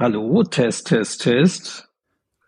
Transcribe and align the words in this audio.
Hallo, 0.00 0.42
Test, 0.44 0.86
Test, 0.86 1.20
Test. 1.20 1.90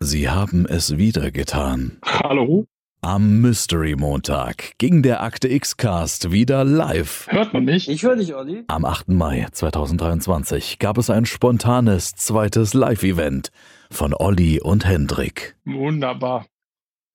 Sie 0.00 0.30
haben 0.30 0.64
es 0.64 0.96
wieder 0.96 1.30
getan. 1.30 1.98
Hallo? 2.02 2.64
Am 3.02 3.42
Mystery 3.42 3.94
Montag 3.94 4.72
ging 4.78 5.02
der 5.02 5.22
Akte 5.22 5.48
X 5.48 5.76
Cast 5.76 6.32
wieder 6.32 6.64
live. 6.64 7.26
Hört 7.28 7.52
man 7.52 7.66
mich? 7.66 7.90
Ich 7.90 8.04
höre 8.04 8.16
dich, 8.16 8.34
Olli. 8.34 8.64
Am 8.68 8.86
8. 8.86 9.08
Mai 9.10 9.46
2023 9.52 10.78
gab 10.78 10.96
es 10.96 11.10
ein 11.10 11.26
spontanes 11.26 12.14
zweites 12.14 12.72
Live-Event 12.72 13.50
von 13.90 14.14
Olli 14.14 14.58
und 14.58 14.86
Hendrik. 14.86 15.54
Wunderbar. 15.66 16.46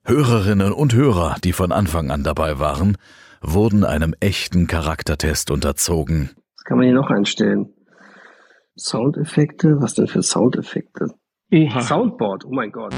Hörerinnen 0.06 0.72
und 0.72 0.94
Hörer, 0.94 1.38
die 1.44 1.52
von 1.52 1.72
Anfang 1.72 2.12
an 2.12 2.24
dabei 2.24 2.60
waren, 2.60 2.98
wurden 3.42 3.84
einem 3.84 4.14
echten 4.20 4.68
Charaktertest 4.68 5.50
unterzogen. 5.50 6.30
Was 6.58 6.64
kann 6.64 6.78
man 6.78 6.86
hier 6.86 6.94
noch 6.94 7.10
einstellen? 7.10 7.74
Soundeffekte? 8.78 9.78
Was 9.82 9.96
denn 9.96 10.08
für 10.08 10.22
Soundeffekte? 10.24 11.08
Oha. 11.54 11.82
Soundboard, 11.82 12.46
oh 12.46 12.52
mein 12.52 12.72
Gott. 12.72 12.94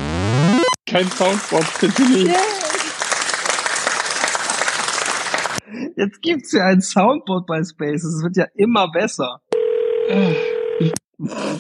Kein 0.87 1.07
Soundboard, 1.09 1.65
bitte 1.79 2.01
nicht. 2.03 2.35
Jetzt 5.95 6.21
gibt's 6.21 6.51
ja 6.53 6.65
ein 6.65 6.81
Soundboard 6.81 7.45
bei 7.45 7.63
Spaces. 7.63 8.15
Es 8.15 8.23
wird 8.23 8.37
ja 8.37 8.45
immer 8.55 8.89
besser. 8.91 9.41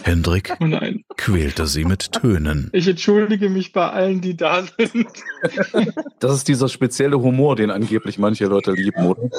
Hendrik 0.03 0.55
Oh 0.61 0.65
nein. 0.65 1.03
quälte 1.17 1.67
sie 1.67 1.83
mit 1.83 2.13
Tönen. 2.13 2.69
Ich 2.73 2.87
entschuldige 2.87 3.49
mich 3.49 3.73
bei 3.73 3.89
allen, 3.89 4.21
die 4.21 4.35
da 4.37 4.63
sind. 4.77 5.07
Das 6.19 6.33
ist 6.35 6.47
dieser 6.47 6.69
spezielle 6.69 7.21
Humor, 7.21 7.55
den 7.57 7.69
angeblich 7.69 8.17
manche 8.17 8.45
Leute 8.45 8.71
lieben, 8.71 9.05
oder? 9.05 9.29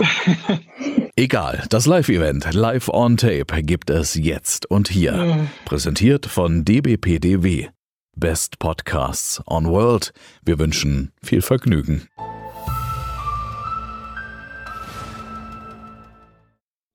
Egal, 1.20 1.64
das 1.68 1.84
Live-Event 1.84 2.54
Live 2.54 2.88
on 2.88 3.18
Tape 3.18 3.62
gibt 3.62 3.90
es 3.90 4.14
jetzt 4.14 4.70
und 4.70 4.88
hier. 4.88 5.50
Präsentiert 5.66 6.24
von 6.24 6.64
dbpdw. 6.64 7.68
Best 8.16 8.58
Podcasts 8.58 9.42
on 9.46 9.66
World. 9.66 10.14
Wir 10.46 10.58
wünschen 10.58 11.12
viel 11.22 11.42
Vergnügen. 11.42 12.08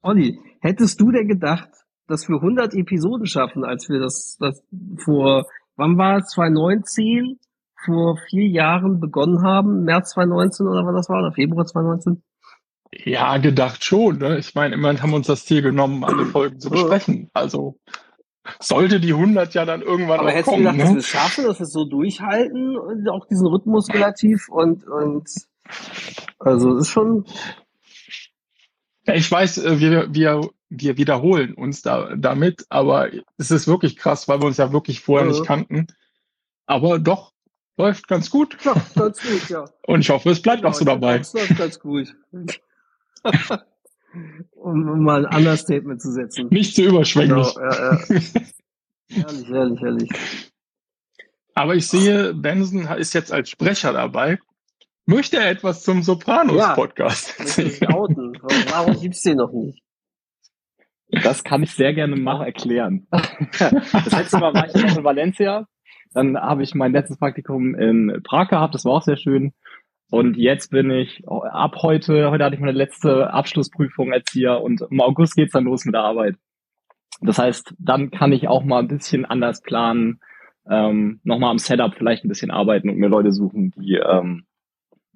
Olli, 0.02 0.40
hättest 0.60 1.00
du 1.00 1.12
denn 1.12 1.28
gedacht, 1.28 1.70
dass 2.08 2.28
wir 2.28 2.38
100 2.38 2.74
Episoden 2.74 3.28
schaffen, 3.28 3.64
als 3.64 3.88
wir 3.90 4.00
das, 4.00 4.38
das 4.40 4.60
vor, 5.04 5.46
wann 5.76 6.00
war 6.00 6.18
es, 6.18 6.30
2019, 6.30 7.38
vor 7.86 8.18
vier 8.28 8.48
Jahren 8.48 9.00
begonnen 9.00 9.44
haben, 9.44 9.84
März 9.84 10.14
2019 10.14 10.66
oder 10.66 10.84
wann 10.84 10.96
das 10.96 11.10
war, 11.10 11.20
oder 11.20 11.32
Februar 11.32 11.68
2019? 11.68 12.24
Ja, 13.04 13.38
gedacht 13.38 13.84
schon. 13.84 14.20
Ne? 14.20 14.38
Ich 14.40 14.56
meine, 14.56 14.76
immerhin 14.76 15.02
haben 15.02 15.10
wir 15.12 15.18
uns 15.18 15.28
das 15.28 15.46
Ziel 15.46 15.62
genommen, 15.62 16.04
alle 16.04 16.26
Folgen 16.32 16.60
zu 16.60 16.70
besprechen. 16.70 17.30
Also 17.34 17.78
sollte 18.60 19.00
die 19.00 19.14
100 19.14 19.54
ja 19.54 19.66
dann 19.66 19.82
irgendwann 19.82 20.20
Aber 20.20 20.30
auch 20.30 20.34
hättest 20.34 20.48
du 20.48 20.52
kommen. 20.52 20.64
gedacht, 20.64 20.80
dass 20.80 20.88
wir 20.90 20.94
Ne? 20.94 21.00
es 21.00 21.08
schaffen, 21.08 21.46
dass 21.46 21.60
wir 21.60 21.64
es 21.66 21.74
so 21.74 21.86
durchhalten 21.86 22.78
und 22.78 23.10
auch 23.10 23.28
diesen 23.28 23.48
Rhythmus 23.48 23.92
relativ 23.94 24.50
und, 24.50 24.86
und, 24.88 25.30
also, 26.40 26.76
es 26.78 26.84
ist 26.88 26.92
schon, 26.92 27.26
Ich 29.06 29.32
weiß, 29.32 29.58
äh, 29.60 29.80
wir, 29.80 30.14
wir, 30.14 30.50
wir 30.70 30.98
wiederholen 30.98 31.54
uns 31.56 31.82
da, 31.82 32.16
damit, 32.16 32.66
aber 32.70 33.10
es 33.38 33.52
ist 33.52 33.68
wirklich 33.68 33.98
krass, 33.98 34.28
weil 34.28 34.40
wir 34.42 34.46
uns 34.48 34.58
ja 34.58 34.72
wirklich 34.72 35.00
vorher 35.02 35.28
Ja. 35.28 35.34
nicht 35.34 35.46
kannten. 35.46 35.88
Aber 36.68 37.00
doch, 37.00 37.32
läuft 37.78 38.08
ganz 38.08 38.30
gut. 38.30 38.58
ja, 38.64 38.76
ganz 38.96 39.22
gut, 39.22 39.50
ja. 39.50 39.66
Und 39.88 40.02
ich 40.02 40.10
hoffe, 40.10 40.30
es 40.30 40.42
bleibt 40.42 40.66
auch 40.66 40.74
so 40.74 40.86
Ja, 40.86 40.92
dabei. 40.94 41.18
Das 41.20 41.34
läuft 41.34 41.58
ganz 41.58 41.80
gut. 41.80 42.16
Um, 44.56 44.90
um 44.90 45.04
mal 45.04 45.26
ein 45.26 45.38
Understatement 45.38 46.02
zu 46.02 46.12
setzen. 46.12 46.48
Nicht 46.50 46.76
zu 46.76 46.84
überschwänglich. 46.84 47.54
Genau, 47.54 47.70
ja, 47.70 47.92
ja. 47.92 48.00
Herrlich, 49.12 49.48
herrlich, 49.50 49.82
herrlich. 49.82 50.10
Aber 51.54 51.76
ich 51.76 51.88
sehe, 51.88 52.34
Benson 52.34 52.88
ist 52.98 53.14
jetzt 53.14 53.32
als 53.32 53.50
Sprecher 53.50 53.94
dabei. 53.94 54.40
Möchte 55.06 55.38
er 55.38 55.50
etwas 55.52 55.84
zum 55.84 56.02
Sopranos-Podcast 56.02 57.36
ich 57.38 57.40
erzählen? 57.40 57.94
outen. 57.94 58.38
Warum 58.72 59.00
gibt's 59.00 59.22
den 59.22 59.38
noch 59.38 59.54
nicht? 59.54 59.82
Das 61.24 61.44
kann 61.44 61.62
ich 61.62 61.72
sehr 61.72 61.94
gerne 61.94 62.16
mal 62.16 62.44
erklären. 62.44 63.08
Das 63.12 64.12
letzte 64.12 64.40
Mal 64.40 64.54
war 64.54 64.68
ich 64.68 64.74
noch 64.74 64.98
in 64.98 65.04
Valencia. 65.04 65.68
Dann 66.14 66.36
habe 66.38 66.64
ich 66.64 66.74
mein 66.74 66.92
letztes 66.92 67.18
Praktikum 67.18 67.76
in 67.76 68.22
Prag 68.24 68.50
gehabt. 68.50 68.74
Das 68.74 68.84
war 68.84 68.94
auch 68.94 69.04
sehr 69.04 69.18
schön. 69.18 69.54
Und 70.12 70.38
jetzt 70.38 70.70
bin 70.70 70.92
ich 70.92 71.24
ab 71.28 71.78
heute, 71.82 72.30
heute 72.30 72.44
hatte 72.44 72.56
ich 72.56 72.62
meine 72.62 72.78
letzte 72.78 73.34
Abschlussprüfung 73.34 74.12
Erzieher 74.12 74.62
und 74.62 74.82
im 74.90 75.02
August 75.02 75.36
geht's 75.36 75.54
dann 75.54 75.64
los 75.64 75.86
mit 75.86 75.96
der 75.96 76.04
Arbeit. 76.04 76.36
Das 77.22 77.40
heißt, 77.40 77.74
dann 77.80 78.12
kann 78.12 78.32
ich 78.32 78.48
auch 78.48 78.64
mal 78.64 78.80
ein 78.80 78.88
bisschen 78.88 79.26
anders 79.26 79.62
planen, 79.62 80.20
ähm, 80.70 81.20
nochmal 81.24 81.52
am 81.52 81.58
Setup 81.58 81.94
vielleicht 81.96 82.24
ein 82.24 82.30
bisschen 82.30 82.52
arbeiten 82.52 82.90
und 82.90 82.98
mir 82.98 83.08
Leute 83.08 83.32
suchen, 83.32 83.74
die 83.78 83.96
ähm, 83.96 84.46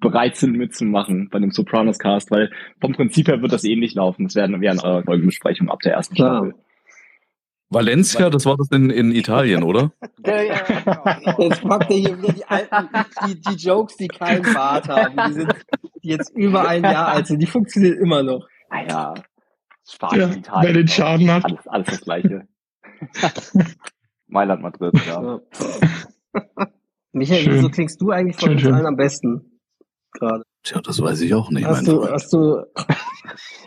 bereit 0.00 0.36
sind 0.36 0.56
mitzumachen 0.56 1.28
bei 1.30 1.38
dem 1.38 1.50
Sopranos 1.50 1.98
Cast, 1.98 2.30
weil 2.30 2.50
vom 2.80 2.92
Prinzip 2.92 3.28
her 3.28 3.42
wird 3.42 3.52
das 3.52 3.64
ähnlich 3.64 3.94
laufen. 3.94 4.24
Das 4.24 4.34
werden 4.34 4.60
wir 4.60 4.72
in 4.72 4.80
eurer 4.80 5.02
Folgenbesprechung 5.02 5.68
ab 5.68 5.80
der 5.80 5.94
ersten 5.94 6.14
Klar. 6.14 6.46
Staffel. 6.46 6.54
Valencia, 7.70 8.30
das 8.30 8.46
war 8.46 8.56
das 8.56 8.68
in, 8.72 8.90
in 8.90 9.12
Italien, 9.12 9.62
oder? 9.62 9.92
Ja, 10.26 10.42
ja, 10.42 10.60
genau. 10.62 11.38
Jetzt 11.48 11.62
packt 11.62 11.90
er 11.90 11.96
hier 11.96 12.18
wieder 12.22 12.32
die 12.32 12.44
alten, 12.44 12.88
die, 13.26 13.40
die 13.40 13.54
Jokes, 13.54 13.96
die 13.96 14.08
keinen 14.08 14.42
Bart 14.42 14.86
haben. 14.88 15.16
Die 15.28 15.32
sind 15.32 15.54
jetzt 16.02 16.30
über 16.36 16.68
ein 16.68 16.82
Jahr 16.84 17.08
alt 17.08 17.26
sind. 17.28 17.38
Die 17.40 17.46
funktionieren 17.46 17.96
immer 18.02 18.22
noch. 18.22 18.46
Naja, 18.70 19.14
Spanien, 19.88 20.30
Ja, 20.32 20.36
Italien. 20.36 20.66
wer 20.66 20.72
den 20.74 20.88
Schaden 20.88 21.30
hat. 21.32 21.44
Alles, 21.46 21.66
alles 21.68 21.86
das 21.86 22.00
Gleiche. 22.02 22.48
Mailand, 24.26 24.62
Madrid, 24.62 24.92
ja. 25.06 25.40
Michael, 27.12 27.42
Schön. 27.44 27.54
wieso 27.54 27.68
klingst 27.70 28.00
du 28.00 28.10
eigentlich 28.10 28.36
von 28.36 28.58
Schön, 28.58 28.68
uns 28.68 28.76
allen 28.76 28.86
am 28.86 28.96
besten? 28.96 29.60
Gerade. 30.12 30.42
Tja, 30.62 30.80
das 30.82 31.00
weiß 31.00 31.20
ich 31.22 31.32
auch 31.34 31.50
nicht, 31.50 31.64
Hast 31.66 31.86
mein 31.86 31.94
du, 31.94 32.00
Freund. 32.02 32.12
hast 32.12 32.32
du, 32.32 32.62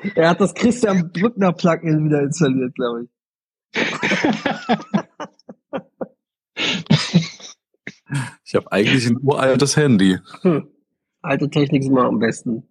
er 0.16 0.30
hat 0.30 0.40
das 0.40 0.54
Christian 0.54 1.12
Brückner 1.12 1.52
Plugin 1.54 2.06
wieder 2.06 2.22
installiert, 2.22 2.76
glaube 2.76 3.04
ich. 3.06 3.10
Ich 8.46 8.56
habe 8.56 8.72
eigentlich 8.72 9.08
ein 9.08 9.18
uraltes 9.22 9.78
Handy. 9.78 10.20
Hm. 10.42 10.68
Alte 11.24 11.50
Technik 11.50 11.82
ist 11.82 11.90
immer 11.90 12.06
am 12.06 12.20
besten. 12.20 12.68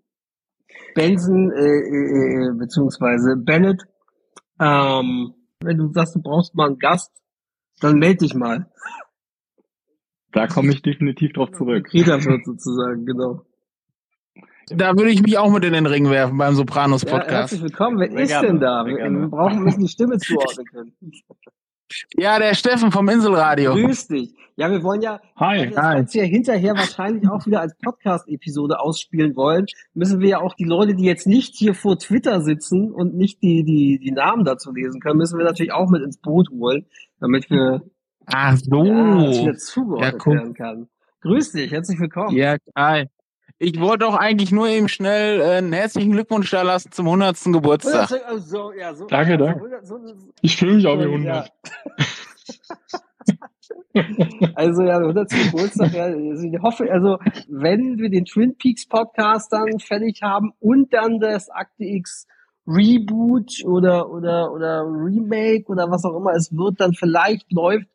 Benson, 0.94 1.50
äh, 1.50 1.59
äh, 1.59 2.50
äh, 2.50 2.54
beziehungsweise 2.56 3.37
Bennett, 3.37 3.82
ähm, 4.60 5.34
wenn 5.60 5.78
du 5.78 5.93
sagst, 5.93 6.15
du 6.15 6.22
brauchst 6.22 6.54
mal 6.54 6.66
einen 6.66 6.78
Gast, 6.78 7.10
dann 7.81 7.99
melde 7.99 8.19
dich 8.19 8.34
mal. 8.34 8.70
Da 10.32 10.47
komme 10.47 10.72
ich 10.72 10.82
definitiv 10.82 11.32
drauf 11.32 11.50
zurück. 11.50 11.88
Kreta 11.88 12.25
wird 12.25 12.44
sozusagen, 12.44 13.04
genau. 13.04 13.44
Da 14.69 14.97
würde 14.97 15.11
ich 15.11 15.23
mich 15.23 15.39
auch 15.39 15.50
mit 15.50 15.65
in 15.65 15.73
den 15.73 15.87
Ring 15.87 16.09
werfen 16.11 16.39
beim 16.39 16.55
Sopranos 16.55 17.03
Ja, 17.03 17.11
Podcast. 17.11 17.31
herzlich 17.53 17.62
willkommen. 17.62 17.99
Wer 17.99 18.11
ist 18.23 18.28
gerne, 18.28 18.47
denn 18.49 18.61
da? 18.61 18.87
Wir, 18.87 18.97
wir 18.97 19.28
brauchen 19.28 19.62
müssen 19.62 19.81
die 19.81 19.89
Stimme 19.89 20.19
zuordnen 20.19 20.67
können. 20.67 20.93
Ja, 22.17 22.39
der 22.39 22.55
Steffen 22.55 22.91
vom 22.91 23.09
Inselradio. 23.09 23.75
Grüß 23.75 24.09
dich. 24.09 24.34
Ja, 24.56 24.71
wir 24.71 24.83
wollen 24.83 25.03
ja, 25.03 25.21
Hi. 25.37 25.67
das 25.67 25.75
Ganze 25.75 26.19
ja 26.19 26.25
hinterher 26.25 26.75
wahrscheinlich 26.75 27.28
auch 27.28 27.45
wieder 27.47 27.61
als 27.61 27.75
Podcast-Episode 27.78 28.81
ausspielen 28.81 29.34
wollen, 29.34 29.67
müssen 29.95 30.21
wir 30.21 30.28
ja 30.28 30.41
auch 30.41 30.55
die 30.55 30.65
Leute, 30.65 30.94
die 30.94 31.05
jetzt 31.05 31.27
nicht 31.27 31.55
hier 31.56 31.75
vor 31.75 31.99
Twitter 31.99 32.43
sitzen 32.43 32.93
und 32.93 33.15
nicht 33.15 33.43
die, 33.43 33.65
die, 33.65 33.99
die 33.99 34.11
Namen 34.12 34.44
dazu 34.44 34.73
lesen 34.73 35.00
können, 35.00 35.19
müssen 35.19 35.39
wir 35.39 35.44
natürlich 35.44 35.73
auch 35.73 35.89
mit 35.91 36.03
ins 36.03 36.19
Boot 36.19 36.50
holen, 36.50 36.84
damit 37.19 37.49
wir 37.50 37.83
Ach 38.27 38.56
so. 38.56 38.84
ja, 38.84 39.25
das 39.27 39.41
wieder 39.41 39.55
zugeordnet 39.56 40.23
Ja, 40.27 40.33
werden 40.33 40.55
kann. 40.55 40.89
Grüß 41.23 41.53
dich, 41.53 41.71
herzlich 41.73 41.99
willkommen. 41.99 42.37
Ja, 42.37 42.56
geil. 42.75 43.09
Ich 43.65 43.78
wollte 43.78 44.06
doch 44.06 44.17
eigentlich 44.17 44.50
nur 44.50 44.67
eben 44.67 44.89
schnell 44.89 45.41
äh, 45.41 45.59
einen 45.59 45.73
herzlichen 45.73 46.11
Glückwunsch 46.11 46.50
da 46.50 46.62
lassen 46.62 46.91
zum 46.91 47.06
100. 47.06 47.45
Geburtstag. 47.45 48.11
Oh, 48.28 48.39
so, 48.39 48.73
ja, 48.73 48.93
so, 48.93 49.06
Danke, 49.06 49.39
danke. 49.39 49.78
So, 49.84 49.99
so, 49.99 50.15
so, 50.15 50.33
Ich 50.41 50.56
fühle 50.56 50.75
mich 50.75 50.87
auch 50.89 50.99
wie 50.99 51.25
Ja. 51.25 51.45
100. 51.45 51.53
Also 54.56 54.82
ja, 54.82 54.99
100. 54.99 55.31
Geburtstag, 55.31 55.93
ja, 55.93 56.05
also 56.05 56.44
ich 56.44 56.61
hoffe, 56.61 56.91
also 56.91 57.19
wenn 57.49 57.99
wir 57.99 58.11
den 58.11 58.25
Twin 58.25 58.56
Peaks 58.56 58.87
Podcast 58.88 59.53
dann 59.53 59.79
fertig 59.79 60.23
haben 60.23 60.53
und 60.58 60.93
dann 60.93 61.20
das 61.20 61.49
Akte 61.49 61.85
X 61.85 62.26
Reboot 62.67 63.65
oder 63.65 64.11
oder 64.11 64.50
oder 64.50 64.82
Remake 64.82 65.67
oder 65.67 65.88
was 65.88 66.05
auch 66.05 66.17
immer 66.17 66.32
es 66.32 66.50
wird, 66.50 66.81
dann 66.81 66.94
vielleicht 66.94 67.53
läuft, 67.53 67.87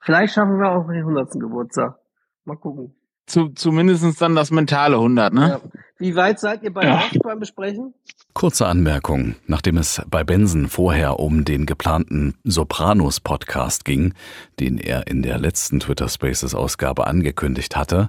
vielleicht 0.00 0.34
schaffen 0.34 0.58
wir 0.58 0.70
auch 0.70 0.86
den 0.86 0.98
100. 0.98 1.30
Geburtstag. 1.40 1.98
Mal 2.44 2.56
gucken. 2.56 2.94
Zu, 3.26 3.48
zumindestens 3.50 4.16
dann 4.16 4.34
das 4.34 4.50
mentale 4.50 4.96
100, 4.96 5.32
ne? 5.32 5.48
Ja. 5.48 5.60
Wie 5.98 6.14
weit 6.16 6.40
seid 6.40 6.62
ihr 6.62 6.72
bei 6.72 6.84
Ja. 6.84 7.04
Beim 7.22 7.40
Besprechen? 7.40 7.94
Kurze 8.34 8.66
Anmerkung, 8.66 9.36
nachdem 9.46 9.78
es 9.78 10.02
bei 10.10 10.24
Benson 10.24 10.68
vorher 10.68 11.20
um 11.20 11.44
den 11.44 11.66
geplanten 11.66 12.34
Sopranos-Podcast 12.42 13.84
ging, 13.84 14.12
den 14.58 14.76
er 14.76 15.06
in 15.06 15.22
der 15.22 15.38
letzten 15.38 15.80
Twitter 15.80 16.08
Spaces-Ausgabe 16.08 17.06
angekündigt 17.06 17.76
hatte, 17.76 18.08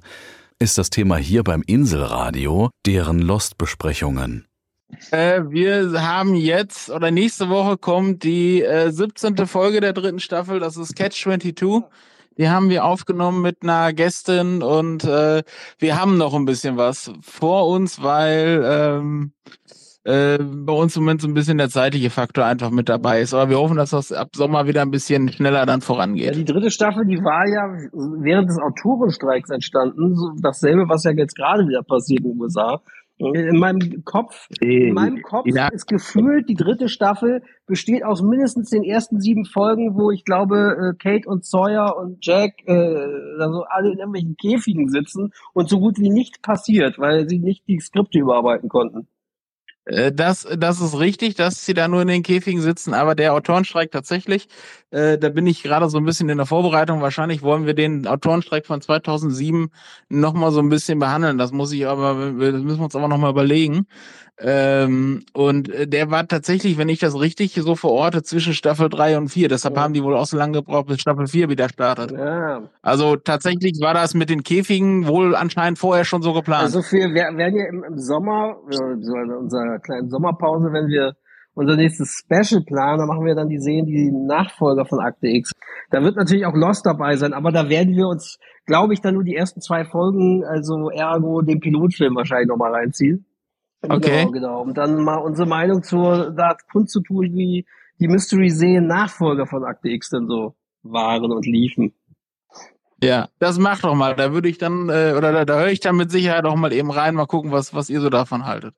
ist 0.59 0.77
das 0.77 0.89
Thema 0.89 1.17
hier 1.17 1.43
beim 1.43 1.61
Inselradio 1.65 2.71
deren 2.85 3.19
Lost-Besprechungen. 3.19 4.45
Äh, 5.11 5.43
wir 5.49 6.01
haben 6.01 6.35
jetzt, 6.35 6.89
oder 6.89 7.11
nächste 7.11 7.49
Woche 7.49 7.77
kommt 7.77 8.23
die 8.23 8.61
äh, 8.61 8.91
17. 8.91 9.45
Folge 9.47 9.79
der 9.79 9.93
dritten 9.93 10.19
Staffel, 10.19 10.59
das 10.59 10.77
ist 10.77 10.95
Catch 10.95 11.21
22. 11.23 11.83
Die 12.37 12.49
haben 12.49 12.69
wir 12.69 12.85
aufgenommen 12.85 13.41
mit 13.41 13.63
einer 13.63 13.93
Gästin 13.93 14.61
und 14.61 15.03
äh, 15.05 15.43
wir 15.79 15.99
haben 16.01 16.17
noch 16.17 16.33
ein 16.33 16.45
bisschen 16.45 16.77
was 16.77 17.11
vor 17.21 17.67
uns, 17.67 18.03
weil 18.03 18.61
ähm, 18.65 19.31
äh, 20.03 20.37
bei 20.39 20.73
uns 20.73 20.95
im 20.95 21.03
Moment 21.03 21.21
so 21.21 21.27
ein 21.27 21.33
bisschen 21.33 21.57
der 21.57 21.69
zeitliche 21.69 22.09
Faktor 22.09 22.45
einfach 22.45 22.69
mit 22.69 22.89
dabei 22.89 23.21
ist. 23.21 23.33
Aber 23.33 23.49
wir 23.49 23.57
hoffen, 23.57 23.77
dass 23.77 23.89
das 23.89 24.11
ab 24.11 24.29
Sommer 24.35 24.67
wieder 24.67 24.81
ein 24.83 24.91
bisschen 24.91 25.31
schneller 25.31 25.65
dann 25.65 25.79
Ja, 25.79 25.85
vorangeht. 25.85 26.35
die 26.35 26.45
dritte 26.45 26.69
Staffel, 26.71 27.05
die 27.05 27.17
war 27.17 27.47
ja 27.47 27.89
während 28.21 28.49
des 28.49 28.59
Autorenstreiks 28.59 29.49
entstanden. 29.49 30.15
Dasselbe, 30.41 30.87
was 30.87 31.03
ja 31.05 31.11
jetzt 31.11 31.35
gerade 31.35 31.67
wieder 31.67 31.81
passiert 31.83 32.23
in 32.23 32.33
den 32.33 32.41
USA. 32.41 32.81
In 33.17 33.59
meinem 33.59 34.03
Kopf, 34.03 34.47
in 34.59 34.93
meinem 34.93 35.21
Kopf 35.21 35.47
Ja. 35.47 35.69
ist 35.69 35.87
gefühlt, 35.87 36.49
die 36.49 36.55
dritte 36.55 36.89
Staffel 36.89 37.43
besteht 37.65 38.03
aus 38.03 38.21
mindestens 38.21 38.69
den 38.69 38.83
ersten 38.83 39.21
sieben 39.21 39.45
Folgen, 39.45 39.95
wo 39.95 40.11
ich 40.11 40.25
glaube, 40.25 40.93
äh, 40.93 40.97
Kate 41.01 41.29
und 41.29 41.45
Sawyer 41.45 41.95
und 41.97 42.17
Jack, 42.25 42.55
äh, 42.65 42.73
also 43.39 43.63
alle 43.69 43.91
in 43.93 43.99
irgendwelchen 43.99 44.35
Käfigen 44.35 44.89
sitzen 44.89 45.31
und 45.53 45.69
so 45.69 45.79
gut 45.79 45.97
wie 45.97 46.09
nichts 46.09 46.39
passiert, 46.41 46.99
weil 46.99 47.29
sie 47.29 47.39
nicht 47.39 47.65
die 47.69 47.79
Skripte 47.79 48.19
überarbeiten 48.19 48.67
konnten. 48.67 49.07
Äh, 49.85 50.11
Das, 50.11 50.47
das 50.57 50.81
ist 50.81 50.97
richtig, 50.99 51.35
dass 51.35 51.65
sie 51.65 51.73
da 51.73 51.87
nur 51.87 52.01
in 52.01 52.07
den 52.07 52.23
Käfigen 52.23 52.61
sitzen, 52.61 52.93
aber 52.93 53.15
der 53.15 53.33
Autorenstreik 53.33 53.91
tatsächlich, 53.91 54.47
äh, 54.91 55.17
da 55.17 55.29
bin 55.29 55.45
ich 55.47 55.63
gerade 55.63 55.89
so 55.89 55.97
ein 55.97 56.05
bisschen 56.05 56.29
in 56.29 56.37
der 56.37 56.45
Vorbereitung. 56.45 57.01
Wahrscheinlich 57.01 57.41
wollen 57.41 57.65
wir 57.65 57.73
den 57.73 58.07
Autorenstreik 58.07 58.65
von 58.65 58.81
2007 58.81 59.69
nochmal 60.09 60.51
so 60.51 60.59
ein 60.59 60.69
bisschen 60.69 60.99
behandeln. 60.99 61.37
Das 61.37 61.51
muss 61.51 61.71
ich 61.71 61.85
aber, 61.87 62.13
das 62.13 62.61
müssen 62.61 62.79
wir 62.79 62.85
uns 62.85 62.95
aber 62.95 63.07
nochmal 63.07 63.31
überlegen. 63.31 63.87
Ähm, 64.37 65.23
und 65.33 65.69
äh, 65.69 65.87
der 65.87 66.11
war 66.11 66.27
tatsächlich, 66.27 66.77
wenn 66.77 66.89
ich 66.89 66.99
das 66.99 67.17
richtig 67.17 67.53
so 67.53 67.75
verorte, 67.75 68.21
zwischen 68.21 68.53
Staffel 68.53 68.89
3 68.89 69.17
und 69.17 69.29
4. 69.29 69.47
Deshalb 69.47 69.75
Ja. 69.77 69.83
haben 69.83 69.93
die 69.93 70.03
wohl 70.03 70.13
auch 70.17 70.25
so 70.25 70.35
lange 70.35 70.57
gebraucht, 70.57 70.87
bis 70.87 70.99
Staffel 70.99 71.27
4 71.27 71.47
wieder 71.47 71.69
startet. 71.69 72.11
Ja. 72.11 72.63
Also 72.81 73.15
tatsächlich 73.15 73.79
war 73.79 73.93
das 73.93 74.13
mit 74.13 74.29
den 74.29 74.43
Käfigen 74.43 75.07
wohl 75.07 75.37
anscheinend 75.37 75.79
vorher 75.79 76.03
schon 76.03 76.21
so 76.21 76.33
geplant. 76.33 76.63
Also 76.63 76.81
für, 76.81 76.97
wir 77.13 77.13
werden 77.37 77.57
ja 77.57 77.65
im, 77.65 77.83
im 77.85 77.97
Sommer, 77.97 78.57
so 78.69 78.83
in 78.83 79.49
unserer 79.75 79.79
kleinen 79.79 80.09
Sommerpause, 80.09 80.71
wenn 80.71 80.87
wir 80.87 81.15
unser 81.53 81.75
nächstes 81.75 82.21
Special 82.23 82.63
planen, 82.63 82.99
dann 82.99 83.07
machen 83.07 83.25
wir 83.25 83.35
dann 83.35 83.49
die 83.49 83.59
Serien, 83.59 83.85
die 83.85 84.11
Nachfolger 84.11 84.85
von 84.85 84.99
Akte 84.99 85.27
X. 85.27 85.51
Da 85.89 86.03
wird 86.03 86.17
natürlich 86.17 86.45
auch 86.45 86.53
Lost 86.53 86.85
dabei 86.85 87.15
sein, 87.15 87.33
aber 87.33 87.51
da 87.51 87.69
werden 87.69 87.95
wir 87.95 88.07
uns, 88.07 88.37
glaube 88.65 88.93
ich, 88.93 89.01
dann 89.01 89.13
nur 89.13 89.23
die 89.23 89.35
ersten 89.35 89.61
zwei 89.61 89.85
Folgen, 89.85 90.43
also 90.43 90.89
ergo 90.89 91.41
den 91.41 91.59
Pilotfilm 91.59 92.15
wahrscheinlich 92.15 92.49
nochmal 92.49 92.73
reinziehen. 92.73 93.25
Okay. 93.81 94.25
Genau, 94.25 94.31
genau. 94.31 94.61
Um 94.61 94.73
dann 94.73 95.01
mal 95.03 95.17
unsere 95.17 95.47
Meinung 95.47 95.83
zur 95.83 96.31
da 96.31 96.57
kundzutun, 96.71 97.33
wie 97.33 97.65
die 97.99 98.07
Mystery-Serien 98.07 98.87
Nachfolger 98.87 99.45
von 99.45 99.63
Akte 99.63 99.89
X 99.89 100.09
denn 100.09 100.27
so 100.27 100.55
waren 100.83 101.31
und 101.31 101.45
liefen. 101.45 101.93
Ja, 103.03 103.29
das 103.39 103.59
macht 103.59 103.83
doch 103.83 103.93
mal. 103.93 104.15
Da 104.15 104.33
würde 104.33 104.49
ich 104.49 104.57
dann, 104.57 104.89
äh, 104.89 105.13
oder 105.15 105.31
da, 105.31 105.45
da 105.45 105.59
höre 105.59 105.67
ich 105.67 105.79
dann 105.79 105.97
mit 105.97 106.11
Sicherheit 106.11 106.45
auch 106.45 106.55
mal 106.55 106.73
eben 106.73 106.91
rein, 106.91 107.15
mal 107.15 107.27
gucken, 107.27 107.51
was, 107.51 107.73
was 107.73 107.89
ihr 107.89 108.01
so 108.01 108.09
davon 108.09 108.45
haltet. 108.45 108.73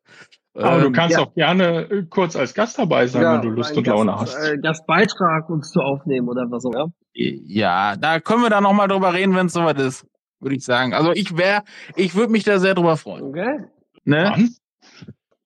Aber 0.57 0.80
du 0.81 0.88
Ähm, 0.88 0.94
kannst 0.94 1.15
ja. 1.18 1.24
auch 1.24 1.33
gerne 1.33 1.89
äh, 1.89 2.04
kurz 2.09 2.36
als 2.36 2.54
Gast 2.54 2.80
dabei 2.80 3.07
sein, 3.07 3.24
wenn 3.24 3.42
du 3.42 3.50
Lust 3.50 3.77
und 3.77 3.86
Laune 3.88 4.19
hast. 4.19 4.36
Äh, 4.36 4.57
Gastbeitrag 4.57 5.50
uns 5.50 5.71
zu 5.71 5.81
aufnehmen 5.81 6.27
oder 6.27 6.45
was 6.50 6.65
auch 6.65 6.74
immer. 6.74 6.92
Ja, 7.13 7.95
da 7.95 8.19
können 8.19 8.42
wir 8.42 8.50
dann 8.50 8.63
noch 8.63 8.74
mal 8.74 8.88
drüber 8.88 9.13
reden, 9.13 9.36
wenn 9.36 9.48
es 9.48 9.54
soweit 9.54 9.80
ist, 9.80 10.06
würde 10.39 10.56
ich 10.56 10.65
sagen. 10.65 10.94
Also 10.94 11.12
ich 11.12 11.38
wäre, 11.38 11.63
ich 11.95 12.15
würde 12.15 12.31
mich 12.31 12.44
da 12.44 12.59
sehr 12.59 12.75
drüber 12.75 12.98
freuen. 12.98 13.24
Okay. 13.25 13.65
Ne? 14.04 14.24
Dann, 14.24 14.50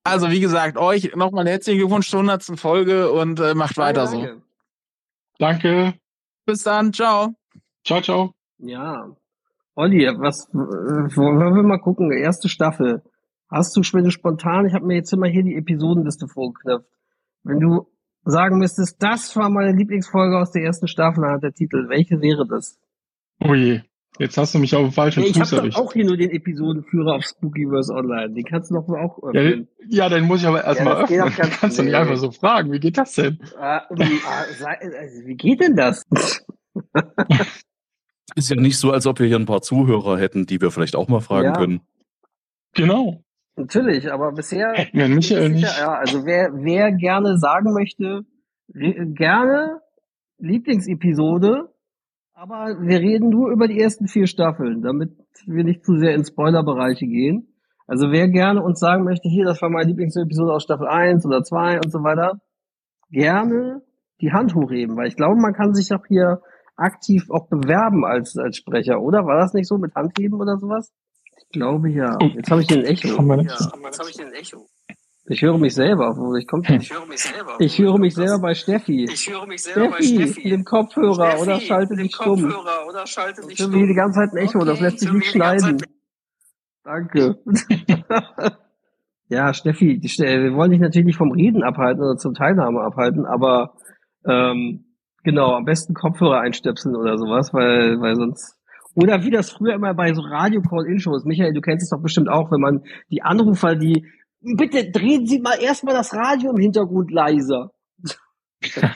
Also 0.04 0.32
wie 0.32 0.40
gesagt, 0.40 0.78
euch 0.78 1.16
nochmal 1.16 1.48
herzlichen 1.48 1.80
Glückwunsch 1.80 2.10
zur 2.10 2.20
100. 2.22 2.60
Folge 2.60 3.12
und 3.12 3.40
äh, 3.40 3.54
macht 3.54 3.78
weiter 3.78 4.08
so. 4.08 4.18
Danke. 4.18 4.42
danke. 5.38 5.94
Bis 6.46 6.64
dann, 6.64 6.92
ciao. 6.94 7.34
Ciao, 7.86 8.02
ciao. 8.02 8.34
Ja. 8.60 9.08
Olli, 9.76 10.06
was 10.18 10.50
äh, 10.50 10.56
wollen 10.56 11.56
wir 11.56 11.64
mal 11.64 11.80
gucken? 11.80 12.12
Erste 12.12 12.50
Staffel. 12.50 13.02
Hast 13.52 13.76
du 13.76 13.82
wenn 13.94 14.06
du 14.06 14.12
spontan, 14.12 14.66
ich 14.66 14.74
habe 14.74 14.86
mir 14.86 14.96
jetzt 14.96 15.12
immer 15.12 15.28
hier 15.28 15.44
die 15.44 15.56
Episodenliste 15.56 16.28
vorgeknöpft. 16.28 16.88
Wenn 17.44 17.60
du 17.60 17.88
sagen 18.24 18.58
müsstest, 18.60 19.04
das 19.04 19.36
war 19.36 19.50
meine 19.50 19.76
Lieblingsfolge 19.78 20.38
aus 20.40 20.52
der 20.52 20.64
ersten 20.64 20.88
Staffel, 20.88 21.22
dann 21.24 21.34
hat 21.34 21.44
der 21.44 21.54
Titel. 21.54 21.90
Welche 21.90 22.22
wäre 22.22 22.48
das? 22.48 22.80
Oh 23.44 23.54
je. 23.54 23.82
Jetzt 24.20 24.38
hast 24.38 24.54
du 24.54 24.60
mich 24.60 24.76
auf 24.76 24.84
den 24.84 24.92
falschen 24.92 25.24
ich 25.24 25.30
habe 25.36 25.40
Fuß 25.40 25.50
doch 25.52 25.58
erwischt. 25.60 25.78
auch 25.78 25.94
hier 25.94 26.06
nur 26.06 26.18
den 26.18 26.30
Episodenführer 26.30 27.16
auf 27.16 27.24
Spookyverse 27.24 27.94
Online. 27.94 28.34
Den 28.34 28.44
kannst 28.44 28.70
du 28.70 28.76
doch 28.76 28.88
auch 28.90 29.18
Ja, 29.34 29.40
öffnen. 29.42 29.68
ja, 29.88 30.10
den 30.10 30.26
muss 30.26 30.42
ich 30.42 30.48
aber 30.48 30.64
erstmal 30.64 31.06
geht 31.06 31.20
öffnen. 31.20 31.36
ganz- 31.38 31.58
Kannst 31.60 31.78
du 31.80 31.84
nicht 31.84 31.92
nee. 31.94 31.98
einfach 31.98 32.18
so 32.18 32.32
fragen. 32.32 32.72
Wie 32.72 32.80
geht 32.80 32.98
das 32.98 33.16
denn? 33.16 33.40
Ah, 33.58 33.82
um, 33.90 33.98
ah, 34.00 34.44
also, 34.80 35.26
wie 35.26 35.36
geht 35.36 35.62
denn 35.62 35.76
das? 35.76 36.04
Ist 38.36 38.50
ja 38.50 38.56
nicht 38.56 38.78
so, 38.78 38.92
als 38.92 39.08
ob 39.08 39.20
wir 39.20 39.28
hier 39.28 39.38
ein 39.40 39.46
paar 39.46 39.62
Zuhörer 39.62 40.18
hätten, 40.18 40.46
die 40.46 40.62
wir 40.62 40.72
vielleicht 40.72 40.96
auch 40.96 41.08
mal 41.08 41.22
fragen 41.22 41.48
Ja. 41.48 41.54
können. 41.54 41.82
Genau. 42.74 43.24
Natürlich, 43.62 44.12
aber 44.12 44.32
bisher 44.32 44.74
wir 44.94 45.08
Michael 45.08 45.22
Sicher, 45.22 45.50
nicht. 45.50 45.78
Ja, 45.80 45.94
also 45.94 46.26
wer, 46.26 46.52
wer 46.54 46.92
gerne 46.92 47.38
sagen 47.38 47.74
möchte, 47.74 48.22
gerne 48.74 49.82
Lieblingsepisode, 50.38 51.70
aber 52.34 52.78
wir 52.82 53.00
reden 53.00 53.30
nur 53.30 53.52
über 53.52 53.68
die 53.68 53.80
ersten 53.80 54.08
vier 54.08 54.28
Staffeln, 54.28 54.82
damit 54.82 55.12
wir 55.46 55.64
nicht 55.64 55.86
zu 55.86 55.98
sehr 55.98 56.16
in 56.16 56.26
Spoilerbereiche 56.26 57.06
gehen. 57.06 57.54
Also 57.88 58.12
wer 58.12 58.30
gerne 58.30 58.64
uns 58.64 58.80
sagen 58.80 59.04
möchte, 59.04 59.30
hier, 59.30 59.46
das 59.46 59.62
war 59.62 59.70
meine 59.70 59.90
Lieblingsepisode 59.90 60.54
aus 60.54 60.64
Staffel 60.64 60.88
1 60.88 61.26
oder 61.26 61.44
2 61.44 61.78
und 61.78 61.92
so 61.92 62.00
weiter, 62.04 62.40
gerne 63.10 63.82
die 64.22 64.32
Hand 64.32 64.56
hochheben, 64.56 64.96
weil 64.96 65.08
ich 65.08 65.16
glaube, 65.16 65.36
man 65.36 65.54
kann 65.54 65.74
sich 65.74 65.94
auch 65.94 66.06
hier 66.08 66.42
aktiv 66.76 67.30
auch 67.30 67.48
bewerben 67.48 68.06
als, 68.06 68.38
als 68.38 68.58
Sprecher, 68.58 69.02
oder? 69.02 69.26
War 69.26 69.40
das 69.40 69.54
nicht 69.54 69.68
so 69.68 69.78
mit 69.78 69.94
Handheben 69.96 70.40
oder 70.40 70.58
sowas? 70.58 70.92
Ich 71.54 71.60
glaube 71.60 71.90
ja. 71.90 72.18
Oh. 72.22 72.26
Jetzt 72.34 72.50
habe 72.50 72.62
ich 72.62 72.68
den 72.68 72.86
Echo. 72.86 73.22
Nicht. 73.22 73.52
Jetzt 73.52 74.00
habe 74.00 74.10
ich 74.10 74.16
den 74.16 74.32
Echo. 74.32 74.66
Ich 75.26 75.42
höre 75.42 75.58
mich 75.58 75.76
selber, 75.76 76.16
wo 76.18 76.34
ich 76.36 76.48
komme. 76.48 76.66
Hm. 76.68 76.80
Ich 76.80 76.94
höre 76.94 77.06
mich 77.06 77.22
selber. 77.22 77.56
Ich 77.60 77.78
höre 77.78 77.98
mich 77.98 78.16
selber 78.16 78.40
bei 78.40 78.54
Steffi. 78.54 79.04
Ich 79.12 79.30
höre 79.30 79.46
mich 79.46 79.64
selber 79.64 79.94
Steffi, 79.98 80.18
bei 80.18 80.24
Steffi. 80.28 80.50
dem 80.50 80.64
Kopfhörer 80.64 81.32
Steffi, 81.32 81.42
oder 81.44 81.60
schalte 81.60 81.96
dich 81.98 82.16
stumm. 82.16 82.54
Oder 82.88 83.06
schalte 83.06 83.42
Ich 83.50 83.60
höre 83.60 83.70
die 83.88 83.94
ganze 83.94 84.20
Zeit 84.20 84.32
ein 84.32 84.38
Echo, 84.38 84.60
das 84.60 84.76
Okay, 84.76 84.84
lässt 84.84 85.00
sich 85.00 85.08
ich 85.10 85.12
höre 85.14 85.20
nicht 85.20 85.32
schneiden. 85.32 85.78
Danke. 86.84 87.38
ja, 89.28 89.54
Steffi, 89.54 90.00
die 90.00 90.08
Ste- 90.10 90.24
wir 90.44 90.54
wollen 90.56 90.72
dich 90.72 90.80
natürlich 90.80 91.06
nicht 91.06 91.18
vom 91.18 91.32
Reden 91.32 91.64
abhalten 91.64 92.02
oder 92.02 92.16
zum 92.16 92.34
Teilnahme 92.34 92.80
abhalten, 92.82 93.26
aber 93.26 93.74
ähm, 94.26 94.86
genau, 95.24 95.54
am 95.54 95.66
besten 95.66 95.94
Kopfhörer 95.94 96.40
einstöpseln 96.40 96.96
oder 96.96 97.18
sowas, 97.18 97.54
weil, 97.54 98.00
weil 98.00 98.16
sonst. 98.16 98.58
Oder 98.96 99.24
wie 99.24 99.32
das 99.32 99.52
früher 99.52 99.74
immer 99.74 99.94
bei 99.94 100.14
so 100.14 100.22
Radio-Call-In-Shows, 100.22 101.26
Michael, 101.26 101.54
du 101.54 101.62
kennst 101.62 101.84
es 101.84 101.90
doch 101.90 102.02
bestimmt 102.02 102.30
auch, 102.30 102.52
wenn 102.52 102.60
man 102.60 102.84
die 103.10 103.22
Anrufer, 103.22 103.76
die 103.76 104.06
bitte 104.42 104.92
drehen 104.92 105.26
Sie 105.26 105.40
mal 105.40 105.60
erstmal 105.62 105.94
das 105.94 106.14
Radio 106.14 106.52
im 106.52 106.58
Hintergrund 106.58 107.12
leiser. 107.12 107.72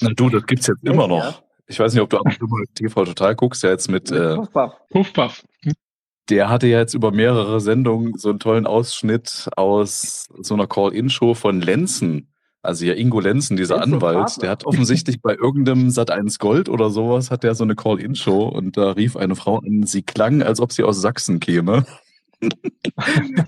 Na 0.00 0.10
du, 0.14 0.28
das 0.28 0.46
gibt's 0.46 0.66
jetzt 0.66 0.84
immer 0.84 1.06
noch. 1.06 1.42
Ich 1.66 1.78
weiß 1.78 1.94
nicht, 1.94 2.02
ob 2.02 2.10
du 2.10 2.18
ab 2.18 2.26
und 2.26 2.50
mal 2.50 2.64
TV 2.74 3.04
Total 3.04 3.36
guckst, 3.36 3.62
ja 3.62 3.70
jetzt 3.70 3.88
mit, 3.88 4.10
äh, 4.10 4.34
Puffpuff. 4.34 4.72
Puffpuff. 4.90 5.44
der 6.28 6.48
hatte 6.48 6.66
ja 6.66 6.78
jetzt 6.78 6.94
über 6.94 7.12
mehrere 7.12 7.60
Sendungen 7.60 8.14
so 8.16 8.30
einen 8.30 8.40
tollen 8.40 8.66
Ausschnitt 8.66 9.48
aus 9.56 10.28
so 10.40 10.54
einer 10.54 10.66
Call-In-Show 10.66 11.34
von 11.34 11.60
Lenzen. 11.60 12.29
Also 12.62 12.84
ja, 12.84 12.94
Ingo 12.94 13.20
Lenzen, 13.20 13.56
dieser 13.56 13.76
Lenzen 13.76 13.94
Anwalt, 13.94 14.42
der 14.42 14.50
hat 14.50 14.66
offensichtlich 14.66 15.22
bei 15.22 15.34
irgendeinem 15.34 15.88
Sat1 15.88 16.38
Gold 16.38 16.68
oder 16.68 16.90
sowas, 16.90 17.30
hat 17.30 17.42
der 17.42 17.54
so 17.54 17.64
eine 17.64 17.74
Call-In-Show 17.74 18.48
und 18.48 18.76
da 18.76 18.90
rief 18.90 19.16
eine 19.16 19.34
Frau 19.34 19.58
an, 19.58 19.84
sie 19.84 20.02
klang, 20.02 20.42
als 20.42 20.60
ob 20.60 20.72
sie 20.72 20.82
aus 20.82 21.00
Sachsen 21.00 21.40
käme. 21.40 21.86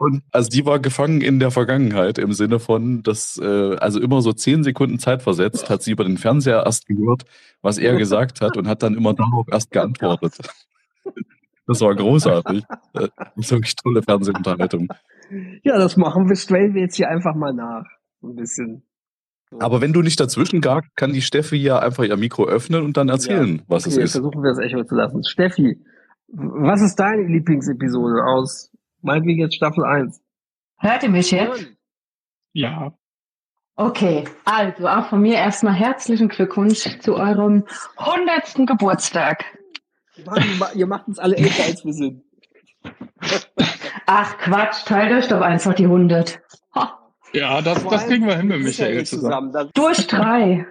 Und 0.00 0.22
also 0.32 0.48
die 0.48 0.64
war 0.64 0.78
gefangen 0.78 1.20
in 1.20 1.40
der 1.40 1.50
Vergangenheit 1.50 2.16
im 2.16 2.32
Sinne 2.32 2.58
von, 2.58 3.02
dass 3.02 3.36
äh, 3.36 3.76
also 3.76 4.00
immer 4.00 4.22
so 4.22 4.32
zehn 4.32 4.64
Sekunden 4.64 4.98
Zeit 4.98 5.20
versetzt, 5.20 5.68
hat 5.68 5.82
sie 5.82 5.90
über 5.90 6.04
den 6.04 6.16
Fernseher 6.16 6.64
erst 6.64 6.86
gehört, 6.86 7.24
was 7.60 7.76
er 7.76 7.96
gesagt 7.96 8.40
hat 8.40 8.56
und 8.56 8.66
hat 8.66 8.82
dann 8.82 8.94
immer 8.94 9.12
darauf 9.12 9.46
erst 9.52 9.70
geantwortet. 9.72 10.38
Das 11.66 11.82
war 11.82 11.94
großartig. 11.94 12.64
Äh, 12.94 13.08
Das 13.18 13.30
ist 13.36 13.50
wirklich 13.50 13.76
tolle 13.76 14.02
Fernsehunterhaltung. 14.02 14.88
Ja, 15.62 15.76
das 15.76 15.98
machen 15.98 16.30
wir, 16.30 16.36
stellen 16.36 16.72
wir 16.72 16.80
jetzt 16.80 16.96
hier 16.96 17.10
einfach 17.10 17.34
mal 17.34 17.52
nach. 17.52 17.84
Ein 18.22 18.34
bisschen. 18.34 18.82
Aber 19.58 19.80
wenn 19.80 19.92
du 19.92 20.02
nicht 20.02 20.20
dazwischen 20.20 20.60
gabst, 20.60 20.94
kann 20.94 21.12
die 21.12 21.22
Steffi 21.22 21.56
ja 21.56 21.78
einfach 21.80 22.04
ihr 22.04 22.16
Mikro 22.16 22.44
öffnen 22.44 22.84
und 22.84 22.96
dann 22.96 23.08
erzählen, 23.08 23.62
was 23.66 23.86
okay, 23.86 23.96
es 23.96 24.04
ist. 24.04 24.12
versuchen 24.12 24.42
wir 24.42 24.50
das 24.50 24.58
Echo 24.58 24.84
zu 24.84 24.94
lassen. 24.94 25.24
Steffi, 25.24 25.80
was 26.28 26.82
ist 26.82 26.96
deine 26.96 27.26
Lieblingsepisode 27.26 28.24
aus, 28.24 28.70
meinetwegen 29.02 29.40
jetzt 29.40 29.56
Staffel 29.56 29.84
1? 29.84 30.22
Hört 30.78 31.02
ihr 31.02 31.08
mich 31.08 31.30
jetzt? 31.32 31.66
Ja. 32.52 32.94
Okay, 33.74 34.24
also 34.44 34.86
auch 34.86 35.08
von 35.08 35.20
mir 35.20 35.34
erstmal 35.34 35.72
herzlichen 35.72 36.28
Glückwunsch 36.28 36.98
zu 37.00 37.16
eurem 37.16 37.64
100. 37.96 38.66
Geburtstag. 38.66 39.44
Mann, 40.26 40.44
ihr 40.74 40.86
macht 40.86 41.08
uns 41.08 41.18
alle 41.18 41.36
älter, 41.36 41.64
als 41.64 41.84
wir 41.84 41.92
sind. 41.92 42.22
Ach 44.06 44.38
Quatsch, 44.38 44.84
teilt 44.84 45.12
euch 45.12 45.28
doch 45.28 45.40
einfach 45.40 45.74
die 45.74 45.84
100. 45.84 46.40
Ha, 46.74 46.99
Ja, 47.32 47.60
das, 47.62 47.84
das 47.86 48.06
kriegen 48.06 48.26
wir 48.26 48.36
hin 48.36 48.48
mit 48.48 48.62
Michael 48.62 49.04
zusammen. 49.04 49.52
zusammen. 49.52 49.70
durch 49.74 50.06
drei. 50.06 50.66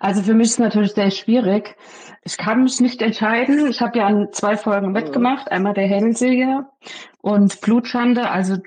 Also 0.00 0.22
für 0.22 0.34
mich 0.34 0.46
ist 0.46 0.52
es 0.52 0.58
natürlich 0.58 0.92
sehr 0.92 1.10
schwierig. 1.10 1.76
Ich 2.22 2.36
kann 2.36 2.62
mich 2.62 2.80
nicht 2.80 3.02
entscheiden. 3.02 3.66
Ich 3.68 3.80
habe 3.80 3.98
ja 3.98 4.06
an 4.06 4.28
zwei 4.32 4.56
Folgen 4.56 4.92
mitgemacht. 4.92 5.50
Einmal 5.50 5.74
der 5.74 5.88
Hellseher 5.88 6.70
und 7.20 7.60
Blutschande. 7.60 8.30
Also 8.30 8.58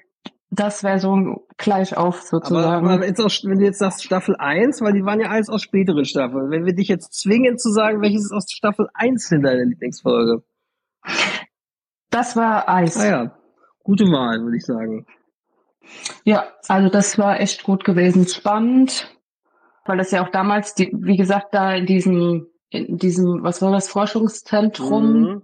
das 0.50 0.84
wäre 0.84 1.00
so 1.00 1.48
gleich 1.58 1.96
auf 1.96 2.18
Aber, 2.18 2.25
sozusagen. 2.25 2.89
aber 2.89 3.06
jetzt 3.06 3.22
auch, 3.22 3.32
wenn 3.44 3.60
du 3.60 3.65
jetzt 3.65 3.80
sagst 3.80 4.03
Staffel 4.03 4.36
1, 4.38 4.82
weil 4.82 4.94
die 4.94 5.06
waren 5.06 5.22
ja 5.22 5.30
alles 5.30 5.48
aus 5.48 5.62
späteren 5.62 6.03
Staffeln. 6.03 6.51
Wenn 6.51 6.65
wir 6.65 6.74
dich 6.74 6.89
jetzt 6.89 7.13
zwingen 7.13 7.58
zu 7.58 7.72
sagen, 7.72 8.01
welches 8.01 8.25
ist 8.25 8.34
aus 8.34 8.51
Staffel 8.51 8.88
1 8.94 9.30
denn 9.30 9.44
deine 9.44 9.63
Lieblingsfolge? 9.63 10.44
das 12.10 12.36
war 12.36 12.68
Eis. 12.68 12.98
Ah 12.98 13.06
ja, 13.08 13.38
gute 13.84 14.06
Wahl, 14.06 14.44
würde 14.44 14.58
ich 14.58 14.65
sagen. 14.65 15.06
Ja, 16.24 16.46
also 16.68 16.90
das 16.90 17.18
war 17.18 17.40
echt 17.40 17.64
gut 17.64 17.84
gewesen, 17.84 18.28
spannend, 18.28 19.16
weil 19.86 19.98
das 19.98 20.12
ja 20.12 20.24
auch 20.24 20.30
damals, 20.30 20.76
die, 20.76 20.92
wie 20.94 21.18
gesagt, 21.18 21.54
da 21.54 21.74
in 21.74 21.86
diesem, 21.86 22.48
in 22.70 22.98
diesem, 22.98 23.44
was 23.44 23.62
war 23.62 23.72
das, 23.72 23.90
Forschungszentrum, 23.90 25.22
Mhm. 25.22 25.42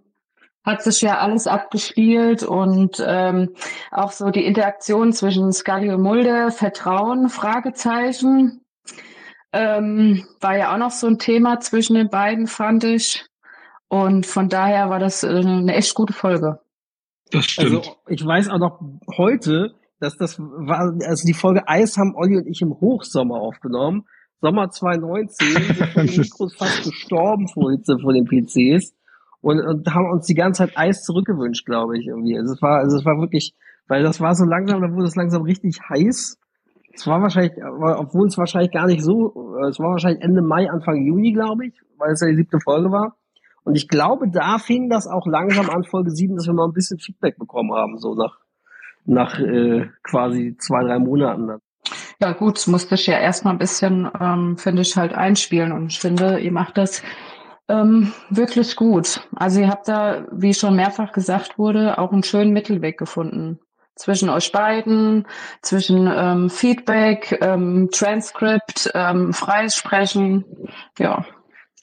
hat 0.63 0.83
sich 0.83 1.01
ja 1.01 1.17
alles 1.19 1.47
abgespielt 1.47 2.43
und 2.43 3.03
ähm, 3.05 3.49
auch 3.91 4.11
so 4.11 4.29
die 4.29 4.45
Interaktion 4.45 5.13
zwischen 5.13 5.51
Scully 5.51 5.89
und 5.91 6.01
Mulder, 6.01 6.51
Vertrauen, 6.51 7.29
Fragezeichen, 7.29 8.61
ähm, 9.53 10.25
war 10.41 10.57
ja 10.57 10.73
auch 10.73 10.77
noch 10.77 10.91
so 10.91 11.07
ein 11.07 11.19
Thema 11.19 11.59
zwischen 11.59 11.95
den 11.95 12.09
beiden, 12.09 12.47
fand 12.47 12.83
ich. 12.83 13.25
Und 13.87 14.25
von 14.25 14.49
daher 14.49 14.89
war 14.89 14.99
das 14.99 15.23
äh, 15.23 15.29
eine 15.29 15.73
echt 15.73 15.95
gute 15.95 16.11
Folge. 16.13 16.59
Das 17.31 17.45
stimmt. 17.45 17.77
Also 17.77 17.95
ich 18.07 18.25
weiß 18.25 18.49
auch 18.49 18.57
noch 18.57 18.81
heute, 19.17 19.73
dass 19.99 20.17
das 20.17 20.39
war, 20.39 20.93
also 21.05 21.25
die 21.25 21.33
Folge 21.33 21.67
Eis 21.67 21.97
haben 21.97 22.15
Olli 22.15 22.37
und 22.37 22.47
ich 22.47 22.61
im 22.61 22.79
Hochsommer 22.79 23.35
aufgenommen. 23.35 24.05
Sommer 24.41 24.69
2019 24.69 25.47
sind 25.47 25.89
von 25.93 26.05
den 26.05 26.17
Mikros 26.17 26.55
fast 26.55 26.83
gestorben 26.83 27.47
vor 27.47 27.71
Hitze 27.71 27.97
vor 27.99 28.13
den 28.13 28.25
PCs 28.25 28.93
und, 29.41 29.59
und 29.59 29.93
haben 29.93 30.11
uns 30.11 30.27
die 30.27 30.35
ganze 30.35 30.63
Zeit 30.63 30.77
Eis 30.77 31.03
zurückgewünscht, 31.03 31.65
glaube 31.65 31.97
ich, 31.97 32.05
irgendwie. 32.05 32.37
Also 32.37 32.53
es 32.53 32.61
war, 32.61 32.79
also 32.79 32.97
es 32.97 33.05
war 33.05 33.19
wirklich, 33.19 33.55
weil 33.87 34.03
das 34.03 34.21
war 34.21 34.35
so 34.35 34.45
langsam, 34.45 34.81
da 34.81 34.91
wurde 34.91 35.05
es 35.05 35.15
langsam 35.15 35.41
richtig 35.43 35.79
heiß. 35.89 36.37
Es 36.93 37.07
war 37.07 37.21
wahrscheinlich, 37.21 37.53
obwohl 37.63 38.27
es 38.27 38.37
wahrscheinlich 38.37 38.71
gar 38.71 38.87
nicht 38.87 39.03
so, 39.03 39.57
äh, 39.61 39.69
es 39.69 39.79
war 39.79 39.91
wahrscheinlich 39.91 40.23
Ende 40.23 40.41
Mai, 40.41 40.69
Anfang 40.69 41.05
Juni, 41.05 41.31
glaube 41.31 41.67
ich, 41.67 41.81
weil 41.97 42.11
es 42.11 42.21
ja 42.21 42.27
die 42.27 42.35
siebte 42.35 42.59
Folge 42.59 42.91
war. 42.91 43.15
Und 43.63 43.75
ich 43.75 43.87
glaube, 43.87 44.29
da 44.29 44.59
fing 44.59 44.89
das 44.89 45.07
auch 45.07 45.27
langsam 45.27 45.69
an, 45.69 45.83
Folge 45.83 46.11
7, 46.11 46.35
dass 46.35 46.47
wir 46.47 46.53
mal 46.53 46.67
ein 46.67 46.73
bisschen 46.73 46.99
Feedback 46.99 47.37
bekommen 47.37 47.73
haben, 47.73 47.97
so 47.97 48.15
nach, 48.15 48.39
nach 49.07 49.39
äh, 49.39 49.87
quasi 50.03 50.55
zwei, 50.59 50.83
drei 50.83 50.99
Monaten. 50.99 51.47
Dann. 51.47 51.59
Ja 52.19 52.33
gut, 52.33 52.57
es 52.57 52.67
musste 52.67 52.95
ich 52.95 53.07
ja 53.07 53.19
erstmal 53.19 53.53
ein 53.53 53.59
bisschen, 53.59 54.09
ähm, 54.19 54.57
finde 54.57 54.81
ich, 54.81 54.97
halt 54.97 55.13
einspielen 55.13 55.71
und 55.71 55.87
ich 55.87 55.99
finde, 55.99 56.39
ihr 56.39 56.51
macht 56.51 56.77
das 56.77 57.03
ähm, 57.69 58.13
wirklich 58.29 58.75
gut. 58.75 59.27
Also 59.35 59.61
ihr 59.61 59.69
habt 59.69 59.87
da, 59.87 60.25
wie 60.31 60.53
schon 60.53 60.75
mehrfach 60.75 61.11
gesagt 61.11 61.57
wurde, 61.57 61.97
auch 61.97 62.11
einen 62.11 62.23
schönen 62.23 62.53
Mittelweg 62.53 62.97
gefunden. 62.97 63.59
Zwischen 63.95 64.29
euch 64.29 64.51
beiden, 64.51 65.27
zwischen 65.61 66.07
ähm, 66.13 66.49
Feedback, 66.49 67.39
ähm, 67.41 67.89
Transkript, 67.91 68.91
ähm, 68.93 69.33
freies 69.33 69.75
Sprechen. 69.75 70.45
Ja, 70.99 71.25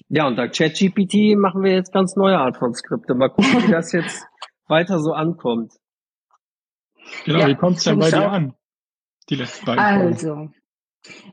Ja, 0.09 0.27
und 0.29 0.37
dank 0.37 0.55
ChatGPT 0.55 1.37
machen 1.37 1.65
wir 1.65 1.73
jetzt 1.73 1.93
ganz 1.93 2.15
neue 2.15 2.39
Art 2.39 2.57
von 2.57 2.73
Skripte. 2.73 3.15
Mal 3.15 3.31
gucken, 3.31 3.67
wie 3.67 3.73
das 3.73 3.93
jetzt 3.93 4.25
weiter 4.69 5.01
so 5.01 5.13
ankommt. 5.13 5.73
Genau, 7.25 7.39
ja, 7.41 7.49
wie 7.49 7.55
kommt 7.55 7.79
es 7.79 7.85
denn 7.85 7.99
bei 7.99 8.11
dir 8.11 8.31
an? 8.31 8.55
Die 9.29 9.37
letzten 9.37 9.67
beiden 9.67 9.85
Folgen. 9.85 10.13
Also, 10.13 10.49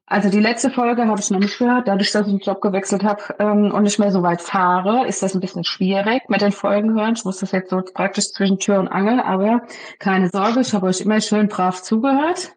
also 0.06 0.30
die 0.30 0.40
letzte 0.40 0.70
Folge 0.70 1.08
habe 1.08 1.20
ich 1.20 1.30
noch 1.30 1.40
nicht 1.40 1.58
gehört. 1.58 1.88
Dadurch, 1.88 2.12
dass 2.12 2.28
ich 2.28 2.34
den 2.34 2.40
Job 2.40 2.62
gewechselt 2.62 3.04
habe 3.04 3.22
ähm, 3.40 3.72
und 3.72 3.84
nicht 3.84 4.00
mehr 4.00 4.12
so 4.12 4.22
weit 4.24 4.42
fahre, 4.42 5.08
ist 5.08 5.24
das 5.24 5.34
ein 5.34 5.40
bisschen 5.40 5.63
schwierig 5.63 6.30
mit 6.30 6.42
den 6.42 6.51
Folgen 6.51 6.94
hören. 6.94 7.13
Ich 7.16 7.24
muss 7.24 7.40
das 7.40 7.51
jetzt 7.51 7.70
so 7.70 7.82
praktisch 7.82 8.32
zwischen 8.32 8.60
Tür 8.60 8.80
und 8.80 8.90
Angel, 8.90 9.20
aber 9.20 9.62
keine 10.00 10.30
Sorge, 10.30 10.62
ich 10.62 10.74
habe 10.74 10.88
euch 10.88 11.01
immer 11.01 11.22
schön 11.22 11.48
brav 11.48 11.82
zugehört. 11.82 12.54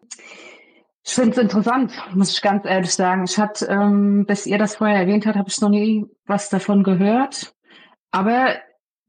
Ich 1.07 1.13
finde 1.13 1.31
es 1.31 1.37
interessant, 1.37 1.93
muss 2.13 2.31
ich 2.31 2.41
ganz 2.41 2.65
ehrlich 2.65 2.91
sagen. 2.91 3.25
Ich 3.25 3.37
hatte, 3.37 3.67
ähm, 3.67 4.25
bis 4.25 4.47
ihr 4.47 4.57
das 4.57 4.77
vorher 4.77 4.97
erwähnt 4.97 5.25
habt, 5.25 5.37
habe 5.37 5.49
ich 5.49 5.61
noch 5.61 5.69
nie 5.69 6.07
was 6.25 6.49
davon 6.49 6.83
gehört. 6.83 7.53
Aber 8.11 8.55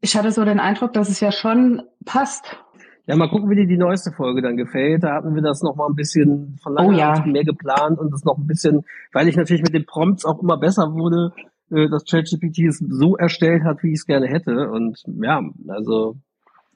ich 0.01 0.15
hatte 0.15 0.31
so 0.31 0.45
den 0.45 0.61
Eindruck, 0.61 0.93
dass 0.93 1.09
es 1.09 1.21
ja 1.21 1.33
schon 1.33 1.83
passt. 2.05 2.59
Ja, 3.07 3.15
mal 3.15 3.29
gucken, 3.29 3.49
wie 3.51 3.55
dir 3.55 3.67
die 3.67 3.77
neueste 3.77 4.11
Folge 4.11 4.43
dann 4.43 4.57
gefällt. 4.57 5.05
Da 5.05 5.15
hatten 5.15 5.35
wir 5.35 5.43
das 5.43 5.63
noch 5.63 5.77
mal 5.77 5.87
ein 5.87 5.95
bisschen 5.95 6.59
von 6.61 6.75
langer 6.75 6.89
Oh 6.89 6.93
ja. 6.93 7.25
Mehr 7.25 7.45
geplant 7.45 8.01
und 8.01 8.13
das 8.13 8.25
noch 8.25 8.37
ein 8.37 8.47
bisschen, 8.49 8.85
weil 9.13 9.29
ich 9.29 9.37
natürlich 9.37 9.63
mit 9.63 9.75
den 9.75 9.87
Prompts 9.87 10.25
auch 10.25 10.43
immer 10.43 10.57
besser 10.57 10.93
wurde, 10.93 11.33
äh, 11.71 11.89
dass 11.89 12.05
ChatGPT 12.05 12.67
es 12.67 12.79
so 12.79 13.17
erstellt 13.17 13.63
hat, 13.63 13.83
wie 13.85 13.93
ich 13.93 14.01
es 14.01 14.07
gerne 14.07 14.27
hätte. 14.27 14.71
Und 14.71 15.05
ja, 15.23 15.41
also 15.69 16.17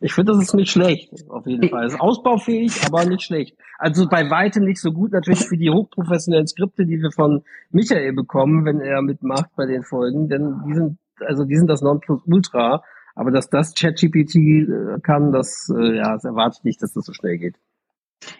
ich 0.01 0.15
finde, 0.15 0.33
das 0.33 0.43
ist 0.43 0.55
nicht 0.55 0.71
schlecht, 0.71 1.13
auf 1.29 1.47
jeden 1.47 1.69
Fall. 1.69 1.85
Es 1.85 1.95
ist 1.95 2.01
ausbaufähig, 2.01 2.81
aber 2.87 3.05
nicht 3.05 3.23
schlecht. 3.23 3.57
Also 3.79 4.09
bei 4.09 4.31
weitem 4.31 4.65
nicht 4.65 4.81
so 4.81 4.93
gut 4.93 5.13
natürlich 5.13 5.47
für 5.47 5.59
die 5.59 5.71
hochprofessionellen 5.71 6.47
Skripte, 6.47 6.87
die 6.87 7.03
wir 7.03 7.11
von 7.11 7.43
Michael 7.71 8.15
bekommen, 8.15 8.65
wenn 8.65 8.81
er 8.81 9.03
mitmacht 9.03 9.51
bei 9.57 9.67
den 9.67 9.83
Folgen, 9.83 10.29
denn 10.29 10.63
die 10.67 10.75
sind, 10.75 10.99
also 11.27 11.45
die 11.45 11.57
sind 11.57 11.67
das 11.67 11.83
Nonplusultra. 11.83 12.83
Aber 13.21 13.31
dass 13.31 13.51
das 13.51 13.75
ChatGPT 13.75 14.37
äh, 14.37 14.99
kann, 15.03 15.31
das, 15.31 15.71
äh, 15.77 15.99
ja, 15.99 16.15
das 16.15 16.25
erwarte 16.25 16.57
ich 16.59 16.65
nicht, 16.65 16.83
dass 16.83 16.95
das 16.95 17.05
so 17.05 17.13
schnell 17.13 17.37
geht. 17.37 17.55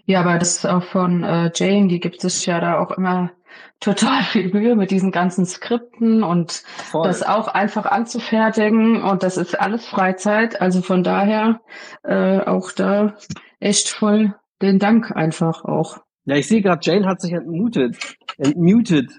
Ja, 0.07 0.23
aber 0.23 0.39
das 0.39 0.57
ist 0.57 0.65
auch 0.65 0.83
von 0.83 1.23
äh, 1.23 1.51
Jane, 1.55 1.89
die 1.89 2.01
gibt 2.01 2.25
es 2.25 2.47
ja 2.47 2.61
da 2.61 2.79
auch 2.79 2.91
immer 2.93 3.31
total 3.79 4.23
viel 4.23 4.51
Mühe 4.51 4.77
mit 4.77 4.91
diesen 4.91 5.11
ganzen 5.11 5.45
Skripten 5.45 6.23
und 6.23 6.65
Voll. 6.91 7.07
das 7.07 7.23
auch 7.23 7.49
einfach 7.49 7.85
anzufertigen 7.85 9.03
und 9.03 9.23
das 9.23 9.37
ist 9.37 9.61
alles 9.61 9.85
Freizeit. 9.85 10.63
Also 10.63 10.81
von 10.81 11.03
daher 11.03 11.61
äh, 12.03 12.41
auch 12.41 12.73
da 12.73 13.17
echt 13.59 13.91
voll 13.91 14.35
den 14.63 14.79
Dank 14.79 15.15
einfach 15.15 15.63
auch. 15.63 15.99
Ja, 16.25 16.37
ich 16.37 16.49
sehe 16.49 16.63
gerade, 16.63 16.81
Jane 16.83 17.07
hat 17.07 17.21
sich 17.21 17.35
entmutet. 17.35 17.99
Entmutet. 18.39 19.13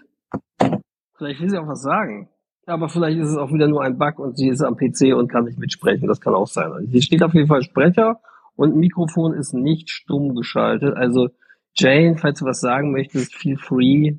Vielleicht 1.18 1.40
will 1.40 1.50
sie 1.52 1.60
auch 1.60 1.68
was 1.68 1.84
sagen. 1.84 2.30
Aber 2.72 2.88
vielleicht 2.88 3.20
ist 3.20 3.30
es 3.30 3.38
auch 3.38 3.52
wieder 3.52 3.68
nur 3.68 3.84
ein 3.84 3.98
Bug 3.98 4.18
und 4.20 4.38
sie 4.38 4.48
ist 4.48 4.62
am 4.62 4.78
PC 4.78 5.14
und 5.14 5.28
kann 5.28 5.44
nicht 5.46 5.60
mitsprechen. 5.60 6.08
Das 6.08 6.22
kann 6.22 6.34
auch 6.34 6.48
sein. 6.48 6.72
Also 6.72 6.88
Hier 6.88 7.02
steht 7.02 7.22
auf 7.22 7.34
jeden 7.34 7.48
Fall 7.48 7.64
Sprecher 7.64 8.22
und 8.56 8.78
Mikrofon 8.78 9.34
ist 9.34 9.54
nicht 9.54 9.90
stumm 9.90 10.36
geschaltet. 10.36 10.96
Also 10.96 11.30
Jane, 11.76 12.18
falls 12.18 12.40
du 12.40 12.46
was 12.46 12.62
sagen 12.62 12.92
möchtest, 12.92 13.36
feel 13.36 13.58
free, 13.58 14.16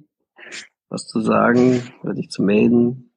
was 0.89 1.07
zu 1.07 1.21
sagen, 1.21 1.83
oder 2.03 2.15
dich 2.15 2.29
zu 2.31 2.43
melden. 2.43 3.13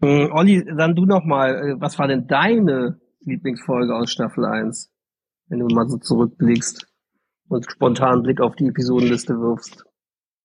Hm, 0.00 0.30
Olli, 0.32 0.64
dann 0.64 0.94
du 0.94 1.04
nochmal. 1.04 1.76
Was 1.78 1.98
war 1.98 2.08
denn 2.08 2.26
deine 2.26 3.00
Lieblingsfolge 3.24 3.94
aus 3.94 4.10
Staffel 4.10 4.44
1? 4.44 4.90
Wenn 5.48 5.58
du 5.60 5.66
mal 5.74 5.88
so 5.88 5.98
zurückblickst 5.98 6.86
und 7.48 7.70
spontan 7.70 8.12
einen 8.14 8.22
Blick 8.22 8.40
auf 8.40 8.54
die 8.54 8.68
Episodenliste 8.68 9.40
wirfst. 9.40 9.84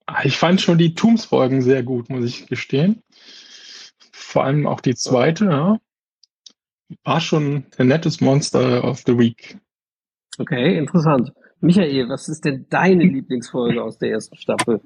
Ah, 0.06 0.22
Ich 0.24 0.38
fand 0.38 0.60
schon 0.60 0.78
die 0.78 0.96
Tombs-Folgen 0.96 1.62
sehr 1.62 1.84
gut, 1.84 2.10
muss 2.10 2.26
ich 2.26 2.48
gestehen. 2.48 3.03
Vor 4.34 4.46
allem 4.46 4.66
auch 4.66 4.82
die 4.82 4.96
zweite, 4.96 5.46
ja. 5.46 5.78
War 7.04 7.22
schon 7.22 7.66
der 7.78 7.86
nettes 7.86 8.20
Monster 8.20 8.84
of 8.84 9.04
the 9.06 9.16
Week. 9.16 9.60
Okay, 10.40 10.76
interessant. 10.76 11.32
Michael, 11.60 12.10
was 12.10 12.28
ist 12.28 12.44
denn 12.44 12.66
deine 12.72 13.04
Lieblingsfolge 13.14 13.84
aus 13.84 14.00
der 14.00 14.10
ersten 14.10 14.36
Staffel? 14.36 14.82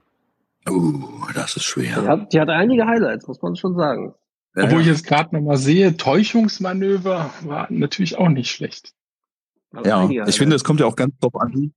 Uh, 0.69 1.01
das 1.33 1.55
ist 1.55 1.55
Die 1.55 1.61
schwer. 1.61 1.95
hat, 2.05 2.33
die 2.33 2.41
hat 2.41 2.49
einige 2.49 2.85
Highlights, 2.87 3.25
muss 3.29 3.41
man 3.41 3.55
schon 3.55 3.75
sagen. 3.75 4.13
Obwohl 4.53 4.81
ich 4.81 4.87
jetzt 4.87 5.07
gerade 5.07 5.33
nochmal 5.33 5.55
sehe, 5.55 5.95
Täuschungsmanöver 5.95 7.31
war 7.43 7.67
natürlich 7.69 8.17
auch 8.17 8.27
nicht 8.27 8.51
schlecht. 8.51 8.91
Ja, 9.85 10.09
ich 10.27 10.37
finde, 10.37 10.57
es 10.57 10.65
kommt 10.65 10.81
ja 10.81 10.87
auch 10.87 10.97
ganz 10.97 11.17
drauf 11.19 11.35
an, 11.35 11.73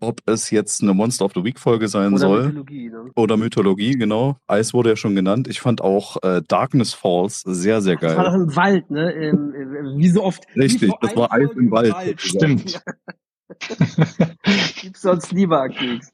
ob 0.00 0.20
es 0.26 0.50
jetzt 0.50 0.82
eine 0.82 0.94
Monster 0.94 1.26
of 1.26 1.32
the 1.34 1.44
Week 1.44 1.58
Folge 1.58 1.88
sein 1.88 2.14
Oder 2.14 2.18
soll 2.18 2.42
Mythologie, 2.46 2.88
ne? 2.90 3.10
oder 3.14 3.36
Mythologie, 3.36 3.92
genau. 3.92 4.36
Eis 4.46 4.72
wurde 4.74 4.90
ja 4.90 4.96
schon 4.96 5.14
genannt. 5.14 5.46
Ich 5.48 5.60
fand 5.60 5.80
auch 5.82 6.16
äh, 6.22 6.42
Darkness 6.46 6.94
Falls 6.94 7.42
sehr, 7.42 7.82
sehr 7.82 7.96
Das 7.96 8.16
war 8.16 8.24
doch 8.24 8.32
geil. 8.32 8.42
im 8.42 8.56
Wald, 8.56 8.90
ne? 8.90 9.12
Im, 9.12 9.98
wie 9.98 10.08
so 10.08 10.24
oft. 10.24 10.44
Richtig, 10.56 10.92
das 11.00 11.14
war 11.16 11.32
Eis 11.32 11.50
im 11.56 11.70
Wald. 11.70 11.94
Stimmt. 12.20 12.82
Gibt's 14.80 15.02
sonst 15.02 15.32
lieber 15.32 15.68
Keks. 15.68 16.12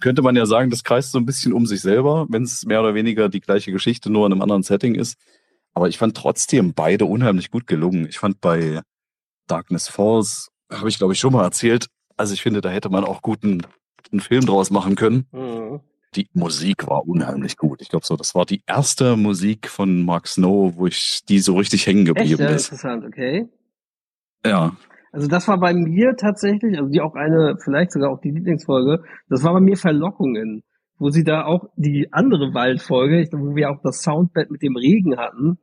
Könnte 0.00 0.22
man 0.22 0.36
ja 0.36 0.46
sagen, 0.46 0.70
das 0.70 0.84
kreist 0.84 1.10
so 1.10 1.18
ein 1.18 1.26
bisschen 1.26 1.52
um 1.52 1.66
sich 1.66 1.80
selber, 1.80 2.26
wenn 2.28 2.44
es 2.44 2.64
mehr 2.64 2.80
oder 2.80 2.94
weniger 2.94 3.28
die 3.28 3.40
gleiche 3.40 3.72
Geschichte 3.72 4.10
nur 4.10 4.26
in 4.26 4.32
einem 4.32 4.42
anderen 4.42 4.62
Setting 4.62 4.94
ist. 4.94 5.18
Aber 5.74 5.88
ich 5.88 5.98
fand 5.98 6.16
trotzdem 6.16 6.72
beide 6.72 7.04
unheimlich 7.04 7.50
gut 7.50 7.66
gelungen. 7.66 8.06
Ich 8.08 8.18
fand 8.18 8.40
bei 8.40 8.80
Darkness 9.48 9.88
Falls, 9.88 10.50
habe 10.70 10.88
ich 10.88 10.98
glaube 10.98 11.14
ich 11.14 11.18
schon 11.18 11.32
mal 11.32 11.42
erzählt, 11.42 11.88
also 12.18 12.34
ich 12.34 12.42
finde, 12.42 12.60
da 12.60 12.68
hätte 12.68 12.90
man 12.90 13.04
auch 13.04 13.22
guten 13.22 13.62
einen 14.12 14.20
Film 14.20 14.44
draus 14.44 14.70
machen 14.70 14.96
können. 14.96 15.26
Mhm. 15.32 15.80
Die 16.14 16.28
Musik 16.32 16.86
war 16.86 17.06
unheimlich 17.06 17.56
gut. 17.56 17.82
Ich 17.82 17.90
glaube 17.90 18.06
so, 18.06 18.16
das 18.16 18.34
war 18.34 18.46
die 18.46 18.62
erste 18.66 19.16
Musik 19.16 19.68
von 19.68 20.04
Mark 20.04 20.26
Snow, 20.26 20.74
wo 20.76 20.86
ich 20.86 21.24
die 21.28 21.38
so 21.38 21.56
richtig 21.56 21.86
hängen 21.86 22.06
Echt, 22.06 22.16
geblieben 22.16 22.42
ja, 22.42 22.48
ist. 22.48 22.68
interessant, 22.68 23.04
okay. 23.04 23.48
Ja. 24.44 24.72
Also 25.12 25.28
das 25.28 25.48
war 25.48 25.58
bei 25.58 25.74
mir 25.74 26.16
tatsächlich, 26.16 26.78
also 26.78 26.90
die 26.90 27.00
auch 27.00 27.14
eine, 27.14 27.56
vielleicht 27.62 27.92
sogar 27.92 28.10
auch 28.10 28.20
die 28.20 28.30
Lieblingsfolge, 28.30 29.04
das 29.28 29.42
war 29.42 29.52
bei 29.52 29.60
mir 29.60 29.76
Verlockungen, 29.76 30.62
wo 30.98 31.10
sie 31.10 31.24
da 31.24 31.44
auch 31.44 31.68
die 31.76 32.12
andere 32.12 32.54
Waldfolge, 32.54 33.28
wo 33.32 33.54
wir 33.54 33.70
auch 33.70 33.80
das 33.82 34.02
Soundbed 34.02 34.50
mit 34.50 34.62
dem 34.62 34.76
Regen 34.76 35.18
hatten, 35.18 35.58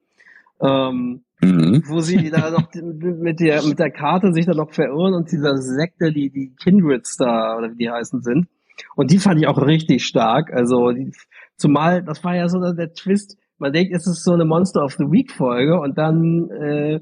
ähm, 0.61 1.24
Mhm. 1.45 1.83
wo 1.87 1.99
sie 1.99 2.29
da 2.29 2.49
noch 2.51 2.69
mit 2.73 3.39
der, 3.39 3.63
mit 3.63 3.79
der 3.79 3.91
Karte 3.91 4.33
sich 4.33 4.45
da 4.45 4.53
noch 4.53 4.71
verirren 4.71 5.13
und 5.13 5.31
dieser 5.31 5.57
Sekte, 5.57 6.11
die, 6.11 6.29
die 6.29 6.53
Kindreds 6.61 7.17
da, 7.17 7.57
oder 7.57 7.71
wie 7.71 7.77
die 7.77 7.89
heißen 7.89 8.21
sind. 8.21 8.47
Und 8.95 9.11
die 9.11 9.19
fand 9.19 9.39
ich 9.39 9.47
auch 9.47 9.61
richtig 9.61 10.05
stark. 10.05 10.51
Also, 10.53 10.91
die, 10.91 11.11
zumal, 11.57 12.03
das 12.03 12.23
war 12.23 12.35
ja 12.35 12.49
so 12.49 12.59
der, 12.59 12.93
Twist, 12.93 13.37
man 13.57 13.71
denkt, 13.71 13.93
es 13.95 14.05
ist 14.07 14.23
so 14.23 14.33
eine 14.33 14.45
Monster 14.45 14.83
of 14.83 14.93
the 14.93 15.05
Week 15.05 15.31
Folge 15.31 15.79
und 15.79 15.97
dann, 15.97 16.49
äh, 16.49 16.99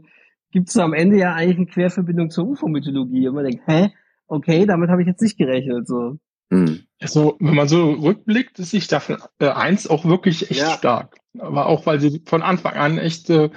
gibt's 0.52 0.78
am 0.78 0.94
Ende 0.94 1.18
ja 1.18 1.34
eigentlich 1.34 1.58
eine 1.58 1.66
Querverbindung 1.66 2.30
zur 2.30 2.48
UFO-Mythologie. 2.48 3.28
Und 3.28 3.36
man 3.36 3.46
denkt, 3.46 3.64
hä? 3.66 3.90
Okay, 4.28 4.66
damit 4.66 4.90
habe 4.90 5.02
ich 5.02 5.08
jetzt 5.08 5.22
nicht 5.22 5.38
gerechnet, 5.38 5.88
so. 5.88 6.18
Mhm. 6.50 6.82
Also, 7.02 7.36
wenn 7.40 7.56
man 7.56 7.68
so 7.68 7.92
rückblickt, 7.92 8.60
ist 8.60 8.72
die 8.72 8.82
Staffel 8.82 9.18
äh, 9.40 9.50
1 9.50 9.90
auch 9.90 10.06
wirklich 10.06 10.52
echt 10.52 10.60
Ja. 10.62 10.70
stark. 10.72 11.18
Aber 11.40 11.66
auch, 11.66 11.86
weil 11.86 12.00
sie 12.00 12.22
von 12.26 12.42
Anfang 12.42 12.74
an 12.74 12.98
echt 12.98 13.30
äh, 13.30 13.50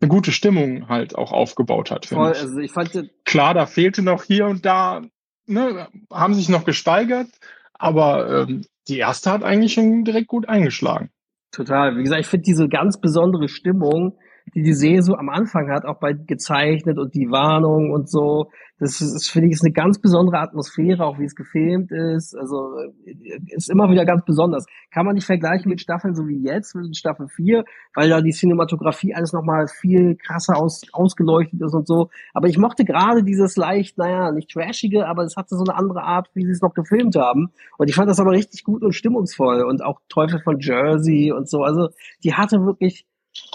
eine 0.00 0.08
gute 0.08 0.32
Stimmung 0.32 0.88
halt 0.88 1.16
auch 1.16 1.32
aufgebaut 1.32 1.90
hat. 1.90 2.06
Voll, 2.06 2.32
ich. 2.32 2.40
also 2.40 2.58
ich 2.58 2.72
fand, 2.72 3.10
Klar, 3.24 3.54
da 3.54 3.66
fehlte 3.66 4.02
noch 4.02 4.22
hier 4.22 4.46
und 4.46 4.64
da, 4.64 5.02
ne, 5.46 5.88
haben 6.12 6.34
sich 6.34 6.48
noch 6.48 6.64
gesteigert, 6.64 7.28
aber 7.72 8.46
ähm, 8.48 8.64
die 8.88 8.98
erste 8.98 9.30
hat 9.30 9.42
eigentlich 9.42 9.72
schon 9.74 10.04
direkt 10.04 10.28
gut 10.28 10.48
eingeschlagen. 10.48 11.10
Total. 11.50 11.96
Wie 11.96 12.02
gesagt, 12.02 12.20
ich 12.20 12.26
finde 12.26 12.44
diese 12.44 12.68
ganz 12.68 13.00
besondere 13.00 13.48
Stimmung, 13.48 14.18
die 14.54 14.62
die 14.62 14.74
Serie 14.74 15.02
so 15.02 15.14
am 15.16 15.28
Anfang 15.28 15.70
hat, 15.70 15.84
auch 15.84 15.98
bei 15.98 16.12
gezeichnet 16.12 16.98
und 16.98 17.14
die 17.14 17.30
Warnung 17.30 17.90
und 17.90 18.08
so. 18.08 18.50
Das 18.78 19.00
ist, 19.00 19.14
ist 19.14 19.30
finde 19.30 19.48
ich, 19.48 19.54
ist 19.54 19.64
eine 19.64 19.72
ganz 19.72 20.00
besondere 20.00 20.38
Atmosphäre, 20.40 21.04
auch 21.04 21.18
wie 21.18 21.24
es 21.24 21.34
gefilmt 21.34 21.92
ist. 21.92 22.36
Also 22.36 22.76
äh, 23.06 23.38
ist 23.54 23.70
immer 23.70 23.88
wieder 23.90 24.04
ganz 24.04 24.24
besonders. 24.24 24.66
Kann 24.90 25.06
man 25.06 25.14
nicht 25.14 25.26
vergleichen 25.26 25.70
mit 25.70 25.80
Staffeln 25.80 26.14
so 26.14 26.26
wie 26.28 26.42
jetzt, 26.42 26.74
mit 26.74 26.96
Staffel 26.96 27.28
4, 27.28 27.64
weil 27.94 28.08
da 28.08 28.20
die 28.20 28.32
Cinematografie 28.32 29.14
alles 29.14 29.32
nochmal 29.32 29.68
viel 29.68 30.16
krasser 30.16 30.56
aus, 30.56 30.82
ausgeleuchtet 30.92 31.60
ist 31.62 31.74
und 31.74 31.86
so. 31.86 32.10
Aber 32.32 32.48
ich 32.48 32.58
mochte 32.58 32.84
gerade 32.84 33.22
dieses 33.22 33.56
leicht, 33.56 33.96
naja, 33.96 34.32
nicht 34.32 34.50
trashige, 34.50 35.06
aber 35.06 35.22
es 35.22 35.36
hatte 35.36 35.56
so 35.56 35.64
eine 35.64 35.76
andere 35.76 36.02
Art, 36.02 36.28
wie 36.34 36.44
sie 36.44 36.52
es 36.52 36.60
noch 36.60 36.74
gefilmt 36.74 37.16
haben. 37.16 37.52
Und 37.78 37.88
ich 37.88 37.94
fand 37.94 38.10
das 38.10 38.20
aber 38.20 38.32
richtig 38.32 38.64
gut 38.64 38.82
und 38.82 38.92
stimmungsvoll. 38.92 39.62
Und 39.62 39.84
auch 39.84 40.00
Teufel 40.08 40.40
von 40.40 40.58
Jersey 40.58 41.32
und 41.32 41.48
so. 41.48 41.62
Also 41.62 41.90
die 42.24 42.34
hatte 42.34 42.64
wirklich 42.66 43.06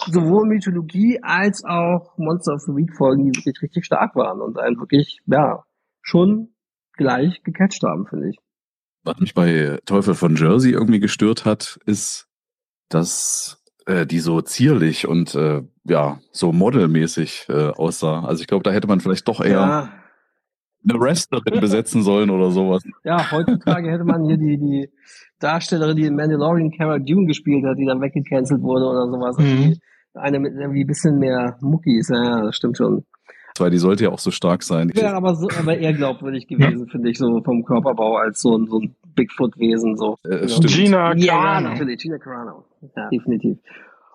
sowohl 0.07 0.48
Mythologie 0.48 1.19
als 1.21 1.63
auch 1.63 2.17
Monster 2.17 2.55
of 2.55 2.62
the 2.62 2.75
Week 2.75 2.95
Folgen, 2.95 3.31
die 3.31 3.38
wirklich 3.38 3.62
richtig 3.62 3.86
stark 3.86 4.15
waren 4.15 4.41
und 4.41 4.57
einen 4.57 4.79
wirklich, 4.79 5.19
ja, 5.25 5.63
schon 6.01 6.53
gleich 6.93 7.43
gecatcht 7.43 7.83
haben, 7.83 8.07
finde 8.07 8.29
ich. 8.29 8.38
Was 9.03 9.19
mich 9.19 9.33
bei 9.33 9.79
Teufel 9.86 10.15
von 10.15 10.36
Jersey 10.36 10.71
irgendwie 10.71 11.00
gestört 11.00 11.45
hat, 11.45 11.79
ist, 11.86 12.27
dass 12.89 13.63
äh, 13.86 14.05
die 14.05 14.19
so 14.19 14.41
zierlich 14.41 15.07
und 15.07 15.36
äh, 15.36 15.63
ja, 15.86 16.19
so 16.31 16.51
modelmäßig 16.51 17.45
äh, 17.50 17.69
aussah. 17.69 18.25
Also 18.25 18.41
ich 18.41 18.48
glaube, 18.48 18.63
da 18.63 18.71
hätte 18.71 18.88
man 18.88 19.00
vielleicht 19.00 19.27
doch 19.27 19.39
eher 19.41 19.51
Ja, 19.51 19.93
eine 20.88 21.00
Wrestlerin 21.00 21.59
besetzen 21.62 22.03
sollen 22.03 22.29
oder 22.29 22.51
sowas. 22.51 22.83
ja, 23.03 23.29
heutzutage 23.31 23.89
hätte 23.91 24.03
man 24.05 24.25
hier 24.25 24.38
die, 24.38 24.57
die 24.57 24.89
Darstellerin, 25.39 25.95
die 25.98 26.05
in 26.05 26.15
Mandalorian 26.15 26.71
Cara 26.71 27.00
Dune 27.00 27.25
gespielt 27.27 27.65
hat, 27.65 27.77
die 27.77 27.86
dann 27.86 28.01
weggecancelt 28.01 28.62
wurde 28.62 28.86
oder 28.86 29.07
sowas. 29.07 29.38
Also 29.38 29.55
Mhm. 29.55 29.62
die, 29.71 29.79
eine 30.15 30.39
mit 30.39 30.53
irgendwie 30.53 30.83
ein 30.83 30.88
bisschen 30.88 31.17
mehr 31.19 31.57
Muckis, 31.62 32.09
ja, 32.09 32.24
ja, 32.24 32.41
das 32.43 32.55
stimmt 32.55 32.77
schon. 32.77 33.05
Weil 33.57 33.71
die 33.71 33.77
sollte 33.77 34.05
ja 34.05 34.09
auch 34.12 34.19
so 34.19 34.31
stark 34.31 34.63
sein. 34.63 34.91
Wäre 34.93 35.13
aber 35.15 35.36
so, 35.36 35.48
aber 35.57 35.77
eher 35.77 35.93
glaubwürdig 35.93 36.48
gewesen, 36.48 36.88
finde 36.88 37.09
ich, 37.09 37.17
so 37.17 37.41
vom 37.43 37.63
Körperbau 37.65 38.15
als 38.17 38.41
so 38.41 38.57
ein, 38.57 38.67
so 38.67 38.79
ein 38.79 38.95
Bigfoot-Wesen, 39.15 39.98
so. 39.98 40.15
Äh, 40.25 40.41
Ja. 40.43 40.48
stimmt. 40.48 40.67
Gina 40.74 41.13
Ja, 41.15 41.33
Carano. 41.33 41.69
natürlich, 41.69 42.00
Gina 42.01 42.17
Carano. 42.17 42.63
Ja, 42.95 43.09
definitiv. 43.09 43.57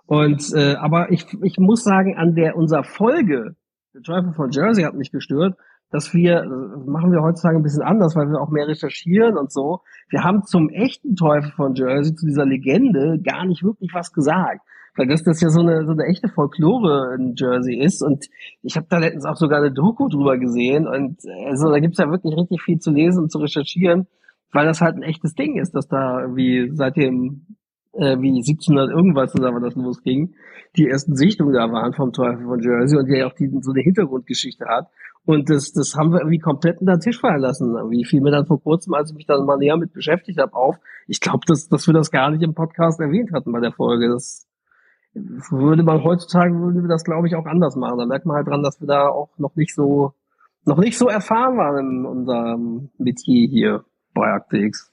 Und 0.06 0.52
äh, 0.54 0.74
aber 0.74 1.10
ich, 1.12 1.26
ich 1.42 1.58
muss 1.58 1.82
sagen, 1.84 2.16
an 2.16 2.34
der 2.34 2.56
unserer 2.56 2.84
Folge, 2.84 3.54
der 3.94 4.02
Teufel 4.02 4.32
von 4.34 4.50
Jersey 4.50 4.84
hat 4.84 4.94
mich 4.94 5.10
gestört, 5.12 5.56
dass 5.94 6.12
wir, 6.12 6.42
das 6.42 6.86
machen 6.86 7.12
wir 7.12 7.22
heutzutage 7.22 7.56
ein 7.56 7.62
bisschen 7.62 7.84
anders, 7.84 8.16
weil 8.16 8.28
wir 8.28 8.40
auch 8.40 8.50
mehr 8.50 8.66
recherchieren 8.66 9.38
und 9.38 9.52
so. 9.52 9.82
Wir 10.08 10.24
haben 10.24 10.42
zum 10.42 10.68
echten 10.68 11.14
Teufel 11.14 11.52
von 11.52 11.76
Jersey, 11.76 12.16
zu 12.16 12.26
dieser 12.26 12.44
Legende, 12.44 13.20
gar 13.22 13.46
nicht 13.46 13.62
wirklich 13.62 13.94
was 13.94 14.12
gesagt. 14.12 14.60
Weil 14.96 15.06
das, 15.06 15.22
das 15.22 15.40
ja 15.40 15.50
so 15.50 15.60
eine, 15.60 15.86
so 15.86 15.92
eine 15.92 16.06
echte 16.06 16.28
Folklore 16.28 17.14
in 17.16 17.34
Jersey 17.36 17.78
ist. 17.78 18.02
Und 18.02 18.26
ich 18.62 18.76
habe 18.76 18.88
da 18.90 18.98
letztens 18.98 19.24
auch 19.24 19.36
sogar 19.36 19.60
eine 19.60 19.70
Doku 19.70 20.08
drüber 20.08 20.36
gesehen. 20.36 20.88
Und 20.88 21.24
äh, 21.24 21.46
also 21.48 21.70
da 21.70 21.78
gibt's 21.78 21.98
ja 21.98 22.10
wirklich 22.10 22.36
richtig 22.36 22.60
viel 22.62 22.80
zu 22.80 22.90
lesen 22.90 23.22
und 23.22 23.30
zu 23.30 23.38
recherchieren, 23.38 24.08
weil 24.52 24.66
das 24.66 24.80
halt 24.80 24.96
ein 24.96 25.04
echtes 25.04 25.34
Ding 25.34 25.60
ist, 25.60 25.76
dass 25.76 25.86
da 25.86 26.22
irgendwie 26.22 26.72
seit 26.74 26.96
dem 26.96 27.46
äh, 27.92 28.18
wie 28.18 28.30
1700 28.30 28.90
irgendwas 28.90 29.32
oder 29.36 29.54
wann 29.54 29.62
das 29.62 29.76
losging, 29.76 30.34
die 30.76 30.88
ersten 30.88 31.14
Sichtungen 31.14 31.54
da 31.54 31.70
waren 31.70 31.92
vom 31.92 32.12
Teufel 32.12 32.44
von 32.46 32.60
Jersey 32.60 32.98
und 32.98 33.06
die 33.06 33.16
ja 33.16 33.28
auch 33.28 33.34
die, 33.34 33.48
so 33.60 33.70
eine 33.70 33.82
Hintergrundgeschichte 33.82 34.66
hat. 34.66 34.88
Und 35.26 35.48
das, 35.48 35.72
das 35.72 35.94
haben 35.96 36.12
wir 36.12 36.20
irgendwie 36.20 36.38
komplett 36.38 36.80
unter 36.80 36.96
den 36.96 37.00
Tisch 37.00 37.18
fallen 37.18 37.40
lassen. 37.40 37.74
Wie 37.90 38.04
fiel 38.04 38.20
mir 38.20 38.30
dann 38.30 38.46
vor 38.46 38.62
kurzem, 38.62 38.92
als 38.94 39.10
ich 39.10 39.16
mich 39.16 39.26
dann 39.26 39.46
mal 39.46 39.56
näher 39.56 39.76
mit 39.76 39.92
beschäftigt 39.92 40.38
habe, 40.38 40.54
auf. 40.54 40.76
Ich 41.06 41.20
glaube, 41.20 41.46
dass, 41.46 41.68
dass 41.68 41.86
wir 41.86 41.94
das 41.94 42.10
gar 42.10 42.30
nicht 42.30 42.42
im 42.42 42.54
Podcast 42.54 43.00
erwähnt 43.00 43.32
hatten 43.32 43.52
bei 43.52 43.60
der 43.60 43.72
Folge. 43.72 44.10
Das 44.10 44.46
würde 45.14 45.82
man 45.82 46.04
heutzutage, 46.04 46.54
würden 46.54 46.82
wir 46.82 46.88
das, 46.88 47.04
glaube 47.04 47.26
ich, 47.26 47.36
auch 47.36 47.46
anders 47.46 47.76
machen. 47.76 47.98
Da 47.98 48.06
merkt 48.06 48.26
man 48.26 48.36
halt 48.36 48.48
dran, 48.48 48.62
dass 48.62 48.80
wir 48.80 48.86
da 48.86 49.08
auch 49.08 49.30
noch 49.38 49.56
nicht 49.56 49.74
so, 49.74 50.12
noch 50.64 50.78
nicht 50.78 50.98
so 50.98 51.08
erfahren 51.08 51.56
waren 51.56 51.78
in 51.78 52.04
unserem 52.04 52.90
Metier 52.98 53.48
hier 53.48 53.84
bei 54.12 54.30
Akte 54.30 54.58
X. 54.58 54.92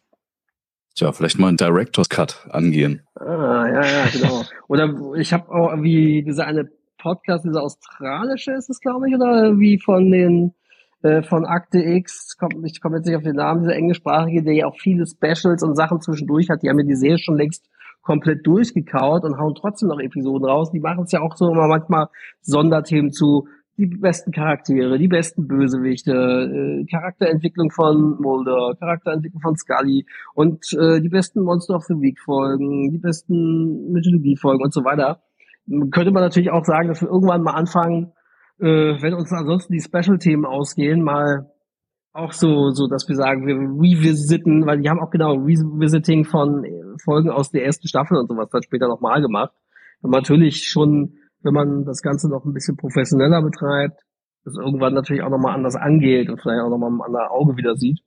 Tja, 0.96 1.12
vielleicht 1.12 1.40
mal 1.40 1.48
einen 1.48 1.58
Director's 1.58 2.10
Cut 2.10 2.48
angehen. 2.52 3.02
Ah, 3.16 3.68
ja, 3.68 3.82
ja, 3.82 4.06
genau. 4.12 4.44
Oder 4.68 5.16
ich 5.16 5.34
habe 5.34 5.50
auch 5.50 5.82
wie 5.82 6.24
dieser 6.24 6.46
eine 6.46 6.70
Podcast, 7.02 7.46
dieser 7.46 7.64
australische 7.64 8.52
ist 8.54 8.70
es, 8.70 8.80
glaube 8.80 9.10
ich, 9.10 9.16
oder 9.16 9.60
wie 9.60 9.80
von 9.80 10.12
den 10.12 10.54
äh, 11.02 11.24
von 11.24 11.46
Akte 11.46 11.80
X, 11.80 12.38
kommt, 12.38 12.56
ich 12.64 12.80
komme 12.80 12.98
jetzt 12.98 13.08
nicht 13.08 13.16
auf 13.16 13.24
den 13.24 13.36
Namen, 13.36 13.62
dieser 13.62 13.76
englischsprachige, 13.76 14.44
der 14.44 14.54
ja 14.54 14.68
auch 14.68 14.78
viele 14.78 15.06
Specials 15.08 15.64
und 15.64 15.76
Sachen 15.76 16.00
zwischendurch 16.00 16.50
hat, 16.50 16.62
die 16.62 16.70
haben 16.70 16.80
ja 16.80 16.86
die 16.86 16.96
Serie 16.96 17.18
schon 17.18 17.38
längst 17.38 17.68
komplett 18.02 18.46
durchgekaut 18.46 19.24
und 19.24 19.38
hauen 19.38 19.56
trotzdem 19.56 19.90
noch 19.90 20.00
Episoden 20.00 20.48
raus. 20.48 20.72
Die 20.72 20.80
machen 20.80 21.04
es 21.04 21.12
ja 21.12 21.22
auch 21.22 21.36
so 21.36 21.52
immer 21.52 21.68
manchmal 21.68 22.08
Sonderthemen 22.42 23.12
zu 23.12 23.48
die 23.78 23.88
besten 23.88 24.32
Charaktere, 24.32 24.98
die 25.00 25.08
besten 25.08 25.48
Bösewichte, 25.48 26.12
äh, 26.12 26.86
Charakterentwicklung 26.86 27.72
von 27.72 28.18
Mulder, 28.20 28.76
Charakterentwicklung 28.80 29.42
von 29.42 29.56
Scully 29.56 30.06
und 30.36 30.66
äh, 30.74 31.00
die 31.00 31.10
besten 31.10 31.42
Monster 31.42 31.76
of 31.76 31.86
the 31.86 31.96
Week 31.96 32.20
Folgen, 32.20 32.92
die 32.92 33.00
besten 33.00 33.92
Mythologie 33.92 34.36
Folgen 34.36 34.64
und 34.64 34.74
so 34.74 34.84
weiter. 34.84 35.22
Könnte 35.68 36.12
man 36.12 36.24
natürlich 36.24 36.52
auch 36.52 36.66
sagen, 36.66 36.88
dass 36.88 37.02
wir 37.02 37.10
irgendwann 37.10 37.44
mal 37.44 37.54
anfangen, 37.54 38.14
äh, 38.60 39.02
wenn 39.02 39.14
uns 39.14 39.32
ansonsten 39.32 39.74
die 39.74 39.82
Special-Themen 39.82 40.46
ausgehen, 40.46 41.04
mal 41.04 41.52
auch 42.14 42.34
so, 42.34 42.72
so, 42.72 42.88
dass 42.88 43.08
wir 43.08 43.16
sagen, 43.16 43.48
wir 43.48 43.56
revisiten, 43.56 44.66
weil 44.66 44.82
die 44.82 44.90
haben 44.90 45.00
auch 45.00 45.12
genau 45.12 45.34
Revisiting 45.34 46.26
von 46.26 46.64
äh, 46.66 46.72
Folgen 47.04 47.30
aus 47.30 47.52
der 47.52 47.66
ersten 47.66 47.88
Staffel 47.88 48.18
und 48.18 48.28
sowas 48.28 48.50
dann 48.52 48.64
später 48.64 48.88
nochmal 48.88 49.22
gemacht. 49.22 49.54
Und 50.02 50.12
natürlich 50.12 50.66
schon, 50.66 51.14
wenn 51.42 51.54
man 51.54 51.86
das 51.86 52.02
Ganze 52.02 52.30
noch 52.30 52.44
ein 52.44 52.54
bisschen 52.54 52.76
professioneller 52.76 53.42
betreibt, 53.42 54.02
das 54.44 54.58
irgendwann 54.58 54.94
natürlich 54.94 55.24
auch 55.24 55.30
nochmal 55.30 55.56
anders 55.56 55.76
angeht 55.76 56.30
und 56.30 56.42
vielleicht 56.42 56.62
auch 56.62 56.70
nochmal 56.70 56.92
ein 56.92 57.02
anderes 57.02 57.30
Auge 57.30 57.58
wieder 57.58 57.76
sieht. 57.76 58.00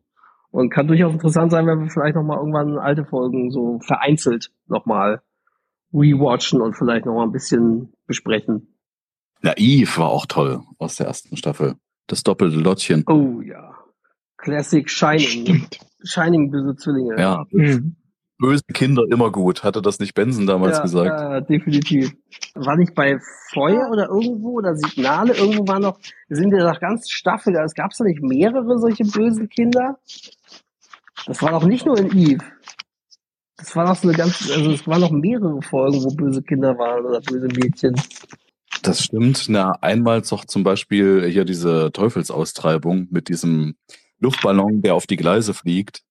Und 0.51 0.71
kann 0.71 0.87
durchaus 0.87 1.13
interessant 1.13 1.51
sein, 1.51 1.67
wenn 1.67 1.81
wir 1.81 1.91
vielleicht 1.91 2.15
nochmal 2.15 2.39
irgendwann 2.39 2.79
alte 2.79 3.05
Folgen 3.05 3.51
so 3.51 3.81
vereinzelt 3.81 4.51
nochmal 4.69 5.21
rewatchen 5.95 6.61
und 6.61 6.75
vielleicht 6.77 7.07
nochmal 7.07 7.27
ein 7.27 7.33
bisschen 7.33 7.93
besprechen. 8.07 8.77
Naiv 9.43 9.99
war 9.99 10.09
auch 10.09 10.27
toll 10.27 10.63
aus 10.79 10.97
der 10.97 11.07
ersten 11.07 11.37
Staffel. 11.37 11.77
Das 12.07 12.23
doppelte 12.23 12.57
Lottchen. 12.57 13.05
Oh 13.07 13.41
ja. 13.41 13.75
Classic 14.37 14.89
Shining. 14.91 15.19
Stimmt. 15.47 15.79
Shining 16.03 16.51
böse 16.51 16.77
Zwillinge. 16.77 17.19
Ja, 17.19 17.47
Mhm. 17.51 17.97
böse 18.39 18.65
Kinder 18.73 19.05
immer 19.11 19.31
gut. 19.31 19.63
Hatte 19.65 19.81
das 19.81 20.01
nicht 20.01 20.15
Benson 20.15 20.47
damals 20.47 20.79
ja, 20.79 20.83
gesagt? 20.83 21.07
Ja, 21.09 21.41
definitiv. 21.41 22.13
War 22.55 22.77
nicht 22.77 22.95
bei 22.95 23.19
Feuer 23.53 23.89
oder 23.91 24.09
irgendwo 24.09 24.59
oder 24.59 24.77
Signale, 24.77 25.35
irgendwo 25.35 25.67
war 25.67 25.79
noch, 25.79 25.99
wir 26.29 26.37
sind 26.37 26.53
ja 26.53 26.65
nach 26.65 26.81
ganz 26.81 27.09
Staffel, 27.09 27.55
es 27.57 27.75
gab 27.75 27.93
da 27.97 28.05
nicht 28.05 28.23
mehrere 28.23 28.79
solche 28.79 29.05
bösen 29.05 29.49
Kinder. 29.49 29.99
Das 31.27 31.41
war 31.41 31.53
doch 31.53 31.65
nicht 31.65 31.87
nur 31.87 31.97
in 31.99 32.17
Eve. 32.17 32.45
Das 33.57 33.75
war 33.77 33.87
noch 33.87 33.97
so 33.97 34.09
eine 34.09 34.17
ganz, 34.17 34.51
also 34.51 34.73
es 34.73 34.87
waren 34.87 35.01
noch 35.01 35.11
mehrere 35.13 35.63
Folgen, 35.63 36.03
wo 36.05 36.15
böse 36.15 36.43
Kinder 36.43 36.77
waren 36.79 37.05
oder 37.07 37.21
böse 37.21 37.47
Mädchen. 37.47 37.95
Das 38.83 39.03
stimmt. 39.05 39.47
Na, 39.49 39.73
einmal 39.81 40.23
doch 40.23 40.45
zum 40.45 40.65
Beispiel 40.65 41.25
hier 41.31 41.45
diese 41.45 41.91
Teufelsaustreibung 41.93 43.07
mit 43.11 43.29
diesem 43.29 43.77
Luftballon, 44.19 44.83
der 44.83 44.95
auf 44.95 45.07
die 45.07 45.17
Gleise 45.17 45.55
fliegt. 45.55 46.03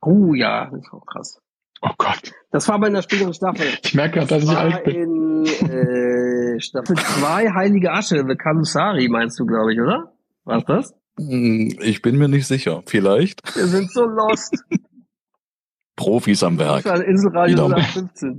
Oh 0.00 0.34
ja, 0.34 0.68
das 0.70 0.82
war 0.92 1.00
auch 1.00 1.06
krass. 1.06 1.38
Oh 1.82 1.90
Gott. 1.98 2.32
Das 2.50 2.68
war 2.68 2.78
bei 2.80 2.88
einer 2.88 3.02
späteren 3.02 3.32
Staffel. 3.34 3.66
Ich 3.82 3.94
merke 3.94 4.18
gerade, 4.20 4.28
dass 4.28 4.42
ich 4.42 4.48
war 4.48 4.58
alt 4.58 4.84
bin. 4.84 5.44
in 5.44 5.46
äh, 5.70 6.60
Staffel 6.60 6.96
2 6.96 7.50
Heilige 7.54 7.92
Asche, 7.92 8.24
The 8.28 8.34
Kalusari 8.36 9.08
meinst 9.08 9.38
du, 9.38 9.46
glaube 9.46 9.72
ich, 9.72 9.80
oder? 9.80 10.12
War's 10.44 10.64
das? 10.66 10.94
Hm, 11.18 11.76
Ich 11.80 12.02
bin 12.02 12.18
mir 12.18 12.28
nicht 12.28 12.46
sicher. 12.46 12.82
Vielleicht. 12.86 13.42
Wir 13.56 13.66
sind 13.66 13.90
so 13.92 14.04
lost. 14.04 14.56
Profis 16.02 16.42
am 16.42 16.58
Werk. 16.58 16.84
Inselradio 16.86 17.54
Wieder 17.54 17.68
mal. 17.68 17.82
15. 17.82 18.38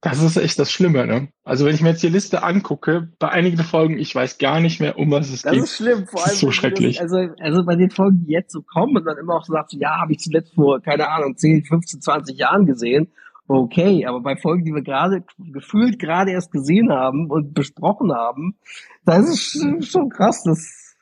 Das 0.00 0.22
ist 0.22 0.36
echt 0.36 0.58
das 0.60 0.70
Schlimme, 0.70 1.06
ne? 1.06 1.28
Also 1.42 1.64
wenn 1.66 1.74
ich 1.74 1.80
mir 1.82 1.88
jetzt 1.90 2.02
die 2.04 2.08
Liste 2.08 2.44
angucke, 2.44 3.08
bei 3.18 3.30
einigen 3.30 3.58
Folgen, 3.58 3.98
ich 3.98 4.14
weiß 4.14 4.38
gar 4.38 4.60
nicht 4.60 4.78
mehr, 4.80 4.96
um 4.96 5.10
was 5.10 5.28
es 5.28 5.42
Das 5.42 5.52
geht. 5.52 5.62
ist 5.64 5.76
schlimm, 5.76 6.06
vor 6.06 6.20
Das 6.20 6.24
allem. 6.24 6.34
ist 6.34 6.40
so 6.40 6.50
schrecklich. 6.52 6.98
Das, 6.98 7.12
also, 7.12 7.32
also 7.40 7.64
bei 7.64 7.74
den 7.74 7.90
Folgen, 7.90 8.24
die 8.24 8.32
jetzt 8.32 8.52
so 8.52 8.62
kommen 8.62 8.96
und 8.96 9.04
dann 9.04 9.18
immer 9.18 9.34
auch 9.34 9.44
sagt, 9.44 9.72
ja, 9.72 10.00
habe 10.00 10.12
ich 10.12 10.20
zuletzt 10.20 10.54
vor, 10.54 10.80
keine 10.80 11.08
Ahnung, 11.08 11.36
10, 11.36 11.64
15, 11.64 12.00
20 12.00 12.38
Jahren 12.38 12.64
gesehen. 12.66 13.10
Okay, 13.48 14.06
aber 14.06 14.20
bei 14.20 14.36
Folgen, 14.36 14.64
die 14.64 14.72
wir 14.74 14.82
gerade 14.82 15.24
gefühlt 15.38 15.98
gerade 15.98 16.30
erst 16.30 16.52
gesehen 16.52 16.92
haben 16.92 17.28
und 17.30 17.54
besprochen 17.54 18.12
haben, 18.12 18.56
das 19.04 19.28
ist 19.28 19.56
sch- 19.56 19.90
schon 19.90 20.10
krass. 20.10 20.44
Das, 20.44 20.94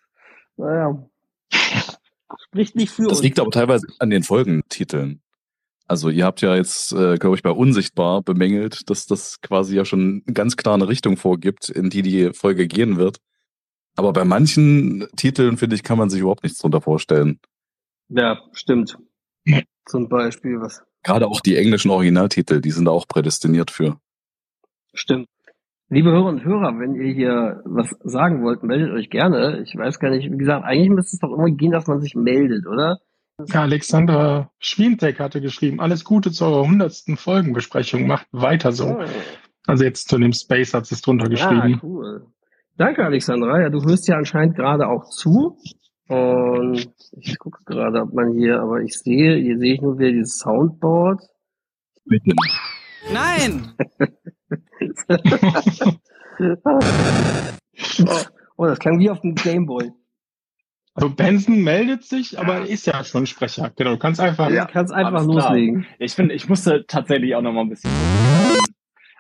naja, 0.57 0.97
spricht 2.39 2.77
nicht 2.77 2.91
für 2.93 3.03
Das 3.05 3.19
uns. 3.19 3.23
liegt 3.23 3.39
aber 3.39 3.51
teilweise 3.51 3.87
an 3.99 4.11
den 4.11 4.23
Folgentiteln. 4.23 5.23
Also 5.89 6.09
ihr 6.09 6.25
habt 6.25 6.41
ja 6.41 6.57
jetzt, 6.57 6.93
äh, 6.93 7.17
glaube 7.17 7.37
ich, 7.37 7.43
bei 7.43 7.51
Unsichtbar 7.51 8.23
bemängelt, 8.23 8.91
dass 8.91 9.07
das 9.07 9.41
quasi 9.41 9.77
ja 9.77 9.85
schon 9.85 10.25
ganz 10.33 10.57
klar 10.57 10.75
eine 10.75 10.89
Richtung 10.89 11.17
vorgibt, 11.17 11.69
in 11.69 11.91
die 11.91 12.03
die 12.03 12.33
Folge 12.33 12.67
gehen 12.67 12.97
wird. 12.97 13.19
Aber 13.95 14.13
bei 14.13 14.25
manchen 14.25 15.07
Titeln, 15.17 15.57
finde 15.57 15.77
ich, 15.77 15.83
kann 15.85 15.97
man 15.97 16.11
sich 16.11 16.21
überhaupt 16.21 16.43
nichts 16.43 16.59
drunter 16.59 16.81
vorstellen. 16.81 17.39
Ja, 18.09 18.41
stimmt. 18.53 18.99
Zum 19.87 20.09
Beispiel, 20.09 20.61
was 20.61 20.83
Gerade 21.05 21.29
auch 21.29 21.41
die 21.41 21.57
englischen 21.57 21.91
Originaltitel, 21.93 22.61
die 22.61 22.73
sind 22.73 22.87
da 22.87 22.91
auch 22.91 23.07
prädestiniert 23.07 23.71
für. 23.71 24.01
Stimmt. 24.93 25.29
Liebe 25.89 26.11
Hörer 26.11 26.27
und 26.27 26.45
Hörer, 26.45 26.79
wenn 26.81 26.97
ihr 26.97 27.13
hier 27.13 27.63
was 27.65 27.91
sagen 28.03 28.43
wollt, 28.43 28.63
meldet 28.65 28.91
euch 28.91 29.09
gerne. 29.09 29.63
Ich 29.63 29.77
weiß 29.77 30.01
gar 30.01 30.11
nicht, 30.11 30.31
wie 30.31 30.37
gesagt, 30.37 30.65
eigentlich 30.65 30.91
müsste 30.91 31.15
es 31.15 31.21
doch 31.21 31.33
immer 31.33 31.49
gehen, 31.51 31.71
dass 31.71 31.87
man 31.87 32.01
sich 32.01 32.15
meldet, 32.17 32.67
oder? 32.67 32.99
Ja, 33.47 33.63
Alexandra 33.63 34.51
Schwientek 34.59 35.21
hatte 35.21 35.41
geschrieben, 35.41 35.79
alles 35.81 36.05
Gute 36.05 36.33
zu 36.33 36.45
eurer 36.47 36.67
hundertsten 36.67 37.17
Folgenbesprechung, 37.17 38.07
macht 38.07 38.27
weiter 38.33 38.73
so. 38.73 38.99
Also 39.67 39.85
jetzt 39.85 40.09
zu 40.09 40.19
dem 40.19 40.33
Space 40.33 40.75
hat 40.75 40.87
sie 40.87 40.95
es 40.97 41.03
drunter 41.03 41.31
Ja, 41.31 41.51
geschrieben. 41.51 41.81
cool. 41.83 42.27
Danke, 42.77 43.05
Alexandra. 43.05 43.61
Ja, 43.61 43.69
du 43.71 43.83
hörst 43.85 44.09
ja 44.09 44.17
anscheinend 44.17 44.57
gerade 44.57 44.89
auch 44.89 45.05
zu. 45.09 45.57
Und 46.09 46.89
ich 47.21 47.39
gucke 47.39 47.63
gerade, 47.65 48.01
ob 48.03 48.13
man 48.13 48.33
hier, 48.33 48.61
aber 48.61 48.81
ich 48.81 48.99
sehe, 48.99 49.37
hier 49.37 49.59
sehe 49.59 49.75
ich 49.75 49.81
nur 49.83 49.99
wieder 49.99 50.13
dieses 50.13 50.39
Soundboard. 50.39 51.21
Bitte. 52.05 52.33
Nein! 53.13 53.73
oh, 58.57 58.67
das 58.67 58.79
klang 58.79 58.99
wie 58.99 59.11
auf 59.11 59.21
dem 59.21 59.35
Gameboy. 59.35 59.91
Also 60.95 61.11
Benson 61.11 61.63
meldet 61.63 62.05
sich, 62.05 62.39
aber 62.39 62.55
er 62.55 62.67
ist 62.67 62.87
ja 62.87 63.05
schon 63.05 63.27
Sprecher. 63.27 63.71
Genau, 63.77 63.91
du 63.91 63.99
kannst 63.99 64.19
einfach. 64.19 64.49
Du 64.49 64.67
kannst 64.67 64.95
einfach 64.95 65.25
klar. 65.25 65.51
loslegen. 65.51 65.87
Ich 65.99 66.15
finde, 66.15 66.35
ich 66.35 66.49
musste 66.49 66.87
tatsächlich 66.87 67.35
auch 67.35 67.43
noch 67.43 67.53
mal 67.53 67.61
ein 67.63 67.69
bisschen. 67.69 67.91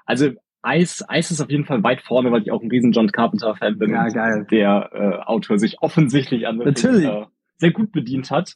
Also 0.07 0.31
Eis, 0.63 1.05
Eis 1.07 1.31
ist 1.31 1.41
auf 1.41 1.51
jeden 1.51 1.65
Fall 1.65 1.83
weit 1.85 2.01
vorne, 2.01 2.33
weil 2.33 2.43
ich 2.43 2.51
auch 2.51 2.63
ein 2.63 2.71
riesen 2.71 2.93
John 2.93 3.13
Carpenter 3.13 3.55
Fan 3.55 3.79
bin. 3.79 3.91
Ja, 3.91 4.09
geil. 4.09 4.47
Der 4.51 4.91
äh, 4.93 5.23
Autor 5.25 5.59
sich 5.59 5.81
offensichtlich 5.81 6.47
an 6.47 6.57
Natürlich. 6.57 7.05
Äh, 7.05 7.27
sehr 7.59 7.71
gut 7.71 7.93
bedient 7.93 8.31
hat. 8.31 8.55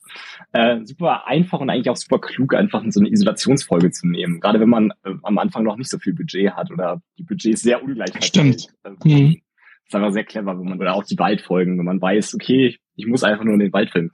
Äh, 0.52 0.84
super 0.84 1.26
einfach 1.26 1.60
und 1.60 1.70
eigentlich 1.70 1.90
auch 1.90 1.96
super 1.96 2.18
klug, 2.18 2.54
einfach 2.54 2.82
so 2.88 3.00
eine 3.00 3.10
Isolationsfolge 3.10 3.90
zu 3.90 4.06
nehmen. 4.08 4.40
Gerade 4.40 4.60
wenn 4.60 4.68
man 4.68 4.90
äh, 5.04 5.14
am 5.22 5.38
Anfang 5.38 5.64
noch 5.64 5.76
nicht 5.76 5.90
so 5.90 5.98
viel 5.98 6.14
Budget 6.14 6.52
hat 6.52 6.70
oder 6.70 7.00
die 7.18 7.22
Budgets 7.24 7.62
sehr 7.62 7.82
ungleich 7.82 8.10
Stimmt. 8.22 8.66
verteilt. 8.82 9.04
Mhm. 9.04 9.10
Äh, 9.10 9.42
ist 9.86 9.94
einfach 9.94 10.12
sehr 10.12 10.24
clever, 10.24 10.58
wenn 10.58 10.68
man, 10.68 10.78
oder 10.80 10.94
auch 10.94 11.04
die 11.04 11.18
Waldfolgen, 11.18 11.78
wenn 11.78 11.84
man 11.84 12.00
weiß, 12.00 12.34
okay, 12.34 12.66
ich, 12.68 12.80
ich 12.94 13.06
muss 13.06 13.24
einfach 13.24 13.44
nur 13.44 13.54
in 13.54 13.60
den 13.60 13.72
Wald 13.72 13.90
filmen. 13.90 14.10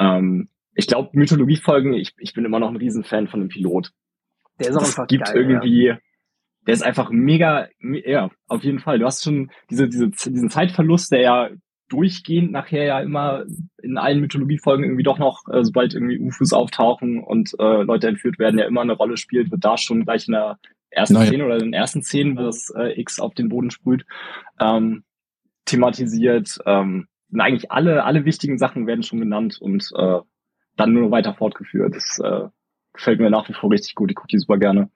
Ähm, 0.00 0.48
ich 0.74 0.86
glaube, 0.86 1.10
Mythologiefolgen, 1.12 1.94
ich, 1.94 2.12
ich 2.18 2.32
bin 2.34 2.44
immer 2.44 2.58
noch 2.58 2.68
ein 2.68 2.76
Riesenfan 2.76 3.28
von 3.28 3.40
dem 3.40 3.48
Pilot. 3.48 3.92
Der 4.58 4.70
ist 4.70 4.76
auch 4.76 4.80
Das 4.80 4.90
einfach 4.98 5.06
gibt 5.06 5.26
geil. 5.26 5.36
irgendwie, 5.36 5.94
der 6.66 6.74
ist 6.74 6.82
einfach 6.82 7.10
mega, 7.10 7.68
me- 7.78 8.06
ja, 8.08 8.30
auf 8.48 8.64
jeden 8.64 8.78
Fall. 8.80 8.98
Du 8.98 9.06
hast 9.06 9.22
schon 9.22 9.50
diese, 9.70 9.88
diese, 9.88 10.08
diesen 10.10 10.50
Zeitverlust, 10.50 11.12
der 11.12 11.20
ja 11.20 11.50
durchgehend 11.88 12.52
nachher 12.52 12.84
ja 12.84 13.00
immer 13.00 13.44
in 13.82 13.98
allen 13.98 14.20
Mythologiefolgen 14.20 14.84
irgendwie 14.84 15.02
doch 15.02 15.18
noch, 15.18 15.42
äh, 15.48 15.64
sobald 15.64 15.94
irgendwie 15.94 16.18
UFOs 16.18 16.52
auftauchen 16.52 17.22
und 17.22 17.54
äh, 17.58 17.82
Leute 17.82 18.08
entführt 18.08 18.38
werden, 18.38 18.58
ja 18.58 18.66
immer 18.66 18.80
eine 18.80 18.94
Rolle 18.94 19.16
spielt, 19.16 19.50
wird 19.50 19.64
da 19.64 19.76
schon 19.78 20.04
gleich 20.04 20.26
in 20.26 20.32
der 20.32 20.58
ersten 20.90 21.14
Naja. 21.14 21.28
Szene 21.28 21.44
oder 21.44 21.54
in 21.56 21.64
den 21.64 21.74
ersten 21.74 22.02
Szenen, 22.02 22.36
wo 22.36 22.42
das 22.42 22.70
äh, 22.70 23.00
X 23.00 23.20
auf 23.20 23.34
den 23.34 23.48
Boden 23.48 23.70
sprüht, 23.70 24.04
ähm, 24.58 25.04
thematisiert. 25.64 26.58
Ähm, 26.66 27.08
und 27.30 27.40
eigentlich 27.40 27.70
alle, 27.70 28.04
alle 28.04 28.24
wichtigen 28.24 28.58
Sachen 28.58 28.86
werden 28.86 29.02
schon 29.02 29.20
genannt 29.20 29.58
und 29.60 29.90
äh, 29.96 30.20
dann 30.76 30.92
nur 30.92 31.10
weiter 31.10 31.34
fortgeführt. 31.34 31.94
Das 31.94 32.18
äh, 32.18 32.48
gefällt 32.92 33.20
mir 33.20 33.30
nach 33.30 33.48
wie 33.48 33.52
vor 33.52 33.70
richtig 33.70 33.94
gut. 33.94 34.10
Ich 34.10 34.16
gucke 34.16 34.28
die 34.28 34.38
super 34.38 34.58
gerne. 34.58 34.90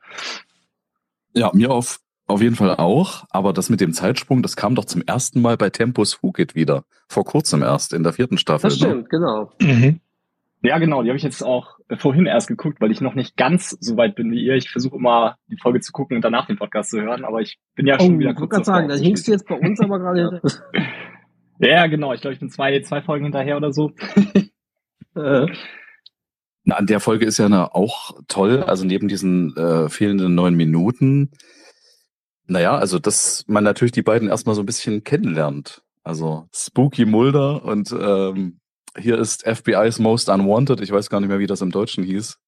Ja, 1.34 1.50
mir 1.54 1.70
auf, 1.70 2.00
auf 2.30 2.40
jeden 2.40 2.56
Fall 2.56 2.76
auch. 2.76 3.24
Aber 3.30 3.52
das 3.52 3.70
mit 3.70 3.80
dem 3.80 3.92
Zeitsprung, 3.92 4.42
das 4.42 4.56
kam 4.56 4.74
doch 4.74 4.84
zum 4.84 5.02
ersten 5.02 5.40
Mal 5.42 5.56
bei 5.56 5.70
Tempus 5.70 6.14
Fugit 6.14 6.54
wieder. 6.54 6.84
Vor 7.08 7.24
kurzem 7.24 7.62
erst, 7.62 7.92
in 7.92 8.02
der 8.02 8.12
vierten 8.12 8.38
Staffel. 8.38 8.70
Das 8.70 8.80
ne? 8.80 8.86
stimmt, 8.86 9.10
genau. 9.10 9.52
Mhm. 9.60 10.00
Ja, 10.62 10.78
genau, 10.78 11.02
die 11.02 11.08
habe 11.08 11.16
ich 11.16 11.22
jetzt 11.22 11.42
auch 11.42 11.78
vorhin 11.96 12.26
erst 12.26 12.48
geguckt, 12.48 12.80
weil 12.80 12.90
ich 12.90 13.00
noch 13.00 13.14
nicht 13.14 13.36
ganz 13.36 13.70
so 13.80 13.96
weit 13.96 14.14
bin 14.14 14.30
wie 14.30 14.44
ihr. 14.44 14.56
Ich 14.56 14.70
versuche 14.70 14.96
immer, 14.96 15.36
die 15.48 15.56
Folge 15.56 15.80
zu 15.80 15.90
gucken 15.90 16.16
und 16.16 16.22
danach 16.22 16.46
den 16.46 16.58
Podcast 16.58 16.90
zu 16.90 17.00
hören, 17.00 17.24
aber 17.24 17.40
ich 17.40 17.58
bin 17.76 17.86
ja 17.86 17.96
Oh, 17.98 18.04
schon 18.04 18.18
wieder 18.18 18.32
ich 18.32 18.36
wollte 18.36 18.48
kurz 18.56 18.66
gerade 18.66 18.78
sagen, 18.78 18.88
dann 18.88 19.00
hinkst 19.00 19.26
du 19.26 19.32
jetzt 19.32 19.48
bei 19.48 19.54
uns 19.54 19.80
aber 19.80 19.98
gerade 19.98 20.42
Ja, 21.60 21.86
genau, 21.86 22.12
ich 22.12 22.22
glaube, 22.22 22.34
ich 22.34 22.40
bin 22.40 22.50
zwei, 22.50 22.80
zwei 22.80 23.02
Folgen 23.02 23.24
hinterher 23.24 23.56
oder 23.56 23.72
so. 23.72 23.92
Äh, 25.16 25.48
Na, 26.62 26.76
an 26.76 26.86
der 26.86 27.00
Folge 27.00 27.26
ist 27.26 27.38
ja 27.38 27.46
eine, 27.46 27.74
auch 27.74 28.12
toll, 28.28 28.62
also 28.62 28.84
neben 28.84 29.08
diesen 29.08 29.56
äh, 29.56 29.88
fehlenden 29.88 30.36
neun 30.36 30.54
Minuten, 30.54 31.32
naja, 32.50 32.76
also 32.76 32.98
dass 32.98 33.44
man 33.46 33.62
natürlich 33.64 33.92
die 33.92 34.02
beiden 34.02 34.28
erstmal 34.28 34.56
so 34.56 34.62
ein 34.62 34.66
bisschen 34.66 35.04
kennenlernt. 35.04 35.82
Also 36.02 36.48
Spooky 36.52 37.06
Mulder 37.06 37.64
und 37.64 37.92
ähm, 37.92 38.58
hier 38.98 39.18
ist 39.18 39.46
FBI's 39.46 40.00
Most 40.00 40.28
Unwanted, 40.28 40.80
ich 40.80 40.90
weiß 40.90 41.10
gar 41.10 41.20
nicht 41.20 41.28
mehr, 41.28 41.38
wie 41.38 41.46
das 41.46 41.60
im 41.60 41.70
Deutschen 41.70 42.02
hieß. 42.02 42.38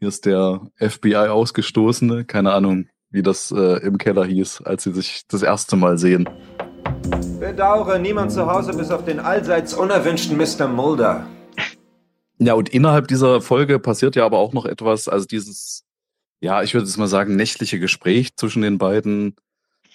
Hier 0.00 0.08
ist 0.08 0.26
der 0.26 0.60
FBI-Ausgestoßene, 0.76 2.26
keine 2.26 2.52
Ahnung, 2.52 2.88
wie 3.10 3.22
das 3.22 3.50
äh, 3.50 3.78
im 3.78 3.96
Keller 3.96 4.26
hieß, 4.26 4.62
als 4.62 4.84
sie 4.84 4.92
sich 4.92 5.22
das 5.28 5.42
erste 5.42 5.76
Mal 5.76 5.96
sehen. 5.96 6.28
Bedauere, 7.40 7.98
niemand 7.98 8.30
zu 8.32 8.46
Hause 8.46 8.76
bis 8.76 8.90
auf 8.90 9.06
den 9.06 9.18
allseits 9.18 9.72
unerwünschten 9.72 10.36
Mr. 10.36 10.68
Mulder. 10.68 11.26
Ja, 12.38 12.52
und 12.52 12.68
innerhalb 12.68 13.08
dieser 13.08 13.40
Folge 13.40 13.78
passiert 13.78 14.14
ja 14.14 14.26
aber 14.26 14.38
auch 14.38 14.52
noch 14.52 14.66
etwas, 14.66 15.08
also 15.08 15.26
dieses, 15.26 15.87
ja, 16.40 16.62
ich 16.62 16.74
würde 16.74 16.86
jetzt 16.86 16.96
mal 16.96 17.08
sagen, 17.08 17.36
nächtliche 17.36 17.78
Gespräch 17.80 18.36
zwischen 18.36 18.62
den 18.62 18.78
beiden 18.78 19.36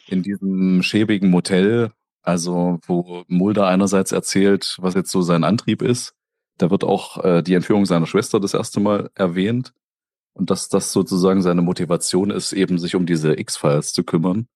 in 0.08 0.24
diesem 0.24 0.84
schäbigen 0.84 1.30
Motel, 1.30 1.92
also 2.22 2.80
wo 2.86 3.24
Mulder 3.28 3.68
einerseits 3.68 4.12
erzählt, 4.12 4.78
was 4.80 4.94
jetzt 4.94 5.12
so 5.12 5.22
sein 5.22 5.44
Antrieb 5.44 5.82
ist. 5.82 6.14
Da 6.58 6.70
wird 6.70 6.84
auch 6.84 7.24
äh, 7.24 7.42
die 7.42 7.54
Entführung 7.54 7.86
seiner 7.86 8.06
Schwester 8.06 8.40
das 8.40 8.54
erste 8.54 8.80
Mal 8.80 9.10
erwähnt 9.16 9.74
und 10.34 10.50
dass 10.50 10.70
das 10.70 10.92
sozusagen 10.92 11.42
seine 11.42 11.62
Motivation 11.62 12.30
ist, 12.30 12.54
eben 12.54 12.78
sich 12.78 12.96
um 12.96 13.06
diese 13.06 13.40
X-Files 13.40 13.94
zu 13.94 14.04
kümmern. 14.04 14.48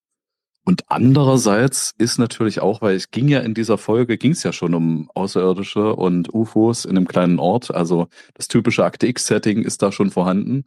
Und 0.64 0.84
andererseits 0.88 1.94
ist 1.98 2.18
natürlich 2.18 2.60
auch, 2.60 2.82
weil 2.82 2.96
es 2.96 3.10
ging 3.10 3.30
ja 3.30 3.40
in 3.40 3.54
dieser 3.54 3.78
Folge, 3.78 4.18
ging 4.18 4.32
es 4.32 4.44
ja 4.44 4.52
schon 4.52 4.74
um 4.74 5.10
Außerirdische 5.14 5.96
und 5.96 6.34
UFOs 6.34 6.84
in 6.84 6.98
einem 6.98 7.08
kleinen 7.08 7.40
Ort. 7.40 7.74
Also 7.74 8.10
das 8.34 8.50
typische 8.50 8.84
Akte 8.84 9.08
X-Setting 9.08 9.64
ist 9.64 9.82
da 9.82 9.94
schon 9.94 10.12
vorhanden. 10.12 10.66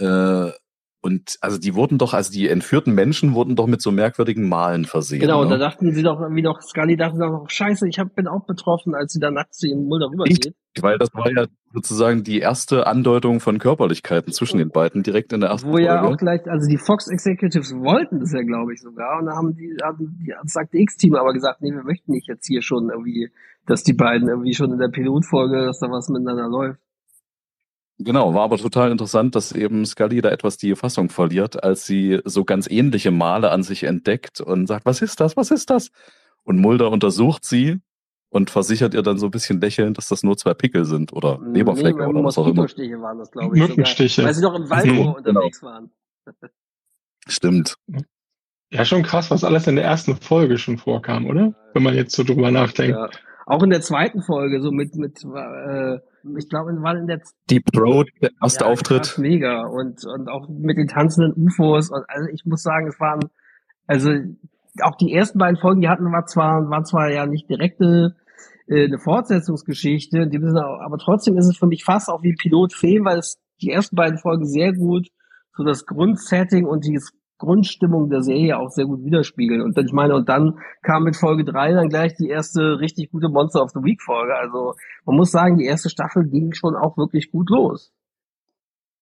Äh, 0.00 0.50
und 1.06 1.36
also 1.40 1.56
die 1.56 1.76
wurden 1.76 1.98
doch, 1.98 2.14
also 2.14 2.32
die 2.32 2.48
entführten 2.48 2.92
Menschen 2.92 3.34
wurden 3.34 3.54
doch 3.54 3.68
mit 3.68 3.80
so 3.80 3.92
merkwürdigen 3.92 4.48
Malen 4.48 4.86
versehen. 4.86 5.20
genau, 5.20 5.42
und 5.42 5.50
da 5.50 5.54
ne? 5.54 5.60
dachten 5.60 5.92
sie 5.92 6.02
doch 6.02 6.20
irgendwie 6.20 6.42
noch, 6.42 6.60
Scully 6.60 6.96
dachte 6.96 7.18
doch 7.18 7.30
noch, 7.30 7.48
scheiße, 7.48 7.86
ich 7.86 8.00
hab, 8.00 8.16
bin 8.16 8.26
auch 8.26 8.44
betroffen, 8.44 8.92
als 8.96 9.12
sie 9.12 9.20
dann 9.20 9.34
nachts 9.34 9.58
zu 9.58 9.68
ihrem 9.68 9.84
Mulder 9.84 10.10
rübergeht. 10.10 10.52
Weil 10.80 10.98
das 10.98 11.14
war 11.14 11.30
ja 11.30 11.46
sozusagen 11.72 12.24
die 12.24 12.40
erste 12.40 12.88
Andeutung 12.88 13.38
von 13.38 13.60
Körperlichkeiten 13.60 14.32
zwischen 14.32 14.58
den 14.58 14.70
beiden 14.70 15.04
direkt 15.04 15.32
in 15.32 15.40
der 15.42 15.50
ersten 15.50 15.70
Wo 15.70 15.78
ja 15.78 16.00
auch 16.00 16.06
Folge. 16.06 16.16
gleich, 16.16 16.50
also 16.50 16.68
die 16.68 16.76
Fox 16.76 17.06
Executives 17.06 17.72
wollten 17.72 18.18
das 18.18 18.32
ja, 18.32 18.42
glaube 18.42 18.74
ich, 18.74 18.80
sogar. 18.80 19.20
Und 19.20 19.26
da 19.26 19.36
haben 19.36 19.54
die, 19.54 19.76
haben 19.84 20.18
die 20.18 20.32
das 20.42 20.52
sagte 20.52 20.76
X-Team 20.78 21.14
aber 21.14 21.32
gesagt, 21.32 21.62
nee, 21.62 21.70
wir 21.70 21.84
möchten 21.84 22.10
nicht 22.10 22.26
jetzt 22.26 22.48
hier 22.48 22.62
schon 22.62 22.90
irgendwie, 22.90 23.30
dass 23.64 23.84
die 23.84 23.92
beiden 23.92 24.28
irgendwie 24.28 24.54
schon 24.54 24.72
in 24.72 24.78
der 24.78 24.88
Pilotfolge, 24.88 25.66
dass 25.66 25.78
da 25.78 25.88
was 25.88 26.08
miteinander 26.08 26.48
läuft. 26.48 26.80
Genau, 27.98 28.34
war 28.34 28.42
aber 28.42 28.58
total 28.58 28.90
interessant, 28.90 29.34
dass 29.34 29.52
eben 29.52 29.86
Scully 29.86 30.20
da 30.20 30.28
etwas 30.28 30.58
die 30.58 30.74
Fassung 30.74 31.08
verliert, 31.08 31.62
als 31.64 31.86
sie 31.86 32.20
so 32.24 32.44
ganz 32.44 32.68
ähnliche 32.70 33.10
Male 33.10 33.50
an 33.50 33.62
sich 33.62 33.84
entdeckt 33.84 34.40
und 34.40 34.66
sagt, 34.66 34.84
was 34.84 35.00
ist 35.00 35.20
das, 35.20 35.36
was 35.36 35.50
ist 35.50 35.70
das? 35.70 35.90
Und 36.42 36.58
Mulder 36.58 36.90
untersucht 36.90 37.44
sie 37.46 37.80
und 38.28 38.50
versichert 38.50 38.92
ihr 38.92 39.02
dann 39.02 39.18
so 39.18 39.26
ein 39.26 39.30
bisschen 39.30 39.60
lächelnd, 39.62 39.96
dass 39.96 40.08
das 40.08 40.22
nur 40.22 40.36
zwei 40.36 40.52
Pickel 40.52 40.84
sind 40.84 41.12
oder 41.14 41.40
Leberflecke 41.42 42.00
nee, 42.00 42.06
oder 42.06 42.22
was 42.22 42.36
auch 42.36 42.46
immer. 42.46 42.62
Moskitostiche 42.62 43.00
waren 43.00 43.18
das, 43.18 43.30
glaube 43.30 43.56
ich. 43.56 43.66
Mückenstiche. 43.66 44.10
Sogar, 44.20 44.26
weil 44.26 44.34
sie 44.34 44.42
doch 44.42 44.54
im 44.54 44.70
Wald 44.70 44.86
Mhm, 44.86 45.08
unterwegs 45.14 45.62
waren. 45.62 45.90
Stimmt. 47.28 47.76
Ja, 48.70 48.84
schon 48.84 49.02
krass, 49.04 49.30
was 49.30 49.42
alles 49.42 49.66
in 49.68 49.76
der 49.76 49.84
ersten 49.84 50.16
Folge 50.16 50.58
schon 50.58 50.76
vorkam, 50.76 51.26
oder? 51.26 51.54
Wenn 51.72 51.82
man 51.82 51.94
jetzt 51.94 52.14
so 52.14 52.24
drüber 52.24 52.50
nachdenkt. 52.50 52.96
Ja. 52.96 53.08
Auch 53.46 53.62
in 53.62 53.70
der 53.70 53.80
zweiten 53.80 54.22
Folge, 54.22 54.60
so 54.60 54.72
mit, 54.72 54.96
mit 54.96 55.24
äh, 55.24 55.98
ich 56.36 56.48
glaube, 56.48 56.72
war 56.82 56.96
in 56.96 57.06
der 57.06 57.20
Deep 57.48 57.64
Throat, 57.72 58.08
der 58.20 58.30
erste 58.42 58.64
ja, 58.64 58.70
Auftritt. 58.70 59.16
mega. 59.18 59.66
Und, 59.66 60.04
und 60.04 60.28
auch 60.28 60.48
mit 60.48 60.76
den 60.76 60.88
tanzenden 60.88 61.32
UFOs. 61.46 61.90
Und, 61.90 62.04
also 62.08 62.28
ich 62.28 62.44
muss 62.44 62.62
sagen, 62.62 62.88
es 62.88 62.98
waren, 62.98 63.20
also 63.86 64.10
auch 64.82 64.96
die 64.96 65.12
ersten 65.12 65.38
beiden 65.38 65.56
Folgen, 65.58 65.80
die 65.80 65.88
hatten, 65.88 66.10
war 66.12 66.26
zwar, 66.26 66.68
war 66.68 66.82
zwar 66.82 67.10
ja 67.10 67.24
nicht 67.26 67.48
direkte 67.48 68.16
äh, 68.66 68.86
eine 68.86 68.98
Fortsetzungsgeschichte, 68.98 70.26
dem 70.26 70.42
Sinne, 70.42 70.66
auch- 70.66 70.80
aber 70.80 70.98
trotzdem 70.98 71.38
ist 71.38 71.46
es 71.46 71.56
für 71.56 71.66
mich 71.68 71.84
fast 71.84 72.10
auch 72.10 72.22
wie 72.24 72.34
Pilotfilm, 72.34 73.04
weil 73.04 73.18
es 73.18 73.38
die 73.62 73.70
ersten 73.70 73.94
beiden 73.94 74.18
Folgen 74.18 74.44
sehr 74.44 74.72
gut 74.72 75.06
so 75.56 75.64
das 75.64 75.86
Grundsetting 75.86 76.66
und 76.66 76.84
die 76.84 77.00
Grundstimmung 77.38 78.08
der 78.08 78.22
Serie 78.22 78.58
auch 78.58 78.70
sehr 78.70 78.86
gut 78.86 79.04
widerspiegeln. 79.04 79.60
Und 79.62 79.76
dann, 79.76 79.86
ich 79.86 79.92
meine, 79.92 80.14
und 80.14 80.28
dann 80.28 80.58
kam 80.82 81.04
mit 81.04 81.16
Folge 81.16 81.44
drei 81.44 81.72
dann 81.72 81.88
gleich 81.88 82.14
die 82.16 82.28
erste 82.28 82.80
richtig 82.80 83.10
gute 83.10 83.28
Monster 83.28 83.62
of 83.62 83.70
the 83.70 83.80
Week 83.80 84.00
Folge. 84.02 84.34
Also 84.34 84.74
man 85.04 85.16
muss 85.16 85.30
sagen, 85.30 85.58
die 85.58 85.66
erste 85.66 85.90
Staffel 85.90 86.24
ging 86.28 86.52
schon 86.54 86.74
auch 86.74 86.96
wirklich 86.96 87.30
gut 87.30 87.50
los. 87.50 87.92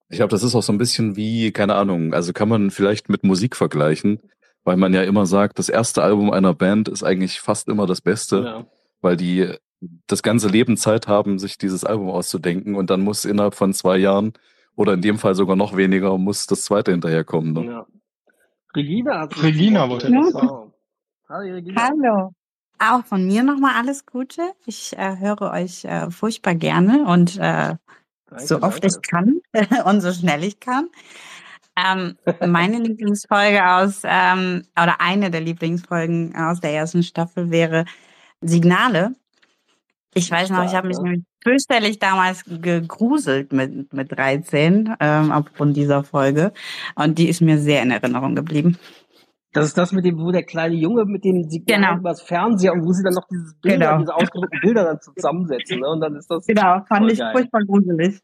Ich 0.08 0.16
glaube, 0.18 0.30
das 0.30 0.42
ist 0.42 0.54
auch 0.54 0.62
so 0.62 0.72
ein 0.72 0.78
bisschen 0.78 1.16
wie, 1.16 1.50
keine 1.52 1.74
Ahnung, 1.74 2.12
also 2.12 2.32
kann 2.32 2.48
man 2.48 2.70
vielleicht 2.70 3.08
mit 3.08 3.24
Musik 3.24 3.56
vergleichen, 3.56 4.20
weil 4.62 4.76
man 4.76 4.92
ja 4.92 5.02
immer 5.02 5.26
sagt, 5.26 5.58
das 5.58 5.68
erste 5.68 6.02
Album 6.02 6.30
einer 6.30 6.54
Band 6.54 6.88
ist 6.88 7.02
eigentlich 7.02 7.40
fast 7.40 7.68
immer 7.68 7.86
das 7.86 8.00
Beste, 8.00 8.42
Ja. 8.44 8.66
weil 9.00 9.16
die 9.16 9.48
das 10.06 10.22
ganze 10.22 10.48
Leben 10.48 10.76
Zeit 10.76 11.08
haben, 11.08 11.38
sich 11.38 11.58
dieses 11.58 11.84
Album 11.84 12.10
auszudenken 12.10 12.74
und 12.74 12.90
dann 12.90 13.00
muss 13.00 13.24
innerhalb 13.24 13.54
von 13.54 13.72
zwei 13.72 13.96
Jahren 13.96 14.32
oder 14.76 14.94
in 14.94 15.02
dem 15.02 15.18
Fall 15.18 15.34
sogar 15.34 15.56
noch 15.56 15.76
weniger, 15.76 16.16
muss 16.18 16.46
das 16.46 16.64
zweite 16.64 16.90
hinterherkommen. 16.92 17.52
Ne? 17.52 17.64
ja. 17.66 17.86
Regina 18.76 19.20
hat 19.20 19.34
sich 19.34 19.42
Regina 19.42 19.80
das 19.80 19.90
wollte 19.90 20.08
Wort. 20.08 20.18
etwas 20.18 20.40
Genau. 20.40 20.72
Hallo 21.28 21.54
Regina. 21.54 21.82
Hallo. 21.82 22.32
Auch 22.78 23.04
von 23.04 23.26
mir 23.26 23.42
nochmal 23.42 23.74
alles 23.76 24.04
Gute. 24.04 24.42
Ich 24.66 24.96
äh, 24.98 25.16
höre 25.18 25.52
euch 25.52 25.84
äh, 25.84 26.10
furchtbar 26.10 26.54
gerne 26.54 27.04
und 27.06 27.36
äh, 27.38 27.76
Danke, 28.26 28.46
so 28.46 28.60
oft 28.62 28.82
danke. 28.82 28.86
ich 28.86 29.02
kann 29.02 29.40
und 29.84 30.00
so 30.00 30.12
schnell 30.12 30.44
ich 30.44 30.60
kann. 30.60 30.88
Ähm, 31.76 32.16
meine 32.46 32.78
Lieblingsfolge 32.82 33.64
aus, 33.66 34.02
ähm, 34.04 34.64
oder 34.80 35.00
eine 35.00 35.30
der 35.30 35.40
Lieblingsfolgen 35.40 36.34
aus 36.36 36.60
der 36.60 36.72
ersten 36.72 37.02
Staffel 37.02 37.50
wäre 37.50 37.84
Signale. 38.40 39.14
Ich 40.14 40.30
weiß 40.30 40.50
noch, 40.50 40.64
ich 40.64 40.74
habe 40.74 40.88
mich 40.88 40.98
nämlich 40.98 41.22
fürchterlich 41.42 41.98
damals 41.98 42.44
gegruselt 42.44 43.52
mit, 43.52 43.92
mit 43.92 44.12
13 44.12 44.94
ähm, 45.00 45.32
aufgrund 45.32 45.76
dieser 45.76 46.04
Folge. 46.04 46.52
Und 46.94 47.18
die 47.18 47.28
ist 47.28 47.40
mir 47.40 47.58
sehr 47.58 47.82
in 47.82 47.90
Erinnerung 47.90 48.34
geblieben. 48.34 48.78
Das 49.52 49.66
ist 49.66 49.78
das 49.78 49.92
mit 49.92 50.04
dem, 50.04 50.18
wo 50.18 50.32
der 50.32 50.42
kleine 50.42 50.74
Junge 50.74 51.04
mit 51.04 51.24
dem 51.24 51.48
Signal 51.48 51.78
Genau. 51.80 51.96
übers 51.98 52.22
Fernseher 52.22 52.72
und 52.72 52.84
wo 52.84 52.92
sie 52.92 53.04
dann 53.04 53.14
noch 53.14 53.28
dieses 53.30 53.54
Bilder, 53.60 53.86
Genau. 53.86 53.98
diese 54.00 54.14
ausgedruckten 54.16 54.60
Bilder 54.60 54.82
dann 54.84 55.00
zusammensetzen, 55.00 55.78
ne? 55.78 55.88
Und 55.88 56.00
dann 56.00 56.16
ist 56.16 56.28
das 56.28 56.44
Genau, 56.46 56.80
fand 56.88 57.12
ich 57.12 57.20
geil. 57.20 57.30
furchtbar 57.32 57.60
gruselig. 57.64 58.18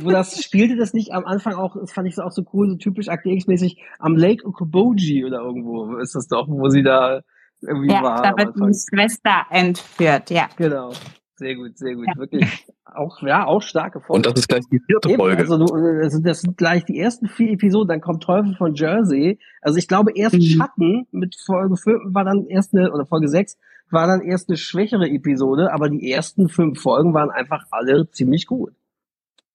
wo 0.00 0.10
das 0.10 0.42
spielte 0.42 0.76
das 0.76 0.92
nicht 0.92 1.12
am 1.12 1.24
Anfang 1.24 1.54
auch, 1.54 1.74
das 1.80 1.90
fand 1.92 2.06
ich 2.08 2.18
auch 2.20 2.32
so 2.32 2.42
cool, 2.52 2.68
so 2.68 2.76
typisch 2.76 3.08
Akte 3.08 3.30
X-mäßig, 3.30 3.82
am 3.98 4.14
Lake 4.14 4.46
Okoboji 4.46 5.24
oder 5.24 5.38
irgendwo 5.38 5.96
ist 5.96 6.14
das 6.14 6.28
doch, 6.28 6.48
wo 6.48 6.68
sie 6.68 6.82
da 6.82 7.20
irgendwie 7.62 7.88
Ja, 7.90 8.02
war 8.02 8.22
da 8.22 8.36
wird 8.36 8.54
die 8.54 8.74
Schwester 8.74 9.46
entführt, 9.48 10.28
ja. 10.30 10.48
Genau. 10.58 10.92
Sehr 11.36 11.56
gut, 11.56 11.76
sehr 11.76 11.94
gut. 11.96 12.06
Ja. 12.06 12.16
Wirklich 12.16 12.66
auch, 12.84 13.20
ja, 13.22 13.44
auch 13.44 13.60
starke 13.62 14.00
Folge. 14.00 14.12
Und 14.14 14.26
das 14.26 14.34
ist 14.40 14.48
gleich 14.48 14.62
die 14.70 14.78
vierte 14.86 15.08
Eben, 15.08 15.16
Folge. 15.16 15.38
also, 15.38 15.58
du, 15.58 15.74
also 15.74 16.20
das 16.20 16.42
sind 16.42 16.56
gleich 16.56 16.84
die 16.84 16.98
ersten 16.98 17.26
vier 17.28 17.50
Episoden, 17.50 17.88
dann 17.88 18.00
kommt 18.00 18.22
Teufel 18.22 18.54
von 18.56 18.74
Jersey. 18.74 19.38
Also 19.60 19.78
ich 19.78 19.88
glaube 19.88 20.12
erst 20.14 20.36
Mhm. 20.36 20.42
Schatten 20.42 21.06
mit 21.10 21.34
Folge 21.44 21.76
5 21.76 21.98
war 22.14 22.24
dann 22.24 22.46
erst 22.46 22.74
eine, 22.74 22.92
oder 22.92 23.04
Folge 23.04 23.28
6 23.28 23.58
war 23.90 24.06
dann 24.06 24.22
erst 24.22 24.48
eine 24.48 24.56
schwächere 24.56 25.08
Episode, 25.08 25.72
aber 25.72 25.88
die 25.88 26.10
ersten 26.10 26.48
fünf 26.48 26.80
Folgen 26.80 27.14
waren 27.14 27.30
einfach 27.30 27.64
alle 27.70 28.08
ziemlich 28.10 28.46
gut. 28.46 28.72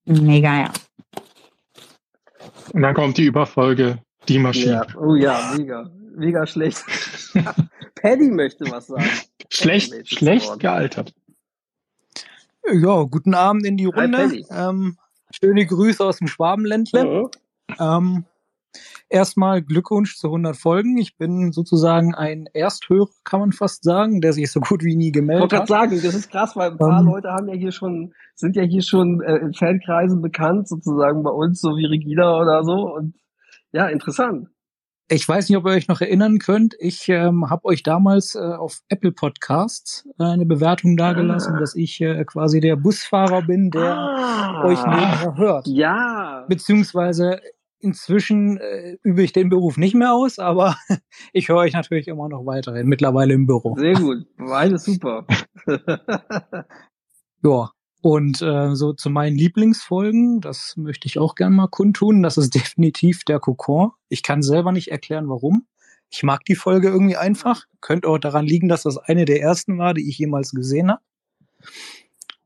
Mega, 0.05 0.61
ja. 0.61 0.71
Und 2.73 2.81
dann 2.81 2.93
kommt 2.93 3.17
die 3.17 3.25
Überfolge 3.25 3.99
Die 4.27 4.37
Maschine. 4.39 4.71
Ja. 4.87 4.99
Oh 4.99 5.15
ja, 5.15 5.53
mega. 5.57 5.89
Mega 6.15 6.45
schlecht. 6.45 6.83
Paddy 7.95 8.29
möchte 8.29 8.69
was 8.69 8.87
sagen. 8.87 9.05
Schlecht, 9.49 10.07
schlecht 10.07 10.59
gealtert. 10.59 11.13
Ja, 12.67 13.03
guten 13.03 13.33
Abend 13.33 13.65
in 13.65 13.77
die 13.77 13.85
Runde. 13.85 14.41
Ähm, 14.51 14.97
schöne 15.31 15.65
Grüße 15.65 16.03
aus 16.03 16.17
dem 16.17 16.27
Schwabenländle. 16.27 17.05
Mhm. 17.05 17.29
Ähm, 17.79 18.25
erstmal 19.09 19.61
Glückwunsch 19.61 20.17
zu 20.17 20.27
100 20.27 20.55
Folgen. 20.55 20.97
Ich 20.97 21.17
bin 21.17 21.51
sozusagen 21.51 22.13
ein 22.15 22.47
Ersthörer, 22.53 23.09
kann 23.23 23.39
man 23.39 23.51
fast 23.51 23.83
sagen, 23.83 24.21
der 24.21 24.33
sich 24.33 24.51
so 24.51 24.59
gut 24.59 24.83
wie 24.83 24.95
nie 24.95 25.07
Ich 25.07 25.13
gemeldet 25.13 25.41
wollte 25.51 25.55
gerade 25.55 25.73
hat. 25.73 25.89
sagen, 25.89 26.01
das 26.03 26.13
ist 26.15 26.29
krass, 26.31 26.55
weil 26.55 26.71
ein 26.71 26.77
paar 26.77 26.99
Ähm. 26.99 27.07
Leute 27.07 27.29
haben 27.29 27.47
ja 27.47 27.55
hier 27.55 27.71
schon, 27.71 28.13
sind 28.35 28.55
ja 28.55 28.63
hier 28.63 28.81
schon 28.83 29.21
äh, 29.21 29.37
in 29.37 29.53
Fankreisen 29.53 30.21
bekannt, 30.21 30.67
sozusagen 30.67 31.23
bei 31.23 31.31
uns, 31.31 31.61
so 31.61 31.75
wie 31.75 31.85
Regina 31.85 32.39
oder 32.39 32.63
so. 32.63 32.93
Und 32.95 33.15
ja, 33.71 33.87
interessant. 33.87 34.49
Ich 35.11 35.27
weiß 35.27 35.49
nicht, 35.49 35.57
ob 35.57 35.65
ihr 35.65 35.71
euch 35.71 35.87
noch 35.87 36.01
erinnern 36.01 36.37
könnt. 36.37 36.75
Ich 36.79 37.09
ähm, 37.09 37.49
habe 37.49 37.65
euch 37.65 37.81
damals 37.81 38.35
äh, 38.35 38.39
auf 38.39 38.81
Apple 38.89 39.11
Podcasts 39.11 40.07
äh, 40.19 40.23
eine 40.23 40.45
Bewertung 40.45 40.97
dagelassen, 40.97 41.55
Ah. 41.55 41.59
dass 41.59 41.73
ich 41.75 41.99
äh, 41.99 42.23
quasi 42.25 42.59
der 42.59 42.75
Busfahrer 42.75 43.41
bin, 43.41 43.71
der 43.71 43.95
ah, 43.97 44.63
euch 44.65 44.77
nebenher 44.85 45.33
hört. 45.35 45.67
Ja. 45.67 46.45
Beziehungsweise 46.47 47.41
inzwischen 47.79 48.57
äh, 48.57 48.97
übe 49.01 49.23
ich 49.23 49.33
den 49.33 49.49
Beruf 49.49 49.77
nicht 49.77 49.95
mehr 49.95 50.13
aus, 50.13 50.37
aber 50.37 50.75
ich 51.33 51.49
höre 51.49 51.57
euch 51.57 51.73
natürlich 51.73 52.07
immer 52.07 52.29
noch 52.29 52.45
weiterhin, 52.45 52.85
mittlerweile 52.87 53.33
im 53.33 53.47
Büro. 53.47 53.75
Sehr 53.77 53.95
gut. 53.95 54.27
Beides 54.37 54.85
super. 54.85 55.25
Ja. 57.41 57.71
Und 58.01 58.41
äh, 58.41 58.75
so 58.75 58.93
zu 58.93 59.09
meinen 59.09 59.37
Lieblingsfolgen, 59.37 60.39
das 60.39 60.75
möchte 60.77 61.07
ich 61.07 61.19
auch 61.19 61.35
gern 61.35 61.53
mal 61.53 61.67
kundtun. 61.67 62.23
Das 62.23 62.37
ist 62.37 62.55
definitiv 62.55 63.23
der 63.23 63.39
Kokon. 63.39 63.91
Ich 64.07 64.23
kann 64.23 64.41
selber 64.41 64.71
nicht 64.71 64.89
erklären, 64.89 65.29
warum. 65.29 65.65
Ich 66.09 66.23
mag 66.23 66.43
die 66.45 66.55
Folge 66.55 66.87
irgendwie 66.87 67.17
einfach. 67.17 67.65
Könnte 67.81 68.07
auch 68.07 68.17
daran 68.17 68.45
liegen, 68.45 68.67
dass 68.67 68.83
das 68.83 68.97
eine 68.97 69.25
der 69.25 69.41
ersten 69.41 69.77
war, 69.77 69.93
die 69.93 70.09
ich 70.09 70.17
jemals 70.17 70.51
gesehen 70.51 70.89
habe. 70.89 71.01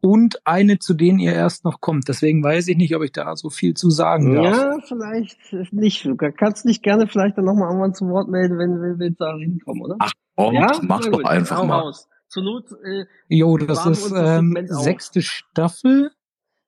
Und 0.02 0.46
eine, 0.46 0.80
zu 0.80 0.94
denen 0.96 1.20
ihr 1.20 1.34
erst 1.34 1.63
noch 1.63 1.80
kommt. 1.80 2.10
Deswegen 2.10 2.44
weiß 2.44 2.68
ich 2.68 2.76
nicht, 2.76 2.94
ob 2.94 3.04
ich 3.04 3.13
da 3.13 3.38
so 3.38 3.50
viel 3.50 3.74
zu 3.74 3.89
sagen 3.89 4.36
darf. 4.36 4.58
ja, 4.58 4.78
vielleicht 4.86 5.38
nicht. 5.72 6.04
Du 6.04 6.18
kannst 6.18 6.68
dich 6.68 6.82
gerne 6.82 7.08
vielleicht 7.08 7.38
dann 7.38 7.46
nochmal 7.46 7.70
irgendwann 7.70 7.94
zu 7.94 8.10
Wort 8.10 8.28
melden, 8.28 8.58
wenn 8.58 8.82
wenn 8.82 9.00
wir 9.00 9.12
da 9.12 9.38
hinkommen, 9.38 9.82
oder? 9.82 9.96
Ach, 10.00 10.12
komm, 10.36 10.56
ja? 10.56 10.68
mach 10.82 11.06
doch 11.06 11.24
einfach 11.24 11.63
mal. 11.63 11.80
raus. 11.80 12.10
Zur 12.34 12.43
Not, 12.43 12.65
äh, 12.84 13.06
Jo, 13.28 13.58
das 13.58 13.86
ist 13.86 14.10
das 14.10 14.39
ähm, 14.39 14.58
sechste 14.65 15.22
Staffel. 15.22 16.10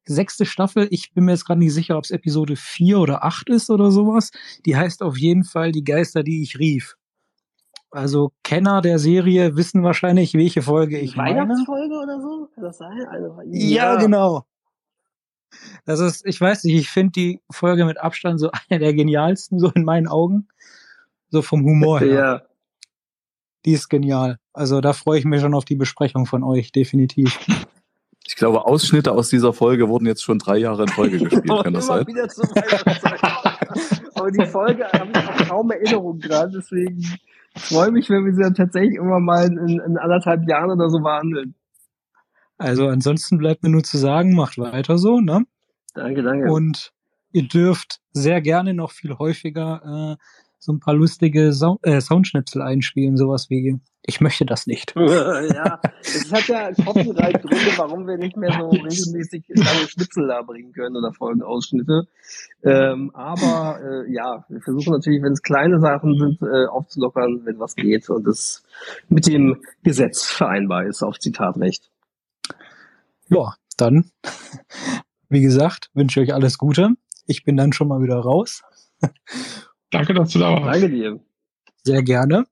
Sechste 0.08 0.45
Staffel, 0.45 0.88
ich 0.91 1.12
bin 1.15 1.25
mir 1.25 1.32
jetzt 1.32 1.45
gerade 1.45 1.60
nicht 1.60 1.73
sicher, 1.73 1.97
ob 1.97 2.04
es 2.04 2.12
Episode 2.12 2.56
4 2.56 2.99
oder 2.99 3.23
8 3.23 3.49
ist 3.49 3.71
oder 3.71 3.89
sowas. 3.89 4.30
Die 4.67 4.75
heißt 4.75 5.01
auf 5.01 5.17
jeden 5.17 5.43
Fall 5.43 5.71
Die 5.71 5.84
Geister, 5.84 6.21
die 6.21 6.43
ich 6.43 6.60
rief. 6.60 6.95
Also 7.89 8.32
Kenner 8.43 8.84
der 8.84 8.99
Serie 8.99 9.56
wissen 9.56 9.82
wahrscheinlich, 9.82 10.36
welche 10.36 10.62
Folge 10.62 10.99
ich 10.99 11.15
meine. 11.15 11.39
Weihnachtsfolge 11.39 11.95
oder 11.95 12.21
so? 12.21 12.47
Kann 12.54 12.63
das 12.63 12.78
sein? 12.78 13.04
Also, 13.10 13.39
Ja, 13.45 13.95
genau. 13.95 14.45
Das 15.86 15.99
ist, 15.99 16.23
ich 16.28 16.39
weiß 16.39 16.65
nicht, 16.65 16.75
ich 16.75 16.89
finde 16.91 17.13
die 17.13 17.41
Folge 17.49 17.86
mit 17.86 17.99
Abstand 17.99 18.39
so 18.39 18.51
eine 18.69 18.80
der 18.80 18.93
genialsten, 18.93 19.58
so 19.58 19.71
in 19.71 19.84
meinen 19.84 20.08
Augen. 20.08 20.47
So 21.30 21.41
vom 21.41 21.63
Humor 21.63 22.01
her. 22.01 22.13
Ja. 22.13 22.54
Die 23.65 23.73
ist 23.73 23.89
genial. 23.89 24.38
Also 24.54 24.80
da 24.80 24.93
freue 24.93 25.19
ich 25.19 25.25
mich 25.25 25.41
schon 25.41 25.54
auf 25.54 25.65
die 25.65 25.75
Besprechung 25.75 26.25
von 26.25 26.43
euch, 26.43 26.71
definitiv. 26.71 27.39
Ich 28.28 28.36
glaube, 28.36 28.65
Ausschnitte 28.65 29.12
aus 29.12 29.30
dieser 29.30 29.54
Folge 29.54 29.89
wurden 29.89 30.06
jetzt 30.06 30.23
schon 30.23 30.39
drei 30.39 30.58
Jahre 30.58 30.84
in 30.84 30.89
Folge 30.89 31.19
gespielt. 31.23 31.63
Kann 31.63 31.73
das 31.73 31.89
Immer 31.89 32.06
sein? 32.06 32.06
Aber 34.15 34.32
die 34.32 34.45
Folge 34.45 34.86
habe 34.93 35.10
ich 35.12 35.17
auch 35.17 35.47
kaum 35.47 35.71
Erinnerung 35.71 36.19
dran, 36.19 36.51
deswegen 36.56 37.04
freue 37.56 37.91
mich, 37.91 38.10
wenn 38.10 38.25
wir 38.25 38.34
sie 38.34 38.41
dann 38.41 38.54
tatsächlich 38.54 38.95
immer 38.95 39.19
mal 39.19 39.45
in, 39.45 39.80
in 39.80 39.97
anderthalb 39.97 40.47
Jahren 40.47 40.71
oder 40.71 40.89
so 40.89 40.99
behandeln. 40.99 41.56
Also 42.58 42.88
ansonsten 42.88 43.38
bleibt 43.38 43.63
mir 43.63 43.69
nur 43.69 43.84
zu 43.84 43.97
sagen, 43.97 44.34
macht 44.34 44.58
weiter 44.58 44.97
so, 44.97 45.19
ne? 45.19 45.45
Danke, 45.93 46.23
danke. 46.23 46.51
Und 46.51 46.93
ihr 47.32 47.47
dürft 47.47 47.99
sehr 48.12 48.41
gerne 48.41 48.73
noch 48.73 48.91
viel 48.91 49.17
häufiger 49.17 50.17
äh, 50.17 50.44
so 50.65 50.73
ein 50.73 50.80
paar 50.80 50.95
lustige 50.95 51.54
Sau 51.54 51.78
äh, 51.84 52.01
Soundschnipsel 52.01 52.62
einspielen, 52.62 53.17
sowas 53.17 53.49
wie 53.51 53.80
ich 54.08 54.21
möchte 54.21 54.45
das 54.45 54.67
nicht. 54.67 54.93
ja, 54.97 55.80
es 56.01 56.32
hat 56.32 56.47
ja 56.47 56.71
Copyright-Gründe, 56.73 57.71
warum 57.78 58.08
wir 58.08 58.17
nicht 58.17 58.36
mehr 58.36 58.51
so 58.51 58.69
regelmäßig 58.69 59.45
lange 59.49 59.88
Schnipsel 59.88 60.28
da 60.28 60.41
bringen 60.41 60.73
können 60.73 60.95
oder 60.95 61.13
Folgenausschnitte. 61.13 62.08
Ähm, 62.63 63.12
aber 63.13 63.80
äh, 63.82 64.12
ja, 64.12 64.45
wir 64.49 64.62
versuchen 64.62 64.93
natürlich, 64.93 65.21
wenn 65.21 65.34
es 65.34 65.41
kleine 65.41 65.80
Sachen 65.80 66.17
sind, 66.17 66.41
äh, 66.41 66.65
aufzulockern, 66.65 67.41
wenn 67.45 67.60
was 67.60 67.75
geht 67.75 68.10
und 68.10 68.28
es 68.28 68.63
mit 69.08 69.28
dem 69.28 69.62
Gesetz 69.84 70.23
vereinbar 70.23 70.86
ist 70.86 71.04
auf 71.04 71.19
Zitatrecht. 71.19 71.91
Ja, 73.30 73.54
dann, 73.78 74.12
wie 75.30 75.41
gesagt, 75.41 75.89
wünsche 75.93 76.21
ich 76.21 76.30
euch 76.30 76.34
alles 76.34 76.58
Gute. 76.58 76.89
Ich 77.28 77.43
bin 77.43 77.56
dann 77.56 77.73
schon 77.73 77.88
mal 77.88 78.01
wieder 78.01 78.17
raus. 78.17 78.63
Danke, 79.97 80.13
dass 80.13 80.31
du 80.31 80.39
da 80.39 80.51
warst. 80.51 80.81
Danke 80.81 80.89
dir. 80.95 81.19
Sehr 81.84 82.03
gerne. 82.03 82.45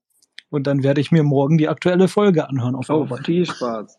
Und 0.49 0.67
dann 0.67 0.83
werde 0.83 1.01
ich 1.01 1.11
mir 1.11 1.23
morgen 1.23 1.57
die 1.57 1.67
aktuelle 1.67 2.07
Folge 2.07 2.47
anhören 2.47 2.75
auf 2.75 2.89
Oh, 2.89 3.03
Arbeit. 3.03 3.25
viel 3.25 3.45
Spaß. 3.45 3.97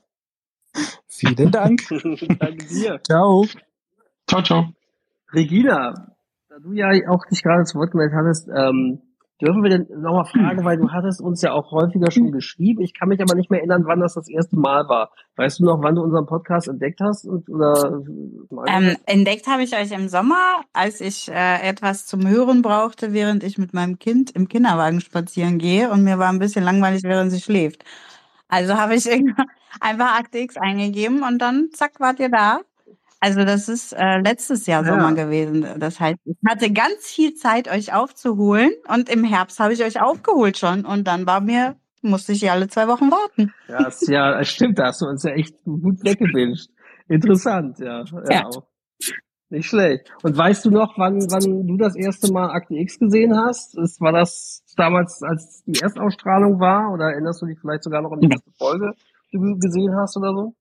Vielen 1.09 1.51
Dank. 1.51 1.83
Danke 2.39 2.67
dir. 2.67 3.01
Ciao. 3.05 3.47
Ciao, 4.29 4.43
ciao. 4.43 4.67
Regina, 5.33 6.15
da 6.49 6.59
du 6.61 6.73
ja 6.73 6.89
auch 7.09 7.25
dich 7.27 7.43
gerade 7.43 7.65
zu 7.65 7.79
Wort 7.79 7.91
gemeldet 7.91 8.17
hattest, 8.17 8.49
ähm, 8.55 9.01
dürfen 9.41 9.63
wir 9.63 9.71
denn 9.71 9.87
nochmal 10.01 10.25
fragen, 10.25 10.65
weil 10.65 10.77
du 10.77 10.91
hattest 10.91 11.21
uns 11.21 11.43
ja 11.43 11.53
auch 11.53 11.73
häufiger 11.73 12.11
schon 12.11 12.31
geschrieben. 12.31 12.83
Ich 12.83 12.95
kann 12.95 13.09
mich 13.09 13.21
aber 13.21 13.35
nicht 13.35 13.51
mehr 13.51 13.61
erinnern, 13.61 13.83
wann 13.87 14.01
das 14.01 14.15
das 14.15 14.29
erste 14.29 14.57
Mal 14.57 14.89
war. 14.89 15.11
Weißt 15.37 15.59
du 15.59 15.65
noch, 15.65 15.83
wann 15.83 15.97
du 15.97 16.03
unseren 16.03 16.27
Podcast 16.27 16.69
entdeckt 16.69 17.01
hast? 17.01 17.25
Und, 17.25 17.49
oder, 17.49 18.03
Ähm, 18.67 18.97
entdeckt 19.07 19.47
habe 19.47 19.65
ich 19.65 19.75
euch 19.77 19.91
im 19.91 20.09
Sommer, 20.09 20.63
als 20.73 21.01
ich 21.01 21.29
äh, 21.29 21.69
etwas 21.69 22.07
zum 22.07 22.27
Hören 22.27 22.63
brauchte, 22.63 23.13
während 23.13 23.43
ich 23.43 23.59
mit 23.59 23.75
meinem 23.75 23.99
Kind 23.99 24.31
im 24.31 24.49
Kinderwagen 24.49 25.01
spazieren 25.01 25.59
gehe 25.59 25.91
und 25.91 26.05
mir 26.05 26.19
war 26.19 26.29
ein 26.29 26.39
bisschen 26.39 26.65
langweilig, 26.65 27.03
während 27.03 27.33
sie 27.33 27.41
schläft. 27.41 27.85
Also 28.49 28.75
habe 28.75 28.95
ich 28.95 29.09
einfach 29.81 30.19
Akte 30.19 30.39
X 30.39 30.57
eingegeben 30.57 31.23
und 31.25 31.39
dann 31.39 31.71
zack, 31.73 31.99
wart 31.99 32.21
ihr 32.21 32.29
da. 32.31 32.61
Also 33.25 33.43
das 33.47 33.71
ist 33.71 33.95
äh, 33.95 34.19
letztes 34.21 34.67
Jahr 34.67 34.85
Ja. 34.85 34.91
Sommer 34.91 35.15
gewesen. 35.15 35.67
Das 35.79 35.99
heißt, 35.99 36.19
ich 36.27 36.37
hatte 36.47 36.71
ganz 36.71 37.07
viel 37.07 37.33
Zeit, 37.33 37.73
euch 37.73 37.95
aufzuholen 37.95 38.73
und 38.87 39.09
im 39.09 39.25
Herbst 39.25 39.61
habe 39.61 39.73
ich 39.73 39.83
euch 39.83 39.99
aufgeholt 39.99 40.59
schon 40.59 40.85
und 40.85 41.05
dann 41.05 41.27
war 41.27 41.41
mir, 41.41 41.77
musste 42.03 42.33
ich 42.33 42.43
ja 42.43 42.53
alle 42.53 42.69
zwei 42.69 42.87
Wochen 42.87 43.11
warten. 43.11 43.55
ja, 43.67 43.87
ist 43.87 44.07
ja, 44.09 44.39
es 44.39 44.49
stimmt, 44.51 44.79
da 44.79 44.89
hast 44.89 45.01
du 45.01 45.07
uns 45.07 45.23
ja 45.23 45.31
echt 45.31 45.55
gut 45.65 46.05
weggebinscht. 46.05 46.69
Interessant, 47.09 47.79
ja. 47.79 48.05
ja. 48.29 48.45
Auch. 48.45 48.67
Nicht 49.49 49.69
schlecht. 49.69 50.13
Und 50.23 50.37
weißt 50.37 50.67
du 50.67 50.71
noch, 50.71 50.99
wann, 50.99 51.19
wann 51.31 51.67
du 51.67 51.79
das 51.79 51.97
erste 51.97 52.31
Mal 52.31 52.51
Akte 52.51 52.75
X 52.75 52.99
gesehen 52.99 53.35
hast? 53.39 53.79
Ist, 53.79 54.03
war 54.03 54.13
das 54.13 54.63
damals, 54.77 55.23
als 55.23 55.63
die 55.65 55.81
Erstausstrahlung 55.81 56.61
war? 56.61 56.93
Oder 56.93 57.13
erinnerst 57.13 57.41
du 57.41 57.47
dich 57.47 57.59
vielleicht 57.59 57.85
sogar 57.85 58.03
noch 58.03 58.13
an 58.13 58.21
die 58.21 58.29
erste 58.29 58.51
Folge, 58.59 58.93
die 59.33 59.39
du 59.39 59.59
gesehen 59.59 59.97
hast 59.97 60.15
oder 60.19 60.35
so? 60.35 60.55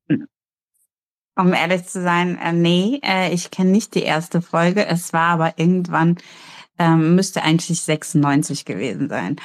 Um 1.36 1.54
ehrlich 1.54 1.86
zu 1.86 2.02
sein, 2.02 2.38
äh, 2.38 2.54
nee, 2.54 3.00
äh, 3.04 3.34
ich 3.34 3.50
kenne 3.50 3.72
nicht 3.72 3.96
die 3.96 4.04
erste 4.04 4.42
Folge. 4.42 4.86
Es 4.86 5.14
war 5.14 5.30
aber 5.30 5.58
irgendwann, 5.58 6.18
ähm, 6.78 7.16
müsste 7.16 7.42
eigentlich 7.42 7.82
96 7.82 8.66
gewesen 8.66 9.10
sein. 9.10 9.38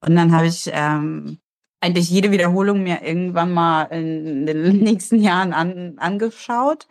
Und 0.00 0.16
dann 0.16 0.32
habe 0.34 0.46
ich 0.46 0.70
ähm, 0.72 1.38
eigentlich 1.80 2.08
jede 2.08 2.30
Wiederholung 2.30 2.82
mir 2.82 3.02
irgendwann 3.02 3.52
mal 3.52 3.84
in 3.84 4.46
den 4.46 4.78
nächsten 4.82 5.20
Jahren 5.20 5.52
an, 5.52 5.98
angeschaut. 5.98 6.86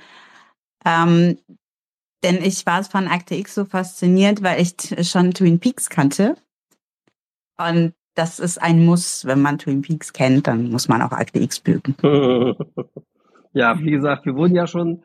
Ähm, 0.85 1.39
denn 2.23 2.43
ich 2.43 2.65
war 2.67 2.83
von 2.83 3.07
Akte 3.07 3.33
X 3.35 3.55
so 3.55 3.65
fasziniert, 3.65 4.43
weil 4.43 4.61
ich 4.61 4.75
schon 5.09 5.33
Twin 5.33 5.59
Peaks 5.59 5.89
kannte. 5.89 6.35
Und 7.57 7.93
das 8.13 8.39
ist 8.39 8.61
ein 8.61 8.85
Muss. 8.85 9.25
Wenn 9.25 9.41
man 9.41 9.57
Twin 9.57 9.81
Peaks 9.81 10.13
kennt, 10.13 10.45
dann 10.45 10.69
muss 10.69 10.87
man 10.87 11.01
auch 11.01 11.11
Akte 11.11 11.39
X 11.39 11.63
mögen. 11.65 11.95
ja, 13.53 13.77
wie 13.79 13.91
gesagt, 13.91 14.25
wir 14.25 14.35
wurden 14.35 14.55
ja 14.55 14.67
schon 14.67 15.03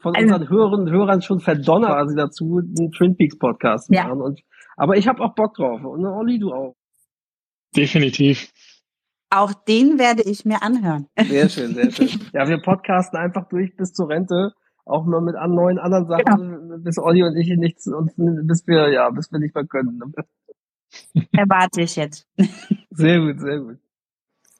von 0.00 0.14
Also- 0.14 0.26
unseren 0.34 0.48
Hörern 0.50 0.80
und 0.82 0.90
Hörern 0.90 1.22
schon 1.22 1.40
verdonnert 1.40 1.90
quasi 1.90 2.14
dazu, 2.16 2.58
einen 2.58 2.92
Twin 2.92 3.16
Peaks 3.16 3.38
Podcast 3.38 3.86
zu 3.86 3.94
Ja. 3.94 4.04
machen. 4.06 4.20
Und, 4.22 4.40
aber 4.76 4.96
ich 4.96 5.08
habe 5.08 5.22
auch 5.22 5.34
Bock 5.34 5.54
drauf. 5.54 5.82
Und 5.84 6.04
Olli, 6.06 6.38
du 6.38 6.52
auch. 6.52 6.74
Definitiv. 7.76 8.50
Auch 9.30 9.52
den 9.52 9.98
werde 9.98 10.22
ich 10.22 10.44
mir 10.46 10.62
anhören. 10.62 11.06
Sehr 11.18 11.48
schön, 11.48 11.74
sehr 11.74 11.90
schön. 11.90 12.08
Ja, 12.32 12.48
wir 12.48 12.58
podcasten 12.62 13.18
einfach 13.18 13.46
durch 13.48 13.76
bis 13.76 13.92
zur 13.92 14.08
Rente. 14.08 14.52
Auch 14.86 15.04
nur 15.04 15.20
mit 15.20 15.34
an 15.36 15.50
neuen 15.54 15.78
anderen 15.78 16.06
Sachen, 16.06 16.82
bis 16.82 16.98
Olli 16.98 17.22
und 17.22 17.36
ich 17.36 17.48
nichts, 17.58 17.86
uns, 17.88 18.14
bis 18.16 18.66
wir, 18.66 18.88
ja, 18.90 19.10
bis 19.10 19.30
wir 19.30 19.38
nicht 19.38 19.54
mehr 19.54 19.66
können. 19.66 20.00
Erwarte 21.36 21.82
ich 21.82 21.96
jetzt. 21.96 22.26
Sehr 22.90 23.20
gut, 23.20 23.38
sehr 23.38 23.58
gut. 23.60 23.76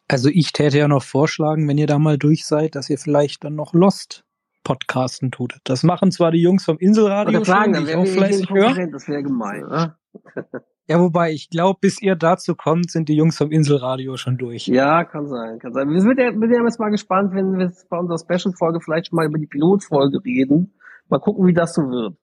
Also 0.09 0.31
ich 0.31 0.53
täte 0.53 0.79
ja 0.79 0.89
noch 0.89 1.03
vorschlagen, 1.03 1.69
wenn 1.69 1.79
ihr 1.79 1.87
da 1.87 1.99
mal 1.99 2.19
durch 2.19 2.47
seid, 2.47 2.75
dass 2.75 2.89
ihr 2.89 2.99
vielleicht 2.99 3.45
dann 3.45 3.55
noch 3.55 3.75
Lost 3.75 4.25
podcasten 4.65 5.31
tut. 5.31 5.59
Das 5.65 5.83
machen 5.83 6.11
zwar 6.11 6.31
die 6.31 6.43
Jungs 6.43 6.65
vom 6.65 6.79
Inselradio 6.79 7.39
Oder 7.39 7.45
sagen, 7.45 7.65
schon, 7.65 7.73
dann 7.73 7.85
die 7.85 7.91
ich 7.91 7.97
auch 7.97 8.07
fleißig 8.07 8.51
höre. 8.51 8.87
Das 8.89 9.09
wäre 9.09 9.23
gemein, 9.23 9.65
oder? 9.65 9.99
Ja, 10.91 10.99
wobei 11.01 11.33
ich 11.33 11.51
glaube, 11.51 11.81
bis 11.83 12.01
ihr 12.01 12.17
dazu 12.17 12.55
kommt, 12.55 12.91
sind 12.91 13.11
die 13.11 13.15
Jungs 13.15 13.37
vom 13.37 13.51
Inselradio 13.51 14.17
schon 14.17 14.39
durch. 14.39 14.67
Ja, 14.69 15.05
kann 15.05 15.29
sein, 15.29 15.59
kann 15.59 15.75
sein. 15.75 15.91
Wir 15.91 16.01
sind 16.01 16.19
ja, 16.19 16.33
wir 16.33 16.49
sind 16.49 16.51
ja 16.51 16.65
jetzt 16.65 16.81
mal 16.81 16.89
gespannt, 16.89 17.35
wenn 17.35 17.59
wir 17.59 17.67
jetzt 17.67 17.91
bei 17.91 17.99
unserer 17.99 18.19
Special-Folge 18.19 18.81
vielleicht 18.81 19.09
schon 19.09 19.17
mal 19.17 19.27
über 19.27 19.37
die 19.37 19.47
Pilotfolge 19.47 20.25
reden. 20.25 20.73
Mal 21.11 21.19
gucken, 21.19 21.47
wie 21.47 21.53
das 21.53 21.75
so 21.75 21.83
wird. 21.91 22.17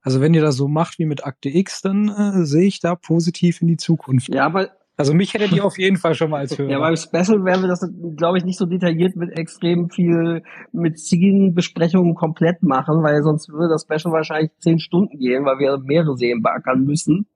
Also 0.00 0.22
wenn 0.22 0.32
ihr 0.32 0.40
das 0.40 0.56
so 0.56 0.66
macht 0.66 0.98
wie 0.98 1.04
mit 1.04 1.26
Akte 1.26 1.50
X, 1.50 1.82
dann 1.82 2.08
äh, 2.08 2.46
sehe 2.46 2.66
ich 2.66 2.80
da 2.80 2.94
positiv 2.94 3.60
in 3.60 3.68
die 3.68 3.76
Zukunft. 3.76 4.32
Ja, 4.32 4.46
aber 4.46 4.70
Also 4.98 5.14
mich 5.14 5.32
hättet 5.32 5.52
ihr 5.52 5.64
auf 5.64 5.78
jeden 5.78 5.96
Fall 5.96 6.14
schon 6.14 6.30
mal 6.30 6.38
als 6.38 6.58
Hörer. 6.58 6.70
Ja, 6.70 6.80
beim 6.80 6.96
Special 6.96 7.44
werden 7.44 7.62
wir 7.62 7.68
das, 7.68 7.88
glaube 8.16 8.38
ich, 8.38 8.44
nicht 8.44 8.58
so 8.58 8.66
detailliert 8.66 9.14
mit 9.14 9.38
extrem 9.38 9.90
viel 9.90 10.42
mit 10.72 10.98
Szenenbesprechungen 10.98 12.16
komplett 12.16 12.64
machen, 12.64 13.04
weil 13.04 13.22
sonst 13.22 13.48
würde 13.48 13.68
das 13.68 13.82
Special 13.82 14.12
wahrscheinlich 14.12 14.50
zehn 14.58 14.80
Stunden 14.80 15.16
gehen, 15.16 15.44
weil 15.44 15.60
wir 15.60 15.78
mehrere 15.78 16.16
Serien 16.16 16.42
beackern 16.42 16.82
müssen. 16.82 17.28